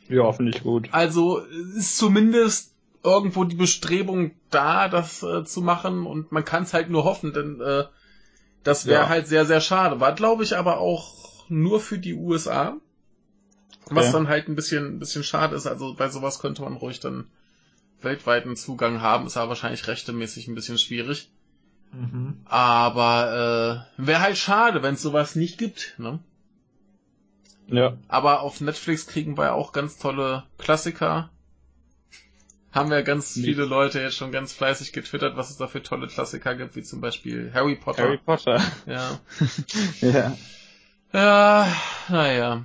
Ja, 0.09 0.31
finde 0.31 0.53
ich 0.55 0.63
gut. 0.63 0.91
Also 0.93 1.39
ist 1.39 1.99
zumindest 1.99 2.73
irgendwo 3.03 3.43
die 3.43 3.57
Bestrebung 3.57 4.31
da, 4.51 4.89
das 4.89 5.25
äh, 5.25 5.45
zu 5.45 5.61
machen 5.61 6.07
und 6.07 6.31
man 6.31 6.45
kann 6.45 6.63
es 6.63 6.73
halt 6.73 6.89
nur 6.89 7.03
hoffen, 7.03 7.33
denn 7.33 7.61
äh, 7.61 7.87
das 8.63 8.87
wäre 8.87 9.03
ja. 9.03 9.09
halt 9.09 9.27
sehr, 9.27 9.45
sehr 9.45 9.61
schade. 9.61 9.99
War, 9.99 10.15
glaube 10.15 10.45
ich, 10.45 10.57
aber 10.57 10.79
auch 10.79 11.15
nur 11.49 11.81
für 11.81 11.99
die 11.99 12.15
USA. 12.15 12.77
Was 13.87 14.05
okay. 14.05 14.13
dann 14.13 14.29
halt 14.29 14.47
ein 14.47 14.55
bisschen, 14.55 14.87
ein 14.87 14.99
bisschen 15.01 15.25
schade 15.25 15.57
ist. 15.57 15.67
Also 15.67 15.95
bei 15.95 16.09
sowas 16.09 16.39
könnte 16.39 16.63
man 16.63 16.75
ruhig 16.75 17.01
dann 17.01 17.27
weltweiten 18.03 18.55
Zugang 18.55 19.03
haben. 19.03 19.27
Ist 19.27 19.37
aber 19.37 19.49
wahrscheinlich 19.49 19.89
rechtemäßig 19.89 20.47
ein 20.47 20.55
bisschen 20.55 20.79
schwierig. 20.79 21.29
Mhm. 21.93 22.41
Aber 22.45 23.87
äh, 23.99 24.07
wäre 24.07 24.21
halt 24.21 24.37
schade, 24.37 24.83
wenn 24.83 24.95
es 24.95 25.03
sowas 25.03 25.35
nicht 25.35 25.59
gibt, 25.59 25.95
ne? 25.99 26.21
Ja. 27.67 27.97
Aber 28.09 28.41
auf 28.41 28.61
Netflix 28.61 29.07
kriegen 29.07 29.37
wir 29.37 29.55
auch 29.55 29.73
ganz 29.73 29.99
tolle 29.99 30.45
Klassiker. 30.57 31.31
Haben 32.73 32.91
wir 32.91 33.03
ganz 33.03 33.37
nicht. 33.37 33.47
viele 33.47 33.65
Leute 33.65 34.01
jetzt 34.01 34.17
schon 34.17 34.33
ganz 34.33 34.53
fleißig 34.53 34.93
getwittert, 34.93 35.37
was 35.37 35.51
es 35.51 35.57
da 35.57 35.67
für 35.67 35.83
tolle 35.83 36.07
Klassiker 36.07 36.55
gibt, 36.55 36.77
wie 36.77 36.83
zum 36.83 37.01
Beispiel 37.01 37.51
Harry 37.53 37.77
Potter. 37.77 38.03
Harry 38.03 38.19
Potter. 38.19 38.63
Ja. 38.87 39.19
ja. 40.01 40.37
Ja, 41.13 41.77
naja. 42.09 42.65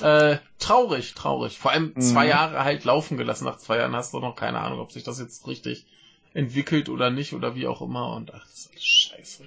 Äh, 0.00 0.38
traurig, 0.58 1.14
traurig. 1.14 1.58
Vor 1.58 1.70
allem 1.70 1.94
zwei 2.00 2.24
mhm. 2.24 2.30
Jahre 2.30 2.64
halt 2.64 2.84
laufen 2.84 3.18
gelassen. 3.18 3.44
Nach 3.44 3.58
zwei 3.58 3.76
Jahren 3.76 3.94
hast 3.94 4.14
du 4.14 4.20
noch 4.20 4.36
keine 4.36 4.60
Ahnung, 4.60 4.80
ob 4.80 4.92
sich 4.92 5.04
das 5.04 5.20
jetzt 5.20 5.46
richtig 5.46 5.86
entwickelt 6.34 6.88
oder 6.88 7.10
nicht 7.10 7.32
oder 7.32 7.54
wie 7.54 7.66
auch 7.66 7.82
immer 7.82 8.14
und 8.14 8.32
ach, 8.32 8.44
das 8.46 8.66
ist 8.66 8.70
alles 8.70 8.84
scheiße. 8.84 9.44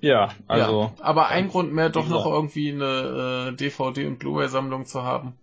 Ja, 0.00 0.34
also. 0.46 0.92
Ja, 0.98 1.04
aber 1.04 1.28
ein 1.28 1.48
Grund 1.48 1.72
mehr, 1.72 1.88
doch 1.88 2.08
noch 2.08 2.26
irgendwie 2.26 2.70
eine 2.72 3.50
äh, 3.50 3.56
DVD 3.56 4.06
und 4.06 4.18
Blu-ray-Sammlung 4.18 4.86
zu 4.86 5.02
haben. 5.02 5.34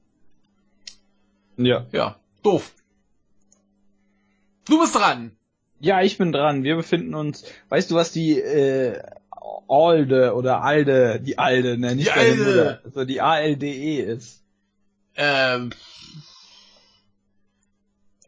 Ja. 1.58 1.86
Ja, 1.92 2.18
doof. 2.44 2.72
Du 4.66 4.80
bist 4.80 4.96
dran. 4.96 5.36
Ja, 5.80 6.02
ich 6.02 6.18
bin 6.18 6.32
dran. 6.32 6.64
Wir 6.64 6.76
befinden 6.76 7.14
uns, 7.16 7.44
weißt 7.70 7.92
du, 7.92 7.96
was 7.96 8.12
die 8.12 8.40
äh, 8.40 9.02
Alde 9.68 10.34
oder 10.36 10.62
Alde, 10.62 11.20
die 11.20 11.38
Alde, 11.38 11.78
ne, 11.78 11.96
nicht 11.96 12.16
die 12.16 12.20
Alde, 12.20 12.82
also 12.86 13.06
die 13.06 13.22
ALDE 13.22 14.02
ist. 14.02 14.44
Ähm. 15.16 15.72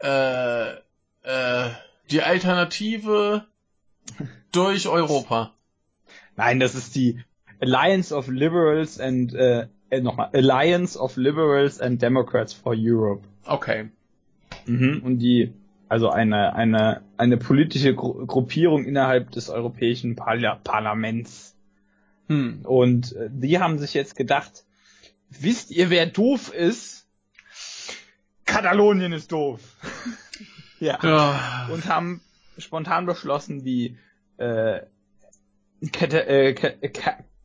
Äh, 0.02 0.72
äh, 1.24 1.70
die 2.11 2.22
Alternative 2.22 3.45
durch 4.52 4.88
Europa. 4.88 5.53
Nein, 6.36 6.60
das 6.60 6.76
ist 6.76 6.95
die 6.95 7.23
Alliance 7.60 8.14
of 8.14 8.27
Liberals 8.27 8.99
and 8.99 9.34
äh, 9.34 9.68
äh, 9.90 10.02
nochmal 10.02 10.30
Alliance 10.34 10.99
of 10.99 11.18
Liberals 11.18 11.80
and 11.80 12.02
Democrats 12.02 12.53
for 12.53 12.73
Europe. 12.76 13.23
Okay. 13.45 13.90
Mhm, 14.65 15.02
und 15.03 15.19
die 15.19 15.53
also 15.88 16.10
eine 16.10 16.56
eine 16.56 17.02
eine 17.18 17.38
politische 17.38 17.94
Gru 17.94 18.26
Gruppierung 18.26 18.86
innerhalb 18.86 19.32
des 19.32 19.49
Europäischen 19.49 20.15
Parla 20.15 20.56
Parlaments. 20.56 21.56
Hm. 22.27 22.61
Und 22.64 23.15
äh, 23.15 23.30
die 23.32 23.60
haben 23.60 23.77
sich 23.77 23.94
jetzt 23.94 24.15
gedacht, 24.15 24.65
wisst 25.30 25.72
ihr, 25.72 25.90
wer 25.90 26.07
doof 26.07 26.52
ist? 26.53 27.07
Katalonien 28.45 29.14
ist 29.14 29.32
doof. 29.32 29.61
Ja. 30.80 30.99
ja. 31.02 31.68
Und 31.72 31.88
haben 31.88 32.22
spontan 32.57 33.06
beschlossen, 33.06 33.64
die 33.64 33.97
äh, 34.38 34.81
Cat 35.91 36.14
äh, 36.14 36.56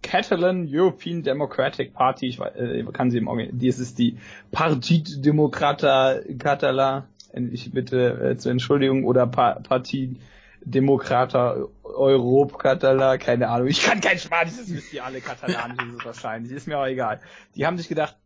Catalan 0.02 0.66
European 0.68 1.22
Democratic 1.22 1.92
Party, 1.92 2.28
ich 2.28 2.38
weiß, 2.38 2.56
äh, 2.56 2.84
kann 2.92 3.10
sie 3.10 3.18
im 3.18 3.28
Original, 3.28 3.58
dies 3.58 3.78
ist 3.78 3.98
die 3.98 4.18
Partit 4.50 5.24
Democrata 5.24 6.20
Catala, 6.38 7.06
ich 7.32 7.70
bitte 7.70 8.30
äh, 8.30 8.36
zur 8.36 8.52
Entschuldigung, 8.52 9.04
oder 9.04 9.26
pa 9.26 9.60
Partit 9.60 10.20
Demokrata 10.62 11.56
Europe 11.84 12.58
Catala, 12.58 13.18
keine 13.18 13.48
Ahnung, 13.48 13.68
ich 13.68 13.82
kann 13.82 14.00
kein 14.00 14.18
Spanisch, 14.18 14.54
das 14.56 14.72
wisst 14.72 14.92
ihr 14.92 15.04
alle, 15.04 15.20
Katalanisch 15.20 15.84
ist 15.84 15.98
es 15.98 16.04
wahrscheinlich, 16.04 16.52
ist 16.52 16.66
mir 16.66 16.78
auch 16.78 16.86
egal. 16.86 17.20
Die 17.54 17.66
haben 17.66 17.76
sich 17.76 17.88
gedacht, 17.88 18.16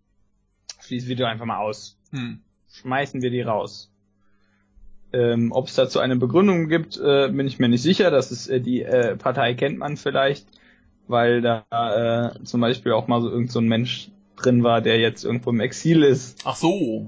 schließen 0.81 1.09
wir 1.09 1.16
doch 1.16 1.26
einfach 1.26 1.47
mal 1.47 1.59
aus. 1.59 1.98
Hm. 2.10 2.40
Schmeißen 2.70 3.22
wir 3.22 3.31
die 3.31 3.43
raus. 3.43 3.94
Ähm, 5.15 5.53
Ob 5.53 5.69
es 5.69 5.74
dazu 5.77 6.01
eine 6.01 6.16
Begründung 6.16 6.69
gibt, 6.69 6.97
äh, 6.97 7.28
bin 7.28 7.47
ich 7.47 7.61
mir 7.61 7.69
nicht 7.69 7.82
sicher. 7.82 8.11
Das 8.11 8.32
ist 8.32 8.49
äh, 8.49 8.61
die 8.61 8.82
äh, 8.82 9.16
Partei 9.16 9.55
kennt 9.55 9.78
man 9.78 9.97
vielleicht, 9.97 10.47
weil 11.07 11.41
da 11.41 11.65
äh, 11.70 12.45
zum 12.45 12.61
Beispiel 12.61 12.93
auch 12.93 13.07
mal 13.07 13.23
so 13.23 13.31
irgend 13.31 13.53
so 13.53 13.61
ein 13.61 13.69
Mensch 13.69 14.11
drin 14.36 14.65
war, 14.65 14.81
der 14.81 14.99
jetzt 14.99 15.24
irgendwo 15.24 15.51
im 15.51 15.61
Exil 15.61 16.03
ist. 16.03 16.41
Ach 16.45 16.57
so, 16.57 17.07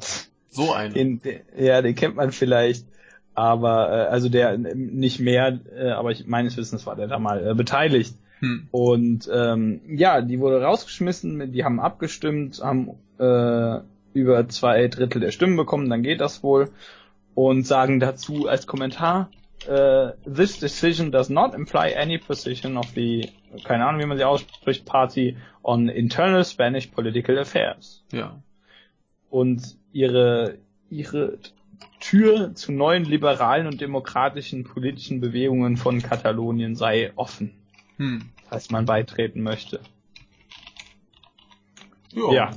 so 0.50 0.72
ein. 0.72 0.92
Den, 0.92 1.20
den, 1.20 1.40
ja, 1.58 1.82
den 1.82 1.96
kennt 1.96 2.14
man 2.14 2.30
vielleicht, 2.30 2.86
aber 3.34 3.90
äh, 3.90 4.06
also 4.06 4.28
der 4.28 4.56
nicht 4.56 5.18
mehr, 5.18 5.58
äh, 5.76 5.90
aber 5.90 6.12
ich 6.12 6.28
meines 6.28 6.56
Wissens 6.56 6.86
war 6.86 6.94
der 6.94 7.08
da 7.08 7.18
mal 7.18 7.44
äh, 7.44 7.54
beteiligt. 7.54 8.14
Hm. 8.38 8.68
Und 8.70 9.28
ähm, 9.32 9.80
ja, 9.88 10.20
die 10.20 10.38
wurde 10.38 10.62
rausgeschmissen, 10.62 11.50
die 11.50 11.64
haben 11.64 11.80
abgestimmt, 11.80 12.60
haben 12.62 12.90
äh, 13.18 13.80
über 14.14 14.48
zwei 14.48 14.86
Drittel 14.86 15.20
der 15.20 15.32
Stimmen 15.32 15.56
bekommen, 15.56 15.90
dann 15.90 16.04
geht 16.04 16.20
das 16.20 16.44
wohl 16.44 16.70
und 17.36 17.66
sagen 17.66 18.00
dazu 18.00 18.48
als 18.48 18.66
Kommentar, 18.66 19.30
uh, 19.68 20.12
this 20.24 20.58
decision 20.58 21.12
does 21.12 21.28
not 21.28 21.54
imply 21.54 21.94
any 21.94 22.16
position 22.16 22.78
of 22.78 22.86
the, 22.94 23.30
keine 23.62 23.86
Ahnung, 23.86 24.00
wie 24.00 24.06
man 24.06 24.16
sie 24.16 24.24
ausspricht, 24.24 24.86
Party 24.86 25.36
on 25.62 25.90
internal 25.90 26.44
Spanish 26.46 26.86
political 26.86 27.38
affairs. 27.38 28.02
Ja. 28.10 28.40
Und 29.28 29.76
ihre, 29.92 30.56
ihre 30.88 31.38
Tür 32.00 32.54
zu 32.54 32.72
neuen 32.72 33.04
liberalen 33.04 33.66
und 33.66 33.82
demokratischen 33.82 34.64
politischen 34.64 35.20
Bewegungen 35.20 35.76
von 35.76 36.00
Katalonien 36.00 36.74
sei 36.74 37.12
offen. 37.16 37.52
Hm. 37.98 38.30
Falls 38.48 38.70
man 38.70 38.86
beitreten 38.86 39.42
möchte. 39.42 39.80
Jo. 42.12 42.32
Ja. 42.32 42.52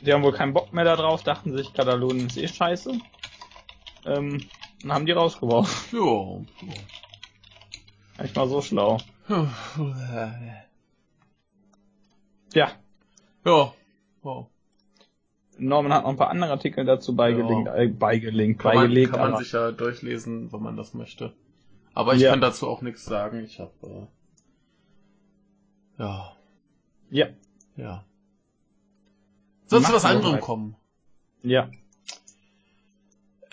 Die 0.00 0.14
haben 0.14 0.22
wohl 0.22 0.32
keinen 0.32 0.54
Bock 0.54 0.72
mehr 0.72 0.84
darauf, 0.84 1.22
dachten 1.22 1.54
sich, 1.54 1.74
Katalonien 1.74 2.28
ist 2.28 2.38
eh 2.38 2.48
scheiße 2.48 2.98
ähm, 4.06 4.40
dann 4.82 4.92
haben 4.92 5.06
die 5.06 5.12
rausgeworfen. 5.12 5.88
Jo. 5.98 6.44
Ich 8.22 8.34
war 8.36 8.46
so 8.48 8.60
schlau. 8.62 8.98
ja. 12.54 12.70
Ja. 13.44 13.74
Wow. 14.22 14.46
Norman 15.58 15.92
hat 15.92 16.02
noch 16.02 16.10
ein 16.10 16.16
paar 16.16 16.30
andere 16.30 16.50
Artikel 16.52 16.84
dazu 16.84 17.14
beigelinkt, 17.14 17.66
Ja. 17.68 17.74
äh, 17.76 17.88
beigelinkt, 17.88 18.60
Kann 18.60 18.74
man, 18.74 18.84
beigelegt. 18.84 19.12
kann 19.12 19.30
man 19.32 19.42
sich 19.42 19.52
ja 19.52 19.70
durchlesen, 19.72 20.52
wenn 20.52 20.62
man 20.62 20.76
das 20.76 20.94
möchte. 20.94 21.32
Aber 21.94 22.14
ich 22.14 22.22
Ja. 22.22 22.30
kann 22.30 22.40
dazu 22.40 22.68
auch 22.68 22.82
nichts 22.82 23.04
sagen. 23.04 23.44
Ich 23.44 23.60
habe 23.60 23.72
äh, 23.82 24.06
ja, 26.02 26.36
ja, 27.10 27.26
ja. 27.76 28.04
Mach 29.70 29.92
was 29.92 30.04
anderem 30.04 30.40
kommen? 30.40 30.76
ja. 31.42 31.68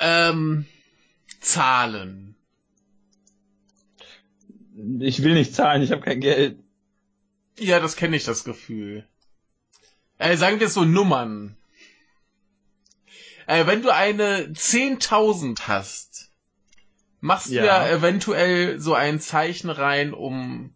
Ähm, 0.01 0.65
Zahlen. 1.39 2.35
Ich 4.99 5.21
will 5.23 5.33
nicht 5.35 5.53
zahlen, 5.53 5.81
ich 5.83 5.91
habe 5.91 6.01
kein 6.01 6.19
Geld. 6.21 6.59
Ja, 7.59 7.79
das 7.79 7.95
kenne 7.95 8.15
ich, 8.15 8.23
das 8.23 8.43
Gefühl. 8.43 9.07
Äh, 10.17 10.37
sagen 10.37 10.59
wir 10.59 10.69
so 10.69 10.85
Nummern. 10.85 11.55
Äh, 13.45 13.67
wenn 13.67 13.81
du 13.83 13.93
eine 13.93 14.47
10.000 14.53 15.67
hast, 15.67 16.31
machst 17.19 17.49
du 17.49 17.55
Ja. 17.55 17.65
ja 17.65 17.89
eventuell 17.89 18.79
so 18.79 18.93
ein 18.95 19.19
Zeichen 19.19 19.69
rein, 19.69 20.13
um 20.13 20.73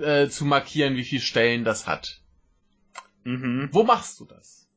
äh, 0.00 0.28
zu 0.28 0.44
markieren, 0.44 0.96
wie 0.96 1.04
viele 1.04 1.22
Stellen 1.22 1.64
das 1.64 1.86
hat. 1.86 2.20
Mhm. 3.24 3.68
Wo 3.72 3.82
machst 3.84 4.20
du 4.20 4.26
das? 4.26 4.68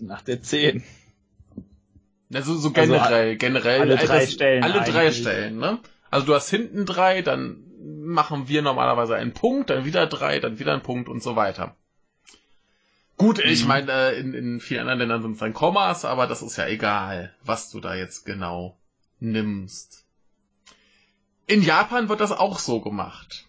Nach 0.00 0.22
der 0.22 0.42
10. 0.42 0.82
Also 2.32 2.54
so 2.56 2.68
Also 2.68 2.80
generell, 2.92 3.36
generell. 3.36 3.80
alle 3.80 3.96
drei 3.96 4.20
das- 4.20 4.32
Stellen 4.32 4.62
Alle 4.62 4.80
drei 4.84 5.06
eigentlich. 5.06 5.18
Stellen, 5.20 5.58
ne? 5.58 5.78
Also 6.10 6.26
du 6.26 6.34
hast 6.34 6.48
hinten 6.50 6.86
drei, 6.86 7.22
dann 7.22 7.64
machen 8.04 8.48
wir 8.48 8.62
normalerweise 8.62 9.16
einen 9.16 9.32
Punkt, 9.32 9.70
dann 9.70 9.84
wieder 9.84 10.06
drei, 10.06 10.38
dann 10.40 10.58
wieder 10.58 10.72
einen 10.72 10.82
Punkt 10.82 11.08
und 11.08 11.22
so 11.22 11.36
weiter. 11.36 11.74
Gut, 13.16 13.38
ich 13.38 13.62
Mhm. 13.62 13.68
meine, 13.68 13.92
äh, 13.92 14.18
in, 14.18 14.32
in 14.34 14.60
vielen 14.60 14.80
anderen 14.80 14.98
Ländern 15.00 15.22
sind 15.22 15.32
es 15.32 15.38
dann 15.38 15.52
Kommas, 15.54 16.04
aber 16.04 16.26
das 16.26 16.42
ist 16.42 16.56
ja 16.56 16.66
egal, 16.66 17.34
was 17.44 17.70
du 17.70 17.80
da 17.80 17.94
jetzt 17.94 18.24
genau 18.24 18.76
nimmst. 19.18 20.06
In 21.46 21.62
Japan 21.62 22.08
wird 22.08 22.20
das 22.20 22.32
auch 22.32 22.58
so 22.58 22.80
gemacht. 22.80 23.44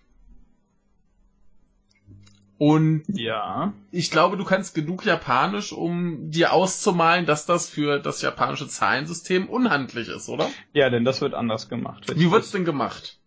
Und 2.62 3.06
Ja. 3.08 3.74
ich 3.90 4.12
glaube, 4.12 4.38
du 4.38 4.44
kannst 4.44 4.76
genug 4.76 5.04
Japanisch, 5.04 5.74
um 5.74 6.30
dir 6.30 6.54
auszumalen, 6.54 7.26
dass 7.26 7.48
das 7.48 7.68
für 7.68 7.98
das 7.98 8.22
japanische 8.22 8.68
Zahlensystem 8.68 9.50
unhandlich 9.50 10.10
ist, 10.10 10.30
oder? 10.30 10.48
Ja, 10.72 10.92
denn 10.92 11.04
das 11.04 11.22
wird 11.22 11.34
anders 11.34 11.70
gemacht. 11.70 12.06
Wie 12.16 12.30
wird's 12.30 12.52
denn 12.52 12.64
gemacht? 12.64 13.18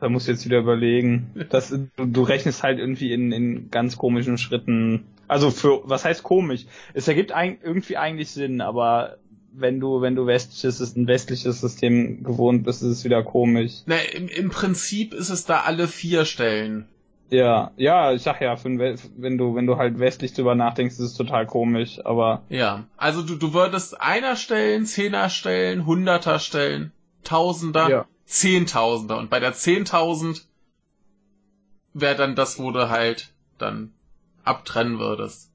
Da 0.00 0.08
musst 0.08 0.28
du 0.28 0.30
jetzt 0.30 0.44
wieder 0.44 0.60
überlegen. 0.60 1.32
Das, 1.50 1.70
du, 1.70 1.88
du 1.96 2.22
rechnest 2.22 2.62
halt 2.62 2.78
irgendwie 2.78 3.12
in, 3.12 3.32
in 3.32 3.72
ganz 3.72 3.96
komischen 3.98 4.38
Schritten. 4.38 5.02
Also 5.26 5.50
für, 5.50 5.80
was 5.86 6.04
heißt 6.04 6.22
komisch? 6.22 6.66
Es 6.94 7.08
ergibt 7.08 7.32
ein, 7.32 7.58
irgendwie 7.64 7.96
eigentlich 7.96 8.30
Sinn, 8.30 8.60
aber 8.60 9.16
wenn 9.52 9.80
du, 9.80 10.00
wenn 10.00 10.14
du 10.14 10.26
westliches, 10.26 10.94
ein 10.94 11.08
westliches 11.08 11.60
System 11.60 12.22
gewohnt 12.22 12.62
bist, 12.62 12.84
ist 12.84 12.88
es 12.88 13.04
wieder 13.04 13.24
komisch. 13.24 13.82
Na, 13.86 13.96
im, 13.96 14.28
im 14.28 14.48
Prinzip 14.50 15.12
ist 15.12 15.30
es 15.30 15.44
da 15.44 15.62
alle 15.62 15.88
vier 15.88 16.24
Stellen. 16.24 16.86
Ja, 17.30 17.70
ja, 17.76 18.12
ich 18.12 18.22
sag 18.22 18.40
ja, 18.40 18.56
wenn 18.64 19.38
du, 19.38 19.54
wenn 19.54 19.66
du 19.66 19.76
halt 19.76 19.98
westlich 20.00 20.32
drüber 20.34 20.56
nachdenkst, 20.56 20.94
ist 20.94 21.00
es 21.00 21.14
total 21.14 21.46
komisch, 21.46 22.04
aber 22.04 22.42
Ja. 22.48 22.84
Also 22.96 23.22
du, 23.22 23.36
du 23.36 23.54
würdest 23.54 24.00
einer 24.00 24.34
stellen, 24.36 24.84
Zehner 24.84 25.30
stellen, 25.30 25.86
Hunderter 25.86 26.38
stellen, 26.40 26.92
Tausender, 27.22 27.88
Ja. 27.88 28.06
Zehntausender. 28.24 29.18
Und 29.18 29.30
bei 29.30 29.38
der 29.40 29.52
Zehntausend 29.52 30.46
wäre 31.92 32.16
dann 32.16 32.34
das, 32.34 32.58
wo 32.58 32.70
du 32.72 32.88
halt 32.88 33.32
dann 33.58 33.92
abtrennen 34.44 34.98
würdest. 34.98 35.50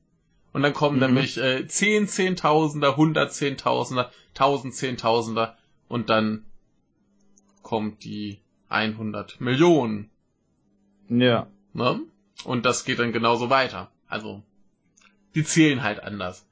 Und 0.53 0.63
dann 0.63 0.73
kommen 0.73 0.95
Mhm. 0.97 1.05
nämlich 1.07 1.37
äh, 1.37 1.67
zehn 1.67 2.07
Zehntausender, 2.07 2.95
hundert 2.95 3.33
Zehntausender, 3.33 4.11
tausend 4.33 4.73
Zehntausender 4.75 5.57
und 5.89 6.09
dann 6.09 6.45
kommt 7.63 8.03
die 8.05 8.39
100 8.69 9.41
Millionen. 9.41 10.09
ja. 11.09 11.47
Ne? 11.75 11.99
Und 12.45 12.65
das 12.65 12.85
geht 12.85 12.99
dann 12.99 13.11
genauso 13.11 13.49
weiter. 13.49 13.91
Also, 14.07 14.41
die 15.35 15.43
zählen 15.43 15.83
halt 15.83 15.99
anders. 16.01 16.45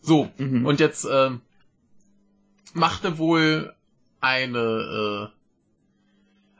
So, 0.00 0.30
Mhm. 0.38 0.64
und 0.64 0.80
jetzt 0.80 1.06
ähm, 1.10 1.42
machte 2.72 3.18
wohl 3.18 3.74
eine 4.20 5.30
äh, 5.30 5.36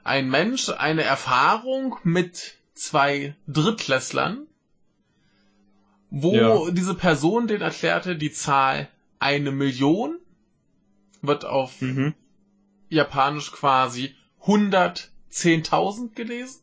ein 0.04 0.28
Mensch 0.28 0.68
eine 0.68 1.02
Erfahrung 1.02 1.96
mit 2.04 2.58
zwei 2.74 3.34
Drittklässlern, 3.48 4.46
wo 6.10 6.34
Ja. 6.34 6.70
diese 6.70 6.94
Person 6.94 7.46
den 7.46 7.62
erklärte, 7.62 8.16
die 8.16 8.32
Zahl 8.32 8.88
eine 9.18 9.50
Million 9.50 10.18
wird 11.22 11.46
auf 11.46 11.80
Mhm. 11.80 12.14
Japanisch 12.90 13.52
quasi 13.52 14.14
110.000 14.42 16.14
gelesen 16.14 16.60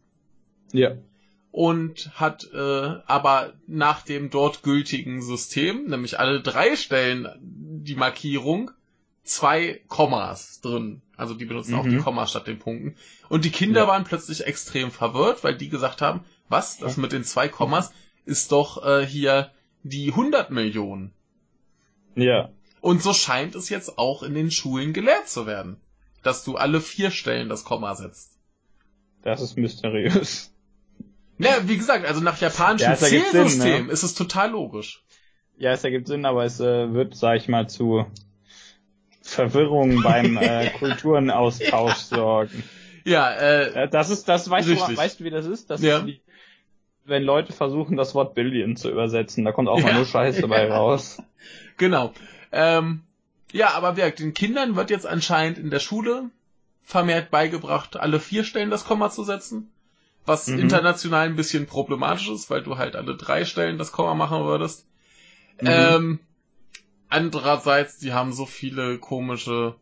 Ja. 0.71 0.91
Und 1.57 2.11
hat 2.13 2.47
äh, 2.53 2.99
aber 3.07 3.53
nach 3.65 4.03
dem 4.03 4.29
dort 4.29 4.61
gültigen 4.61 5.23
System, 5.23 5.85
nämlich 5.85 6.19
alle 6.19 6.39
drei 6.43 6.75
Stellen 6.75 7.27
die 7.41 7.95
Markierung, 7.95 8.69
zwei 9.23 9.81
Kommas 9.88 10.61
drin. 10.61 11.01
Also 11.15 11.34
die 11.34 11.45
benutzen 11.45 11.73
auch 11.73 11.84
Mhm. 11.84 11.89
die 11.89 11.97
Kommas 11.97 12.29
statt 12.29 12.45
den 12.45 12.59
Punkten. 12.59 12.95
Und 13.27 13.43
die 13.43 13.49
Kinder 13.49 13.81
Ja. 13.81 13.88
waren 13.88 14.03
plötzlich 14.03 14.45
extrem 14.45 14.91
verwirrt, 14.91 15.43
weil 15.43 15.57
die 15.57 15.67
gesagt 15.69 16.03
haben, 16.03 16.23
was, 16.47 16.77
das 16.77 16.95
mit 16.95 17.11
den 17.11 17.23
zwei 17.23 17.47
Kommas 17.47 17.91
ist 18.25 18.51
doch 18.51 18.85
äh, 18.85 19.03
hier 19.03 19.49
die 19.81 20.09
100 20.11 20.51
Millionen. 20.51 21.11
Ja. 22.13 22.49
Und 22.81 23.01
so 23.01 23.13
scheint 23.13 23.55
es 23.55 23.69
jetzt 23.69 23.97
auch 23.97 24.21
in 24.21 24.35
den 24.35 24.51
Schulen 24.51 24.93
gelehrt 24.93 25.27
zu 25.27 25.47
werden, 25.47 25.77
dass 26.21 26.43
du 26.43 26.55
alle 26.55 26.81
vier 26.81 27.09
Stellen 27.09 27.49
das 27.49 27.63
Komma 27.63 27.95
setzt. 27.95 28.38
Das 29.23 29.41
ist 29.41 29.57
mysteriös. 29.57 30.53
Ja, 31.39 31.68
wie 31.68 31.77
gesagt, 31.77 32.05
also 32.05 32.22
nach 32.22 32.39
japanischem 32.41 32.91
Ja, 32.91 32.95
Zählsystem 32.97 33.85
ne? 33.88 33.91
ist 33.91 34.03
es 34.03 34.14
total 34.15 34.51
logisch. 34.51 35.03
Ja, 35.57 35.72
es 35.72 35.84
ergibt 35.84 36.07
Sinn, 36.07 36.26
aber 36.26 36.45
es 36.45 36.59
äh, 36.59 36.93
wird, 36.93 37.15
sag 37.15 37.38
ich 37.38 37.47
mal, 37.47 37.68
zu 37.69 38.05
Verwirrung 39.22 40.01
beim 40.03 40.38
äh, 40.38 40.68
Kulturenaustausch 40.77 41.95
sorgen. 41.97 42.64
Ja, 43.05 43.31
äh, 43.31 43.84
Äh, 43.84 43.89
Das 43.89 44.09
ist, 44.09 44.27
das 44.30 44.49
weißt 44.49 44.69
Richtig. 44.69 44.88
du, 44.88 44.97
weißt 44.97 45.19
du, 45.19 45.23
wie 45.23 45.30
das 45.30 45.45
ist? 45.45 45.69
Das 45.69 45.81
Ja. 45.81 45.99
ist 45.99 46.05
wie, 46.07 46.22
wenn 47.05 47.23
Leute 47.23 47.53
versuchen, 47.53 47.97
das 47.97 48.15
Wort 48.15 48.35
Billion 48.35 48.76
zu 48.76 48.89
übersetzen, 48.89 49.45
da 49.45 49.51
kommt 49.51 49.69
auch 49.69 49.81
mal 49.81 49.89
Ja. 49.89 49.95
nur 49.95 50.05
Scheiße 50.05 50.41
dabei 50.41 50.68
raus. 50.72 51.22
genau. 51.77 52.14
Ähm, 52.51 53.01
ja, 53.51 53.72
aber 53.72 53.95
wie 53.95 54.01
gesagt, 54.01 54.19
den 54.19 54.34
Kindern 54.34 54.76
wird 54.76 54.89
jetzt 54.89 55.05
anscheinend 55.07 55.57
in 55.57 55.69
der 55.69 55.80
Schule 55.80 56.30
vermehrt 56.84 57.31
beigebracht, 57.31 57.97
alle 57.97 58.19
vier 58.19 58.43
Stellen 58.43 58.69
das 58.69 58.85
Komma 58.85 59.09
zu 59.09 59.23
setzen. 59.23 59.72
Was 60.27 60.49
Mhm. 60.49 60.59
international 60.59 61.25
ein 61.25 61.35
bisschen 61.35 61.65
problematisch 61.65 62.29
ist, 62.29 62.51
weil 62.51 62.61
du 62.61 62.77
halt 62.77 62.95
alle 62.95 63.15
drei 63.15 63.45
Stellen 63.45 63.79
das 63.79 63.91
Komma 63.91 64.13
machen 64.13 64.43
würdest. 64.43 64.85
Mhm. 65.61 65.67
Ähm, 65.69 66.19
andererseits, 67.09 67.97
die 67.97 68.13
haben 68.13 68.33
so 68.33 68.45
viele 68.45 68.99
komische 68.99 69.75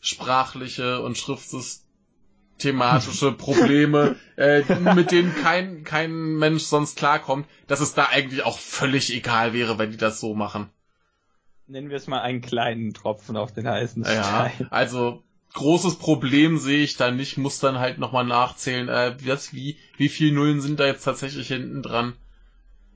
sprachliche 0.00 1.02
und 1.02 1.18
schriftsystematische 1.18 3.32
Probleme, 3.32 4.16
äh, 4.36 4.62
mit 4.78 5.10
denen 5.10 5.34
kein, 5.34 5.82
kein 5.84 6.38
Mensch 6.38 6.62
sonst 6.62 6.96
klarkommt, 6.96 7.46
dass 7.66 7.80
es 7.80 7.94
da 7.94 8.04
eigentlich 8.06 8.44
auch 8.44 8.58
völlig 8.58 9.12
egal 9.12 9.52
wäre, 9.52 9.78
wenn 9.78 9.90
die 9.90 9.96
das 9.96 10.20
so 10.20 10.34
machen. 10.34 10.70
Nennen 11.66 11.90
wir 11.90 11.96
es 11.98 12.06
mal 12.06 12.20
einen 12.20 12.40
kleinen 12.40 12.94
Tropfen 12.94 13.36
auf 13.36 13.52
den 13.52 13.68
heißen 13.68 14.04
Ja, 14.04 14.48
Stein. 14.48 14.68
also 14.70 15.22
großes 15.54 15.96
Problem 15.96 16.58
sehe 16.58 16.82
ich 16.84 16.96
da 16.96 17.10
nicht, 17.10 17.38
muss 17.38 17.58
dann 17.58 17.78
halt 17.78 17.98
nochmal 17.98 18.24
nachzählen, 18.24 18.88
äh, 18.88 19.16
was, 19.24 19.52
wie, 19.54 19.76
wie 19.96 20.08
viel 20.08 20.32
Nullen 20.32 20.60
sind 20.60 20.78
da 20.80 20.86
jetzt 20.86 21.04
tatsächlich 21.04 21.48
hinten 21.48 21.82
dran. 21.82 22.14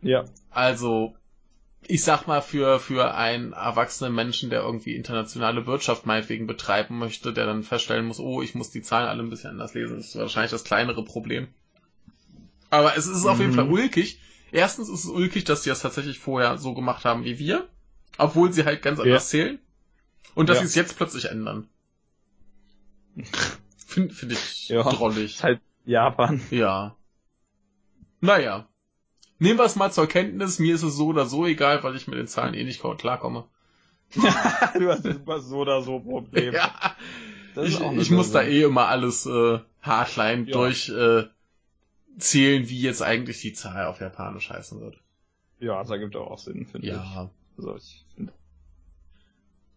Ja. 0.02 0.24
Also, 0.50 1.14
ich 1.86 2.02
sag 2.02 2.26
mal, 2.26 2.42
für, 2.42 2.78
für 2.78 3.14
einen 3.14 3.52
erwachsenen 3.52 4.14
Menschen, 4.14 4.50
der 4.50 4.62
irgendwie 4.62 4.94
internationale 4.94 5.66
Wirtschaft 5.66 6.06
meinetwegen 6.06 6.46
betreiben 6.46 6.98
möchte, 6.98 7.32
der 7.32 7.46
dann 7.46 7.62
feststellen 7.62 8.06
muss, 8.06 8.20
oh, 8.20 8.42
ich 8.42 8.54
muss 8.54 8.70
die 8.70 8.82
Zahlen 8.82 9.08
alle 9.08 9.22
ein 9.22 9.30
bisschen 9.30 9.50
anders 9.50 9.74
lesen, 9.74 9.98
ist 9.98 10.16
wahrscheinlich 10.16 10.50
das 10.52 10.64
kleinere 10.64 11.04
Problem. 11.04 11.48
Aber 12.70 12.96
es 12.96 13.06
ist 13.06 13.26
auf 13.26 13.38
jeden 13.38 13.52
Mhm. 13.52 13.56
Fall 13.56 13.68
ulkig. 13.68 14.18
Erstens 14.50 14.88
ist 14.88 15.04
es 15.04 15.10
ulkig, 15.10 15.44
dass 15.44 15.62
sie 15.64 15.70
das 15.70 15.80
tatsächlich 15.80 16.18
vorher 16.18 16.58
so 16.58 16.74
gemacht 16.74 17.04
haben 17.04 17.24
wie 17.24 17.38
wir, 17.38 17.66
obwohl 18.18 18.52
sie 18.52 18.64
halt 18.64 18.82
ganz 18.82 18.98
Ja. 18.98 19.04
anders 19.04 19.28
zählen. 19.28 19.58
Und 20.34 20.48
dass 20.48 20.58
Ja. 20.58 20.62
sie 20.62 20.66
es 20.68 20.74
jetzt 20.74 20.96
plötzlich 20.96 21.26
ändern. 21.26 21.68
Finde 23.86 24.14
find 24.14 24.32
ich 24.32 24.68
Ja. 24.68 24.82
drollig. 24.82 25.34
Ist 25.36 25.43
halt 25.44 25.60
Japan. 25.84 26.40
Ja. 26.51 26.97
Naja. 28.20 28.68
Nehmen 29.39 29.59
wir 29.59 29.64
es 29.64 29.76
mal 29.76 29.90
zur 29.93 30.06
Kenntnis. 30.06 30.59
Mir 30.59 30.74
ist 30.74 30.82
es 30.82 30.94
so 30.94 31.09
oder 31.09 31.26
so 31.26 31.44
egal, 31.47 31.82
weil 31.82 31.97
ich 31.97 32.06
mit 32.06 32.18
den 32.18 32.28
Zahlen 32.28 32.55
eh 32.55 32.64
nicht 32.64 32.80
klarkomme. 32.80 33.44
du 34.14 34.89
hast 34.89 35.05
immer 35.05 35.40
so 35.40 35.59
oder 35.59 35.82
so 35.82 35.98
Probleme. 36.01 36.52
Ja. 37.55 37.64
Ich, 37.64 37.78
ich 37.80 38.10
muss 38.10 38.32
da 38.32 38.40
eh 38.43 38.62
immer 38.62 38.86
alles 38.86 39.26
äh, 39.26 39.59
haarklein 39.82 40.47
Ja. 40.47 40.52
durch 40.55 40.89
äh, 40.89 41.24
zählen, 42.16 42.66
wie 42.70 42.80
jetzt 42.80 43.02
eigentlich 43.02 43.43
die 43.43 43.52
Zahl 43.52 43.86
auf 43.86 44.01
Japanisch 44.01 44.48
heißen 44.48 44.80
wird. 44.80 44.97
Ja, 45.60 45.78
das 45.82 45.90
ergibt 45.90 46.16
auch 46.16 46.39
Sinn, 46.39 46.64
finde 46.66 46.86
ich. 46.86 46.94
Ja. 46.94 47.30
Also 47.59 47.76
ich 47.76 48.06
finde. 48.14 48.32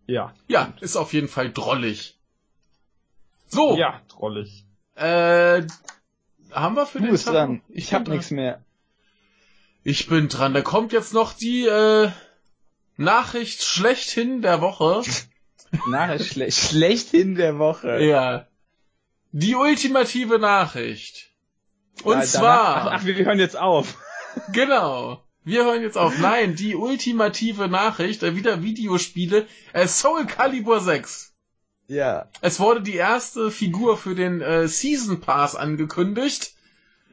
Ja. 0.07 0.33
Ja, 0.47 0.73
ist 0.79 0.95
auf 0.95 1.11
jeden 1.11 1.27
Fall 1.27 1.51
drollig. 1.51 2.14
So, 3.47 3.77
Ja, 3.77 4.01
drollig. 4.09 4.65
äh, 4.95 5.61
haben 6.51 6.75
wir 6.75 6.85
für 6.85 6.99
Du 6.99 7.05
den 7.05 7.11
bist 7.11 7.25
Tag 7.25 7.33
dran. 7.33 7.61
Ich 7.69 7.89
bin 7.89 7.99
hab 7.99 8.07
nichts 8.07 8.31
mehr. 8.31 8.63
Ich 9.83 10.07
bin 10.07 10.29
dran. 10.29 10.53
Da 10.53 10.61
kommt 10.61 10.93
jetzt 10.93 11.13
noch 11.13 11.33
die 11.33 11.65
äh, 11.67 12.09
Nachricht 12.97 13.63
schlechthin 13.63 14.41
der 14.41 14.61
Woche. 14.61 15.03
Nachricht 15.87 16.31
schle 16.33 16.51
schlechthin 16.51 17.35
der 17.35 17.59
Woche. 17.59 18.03
ja. 18.03 18.47
Die 19.31 19.55
ultimative 19.55 20.39
Nachricht. 20.39 21.31
Und 22.03 22.13
Ja, 22.13 22.19
danach- 22.19 22.25
zwar, 22.25 22.75
Ach, 22.77 22.87
ach, 22.93 23.05
wir 23.05 23.15
hören 23.15 23.37
jetzt 23.39 23.57
auf. 23.57 23.97
genau. 24.53 25.21
Wir 25.43 25.65
hören 25.65 25.81
jetzt 25.81 25.97
auf. 25.97 26.17
Nein, 26.19 26.55
die 26.55 26.73
ultimative 26.75 27.67
Nachricht, 27.67 28.23
äh, 28.23 28.35
wieder 28.37 28.63
Videospiele, 28.63 29.45
äh, 29.73 29.87
Soul 29.87 30.25
Calibur 30.25 30.79
6. 30.79 31.34
Ja. 31.87 32.27
Es 32.41 32.59
wurde 32.59 32.81
die 32.81 32.95
erste 32.95 33.51
Figur 33.51 33.97
für 33.97 34.15
den 34.15 34.41
äh, 34.41 34.67
Season 34.67 35.21
Pass 35.21 35.55
angekündigt 35.55 36.53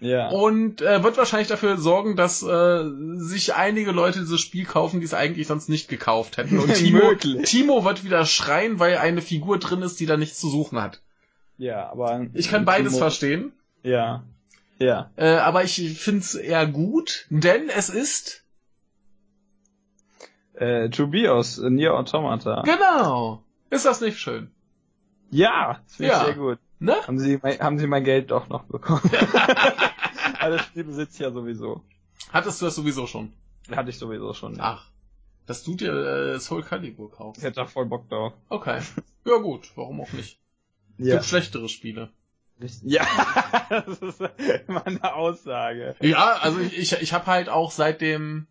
Ja. 0.01 0.29
und 0.31 0.81
äh, 0.81 1.03
wird 1.05 1.17
wahrscheinlich 1.19 1.49
dafür 1.49 1.77
sorgen, 1.77 2.17
dass 2.17 2.43
äh, 2.43 2.85
sich 3.17 3.55
einige 3.55 3.93
Leute 3.93 4.21
dieses 4.21 4.41
Spiel 4.41 4.65
kaufen, 4.65 5.01
die 5.01 5.07
es 5.07 5.13
eigentlich 5.15 5.47
sonst 5.47 5.69
nicht 5.69 5.89
gekauft 5.89 6.39
hätten. 6.39 6.59
Und 6.59 6.73
Timo. 6.75 7.15
Timo 7.45 7.85
wird 7.85 8.03
wieder 8.05 8.25
schreien, 8.25 8.79
weil 8.79 8.97
eine 8.97 9.21
Figur 9.21 9.59
drin 9.59 9.83
ist, 9.83 10.01
die 10.01 10.07
da 10.07 10.17
nichts 10.17 10.41
zu 10.41 10.49
suchen 10.49 10.81
hat. 10.81 11.01
Ja, 11.59 11.91
aber. 11.91 12.27
Ich 12.33 12.49
kann 12.49 12.65
beides 12.65 12.95
Timo- 12.95 12.99
verstehen, 12.99 13.53
Ja. 13.83 14.25
Ja. 14.79 15.11
äh, 15.17 15.29
aber 15.37 15.63
ich 15.65 15.99
find's 16.01 16.35
eher 16.35 16.67
gut, 16.67 17.27
denn 17.29 17.69
es 17.69 17.89
ist 17.91 18.43
Äh, 20.55 20.91
To 20.91 21.07
Be 21.09 21.31
aus 21.33 21.59
Nier 21.59 21.95
Automata. 21.95 22.63
genau. 22.63 23.43
Ist 23.71 23.87
das 23.87 24.01
nicht 24.01 24.19
schön? 24.19 24.51
Ja, 25.33 25.81
das 25.85 25.97
finde 25.97 26.13
ich 26.13 26.19
Ja. 26.19 26.25
sehr 26.27 26.35
gut. 26.35 26.59
Ne? 26.79 26.95
Haben 27.07 27.19
Sie, 27.19 27.39
mein, 27.43 27.59
haben 27.61 27.79
Sie 27.79 27.87
mein 27.87 28.05
Geld 28.05 28.31
doch 28.31 28.49
noch 28.49 28.65
bekommen? 28.65 29.01
Aber 30.41 30.51
das 30.57 30.67
Spiel 30.67 30.85
besitzt 30.85 31.19
ja 31.19 31.31
sowieso. 31.31 31.83
Hattest 32.33 32.61
du 32.61 32.67
das 32.67 32.75
sowieso 32.75 33.07
schon? 33.07 33.33
Hatte 33.75 33.91
ich 33.91 33.99
sowieso 33.99 34.35
schon. 34.35 34.59
Ach, 34.61 34.89
dass 35.47 35.63
du 35.65 35.75
dir 35.75 35.93
äh, 35.93 36.41
Soul 36.41 36.63
Calibur 36.63 37.11
Ich 37.11 37.17
kaufst. 37.17 37.43
hätte 37.43 37.57
da 37.57 37.67
voll 37.67 37.87
Bock 37.87 38.09
drauf. 38.09 38.35
Okay. 38.49 38.81
Ja 39.25 39.37
gut, 39.39 39.71
warum 39.77 40.01
auch 40.01 40.13
nicht? 40.13 40.39
Gibt 40.99 41.25
schlechtere 41.25 41.69
Spiele. 41.69 42.11
Ja, 42.83 43.05
das 43.71 43.99
ist 44.01 44.21
immer 44.69 44.87
eine 44.87 45.15
Aussage. 45.15 45.97
Ja, 46.01 46.35
also 46.43 46.61
ich, 46.61 46.79
ich, 46.79 46.93
ich 47.01 47.13
habe 47.13 47.27
halt 47.27 47.49
auch 47.49 47.71
seit 47.73 48.01
dem 48.01 48.47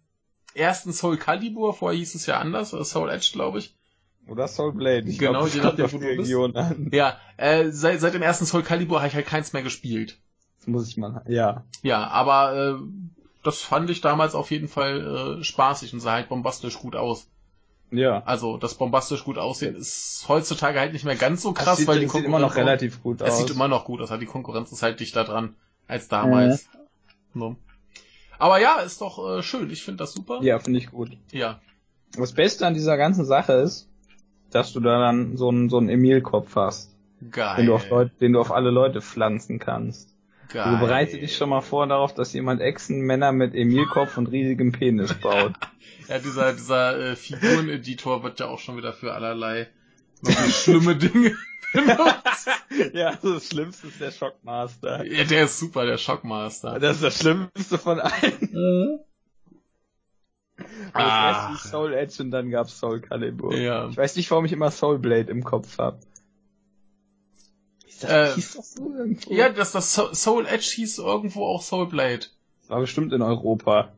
ersten 0.54 0.92
Soul 0.92 1.18
Calibur, 1.18 1.74
vorher 1.74 1.98
hieß 1.98 2.16
es 2.16 2.26
ja 2.26 2.40
anders, 2.40 2.74
oder 2.74 2.84
Soul 2.84 3.10
Edge, 3.10 3.30
glaube 3.32 3.60
ich. 3.60 3.74
Oder 4.28 4.48
Soul 4.48 4.74
Blade. 4.74 5.08
Ich 5.10 5.20
Genau, 5.20 5.46
glaub, 5.46 5.54
je 5.54 5.62
nachdem, 5.62 5.92
wo 5.92 5.98
die 5.98 6.04
du 6.06 6.16
bist. 6.18 6.20
Region 6.30 6.56
an. 6.56 6.90
Ja, 6.94 7.18
äh, 7.38 7.70
seit, 7.72 8.00
seit 8.00 8.14
dem 8.14 8.22
ersten 8.22 8.46
Soul 8.46 8.64
Calibur 8.64 9.00
habe 9.00 9.08
ich 9.10 9.16
halt 9.16 9.26
keins 9.26 9.52
mehr 9.54 9.64
gespielt. 9.64 10.20
Das 10.60 10.68
muss 10.68 10.88
ich 10.88 10.96
mal. 10.98 11.24
Ja. 11.28 11.66
Ja, 11.82 12.08
aber 12.08 12.56
äh, 12.56 12.84
das 13.44 13.62
fand 13.62 13.90
ich 13.90 14.02
damals 14.02 14.36
auf 14.36 14.52
jeden 14.52 14.68
Fall 14.68 15.40
äh, 15.40 15.44
spaßig 15.44 15.94
und 15.94 16.00
sah 16.00 16.14
halt 16.14 16.30
bombastisch 16.30 16.78
gut 16.80 16.96
aus. 16.96 17.28
Ja. 17.90 18.24
Also 18.24 18.56
das 18.58 18.76
bombastisch 18.76 19.26
gut 19.26 19.38
aussehen 19.38 19.76
ist 19.76 20.24
heutzutage 20.30 20.80
halt 20.80 20.94
nicht 20.94 21.04
mehr 21.04 21.18
ganz 21.18 21.42
so 21.42 21.52
krass, 21.52 21.78
sieht, 21.80 21.88
weil 21.88 22.00
die 22.00 22.06
das 22.06 22.14
sieht 22.14 22.24
immer 22.24 22.40
noch 22.40 22.52
Konkurrenz- 22.54 22.58
relativ 22.58 23.04
gut 23.04 23.20
Es 23.22 23.32
aus. 23.34 23.38
sieht 23.40 23.50
immer 23.50 23.68
noch 23.68 23.84
gut 23.84 24.00
aus, 24.00 24.12
aber 24.12 24.20
die 24.20 24.28
Konkurrenz 24.28 24.72
ist 24.72 24.82
halt 24.82 25.00
dichter 25.02 25.26
dran 25.26 25.56
als 25.88 26.08
damals. 26.08 26.68
Ne? 27.34 27.58
Aber 28.40 28.62
ja, 28.62 28.80
ist 28.80 29.02
doch 29.02 29.40
äh, 29.40 29.44
schön. 29.44 29.70
Ich 29.72 29.84
finde 29.84 29.98
das 30.04 30.14
super. 30.14 30.40
ja, 30.42 30.58
finde 30.60 30.80
ich 30.80 30.90
gut. 30.92 31.12
Ja. 31.32 31.60
Das 32.16 32.32
Beste 32.34 32.66
an 32.66 32.74
dieser 32.76 32.96
ganzen 32.98 33.26
Sache 33.26 33.54
ist, 33.54 33.90
dass 34.56 34.74
du 34.74 34.80
da 34.80 35.00
dann 35.00 35.38
so 35.38 35.50
einen, 35.50 35.70
so 35.70 35.78
einen 35.78 35.90
Emil-Kopf 35.90 36.56
hast, 36.56 36.96
Geil. 37.32 37.58
den 37.58 37.66
du, 37.68 37.76
auf 37.76 37.90
Leute, 37.90 38.12
den 38.20 38.34
du 38.34 38.40
auf 38.40 38.52
alle 38.52 38.70
Leute 38.70 39.02
pflanzen 39.02 39.60
kannst. 39.60 40.14
Geil. 40.50 40.64
Also 40.64 40.86
bereite 40.86 41.18
dich 41.18 41.36
schon 41.36 41.50
mal 41.50 41.62
vor 41.62 41.88
darauf, 41.88 42.14
dass 42.14 42.34
jemand 42.34 42.62
Echsenmänner 42.62 43.32
mit 43.32 43.56
Emil-Kopf 43.56 44.18
und 44.18 44.28
riesigem 44.28 44.72
Penis 44.72 45.14
baut. 45.14 45.54
Ja, 46.08 46.20
dieser, 46.20 46.52
dieser 46.52 47.00
äh, 47.00 47.16
Figureneditor 47.16 48.22
wird 48.22 48.42
ja 48.42 48.48
auch 48.48 48.60
schon 48.60 48.76
wieder 48.76 48.92
für 48.92 49.14
allerlei 49.14 49.70
schlimme 50.50 50.96
Dinge 50.98 51.38
benutzt. 51.72 52.50
ja, 52.94 53.10
also 53.10 53.36
das 53.36 53.48
Schlimmste 53.48 53.88
ist 53.88 54.02
der 54.02 54.12
Shockmaster. 54.12 55.06
Ja, 55.06 55.24
der 55.24 55.46
ist 55.46 55.60
super, 55.60 55.86
der 55.86 55.98
Shockmaster. 55.98 56.80
Das 56.80 56.98
ist 56.98 57.04
das 57.04 57.20
Schlimmste 57.20 57.78
von 57.78 58.00
allen. 58.00 59.00
Ach. 60.94 61.52
erst 61.54 61.70
Soul 61.70 61.94
Edge 61.94 62.22
und 62.24 62.32
dann 62.32 62.50
gab's 62.50 62.78
Soul 62.80 63.02
Calibur. 63.02 63.56
Ja. 63.56 63.88
Ich 63.90 63.98
weiß 63.98 64.16
nicht, 64.16 64.30
warum 64.32 64.46
ich 64.46 64.52
immer 64.52 64.72
Soul 64.72 65.00
Blade 65.00 65.30
im 65.32 65.44
Kopf 65.44 65.78
hab. 65.78 66.00
Das, 68.02 68.10
Äh, 68.10 68.34
hieß 68.36 68.54
das 68.56 68.74
so 68.74 68.94
irgendwo? 68.96 69.34
Ja, 69.34 69.50
dass 69.50 69.72
das 69.74 69.94
So- 69.94 70.14
Soul 70.14 70.46
Edge 70.48 70.72
hieß 70.76 70.98
irgendwo 71.00 71.46
auch 71.46 71.62
Soul 71.62 71.88
Blade. 71.88 72.26
Das 72.62 72.70
war 72.70 72.80
bestimmt 72.80 73.14
in 73.14 73.22
Europa. 73.22 73.92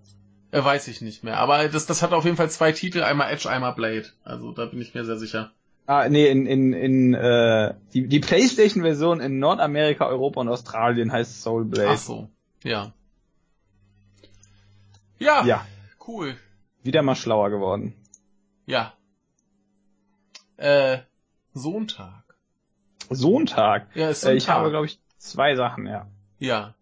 Äh, 0.51 0.63
weiß 0.63 0.87
ich 0.89 1.01
nicht 1.01 1.23
mehr. 1.23 1.37
Aber 1.37 1.67
das, 1.67 1.85
das 1.85 2.01
hat 2.03 2.11
auf 2.13 2.25
jeden 2.25 2.37
Fall 2.37 2.49
zwei 2.49 2.71
Titel, 2.73 3.01
einmal 3.01 3.31
Edge, 3.31 3.49
einmal 3.49 3.73
Blade. 3.73 4.05
Also 4.23 4.51
da 4.51 4.65
bin 4.65 4.81
ich 4.81 4.93
mir 4.93 5.05
sehr 5.05 5.17
sicher. 5.17 5.51
Ah, 5.85 6.07
nee, 6.09 6.27
in, 6.29 6.45
in, 6.45 6.71
in 6.73 7.13
äh, 7.13 7.73
die, 7.93 8.07
die 8.07 8.19
Playstation-Version 8.19 9.19
in 9.19 9.39
Nordamerika, 9.39 10.05
Europa 10.07 10.39
und 10.41 10.47
Australien 10.49 11.11
heißt 11.11 11.41
Soul 11.41 11.65
Blade. 11.65 11.89
Ach 11.91 11.97
so, 11.97 12.29
ja. 12.63 12.93
Ja, 15.19 15.45
Ja, 15.45 15.65
cool. 16.07 16.35
Wieder 16.83 17.01
mal 17.01 17.15
schlauer 17.15 17.49
geworden. 17.49 17.93
Ja. 18.65 18.93
Äh, 20.57 20.99
Sonntag. 21.53 22.23
Sonntag. 23.09 23.87
Ja, 23.95 24.09
ist 24.09 24.23
Äh, 24.23 24.35
ich 24.35 24.43
Sonntag. 24.43 24.55
habe, 24.59 24.69
glaube 24.69 24.85
ich, 24.85 24.99
zwei 25.17 25.55
Sachen, 25.55 25.87
ja. 25.87 26.07
Ja. 26.39 26.73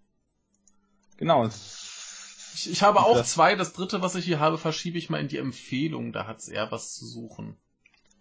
Genau. 1.18 1.48
Ich, 1.48 2.70
ich 2.72 2.84
habe 2.84 3.00
auch 3.02 3.18
Das- 3.18 3.32
zwei. 3.32 3.56
Das 3.56 3.74
dritte, 3.74 4.02
was 4.02 4.16
ich 4.16 4.26
hier 4.26 4.40
habe, 4.40 4.58
verschiebe 4.58 4.98
ich 4.98 5.10
mal 5.10 5.20
in 5.20 5.28
die 5.28 5.38
Empfehlung. 5.38 6.12
Da 6.14 6.28
hat's 6.28 6.48
eher 6.48 6.72
was 6.72 6.94
zu 6.96 7.06
suchen. 7.06 7.56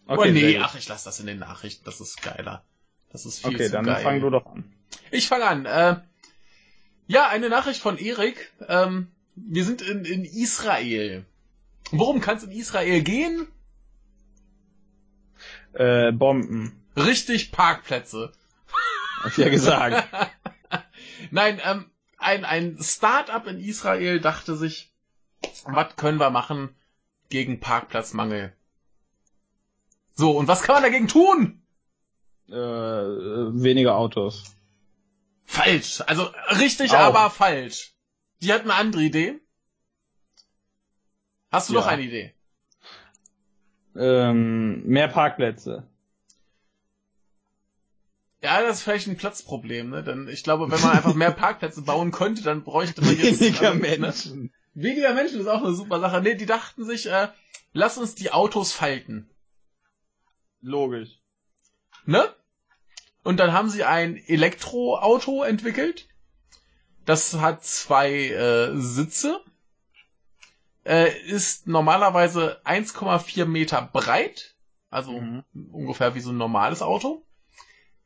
Okay, 0.07 0.21
Oder 0.21 0.31
nee, 0.33 0.59
ach, 0.59 0.75
ich 0.75 0.89
lasse 0.89 1.05
das 1.05 1.21
in 1.21 1.27
den 1.27 1.39
Nachrichten. 1.39 1.85
Das 1.85 2.01
ist 2.01 2.21
geiler. 2.23 2.65
Das 3.13 3.27
ist 3.27 3.41
viel 3.41 3.55
okay 3.55 3.67
zu 3.67 3.73
dann 3.73 3.85
geil. 3.85 4.03
fang 4.03 4.21
du 4.21 4.31
doch 4.31 4.47
an. 4.47 4.65
Ich 5.11 5.29
fange 5.29 5.45
an. 5.47 5.67
Äh, 5.67 6.01
ja, 7.07 7.29
eine 7.29 7.49
Nachricht 7.49 7.81
von 7.81 7.97
Erik. 7.99 8.53
Ähm, 8.69 9.09
wir 9.37 9.65
sind 9.65 9.83
in, 9.83 10.05
in 10.05 10.25
Israel. 10.25 11.25
Worum 11.91 12.21
kann 12.21 12.37
es 12.37 12.45
in 12.45 12.53
Israel 12.53 13.03
gehen? 13.03 13.47
Äh, 15.73 16.13
Bomben. 16.13 16.81
Richtig, 16.97 17.53
Parkplätze. 17.53 18.33
Hab 19.23 19.33
ich 19.33 19.37
ja 19.37 19.49
gesagt. 19.49 20.09
Nein, 21.31 21.61
ähm, 21.65 21.91
ein, 22.19 22.45
ein 22.45 22.79
Start-up 22.81 23.47
in 23.47 23.61
Israel 23.61 24.21
dachte 24.21 24.57
sich, 24.57 24.93
was 25.65 25.97
können 25.97 26.19
wir 26.19 26.31
machen 26.31 26.75
gegen 27.29 27.61
Parkplatzmangel? 27.61 28.53
So, 30.15 30.33
und 30.33 30.49
was 30.49 30.63
kann 30.63 30.75
man 30.75 30.83
dagegen 30.83 31.09
tun? 31.09 31.61
äh, 32.51 32.55
weniger 32.55 33.97
Autos. 33.97 34.57
Falsch. 35.45 36.03
Also 36.07 36.29
richtig, 36.59 36.93
Auch. 36.93 37.15
aber 37.15 37.31
falsch. 37.31 37.95
Die 38.43 38.53
hat 38.53 38.63
eine 38.63 38.75
andere 38.75 39.03
Idee. 39.03 39.41
Hast 41.51 41.69
du 41.69 41.75
Ja. 41.75 41.81
noch 41.81 41.87
eine 41.87 42.03
Idee? 42.03 42.35
Ähm, 43.97 44.87
mehr 44.87 45.09
Parkplätze. 45.09 45.87
Ja, 48.43 48.63
das 48.63 48.79
ist 48.79 48.83
vielleicht 48.85 49.07
ein 49.09 49.17
Platzproblem, 49.17 49.91
ne? 49.91 50.03
Denn 50.03 50.29
ich 50.29 50.43
glaube, 50.43 50.71
wenn 50.71 50.81
man 50.81 50.93
einfach 50.97 51.15
mehr 51.15 51.31
Parkplätze 51.33 51.83
bauen 51.83 52.11
könnte, 52.11 52.43
dann 52.43 52.63
bräuchte 52.65 53.03
man 53.03 53.17
jetzt 53.19 53.41
Weniger 53.41 53.69
also, 53.73 53.75
Ne? 53.75 53.99
Menschen. 53.99 54.53
Weniger 54.75 55.13
Menschen 55.13 55.41
ist 55.41 55.47
auch 55.49 55.63
eine 55.63 55.75
super 55.75 56.01
Sache. 56.01 56.23
Nee, 56.23 56.37
die 56.37 56.47
dachten 56.47 56.85
sich, 56.85 57.07
äh, 57.11 57.29
lass 57.73 57.99
uns 57.99 58.15
die 58.15 58.33
Autos 58.33 58.73
falten. 58.73 59.29
Logisch. 60.63 61.19
Ne? 62.07 62.23
Und 63.25 63.39
dann 63.41 63.53
haben 63.53 63.69
sie 63.69 63.85
ein 63.85 64.17
Elektroauto 64.17 65.43
entwickelt. 65.43 66.09
Das 67.05 67.35
hat 67.35 67.65
zwei 67.65 68.29
äh, 68.29 68.73
Sitze. 68.77 69.41
Äh, 70.85 71.11
ist 71.27 71.67
normalerweise 71.67 72.61
1,4 72.65 73.45
Meter 73.45 73.83
breit. 73.93 74.55
Also 74.91 75.21
Mhm. 75.21 75.45
ungefähr 75.73 76.15
wie 76.15 76.21
so 76.21 76.31
ein 76.31 76.37
normales 76.39 76.83
Auto. 76.83 77.23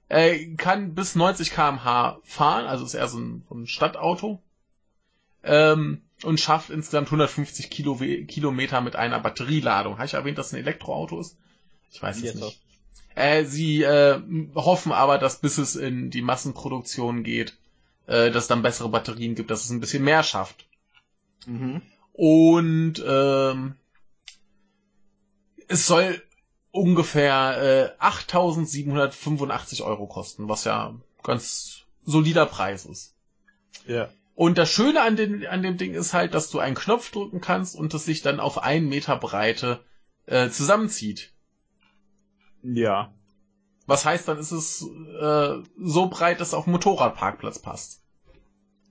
Äh, 0.09 0.55
kann 0.57 0.95
bis 0.95 1.15
90 1.15 1.51
km/h 1.51 2.19
fahren, 2.25 2.67
also 2.67 2.85
ist 2.85 2.95
eher 2.95 3.09
so 3.09 3.19
ein, 3.19 3.45
so 3.49 3.55
ein 3.55 3.67
Stadtauto. 3.67 4.43
Ähm, 5.43 6.03
und 6.23 6.41
schafft 6.41 6.71
insgesamt 6.71 7.09
150 7.09 7.71
Kilo, 7.71 7.97
Kilometer 7.97 8.81
mit 8.81 8.97
einer 8.97 9.21
Batterieladung. 9.21 9.95
Habe 9.95 10.07
ich 10.07 10.15
erwähnt, 10.15 10.39
dass 10.39 10.49
es 10.49 10.53
ein 10.55 10.61
Elektroauto 10.61 11.21
ist? 11.21 11.37
Ich 11.91 12.03
weiß 12.03 12.23
es 12.23 12.35
nicht. 12.35 12.61
Äh, 13.15 13.45
sie 13.45 13.83
äh, 13.83 14.21
hoffen 14.55 14.93
aber, 14.93 15.19
dass 15.19 15.39
bis 15.39 15.59
es 15.59 15.77
in 15.77 16.11
die 16.11 16.23
Massenproduktion 16.23 17.23
geht, 17.23 17.57
äh, 18.07 18.31
dass 18.31 18.45
es 18.45 18.49
dann 18.49 18.63
bessere 18.63 18.89
Batterien 18.89 19.35
gibt, 19.35 19.51
dass 19.51 19.65
es 19.65 19.71
ein 19.71 19.81
bisschen 19.81 20.03
mehr 20.03 20.23
schafft. 20.23 20.67
Mhm. 21.47 21.83
Und 22.15 23.05
ähm, 23.05 23.75
es 25.67 25.87
soll 25.89 26.23
ungefähr 26.71 27.97
äh, 28.01 28.05
8.785 28.05 29.83
Euro 29.83 30.07
kosten, 30.07 30.49
was 30.49 30.63
ja 30.65 30.95
ganz 31.25 31.83
solider 32.05 32.47
Preis 32.47 32.87
ist. 32.87 33.17
Ja. 33.87 34.09
Und 34.37 34.59
das 34.59 34.71
Schöne 34.71 35.03
an, 35.03 35.17
den, 35.17 35.45
an 35.47 35.63
dem 35.63 35.77
Ding 35.77 35.95
ist 35.95 36.15
halt, 36.15 36.35
dass 36.35 36.51
du 36.51 36.61
einen 36.61 36.77
Knopf 36.77 37.11
drücken 37.11 37.41
kannst 37.41 37.75
und 37.75 37.93
es 37.95 38.05
sich 38.05 38.23
dann 38.23 38.39
auf 38.39 38.63
einen 38.63 38.89
Meter 38.89 39.17
Breite 39.17 39.85
äh, 40.27 40.51
zusammenzieht. 40.51 41.33
Ja. 42.63 43.13
Was 43.87 44.05
heißt, 44.05 44.29
dann 44.29 44.39
ist 44.39 44.53
es 44.53 44.87
äh, 45.21 45.57
so 45.79 46.07
breit, 46.07 46.41
dass 46.41 46.55
auf 46.55 46.69
Motorradparkplatz 46.69 47.59
passt. 47.59 48.03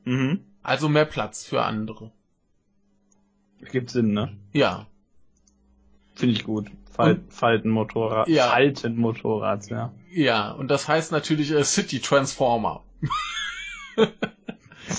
Mhm. 0.04 0.46
Also 0.62 0.90
mehr 0.90 1.06
Platz 1.06 1.46
für 1.46 1.64
andere. 1.64 2.12
Gibt 3.72 3.90
Sinn, 3.90 4.14
ne? 4.14 4.38
Ja. 4.52 4.88
Finde 6.16 6.36
ich 6.36 6.44
gut. 6.44 6.70
Fal 6.92 7.22
Faltenmotorrad. 7.30 8.28
Ja. 8.28 8.50
Faltenmotorrad, 8.50 9.68
ja. 9.70 9.94
Ja, 10.12 10.52
und 10.52 10.68
das 10.70 10.88
heißt 10.88 11.12
natürlich 11.12 11.52
äh, 11.52 11.64
City 11.64 12.00
Transformer. 12.00 12.84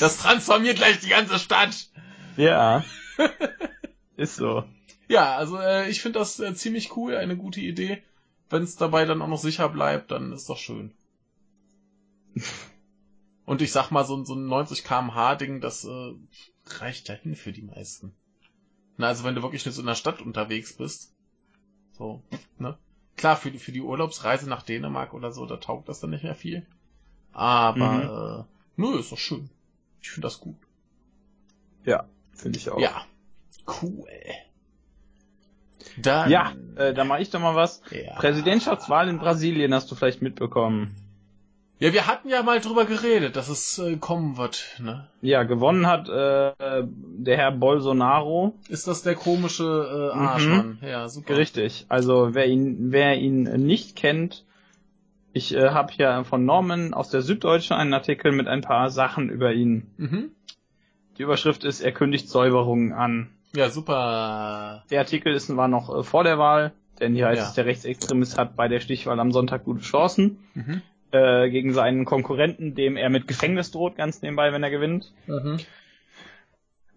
das 0.00 0.18
transformiert 0.18 0.76
gleich 0.78 0.98
die 1.00 1.08
ganze 1.08 1.38
Stadt. 1.38 1.88
Ja. 2.36 2.84
Ist 4.16 4.36
so. 4.36 4.64
Ja, 5.08 5.36
also 5.36 5.58
äh, 5.58 5.88
ich 5.88 6.00
finde 6.00 6.18
das 6.18 6.40
äh, 6.40 6.54
ziemlich 6.54 6.96
cool, 6.96 7.14
eine 7.16 7.36
gute 7.36 7.60
Idee. 7.60 8.02
Wenn 8.50 8.62
es 8.62 8.76
dabei 8.76 9.04
dann 9.04 9.22
auch 9.22 9.28
noch 9.28 9.38
sicher 9.38 9.68
bleibt, 9.68 10.10
dann 10.10 10.32
ist 10.32 10.48
doch 10.48 10.58
schön. 10.58 10.92
Und 13.46 13.62
ich 13.62 13.72
sag 13.72 13.90
mal, 13.90 14.04
so, 14.04 14.16
ein- 14.16 14.24
so 14.24 14.34
ein 14.34 14.46
90 14.46 14.84
kmh 14.84 15.34
Ding, 15.36 15.60
das 15.60 15.84
äh, 15.84 16.12
reicht 16.80 17.08
dahin 17.08 17.36
für 17.36 17.52
die 17.52 17.62
meisten. 17.62 18.14
Na, 18.96 19.08
also 19.08 19.24
wenn 19.24 19.34
du 19.34 19.42
wirklich 19.42 19.64
nur 19.64 19.72
so 19.72 19.80
in 19.80 19.86
der 19.86 19.94
Stadt 19.94 20.20
unterwegs 20.22 20.74
bist. 20.74 21.12
So, 21.92 22.22
ne? 22.58 22.76
Klar, 23.16 23.36
für 23.36 23.50
die, 23.50 23.58
für 23.58 23.72
die 23.72 23.80
Urlaubsreise 23.80 24.48
nach 24.48 24.62
Dänemark 24.62 25.14
oder 25.14 25.32
so, 25.32 25.46
da 25.46 25.56
taugt 25.56 25.88
das 25.88 26.00
dann 26.00 26.10
nicht 26.10 26.24
mehr 26.24 26.34
viel. 26.34 26.66
Aber, 27.32 28.46
äh, 28.46 28.80
nö, 28.80 28.98
ist 28.98 29.12
doch 29.12 29.18
schön. 29.18 29.50
Ich 30.00 30.10
finde 30.10 30.26
das 30.26 30.40
gut. 30.40 30.56
Ja, 31.84 32.04
finde 32.32 32.58
ich 32.58 32.70
auch. 32.70 32.80
Ja. 32.80 33.04
Cool. 33.82 34.06
Dann. 35.96 36.30
Ja, 36.30 36.52
äh, 36.76 36.94
da 36.94 37.04
mache 37.04 37.22
ich 37.22 37.30
doch 37.30 37.40
mal 37.40 37.54
was. 37.54 37.82
ja. 37.90 38.14
Präsidentschaftswahl 38.14 39.08
in 39.08 39.18
Brasilien 39.18 39.74
hast 39.74 39.90
du 39.90 39.94
vielleicht 39.94 40.22
mitbekommen. 40.22 40.94
Ja, 41.80 41.92
wir 41.92 42.06
hatten 42.06 42.28
ja 42.28 42.42
mal 42.42 42.60
drüber 42.60 42.84
geredet, 42.84 43.34
dass 43.36 43.48
es 43.48 43.78
äh, 43.78 43.96
kommen 43.96 44.36
wird, 44.36 44.64
ne? 44.80 45.08
Ja, 45.20 45.42
gewonnen 45.42 45.86
hat 45.86 46.08
äh, 46.08 46.52
der 46.86 47.36
Herr 47.36 47.50
Bolsonaro. 47.52 48.54
Ist 48.68 48.86
das 48.86 49.02
der 49.02 49.16
komische 49.16 49.64
äh, 50.14 50.16
Arschmann? 50.16 50.78
Ja, 50.82 51.08
super. 51.08 51.36
Richtig. 51.36 51.86
Also 51.88 52.30
wer 52.32 52.46
ihn, 52.46 52.92
wer 52.92 53.16
ihn 53.18 53.42
nicht 53.66 53.96
kennt, 53.96 54.44
ich 55.32 55.52
äh, 55.54 55.70
habe 55.70 55.92
hier 55.92 56.24
von 56.24 56.44
Norman 56.44 56.94
aus 56.94 57.10
der 57.10 57.22
Süddeutschen 57.22 57.76
einen 57.76 57.92
Artikel 57.92 58.30
mit 58.30 58.46
ein 58.46 58.60
paar 58.60 58.88
Sachen 58.90 59.28
über 59.28 59.52
ihn. 59.52 59.90
Mhm. 59.96 60.30
Die 61.18 61.22
Überschrift 61.22 61.64
ist, 61.64 61.80
er 61.80 61.92
kündigt 61.92 62.28
Säuberungen 62.28 62.92
an. 62.92 63.30
Ja, 63.54 63.68
super. 63.68 64.84
Der 64.90 65.00
Artikel 65.00 65.34
ist, 65.34 65.54
war 65.56 65.68
noch 65.68 65.92
äh, 65.92 66.02
vor 66.04 66.22
der 66.22 66.38
Wahl, 66.38 66.72
denn 67.00 67.14
hier 67.14 67.26
heißt 67.26 67.42
Ja. 67.42 67.48
es, 67.48 67.54
der 67.54 67.66
Rechtsextremist 67.66 68.38
hat 68.38 68.54
bei 68.54 68.68
der 68.68 68.78
Stichwahl 68.80 69.18
am 69.18 69.32
Sonntag 69.32 69.64
gute 69.64 69.80
Chancen 69.82 70.38
Mhm. 70.54 70.80
Äh, 71.14 71.48
gegen 71.48 71.72
seinen 71.72 72.04
Konkurrenten, 72.04 72.74
dem 72.74 72.96
er 72.96 73.08
mit 73.08 73.28
Gefängnis 73.28 73.70
droht, 73.70 73.96
ganz 73.96 74.20
nebenbei, 74.20 74.52
wenn 74.52 74.62
er 74.62 74.70
gewinnt. 74.70 75.12
Mhm. 75.26 75.58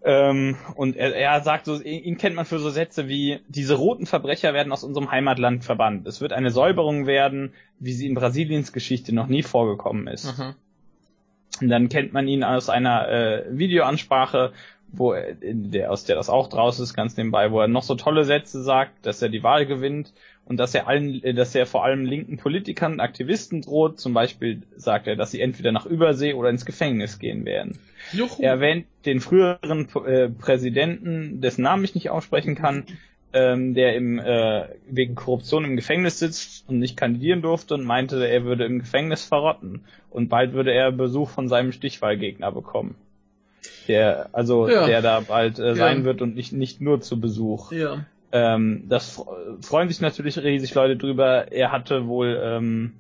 Ähm, 0.04 0.56
und 0.76 0.96
er, 0.96 1.16
er 1.16 1.42
sagt 1.42 1.66
so, 1.66 1.80
ihn 1.82 2.18
kennt 2.18 2.36
man 2.36 2.46
für 2.46 2.60
so 2.60 2.70
Sätze 2.70 3.08
wie, 3.08 3.42
diese 3.48 3.76
roten 3.76 4.06
Verbrecher 4.06 4.54
werden 4.54 4.72
aus 4.72 4.84
unserem 4.84 5.12
Heimatland 5.12 5.64
verbannt. 5.64 6.08
Es 6.08 6.22
wird 6.22 6.34
eine 6.34 6.50
Säuberung 6.50 7.06
werden, 7.06 7.54
wie 7.80 7.94
sie 7.94 8.08
in 8.08 8.16
Brasiliens 8.16 8.74
Geschichte 8.74 9.14
noch 9.14 9.28
nie 9.28 9.44
vorgekommen 9.44 10.08
ist. 10.08 10.38
Mhm. 10.38 10.56
Und 11.62 11.70
dann 11.70 11.90
kennt 11.90 12.14
man 12.14 12.28
ihn 12.28 12.44
aus 12.44 12.70
einer 12.70 13.10
äh, 13.10 13.44
Videoansprache, 13.50 14.54
wo 14.88 15.14
er, 15.14 15.36
der, 15.42 15.92
aus 15.92 16.06
der 16.06 16.16
das 16.16 16.30
auch 16.30 16.48
draus 16.48 16.80
ist, 16.80 16.94
ganz 16.94 17.18
nebenbei, 17.18 17.52
wo 17.52 17.60
er 17.60 17.68
noch 17.68 17.84
so 17.84 17.96
tolle 17.96 18.24
Sätze 18.24 18.64
sagt, 18.64 19.06
dass 19.06 19.22
er 19.22 19.30
die 19.30 19.44
Wahl 19.44 19.66
gewinnt 19.66 20.14
und 20.48 20.58
dass 20.58 20.74
er 20.74 20.88
allen, 20.88 21.24
äh, 21.24 21.34
dass 21.34 21.54
er 21.56 21.66
vor 21.66 21.84
allem 21.84 22.06
linken 22.06 22.38
Politikern 22.38 22.94
und 22.94 23.00
Aktivisten 23.00 23.62
droht. 23.62 24.00
Zum 24.00 24.14
Beispiel 24.14 24.64
sagt 24.76 25.08
er, 25.08 25.16
dass 25.16 25.32
sie 25.32 25.42
entweder 25.42 25.72
nach 25.72 25.86
Übersee 25.86 26.34
oder 26.34 26.50
ins 26.50 26.66
Gefängnis 26.66 27.20
gehen 27.20 27.46
werden. 27.46 27.78
Juhu. 28.14 28.42
Er 28.42 28.52
erwähnt 28.54 28.86
den 29.06 29.20
früheren 29.20 29.88
äh, 30.06 30.30
Präsidenten, 30.30 31.42
dessen 31.42 31.64
Namen 31.64 31.84
ich 31.84 31.96
nicht 31.96 32.10
aussprechen 32.10 32.56
kann, 32.56 32.86
ähm, 33.34 33.74
der 33.74 33.96
im, 33.96 34.20
äh, 34.20 34.66
wegen 34.90 35.16
Korruption 35.16 35.66
im 35.66 35.76
Gefängnis 35.76 36.20
sitzt 36.20 36.68
und 36.70 36.80
nicht 36.80 36.96
kandidieren 36.96 37.42
durfte 37.42 37.74
und 37.74 37.84
meinte, 37.84 38.26
er 38.26 38.46
würde 38.46 38.66
im 38.66 38.80
Gefängnis 38.80 39.26
verrotten. 39.26 39.82
Und 40.10 40.30
bald 40.30 40.54
würde 40.54 40.72
er 40.72 40.92
Besuch 40.94 41.30
von 41.30 41.50
seinem 41.50 41.74
Stichwahlgegner 41.74 42.52
bekommen. 42.54 42.96
Der, 43.90 44.30
also, 44.32 44.70
Ja. 44.70 44.86
der 44.88 45.02
da 45.02 45.20
bald 45.20 45.60
äh, 45.60 45.68
Ja. 45.68 45.76
sein 45.76 46.06
wird 46.06 46.22
und 46.22 46.36
nicht, 46.36 46.54
nicht 46.54 46.80
nur 46.80 47.02
zu 47.02 47.20
Besuch. 47.20 47.74
Ja. 47.74 48.06
Ähm, 48.32 48.86
das 48.90 49.18
fre- 49.18 49.64
freuen 49.66 49.90
sich 49.90 50.02
natürlich 50.02 50.38
riesig 50.38 50.74
Leute 50.76 50.98
drüber. 50.98 51.52
Er 51.52 51.72
hatte 51.72 52.08
wohl 52.08 52.40
ähm, 52.44 52.94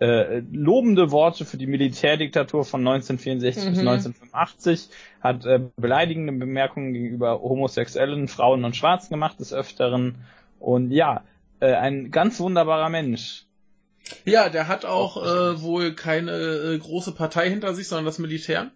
äh, 0.00 0.40
lobende 0.52 1.10
Worte 1.12 1.44
für 1.44 1.56
die 1.58 1.66
Militärdiktatur 1.66 2.64
von 2.64 2.80
1964 2.82 3.70
bis 3.70 3.80
Mhm. 3.80 3.88
1985, 3.88 4.88
hat 5.20 5.46
äh, 5.46 5.60
beleidigende 5.76 6.32
Bemerkungen 6.32 6.92
gegenüber 6.92 7.40
Homosexuellen, 7.40 8.28
Frauen 8.28 8.64
und 8.64 8.76
Schwarzen 8.76 9.10
gemacht 9.10 9.38
des 9.40 9.52
Öfteren. 9.52 10.16
Und 10.58 10.90
ja, 10.90 11.24
äh, 11.60 11.74
ein 11.74 12.10
ganz 12.10 12.40
wunderbarer 12.40 12.88
Mensch. 12.88 13.46
Ja, 14.24 14.48
der 14.48 14.66
hat 14.66 14.84
auch 14.84 15.16
äh, 15.16 15.62
wohl 15.62 15.94
keine 15.94 16.32
äh, 16.32 16.78
große 16.78 17.12
Partei 17.12 17.48
hinter 17.48 17.74
sich, 17.74 17.86
sondern 17.86 18.06
das 18.06 18.18
Militär. 18.18 18.72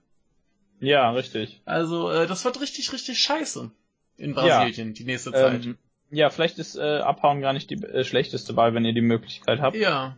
Ja, 0.81 1.11
richtig. 1.11 1.61
Also, 1.65 2.11
äh, 2.11 2.27
das 2.27 2.45
wird 2.45 2.61
richtig, 2.61 2.93
richtig 2.93 3.21
scheiße 3.21 3.71
in 4.19 4.35
Brasilien 4.35 4.95
die 4.95 5.05
nächste 5.05 5.33
Zeit. 5.33 5.65
Ähm, 5.67 5.79
ja, 6.11 6.31
vielleicht 6.31 6.59
ist 6.59 6.77
äh, 6.77 6.99
Abhauen 7.01 7.41
gar 7.41 7.53
nicht 7.53 7.69
die 7.71 7.83
äh, 7.83 8.05
schlechteste 8.05 8.57
Wahl, 8.57 8.75
wenn 8.75 8.85
ihr 8.85 8.93
die 8.95 9.01
Möglichkeit 9.01 9.61
habt. 9.61 9.77
ja, 9.77 10.17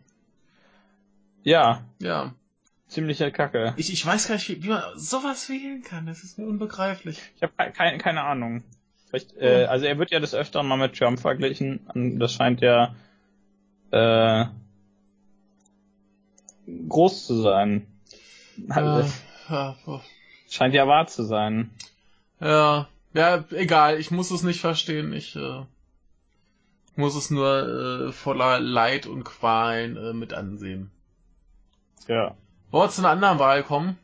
Ja, 1.43 1.83
ja. 2.01 2.35
ziemliche 2.89 3.31
Kacke. 3.33 3.75
Ich, 3.77 3.93
ich 3.93 4.05
weiß 4.05 4.29
gar 4.29 4.35
nicht, 4.35 4.49
wie, 4.49 4.63
wie 4.63 4.69
man 4.69 4.83
sowas 4.97 5.49
wählen 5.49 5.83
kann. 5.83 6.07
Das 6.07 6.23
ist 6.25 6.39
mir 6.39 6.47
unbegreiflich. 6.47 7.21
Ich 7.37 7.43
habe 7.43 7.53
keine, 7.73 7.99
keine 7.99 8.23
Ahnung. 8.23 8.63
Vielleicht, 9.09 9.35
äh, 9.39 9.65
Hm. 9.65 9.71
also 9.71 9.87
er 9.87 9.99
wird 9.99 10.11
ja 10.11 10.21
des 10.21 10.35
Öfteren 10.35 10.67
mal 10.67 10.77
mit 10.77 10.97
Trump 10.99 11.19
verglichen. 11.21 11.81
Und 11.95 12.19
Das 12.19 12.35
scheint 12.35 12.61
ja 12.61 12.95
äh, 13.91 14.45
groß 16.89 17.27
zu 17.27 17.41
sein. 17.41 17.87
Also, 18.69 19.09
Äh, 19.49 19.53
ja, 19.55 19.77
Scheint 20.51 20.75
ja 20.75 20.87
wahr 20.87 21.07
zu 21.07 21.23
sein. 21.25 21.71
ja, 22.41 22.89
ja, 23.15 23.45
egal. 23.51 23.99
Ich 23.99 24.11
muss 24.11 24.31
es 24.31 24.43
nicht 24.43 24.61
verstehen. 24.61 25.13
Ich 25.13 25.37
äh, 25.37 25.65
muss 26.97 27.15
es 27.15 27.31
nur 27.31 28.09
äh, 28.09 28.13
voller 28.13 28.61
Leid 28.61 29.07
und 29.07 29.25
Qualen 29.25 29.97
äh, 29.97 30.13
mit 30.13 30.33
ansehen. 30.35 30.91
Ja. 32.07 32.35
Wollen 32.71 32.89
wir 32.89 32.91
zu 32.91 33.01
einer 33.03 33.11
anderen 33.11 33.39
Wahl 33.39 33.63
kommen? 33.63 33.99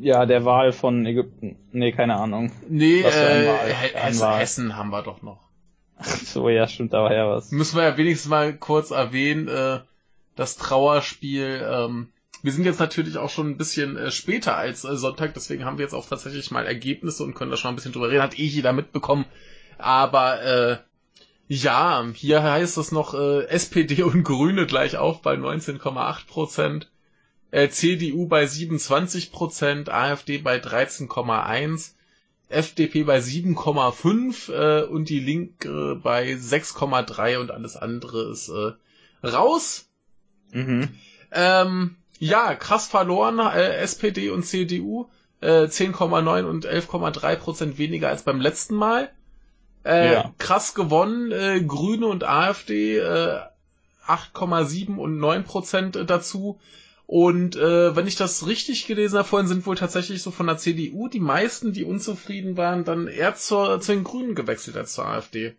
Ja, 0.00 0.26
der 0.26 0.44
Wahl 0.44 0.72
von 0.72 1.06
Ägypten. 1.06 1.56
Nee, 1.70 1.92
keine 1.92 2.16
Ahnung. 2.16 2.50
Nee, 2.68 3.02
äh, 3.02 3.72
Hessen. 3.94 4.34
Hessen 4.34 4.76
haben 4.76 4.90
wir 4.90 5.02
doch 5.02 5.22
noch. 5.22 5.40
So, 6.00 6.48
ja, 6.48 6.66
stimmt, 6.66 6.92
da 6.92 7.04
war 7.04 7.14
ja 7.14 7.28
was. 7.28 7.52
Müssen 7.52 7.76
wir 7.76 7.84
ja 7.84 7.96
wenigstens 7.96 8.28
mal 8.28 8.52
kurz 8.54 8.90
erwähnen, 8.90 9.46
äh, 9.46 9.80
das 10.34 10.56
Trauerspiel. 10.56 11.64
Ähm, 11.70 12.08
wir 12.42 12.52
sind 12.52 12.64
jetzt 12.64 12.80
natürlich 12.80 13.18
auch 13.18 13.30
schon 13.30 13.50
ein 13.50 13.56
bisschen 13.56 13.96
äh, 13.96 14.10
später 14.10 14.56
als 14.56 14.84
äh, 14.84 14.96
Sonntag, 14.96 15.34
deswegen 15.34 15.64
haben 15.64 15.78
wir 15.78 15.84
jetzt 15.84 15.94
auch 15.94 16.08
tatsächlich 16.08 16.50
mal 16.50 16.66
Ergebnisse 16.66 17.22
und 17.22 17.34
können 17.34 17.52
da 17.52 17.56
schon 17.56 17.70
ein 17.70 17.76
bisschen 17.76 17.92
drüber 17.92 18.10
reden. 18.10 18.22
Hat 18.22 18.38
eh 18.38 18.44
jeder 18.44 18.72
mitbekommen. 18.72 19.26
Aber 19.78 20.42
äh, 20.42 20.78
ja, 21.48 22.04
hier 22.14 22.42
heißt 22.42 22.78
es 22.78 22.92
noch 22.92 23.14
äh, 23.14 23.44
SPD 23.46 24.02
und 24.02 24.24
Grüne 24.24 24.66
gleich 24.66 24.96
auf 24.96 25.22
bei 25.22 25.34
19,8 25.34 26.26
Prozent. 26.26 26.90
Äh, 27.52 27.68
CDU 27.68 28.26
bei 28.26 28.46
27 28.46 29.30
Prozent, 29.30 29.90
AfD 29.90 30.38
bei 30.38 30.56
13,1, 30.56 31.90
FDP 32.48 33.04
bei 33.04 33.18
7,5 33.18 34.52
äh, 34.52 34.84
und 34.84 35.10
die 35.10 35.20
Linke 35.20 36.00
bei 36.02 36.32
6,3 36.32 37.38
und 37.38 37.50
alles 37.50 37.76
andere 37.76 38.30
ist 38.30 38.48
äh, 38.48 38.72
raus. 39.26 39.86
Mhm. 40.52 40.88
Ähm, 41.30 41.96
ja, 42.22 42.54
krass 42.54 42.86
verloren, 42.86 43.40
äh, 43.40 43.78
SPD 43.78 44.30
und 44.30 44.44
CDU, 44.44 45.08
äh, 45.40 45.66
10,9 45.66 46.44
und 46.44 46.64
11,3 46.66 47.34
Prozent 47.34 47.78
weniger 47.78 48.10
als 48.10 48.22
beim 48.22 48.40
letzten 48.40 48.76
Mal. 48.76 49.10
Äh, 49.84 50.12
Ja. 50.12 50.34
Krass 50.38 50.74
gewonnen, 50.74 51.32
äh, 51.32 51.60
Grüne 51.62 52.06
und 52.06 52.22
AfD 52.22 52.98
äh, 52.98 53.40
8,7 54.06 54.98
und 54.98 55.18
9 55.18 55.42
Prozent 55.42 55.98
dazu. 56.06 56.60
Und 57.06 57.56
äh, 57.56 57.96
wenn 57.96 58.06
ich 58.06 58.14
das 58.14 58.46
richtig 58.46 58.86
gelesen 58.86 59.18
habe, 59.18 59.26
vorhin 59.28 59.48
sind 59.48 59.66
wohl 59.66 59.76
tatsächlich 59.76 60.22
so 60.22 60.30
von 60.30 60.46
der 60.46 60.58
CDU 60.58 61.08
die 61.08 61.18
meisten, 61.20 61.72
die 61.72 61.82
unzufrieden 61.84 62.56
waren, 62.56 62.84
dann 62.84 63.08
eher 63.08 63.34
zur, 63.34 63.80
zu 63.80 63.92
den 63.92 64.04
Grünen 64.04 64.36
gewechselt 64.36 64.76
als 64.76 64.92
zur 64.92 65.06
AfD. 65.06 65.56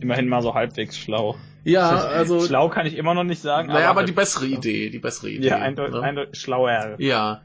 Immerhin 0.00 0.28
mal 0.28 0.42
so 0.42 0.54
halbwegs 0.54 0.98
schlau. 0.98 1.36
Ja, 1.64 2.04
also. 2.04 2.44
Schlau 2.44 2.68
kann 2.68 2.86
ich 2.86 2.96
immer 2.96 3.14
noch 3.14 3.24
nicht 3.24 3.40
sagen. 3.40 3.68
Naja, 3.68 3.90
aber, 3.90 4.00
aber 4.00 4.06
die 4.06 4.12
bessere 4.12 4.46
Idee, 4.46 4.90
die 4.90 4.98
bessere 4.98 5.30
Idee. 5.30 5.48
Ja, 5.48 5.56
eindeutig, 5.56 5.94
ne? 5.94 6.02
eindeutig 6.02 6.40
schlauer. 6.40 6.96
Ja. 6.98 7.42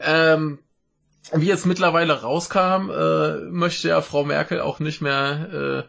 Ähm, 0.00 0.60
wie 1.32 1.46
jetzt 1.46 1.66
mittlerweile 1.66 2.22
rauskam, 2.22 2.90
äh, 2.90 3.50
möchte 3.50 3.88
ja 3.88 4.00
Frau 4.00 4.24
Merkel 4.24 4.60
auch 4.60 4.78
nicht 4.78 5.00
mehr 5.00 5.84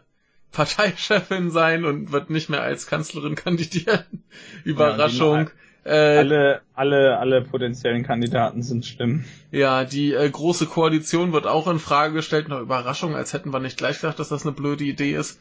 Parteichefin 0.52 1.50
sein 1.50 1.84
und 1.84 2.10
wird 2.10 2.28
nicht 2.28 2.48
mehr 2.50 2.62
als 2.62 2.88
Kanzlerin 2.88 3.36
kandidieren. 3.36 4.24
Überraschung. 4.64 5.50
Ja, 5.84 5.92
äh, 5.92 6.18
alle, 6.18 6.60
alle, 6.74 7.18
alle 7.18 7.42
potenziellen 7.42 8.02
Kandidaten 8.02 8.62
sind 8.62 8.84
schlimm. 8.84 9.24
Ja, 9.50 9.84
die 9.84 10.12
äh, 10.12 10.28
große 10.28 10.66
Koalition 10.66 11.32
wird 11.32 11.46
auch 11.46 11.68
in 11.68 11.78
Frage 11.78 12.14
gestellt. 12.14 12.46
Eine 12.50 12.60
Überraschung, 12.60 13.14
als 13.14 13.32
hätten 13.32 13.52
wir 13.52 13.60
nicht 13.60 13.78
gleich 13.78 14.00
gedacht, 14.00 14.18
dass 14.18 14.28
das 14.28 14.44
eine 14.44 14.52
blöde 14.52 14.84
Idee 14.84 15.14
ist. 15.14 15.38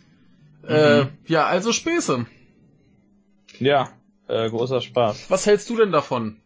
Äh, 0.70 1.04
mhm. 1.06 1.10
ja, 1.26 1.48
also 1.48 1.74
Späße. 1.74 2.26
Ja, 3.60 3.90
äh, 4.28 4.50
großer 4.50 4.82
Spaß. 4.82 5.30
Was 5.30 5.46
hältst 5.46 5.70
du 5.70 5.76
denn 5.76 5.91
davon? 5.91 6.40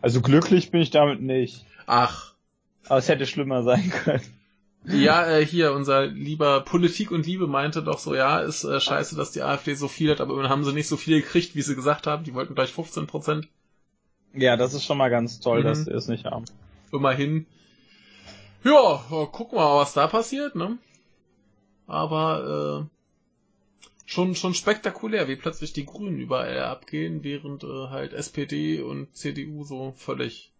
Also 0.00 0.20
glücklich 0.20 0.70
bin 0.70 0.80
ich 0.80 0.90
damit 0.90 1.20
nicht. 1.20 1.64
Ach. 1.86 2.34
Aber 2.88 2.98
es 2.98 3.08
hätte 3.08 3.26
schlimmer 3.26 3.62
sein 3.62 3.90
können. 3.90 4.22
Ja, 4.84 5.28
äh, 5.28 5.44
hier, 5.44 5.72
unser 5.72 6.06
lieber 6.06 6.60
Politik 6.60 7.10
und 7.10 7.26
Liebe 7.26 7.46
meinte 7.46 7.82
doch 7.82 7.98
so, 7.98 8.14
ja, 8.14 8.38
ist 8.38 8.64
äh, 8.64 8.80
scheiße, 8.80 9.16
dass 9.16 9.32
die 9.32 9.42
AfD 9.42 9.74
so 9.74 9.86
viel 9.86 10.10
hat, 10.10 10.20
aber 10.20 10.32
immerhin 10.32 10.50
haben 10.50 10.64
sie 10.64 10.72
nicht 10.72 10.88
so 10.88 10.96
viel 10.96 11.20
gekriegt, 11.20 11.54
wie 11.54 11.62
sie 11.62 11.74
gesagt 11.74 12.06
haben. 12.06 12.24
Die 12.24 12.34
wollten 12.34 12.54
gleich 12.54 12.72
15 12.72 13.06
Prozent. 13.06 13.48
Ja, 14.32 14.56
das 14.56 14.74
ist 14.74 14.84
schon 14.84 14.98
mal 14.98 15.10
ganz 15.10 15.40
toll, 15.40 15.60
mhm. 15.60 15.64
dass 15.64 15.84
sie 15.84 15.90
es 15.90 16.08
nicht 16.08 16.24
haben. 16.24 16.44
Immerhin. 16.92 17.46
Ja, 18.64 19.26
gucken 19.32 19.58
wir 19.58 19.64
mal, 19.64 19.76
was 19.76 19.94
da 19.94 20.06
passiert, 20.06 20.54
ne? 20.54 20.78
Aber 21.86 22.88
äh, 22.88 22.98
schon 24.04 24.34
schon 24.34 24.54
spektakulär, 24.54 25.28
wie 25.28 25.36
plötzlich 25.36 25.72
die 25.72 25.86
Grünen 25.86 26.18
überall 26.18 26.58
abgehen, 26.60 27.22
während 27.24 27.64
äh, 27.64 27.88
halt 27.88 28.12
SPD 28.12 28.80
und 28.80 29.14
CDU 29.16 29.64
so 29.64 29.92
völlig 29.96 30.52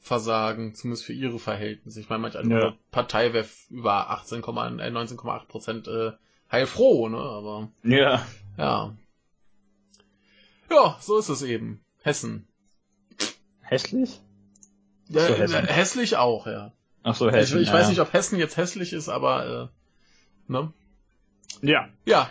versagen, 0.00 0.74
zumindest 0.74 1.04
für 1.04 1.12
ihre 1.12 1.38
Verhältnisse. 1.38 2.00
Ich 2.00 2.08
meine, 2.08 2.22
manch 2.22 2.36
andere 2.36 2.60
ja. 2.60 2.76
Partei 2.90 3.32
wäre 3.32 3.46
über 3.68 4.10
18, 4.10 4.40
äh, 4.40 4.42
19,8 4.42 5.46
Prozent 5.46 5.88
äh, 5.88 6.12
heilfroh, 6.50 7.08
ne? 7.08 7.18
Aber 7.18 7.70
ja. 7.82 8.26
ja. 8.56 8.96
Ja, 10.70 10.96
so 11.00 11.18
ist 11.18 11.28
es 11.28 11.42
eben. 11.42 11.84
Hessen. 12.02 12.46
Hässlich? 13.60 14.20
Ja, 15.08 15.26
so, 15.26 15.34
Hessen. 15.34 15.66
hässlich 15.66 16.16
auch, 16.16 16.46
ja. 16.46 16.72
Ach 17.02 17.14
so, 17.14 17.30
Hessen. 17.30 17.56
Ich, 17.56 17.62
ich 17.62 17.68
ja. 17.68 17.74
weiß 17.74 17.88
nicht, 17.88 18.00
ob 18.00 18.12
Hessen 18.12 18.38
jetzt 18.38 18.56
hässlich 18.56 18.92
ist, 18.92 19.08
aber 19.08 19.70
äh, 20.48 20.52
ne? 20.52 20.72
Ja. 21.62 21.88
Ja. 22.04 22.30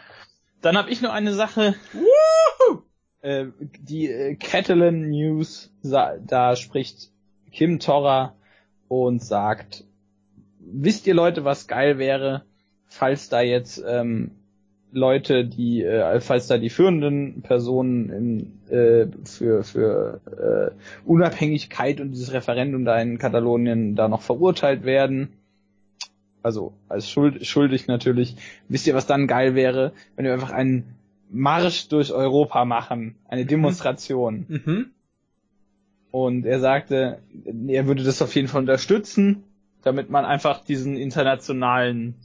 Dann 0.61 0.77
habe 0.77 0.89
ich 0.89 1.01
noch 1.01 1.11
eine 1.11 1.33
Sache. 1.33 1.75
Woohoo! 1.93 2.83
Äh, 3.21 3.47
die 3.59 4.09
äh, 4.09 4.35
Catalan 4.35 5.09
News, 5.09 5.71
da 5.81 6.55
spricht 6.55 7.11
Kim 7.51 7.79
Torra 7.79 8.35
und 8.87 9.23
sagt, 9.23 9.85
wisst 10.59 11.07
ihr 11.07 11.13
Leute, 11.13 11.45
was 11.45 11.67
geil 11.67 11.97
wäre, 11.97 12.45
falls 12.87 13.29
da 13.29 13.41
jetzt 13.41 13.81
ähm, 13.85 14.31
Leute, 14.91 15.45
die, 15.45 15.83
äh, 15.83 16.19
falls 16.19 16.47
da 16.47 16.57
die 16.57 16.69
führenden 16.69 17.41
Personen 17.41 18.09
in, 18.09 18.75
äh, 18.75 19.07
für, 19.25 19.63
für 19.63 20.21
äh, 20.25 21.07
Unabhängigkeit 21.07 22.01
und 22.01 22.11
dieses 22.11 22.33
Referendum 22.33 22.85
da 22.85 22.99
in 22.99 23.19
Katalonien 23.19 23.95
da 23.95 24.07
noch 24.07 24.21
verurteilt 24.21 24.83
werden, 24.83 25.29
also 26.41 26.73
als 26.87 27.09
schuld, 27.09 27.45
schuldig 27.45 27.87
natürlich, 27.87 28.35
wisst 28.67 28.87
ihr, 28.87 28.95
was 28.95 29.05
dann 29.05 29.27
geil 29.27 29.55
wäre, 29.55 29.91
wenn 30.15 30.25
wir 30.25 30.33
einfach 30.33 30.51
einen 30.51 30.95
Marsch 31.29 31.89
durch 31.89 32.11
Europa 32.11 32.65
machen, 32.65 33.15
eine 33.27 33.43
mhm. 33.43 33.47
Demonstration. 33.47 34.45
Mhm. 34.47 34.85
Und 36.11 36.45
er 36.45 36.59
sagte, 36.59 37.19
er 37.67 37.85
würde 37.85 38.03
das 38.03 38.21
auf 38.21 38.33
jeden 38.33 38.47
Fall 38.47 38.61
unterstützen, 38.61 39.43
damit 39.83 40.09
man 40.09 40.25
einfach 40.25 40.63
diesen 40.63 40.97
internationalen 40.97 42.15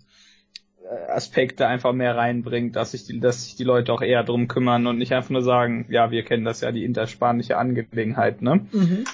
Aspekte 1.09 1.66
einfach 1.66 1.93
mehr 1.93 2.16
reinbringt, 2.16 2.77
dass 2.77 2.93
sich 2.93 3.05
die, 3.05 3.19
dass 3.20 3.44
sich 3.44 3.56
die 3.56 3.65
Leute 3.65 3.93
auch 3.93 4.02
eher 4.02 4.23
drum 4.23 4.48
kümmern 4.48 4.86
und 4.86 4.98
nicht 4.98 5.12
einfach 5.12 5.31
nur 5.31 5.43
sagen, 5.43 5.86
ja, 5.89 6.11
wir 6.11 6.24
kennen 6.24 6.44
das 6.44 6.61
ja, 6.61 6.73
die 6.73 6.85
interspanische 6.85 7.56
Angelegenheit, 7.56 8.43
ne? 8.43 8.66
Mhm. 8.70 9.05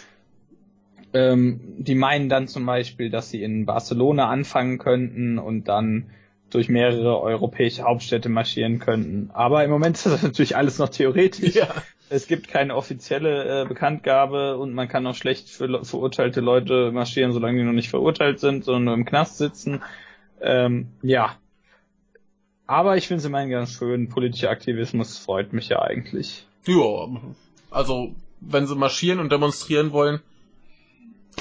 Ähm, 1.13 1.61
die 1.79 1.95
meinen 1.95 2.29
dann 2.29 2.49
zum 2.49 2.67
Beispiel, 2.67 3.11
dass 3.11 3.31
sie 3.31 3.43
in 3.43 3.67
Barcelona 3.67 4.29
anfangen 4.29 4.79
könnten 4.79 5.39
und 5.39 5.69
dann 5.69 6.11
durch 6.51 6.69
mehrere 6.69 7.21
europäische 7.21 7.83
Hauptstädte 7.83 8.29
marschieren 8.29 8.79
könnten. 8.79 9.31
Aber 9.33 9.65
im 9.65 9.71
Moment 9.71 9.97
ist 9.97 10.07
das 10.07 10.23
natürlich 10.23 10.57
alles 10.57 10.79
noch 10.79 10.89
theoretisch. 10.89 11.55
Ja. 11.55 11.69
Es 12.13 12.27
gibt 12.27 12.49
keine 12.49 12.75
offizielle 12.75 13.63
äh, 13.63 13.65
Bekanntgabe 13.67 14.59
und 14.59 14.75
man 14.75 14.89
kann 14.89 15.07
auch 15.07 15.15
schlecht 15.15 15.49
für 15.49 15.85
verurteilte 15.85 16.41
Leute 16.41 16.91
marschieren, 16.91 17.33
solange 17.33 17.59
die 17.59 17.65
noch 17.65 17.73
nicht 17.73 17.91
verurteilt 17.91 18.41
sind, 18.41 18.65
sondern 18.65 18.85
nur 18.85 18.95
im 18.95 19.05
Knast 19.05 19.39
sitzen. 19.39 19.83
Ähm, 20.41 20.89
ja. 21.03 21.37
Aber 22.71 22.97
ich 22.97 23.09
finde 23.09 23.19
es 23.19 23.25
immerhin 23.25 23.51
ganz 23.51 23.73
schön. 23.73 24.09
Politischer 24.09 24.49
Aktivismus 24.49 25.19
freut 25.19 25.53
mich 25.53 25.71
ja 25.71 25.83
eigentlich. 25.83 26.47
Ja, 26.67 27.09
also 27.69 28.15
wenn 28.41 28.69
sie 28.69 28.77
marschieren 28.77 29.19
und 29.19 29.33
demonstrieren 29.33 29.91
wollen, 29.91 30.21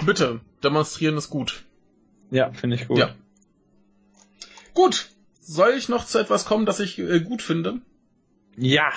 bitte, 0.08 0.40
demonstrieren 0.64 1.18
ist 1.18 1.30
gut. 1.30 1.66
Ja, 2.32 2.52
finde 2.52 2.78
ich 2.78 2.88
gut. 2.88 2.98
Ja. 2.98 3.14
Gut, 4.74 5.12
soll 5.40 5.74
ich 5.78 5.88
noch 5.88 6.04
zu 6.04 6.18
etwas 6.18 6.46
kommen, 6.46 6.66
das 6.66 6.80
ich 6.80 6.98
äh, 6.98 7.20
gut 7.20 7.44
finde? 7.44 7.78
Ja. 8.58 8.92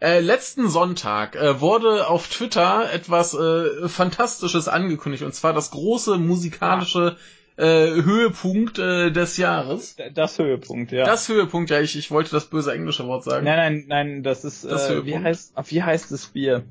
Äh, 0.00 0.20
letzten 0.20 0.68
Sonntag 0.68 1.34
äh, 1.34 1.60
wurde 1.60 2.06
auf 2.06 2.28
Twitter 2.28 2.92
etwas 2.92 3.34
äh, 3.34 3.88
Fantastisches 3.88 4.68
angekündigt, 4.68 5.24
und 5.24 5.34
zwar 5.34 5.52
das 5.52 5.72
große 5.72 6.16
musikalische 6.18 7.16
äh, 7.56 7.64
Höhepunkt 8.02 8.78
äh, 8.78 9.10
des 9.10 9.36
Jahres. 9.36 9.96
Das 10.14 10.38
Höhepunkt, 10.38 10.92
ja. 10.92 11.04
Das 11.04 11.28
Höhepunkt, 11.28 11.70
ja, 11.70 11.80
ich, 11.80 11.96
ich 11.96 12.10
wollte 12.10 12.30
das 12.30 12.46
böse 12.46 12.72
englische 12.72 13.06
Wort 13.06 13.24
sagen. 13.24 13.44
Nein, 13.44 13.56
nein, 13.56 13.84
nein, 13.88 14.22
das 14.22 14.44
ist, 14.44 14.64
das 14.64 14.90
äh, 14.90 15.04
wie 15.04 15.18
heißt, 15.18 15.54
wie 15.66 15.82
heißt 15.82 16.10
das 16.10 16.26
Bier? 16.26 16.64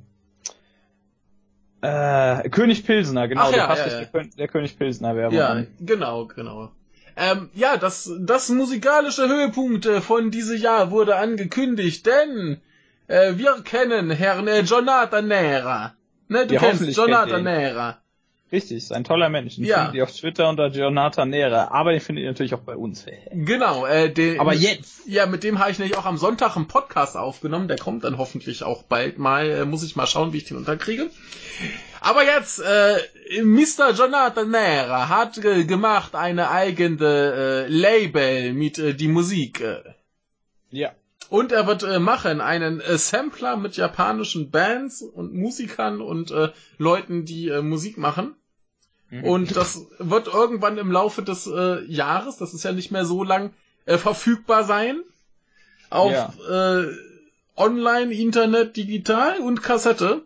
Äh, 1.81 2.49
König 2.49 2.85
Pilsener, 2.85 3.27
genau, 3.27 3.41
Ach, 3.43 3.51
ja, 3.51 3.75
ja, 3.75 3.87
ja. 3.87 4.05
Der, 4.05 4.23
der, 4.25 4.47
König 4.47 4.77
Pilsener 4.77 5.15
Werbung. 5.15 5.37
Ja, 5.37 5.47
an. 5.49 5.67
genau, 5.79 6.25
genau. 6.27 6.71
Ähm, 7.15 7.49
ja, 7.53 7.77
das, 7.77 8.11
das 8.19 8.49
musikalische 8.49 9.27
Höhepunkt 9.27 9.85
äh, 9.85 10.01
von 10.01 10.31
diesem 10.31 10.57
Jahr 10.57 10.91
wurde 10.91 11.15
angekündigt, 11.15 12.05
denn 12.05 12.61
äh, 13.07 13.33
wir 13.35 13.61
kennen 13.63 14.11
Herrn 14.11 14.47
äh, 14.47 14.61
Jonathan 14.61 15.27
Nera. 15.27 15.95
Ne, 16.27 16.47
du 16.47 16.53
ja, 16.53 16.59
kennst 16.61 16.95
Jonathan 16.95 17.43
Nera. 17.43 18.00
Richtig, 18.51 18.77
ist 18.77 18.91
ein 18.91 19.05
toller 19.05 19.29
Mensch. 19.29 19.55
Den 19.55 19.63
ja. 19.63 19.77
findet 19.77 19.95
ihr 19.95 20.03
auf 20.03 20.11
Twitter 20.11 20.49
unter 20.49 20.67
Jonathan 20.67 21.29
Nera, 21.29 21.69
aber 21.71 21.91
den 21.91 22.01
findet 22.01 22.23
ihr 22.23 22.29
natürlich 22.31 22.53
auch 22.53 22.59
bei 22.59 22.75
uns. 22.75 23.05
Genau, 23.33 23.85
äh, 23.85 24.11
den, 24.11 24.39
aber 24.39 24.53
jetzt. 24.53 25.07
Ja, 25.07 25.25
mit 25.25 25.43
dem 25.43 25.59
habe 25.59 25.71
ich 25.71 25.79
nämlich 25.79 25.97
auch 25.97 26.05
am 26.05 26.17
Sonntag 26.17 26.57
einen 26.57 26.67
Podcast 26.67 27.15
aufgenommen. 27.15 27.69
Der 27.69 27.77
kommt 27.77 28.03
dann 28.03 28.17
hoffentlich 28.17 28.63
auch 28.63 28.83
bald 28.83 29.17
mal. 29.17 29.49
Äh, 29.49 29.65
muss 29.65 29.83
ich 29.83 29.95
mal 29.95 30.05
schauen, 30.05 30.33
wie 30.33 30.37
ich 30.37 30.45
den 30.45 30.57
unterkriege. 30.57 31.09
Aber 32.01 32.25
jetzt, 32.25 32.59
äh, 32.59 32.97
Mr. 33.41 33.91
Jonathan 33.93 34.49
Nera 34.51 35.07
hat 35.07 35.37
äh, 35.37 35.63
gemacht 35.63 36.15
eine 36.15 36.51
eigene 36.51 37.05
äh, 37.05 37.67
Label 37.67 38.53
mit 38.53 38.77
äh, 38.79 38.93
die 38.93 39.07
Musik. 39.07 39.61
Äh. 39.61 39.81
Ja. 40.71 40.91
Und 41.29 41.53
er 41.53 41.67
wird 41.67 41.83
äh, 41.83 41.99
machen 41.99 42.41
einen 42.41 42.81
äh, 42.81 42.97
Sampler 42.97 43.55
mit 43.55 43.77
japanischen 43.77 44.51
Bands 44.51 45.01
und 45.01 45.33
Musikern 45.33 46.01
und 46.01 46.31
äh, 46.31 46.49
Leuten, 46.77 47.23
die 47.23 47.47
äh, 47.47 47.61
Musik 47.61 47.97
machen. 47.97 48.35
Mhm. 49.11 49.23
Und 49.25 49.55
das 49.55 49.85
wird 49.99 50.27
irgendwann 50.27 50.77
im 50.77 50.91
Laufe 50.91 51.21
des 51.21 51.45
äh, 51.45 51.83
Jahres, 51.85 52.37
das 52.37 52.53
ist 52.53 52.63
ja 52.63 52.71
nicht 52.71 52.91
mehr 52.91 53.05
so 53.05 53.23
lang, 53.23 53.53
äh, 53.85 53.97
verfügbar 53.97 54.63
sein. 54.63 55.01
Auf 55.89 56.13
ja. 56.13 56.79
äh, 56.79 56.87
Online, 57.57 58.13
Internet, 58.13 58.77
Digital 58.77 59.39
und 59.39 59.61
Kassette. 59.61 60.23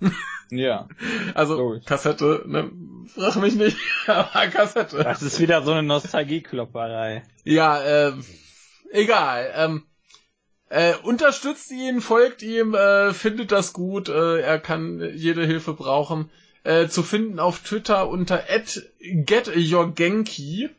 Ja. 0.50 0.88
Also 1.32 1.56
Logisch. 1.56 1.86
Kassette, 1.86 2.44
ne, 2.46 2.70
frag 3.12 3.36
mich 3.36 3.54
nicht, 3.54 3.76
aber 4.06 4.46
Kassette. 4.48 5.02
Das 5.02 5.22
ist 5.22 5.40
wieder 5.40 5.62
so 5.62 5.72
eine 5.72 5.82
Nostalgieklopperei. 5.82 7.24
Ja, 7.44 7.82
äh, 7.82 8.12
egal. 8.92 9.50
Ähm, 9.56 9.82
äh, 10.68 10.94
unterstützt 11.02 11.72
ihn, 11.72 12.00
folgt 12.02 12.42
ihm, 12.42 12.74
äh, 12.74 13.14
findet 13.14 13.52
das 13.52 13.72
gut, 13.72 14.10
äh, 14.10 14.40
er 14.40 14.60
kann 14.60 15.00
jede 15.14 15.44
Hilfe 15.44 15.72
brauchen. 15.72 16.30
Äh, 16.64 16.88
zu 16.88 17.02
finden 17.02 17.38
auf 17.38 17.60
Twitter 17.60 18.08
unter 18.08 18.42
@getyourgenki. 19.00 20.70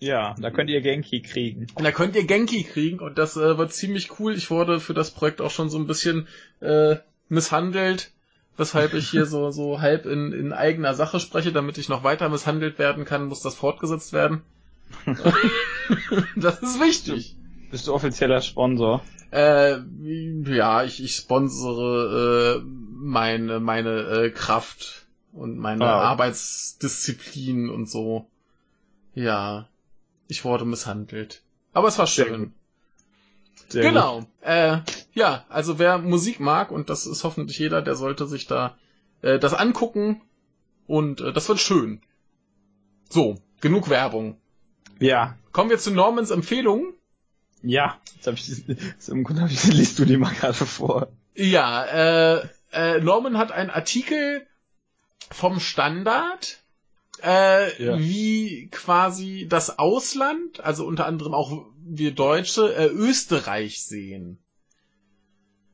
Ja, 0.00 0.34
da 0.38 0.50
könnt 0.50 0.70
ihr 0.70 0.80
Genki 0.80 1.20
kriegen. 1.20 1.66
Und 1.74 1.84
da 1.84 1.92
könnt 1.92 2.16
ihr 2.16 2.24
Genki 2.24 2.64
kriegen 2.64 2.98
und 3.00 3.18
das 3.18 3.36
äh, 3.36 3.58
wird 3.58 3.72
ziemlich 3.72 4.18
cool. 4.18 4.34
Ich 4.34 4.50
wurde 4.50 4.80
für 4.80 4.94
das 4.94 5.10
Projekt 5.10 5.40
auch 5.40 5.50
schon 5.50 5.70
so 5.70 5.78
ein 5.78 5.86
bisschen 5.86 6.26
äh, 6.60 6.96
misshandelt, 7.28 8.12
weshalb 8.56 8.94
ich 8.94 9.10
hier 9.10 9.26
so, 9.26 9.50
so 9.50 9.80
halb 9.80 10.06
in, 10.06 10.32
in 10.32 10.52
eigener 10.52 10.94
Sache 10.94 11.20
spreche, 11.20 11.52
damit 11.52 11.78
ich 11.78 11.88
noch 11.88 12.02
weiter 12.02 12.28
misshandelt 12.28 12.78
werden 12.78 13.04
kann, 13.04 13.26
muss 13.26 13.40
das 13.40 13.54
fortgesetzt 13.54 14.12
werden. 14.12 14.42
das 16.36 16.62
ist 16.62 16.80
wichtig. 16.80 17.36
Bist 17.70 17.86
du 17.88 17.94
offizieller 17.94 18.40
Sponsor? 18.40 19.02
Äh, 19.30 19.78
ja, 20.44 20.84
ich, 20.84 21.02
ich 21.02 21.16
sponsere 21.16 22.62
äh, 22.62 22.83
meine, 23.04 23.60
meine 23.60 24.00
äh, 24.00 24.30
Kraft 24.30 25.06
und 25.32 25.58
meine 25.58 25.84
Ah. 25.84 26.00
Arbeitsdisziplin 26.10 27.68
und 27.70 27.88
so. 27.88 28.26
Ja, 29.14 29.68
ich 30.28 30.44
wurde 30.44 30.64
misshandelt. 30.64 31.42
Aber 31.72 31.88
es 31.88 31.98
war 31.98 32.06
schön. 32.06 32.38
gut. 32.46 32.52
Sehr 33.68 33.82
genau. 33.82 34.24
Äh, 34.40 34.78
ja, 35.14 35.44
also 35.48 35.78
wer 35.78 35.98
Musik 35.98 36.38
mag, 36.40 36.70
und 36.70 36.90
das 36.90 37.06
ist 37.06 37.24
hoffentlich 37.24 37.58
jeder, 37.58 37.82
der 37.82 37.94
sollte 37.94 38.26
sich 38.26 38.46
da 38.46 38.76
äh, 39.22 39.38
das 39.38 39.54
angucken. 39.54 40.20
Und 40.86 41.20
äh, 41.20 41.32
das 41.32 41.48
wird 41.48 41.60
schön. 41.60 42.00
So, 43.08 43.36
genug 43.60 43.88
Werbung. 43.88 44.32
Gut. 44.98 45.02
Ja, 45.02 45.36
Kommen 45.52 45.70
wir 45.70 45.78
zu 45.78 45.92
Normans 45.92 46.30
Empfehlungen. 46.30 46.94
ja. 47.62 47.98
Jetzt 48.16 48.26
hab 48.26 48.34
ich, 48.34 48.48
jetzt 48.68 49.08
im 49.08 49.24
Grunde 49.24 49.42
hab 49.42 49.50
ich, 49.50 49.64
liest 49.72 49.98
du 49.98 50.04
die 50.04 50.16
mal 50.16 50.32
gerade 50.34 50.54
vor. 50.54 51.08
Ja, 51.34 51.84
äh, 52.36 52.48
äh, 52.74 53.00
Norman 53.00 53.38
hat 53.38 53.52
einen 53.52 53.70
Artikel 53.70 54.46
vom 55.30 55.60
Standard, 55.60 56.58
äh, 57.22 57.82
Ja. 57.82 57.98
wie 57.98 58.68
quasi 58.70 59.46
das 59.48 59.78
Ausland, 59.78 60.60
also 60.60 60.84
unter 60.86 61.06
anderem 61.06 61.34
auch 61.34 61.66
wir 61.86 62.12
Deutsche, 62.12 62.74
äh, 62.74 62.86
Österreich 62.86 63.84
sehen. 63.84 64.38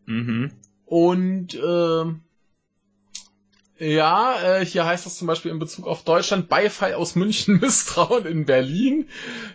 Mhm. 0.07 0.53
Und 0.85 1.55
äh, 1.55 2.05
ja, 3.79 4.43
äh, 4.43 4.65
hier 4.67 4.85
heißt 4.85 5.07
das 5.07 5.17
zum 5.17 5.27
Beispiel 5.27 5.51
in 5.51 5.59
Bezug 5.59 5.87
auf 5.87 6.05
Deutschland 6.05 6.49
Beifall 6.49 6.95
aus 6.95 7.15
München, 7.15 7.59
Misstrauen 7.61 8.27
in 8.27 8.45
Berlin. 8.45 9.09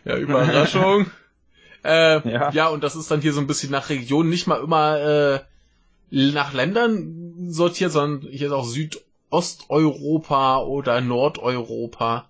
Ja, 0.05 0.17
Überraschung. 0.17 1.11
äh, 1.83 2.27
Ja. 2.29 2.51
ja. 2.51 2.67
und 2.69 2.83
das 2.83 2.95
ist 2.95 3.11
dann 3.11 3.21
hier 3.21 3.33
so 3.33 3.41
ein 3.41 3.47
bisschen 3.47 3.71
nach 3.71 3.89
Region, 3.89 4.29
nicht 4.29 4.47
mal 4.47 4.61
immer 4.63 4.99
äh, 4.99 5.39
nach 6.15 6.53
Ländern 6.53 7.51
sortiert, 7.51 7.91
sondern 7.91 8.31
hier 8.31 8.47
ist 8.47 8.53
auch 8.53 8.65
Südosteuropa 8.65 10.59
oder 10.59 11.01
Nordeuropa. 11.01 12.29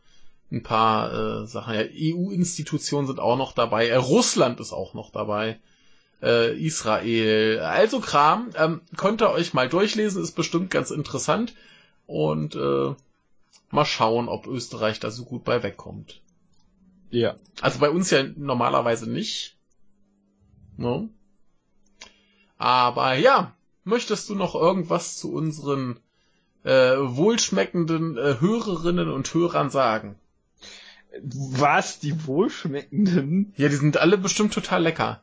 Ein 0.52 0.64
paar 0.64 1.14
äh, 1.14 1.48
Sachen. 1.48 1.76
Ja, 1.76 1.82
EU-Institutionen 1.82 3.08
sind 3.08 3.20
auch 3.20 3.38
noch 3.38 3.54
dabei. 3.54 3.88
Äh, 3.88 3.96
Russland 3.98 4.60
ist 4.60 4.74
auch 4.74 4.94
noch 4.94 5.12
dabei 5.12 5.60
äh, 6.22 6.58
Israel, 6.58 7.60
also 7.60 8.00
Kram. 8.00 8.50
Ähm, 8.56 8.82
könnt 8.96 9.22
ihr 9.22 9.30
euch 9.30 9.54
mal 9.54 9.70
durchlesen, 9.70 10.22
ist 10.22 10.32
bestimmt 10.32 10.72
ganz 10.72 10.92
interessant. 10.92 11.54
Und 12.08 12.56
äh, 12.56 12.94
mal 13.72 13.86
schauen, 13.86 14.30
ob 14.30 14.48
Österreich 14.48 15.00
da 15.00 15.12
so 15.12 15.26
gut 15.26 15.44
bei 15.44 15.62
wegkommt. 15.62 16.22
Ja. 17.10 17.36
Also 17.62 17.80
bei 17.80 17.90
uns 17.90 18.10
ja 18.10 18.24
normalerweise 18.24 19.10
nicht. 19.10 19.56
Ne? 20.78 21.10
Aber 22.58 23.16
ja, 23.16 23.55
möchtest 23.86 24.30
du 24.30 24.36
noch 24.36 24.56
irgendwas 24.56 25.18
zu 25.18 25.32
unseren 25.34 25.98
äh, 26.64 26.96
wohlschmeckenden 26.98 28.18
äh, 28.18 28.36
Hörerinnen 28.40 29.10
und 29.10 29.34
Hörern 29.34 29.70
sagen? 29.70 30.16
Was? 31.24 32.00
Die 32.00 32.28
wohlschmeckenden? 32.28 33.54
Ja, 33.56 33.70
die 33.70 33.76
sind 33.76 33.98
alle 33.98 34.18
bestimmt 34.18 34.54
total 34.54 34.84
lecker. 34.84 35.22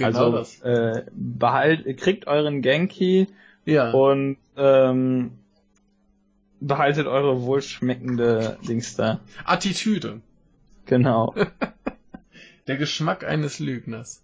also, 0.00 0.32
das. 0.32 0.60
Äh, 0.62 1.04
behalt, 1.12 1.98
kriegt 1.98 2.26
euren 2.26 2.62
Genki 2.62 3.26
Ja. 3.66 3.90
und 3.90 4.38
ähm, 4.56 5.32
behaltet 6.60 7.06
eure 7.08 7.42
wohlschmeckende 7.42 8.56
Dings 8.66 8.94
da. 8.96 9.20
Attitüde. 9.44 10.20
Genau. 10.86 11.34
Der 12.68 12.76
Geschmack 12.76 13.24
eines 13.24 13.58
Lügners. 13.58 14.22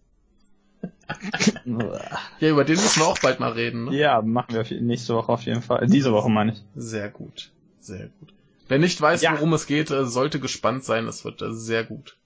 Ja, 2.40 2.48
über 2.50 2.64
den 2.64 2.76
müssen 2.76 3.00
wir 3.00 3.06
auch 3.06 3.18
bald 3.18 3.40
mal 3.40 3.52
reden, 3.52 3.84
ne? 3.86 3.96
ja, 3.96 4.20
machen 4.22 4.54
wir 4.54 4.80
nächste 4.80 5.14
Woche 5.14 5.32
auf 5.32 5.42
jeden 5.42 5.62
Fall. 5.62 5.86
Diese 5.86 6.12
Woche 6.12 6.28
meine 6.28 6.52
ich. 6.52 6.62
Sehr 6.74 7.08
gut. 7.08 7.50
Sehr 7.80 8.08
gut. 8.20 8.32
Wer 8.68 8.78
nicht 8.78 9.00
weiß, 9.00 9.22
Ja. 9.22 9.32
worum 9.32 9.52
es 9.52 9.66
geht, 9.66 9.90
äh, 9.90 10.04
sollte 10.06 10.40
gespannt 10.40 10.84
sein. 10.84 11.06
Es 11.06 11.24
wird 11.24 11.40
äh, 11.42 11.52
sehr 11.52 11.84
gut. 11.84 12.16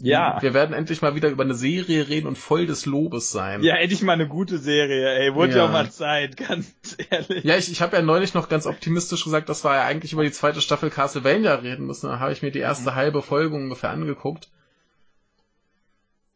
Ja. 0.00 0.40
Wir 0.40 0.54
werden 0.54 0.74
endlich 0.74 1.02
mal 1.02 1.16
wieder 1.16 1.28
über 1.28 1.42
eine 1.42 1.54
Serie 1.54 2.08
reden 2.08 2.28
und 2.28 2.38
voll 2.38 2.66
des 2.66 2.86
Lobes 2.86 3.32
sein. 3.32 3.62
Ja, 3.64 3.74
endlich 3.76 4.00
mal 4.02 4.12
eine 4.12 4.28
gute 4.28 4.58
Serie, 4.58 5.12
ey. 5.18 5.34
Wurde 5.34 5.52
ja, 5.52 5.58
Ja. 5.58 5.64
auch 5.66 5.72
mal 5.72 5.90
Zeit, 5.90 6.36
ganz 6.36 6.72
ehrlich. 7.10 7.42
Ja, 7.42 7.56
ich, 7.56 7.70
ich 7.72 7.80
habe 7.82 7.96
ja 7.96 8.02
neulich 8.02 8.32
noch 8.34 8.48
ganz 8.48 8.66
optimistisch 8.66 9.24
gesagt, 9.24 9.48
dass 9.48 9.64
wir 9.64 9.74
ja 9.74 9.84
eigentlich 9.86 10.12
über 10.12 10.22
die 10.22 10.30
zweite 10.30 10.60
Staffel 10.60 10.90
Castlevania 10.90 11.54
reden 11.56 11.86
müssen. 11.86 12.06
Da 12.08 12.20
habe 12.20 12.32
ich 12.32 12.42
mir 12.42 12.52
die 12.52 12.60
erste 12.60 12.94
halbe 12.94 13.22
Folge 13.22 13.56
ungefähr 13.56 13.90
angeguckt. 13.90 14.50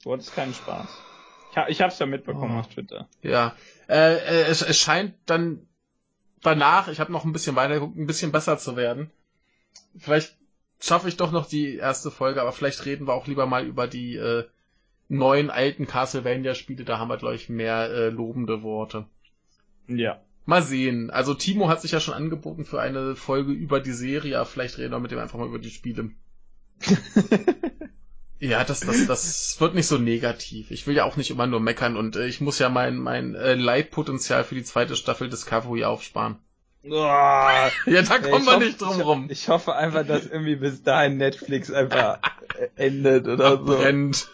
Du 0.02 0.12
hattest 0.12 0.34
keinen 0.34 0.54
Spaß. 0.54 0.88
Ich, 1.52 1.56
ha- 1.56 1.68
ich 1.68 1.80
hab's 1.80 1.98
ja 1.98 2.06
mitbekommen 2.06 2.56
Oh. 2.56 2.60
auf 2.60 2.68
Twitter. 2.68 3.08
Ja, 3.22 3.54
äh, 3.88 4.14
äh, 4.16 4.42
es, 4.48 4.62
es 4.62 4.78
scheint 4.78 5.14
dann 5.26 5.66
danach, 6.42 6.88
ich 6.88 6.98
habe 6.98 7.12
noch 7.12 7.24
ein 7.24 7.32
bisschen 7.32 7.54
weiter 7.56 7.74
geguckt, 7.74 7.96
ein 7.96 8.06
bisschen 8.06 8.32
besser 8.32 8.58
zu 8.58 8.74
werden. 8.76 9.10
Vielleicht 9.96 10.36
schaffe 10.80 11.08
ich 11.08 11.16
doch 11.16 11.30
noch 11.30 11.46
die 11.46 11.76
erste 11.76 12.10
Folge, 12.10 12.40
aber 12.42 12.52
vielleicht 12.52 12.84
reden 12.86 13.06
wir 13.06 13.12
auch 13.14 13.26
lieber 13.26 13.46
mal 13.46 13.64
über 13.66 13.86
die 13.86 14.16
äh, 14.16 14.44
neuen 15.08 15.50
alten 15.50 15.86
Castlevania-Spiele. 15.86 16.84
Da 16.84 16.98
haben 16.98 17.08
wir, 17.08 17.18
glaube 17.18 17.34
ich, 17.36 17.48
mehr 17.50 17.90
äh, 17.90 18.08
lobende 18.08 18.62
Worte. 18.62 19.06
Ja. 19.86 20.20
Mal 20.46 20.62
sehen. 20.62 21.10
Also 21.10 21.34
Timo 21.34 21.68
hat 21.68 21.82
sich 21.82 21.92
ja 21.92 22.00
schon 22.00 22.14
angeboten 22.14 22.64
für 22.64 22.80
eine 22.80 23.14
Folge 23.14 23.52
über 23.52 23.78
die 23.80 23.92
Serie, 23.92 24.38
aber 24.38 24.46
vielleicht 24.46 24.78
reden 24.78 24.90
wir 24.92 24.98
mit 25.00 25.10
dem 25.12 25.18
einfach 25.20 25.38
mal 25.38 25.46
über 25.48 25.58
die 25.60 25.70
Spiele. 25.70 26.10
Ja, 28.42 28.64
das, 28.64 28.80
das, 28.80 29.06
das 29.06 29.56
wird 29.60 29.76
nicht 29.76 29.86
so 29.86 29.98
negativ. 29.98 30.72
Ich 30.72 30.88
will 30.88 30.96
ja 30.96 31.04
auch 31.04 31.16
nicht 31.16 31.30
immer 31.30 31.46
nur 31.46 31.60
meckern 31.60 31.96
und 31.96 32.16
äh, 32.16 32.26
ich 32.26 32.40
muss 32.40 32.58
ja 32.58 32.68
mein, 32.68 32.96
mein 32.96 33.36
äh, 33.36 33.54
Leitpotenzial 33.54 34.42
für 34.42 34.56
die 34.56 34.64
zweite 34.64 34.96
Staffel 34.96 35.28
Discovery 35.28 35.84
aufsparen. 35.84 36.40
Uah. 36.82 37.70
Ja, 37.86 38.02
da 38.02 38.18
kommen 38.18 38.44
wir 38.44 38.54
hoffe- 38.54 38.64
nicht 38.64 38.80
drum 38.80 39.00
rum. 39.00 39.26
Ich, 39.30 39.48
hoffe 39.48 39.76
einfach, 39.76 40.04
dass 40.04 40.26
irgendwie 40.26 40.56
bis 40.56 40.82
dahin 40.82 41.18
Netflix 41.18 41.70
einfach 41.70 42.18
äh, 42.58 42.66
endet 42.74 43.28
oder 43.28 43.50
so. 43.50 43.54
Abbrennt. 43.74 44.28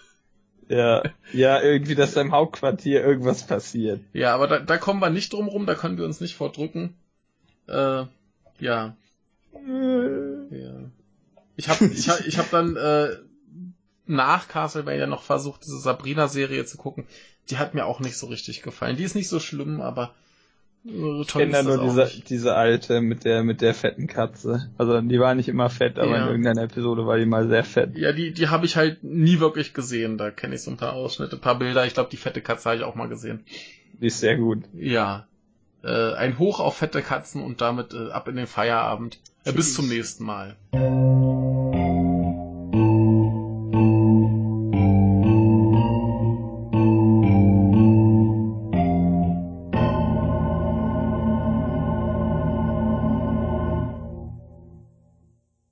Ja. 0.71 1.03
Ja, 1.35 1.61
irgendwie, 1.61 1.95
dass 1.95 2.15
da 2.15 2.23
im 2.23 2.33
Hauptquartier 2.33 3.05
irgendwas 3.05 3.47
passiert. 3.47 4.01
Ja, 4.15 4.35
aber 4.35 4.47
da, 4.49 4.59
da 4.59 4.79
kommen 4.79 5.01
wir 5.01 5.11
nicht 5.11 5.35
drum 5.35 5.49
rum, 5.49 5.67
da 5.67 5.75
können 5.75 5.99
wir 5.99 6.07
uns 6.07 6.23
nicht 6.23 6.35
vordrücken. 6.35 6.95
Äh, 7.67 7.73
ja, 7.73 8.09
ja. 8.61 8.97
Ich 11.57 11.69
hab, 11.69 11.81
ich 11.83 12.09
hab, 12.09 12.27
ich 12.27 12.39
hab 12.39 12.51
dann 12.51 12.77
äh, 12.77 13.17
nach 14.09 14.49
Castlevania 14.49 15.07
noch 15.07 15.23
versucht, 15.23 15.65
diese 15.65 15.79
Sabrina-Serie 15.79 16.65
zu 16.65 16.77
gucken. 16.77 17.05
Die 17.51 17.59
hat 17.59 17.75
mir 17.75 17.87
auch 17.87 18.01
nicht 18.01 18.17
so 18.17 18.27
richtig 18.27 18.63
gefallen. 18.63 18.97
Die 18.97 19.05
ist 19.05 19.15
nicht 19.15 19.29
so 19.29 19.41
schlimm, 19.41 19.81
aber 19.81 20.15
äh, 20.87 21.21
Ich 21.23 21.29
kenne 21.29 21.53
da 21.53 21.63
nur 21.63 21.79
diese, 21.83 22.11
diese 22.29 22.55
alte 22.55 23.01
mit 23.01 23.25
der, 23.25 23.43
mit 23.43 23.61
der 23.61 23.75
fetten 23.75 24.07
Katze. 24.07 24.71
Also, 24.79 25.01
die 25.01 25.19
war 25.19 25.35
nicht 25.35 25.49
immer 25.49 25.71
fett, 25.71 25.99
aber 25.99 26.11
Ja. 26.17 26.23
in 26.25 26.29
irgendeiner 26.29 26.63
Episode 26.63 27.07
war 27.07 27.17
die 27.19 27.27
mal 27.27 27.49
sehr 27.49 27.65
fett. 27.65 27.97
Ja, 27.97 28.13
die, 28.13 28.33
die 28.33 28.49
habe 28.49 28.67
ich 28.67 28.77
halt 28.77 29.03
nie 29.03 29.41
wirklich 29.41 29.75
gesehen. 29.75 30.19
Da 30.19 30.31
kenne 30.31 30.55
ich 30.57 30.63
so 30.63 30.71
ein 30.71 30.77
paar 30.77 30.93
Ausschnitte, 30.93 31.37
ein 31.37 31.41
paar 31.41 31.59
Bilder. 31.59 31.87
Ich 31.87 31.95
glaube, 31.95 32.11
die 32.11 32.17
fette 32.17 32.41
Katze 32.43 32.71
habe 32.71 32.77
ich 32.79 32.85
auch 32.85 32.95
mal 32.95 33.09
gesehen. 33.09 33.45
Die 34.01 34.07
ist 34.07 34.21
sehr 34.21 34.37
gut. 34.37 34.65
Ja. 34.75 35.27
Äh, 35.83 36.15
ein 36.15 36.39
Hoch 36.39 36.61
auf 36.61 36.77
fette 36.77 37.03
Katzen 37.03 37.43
und 37.43 37.61
damit 37.61 37.95
äh, 37.95 38.11
ab 38.11 38.29
in 38.29 38.37
den 38.37 38.47
Feierabend. 38.47 39.19
Äh, 39.45 39.53
bis 39.53 39.75
zum 39.75 39.89
nächsten 39.89 40.25
Mal. 40.25 40.57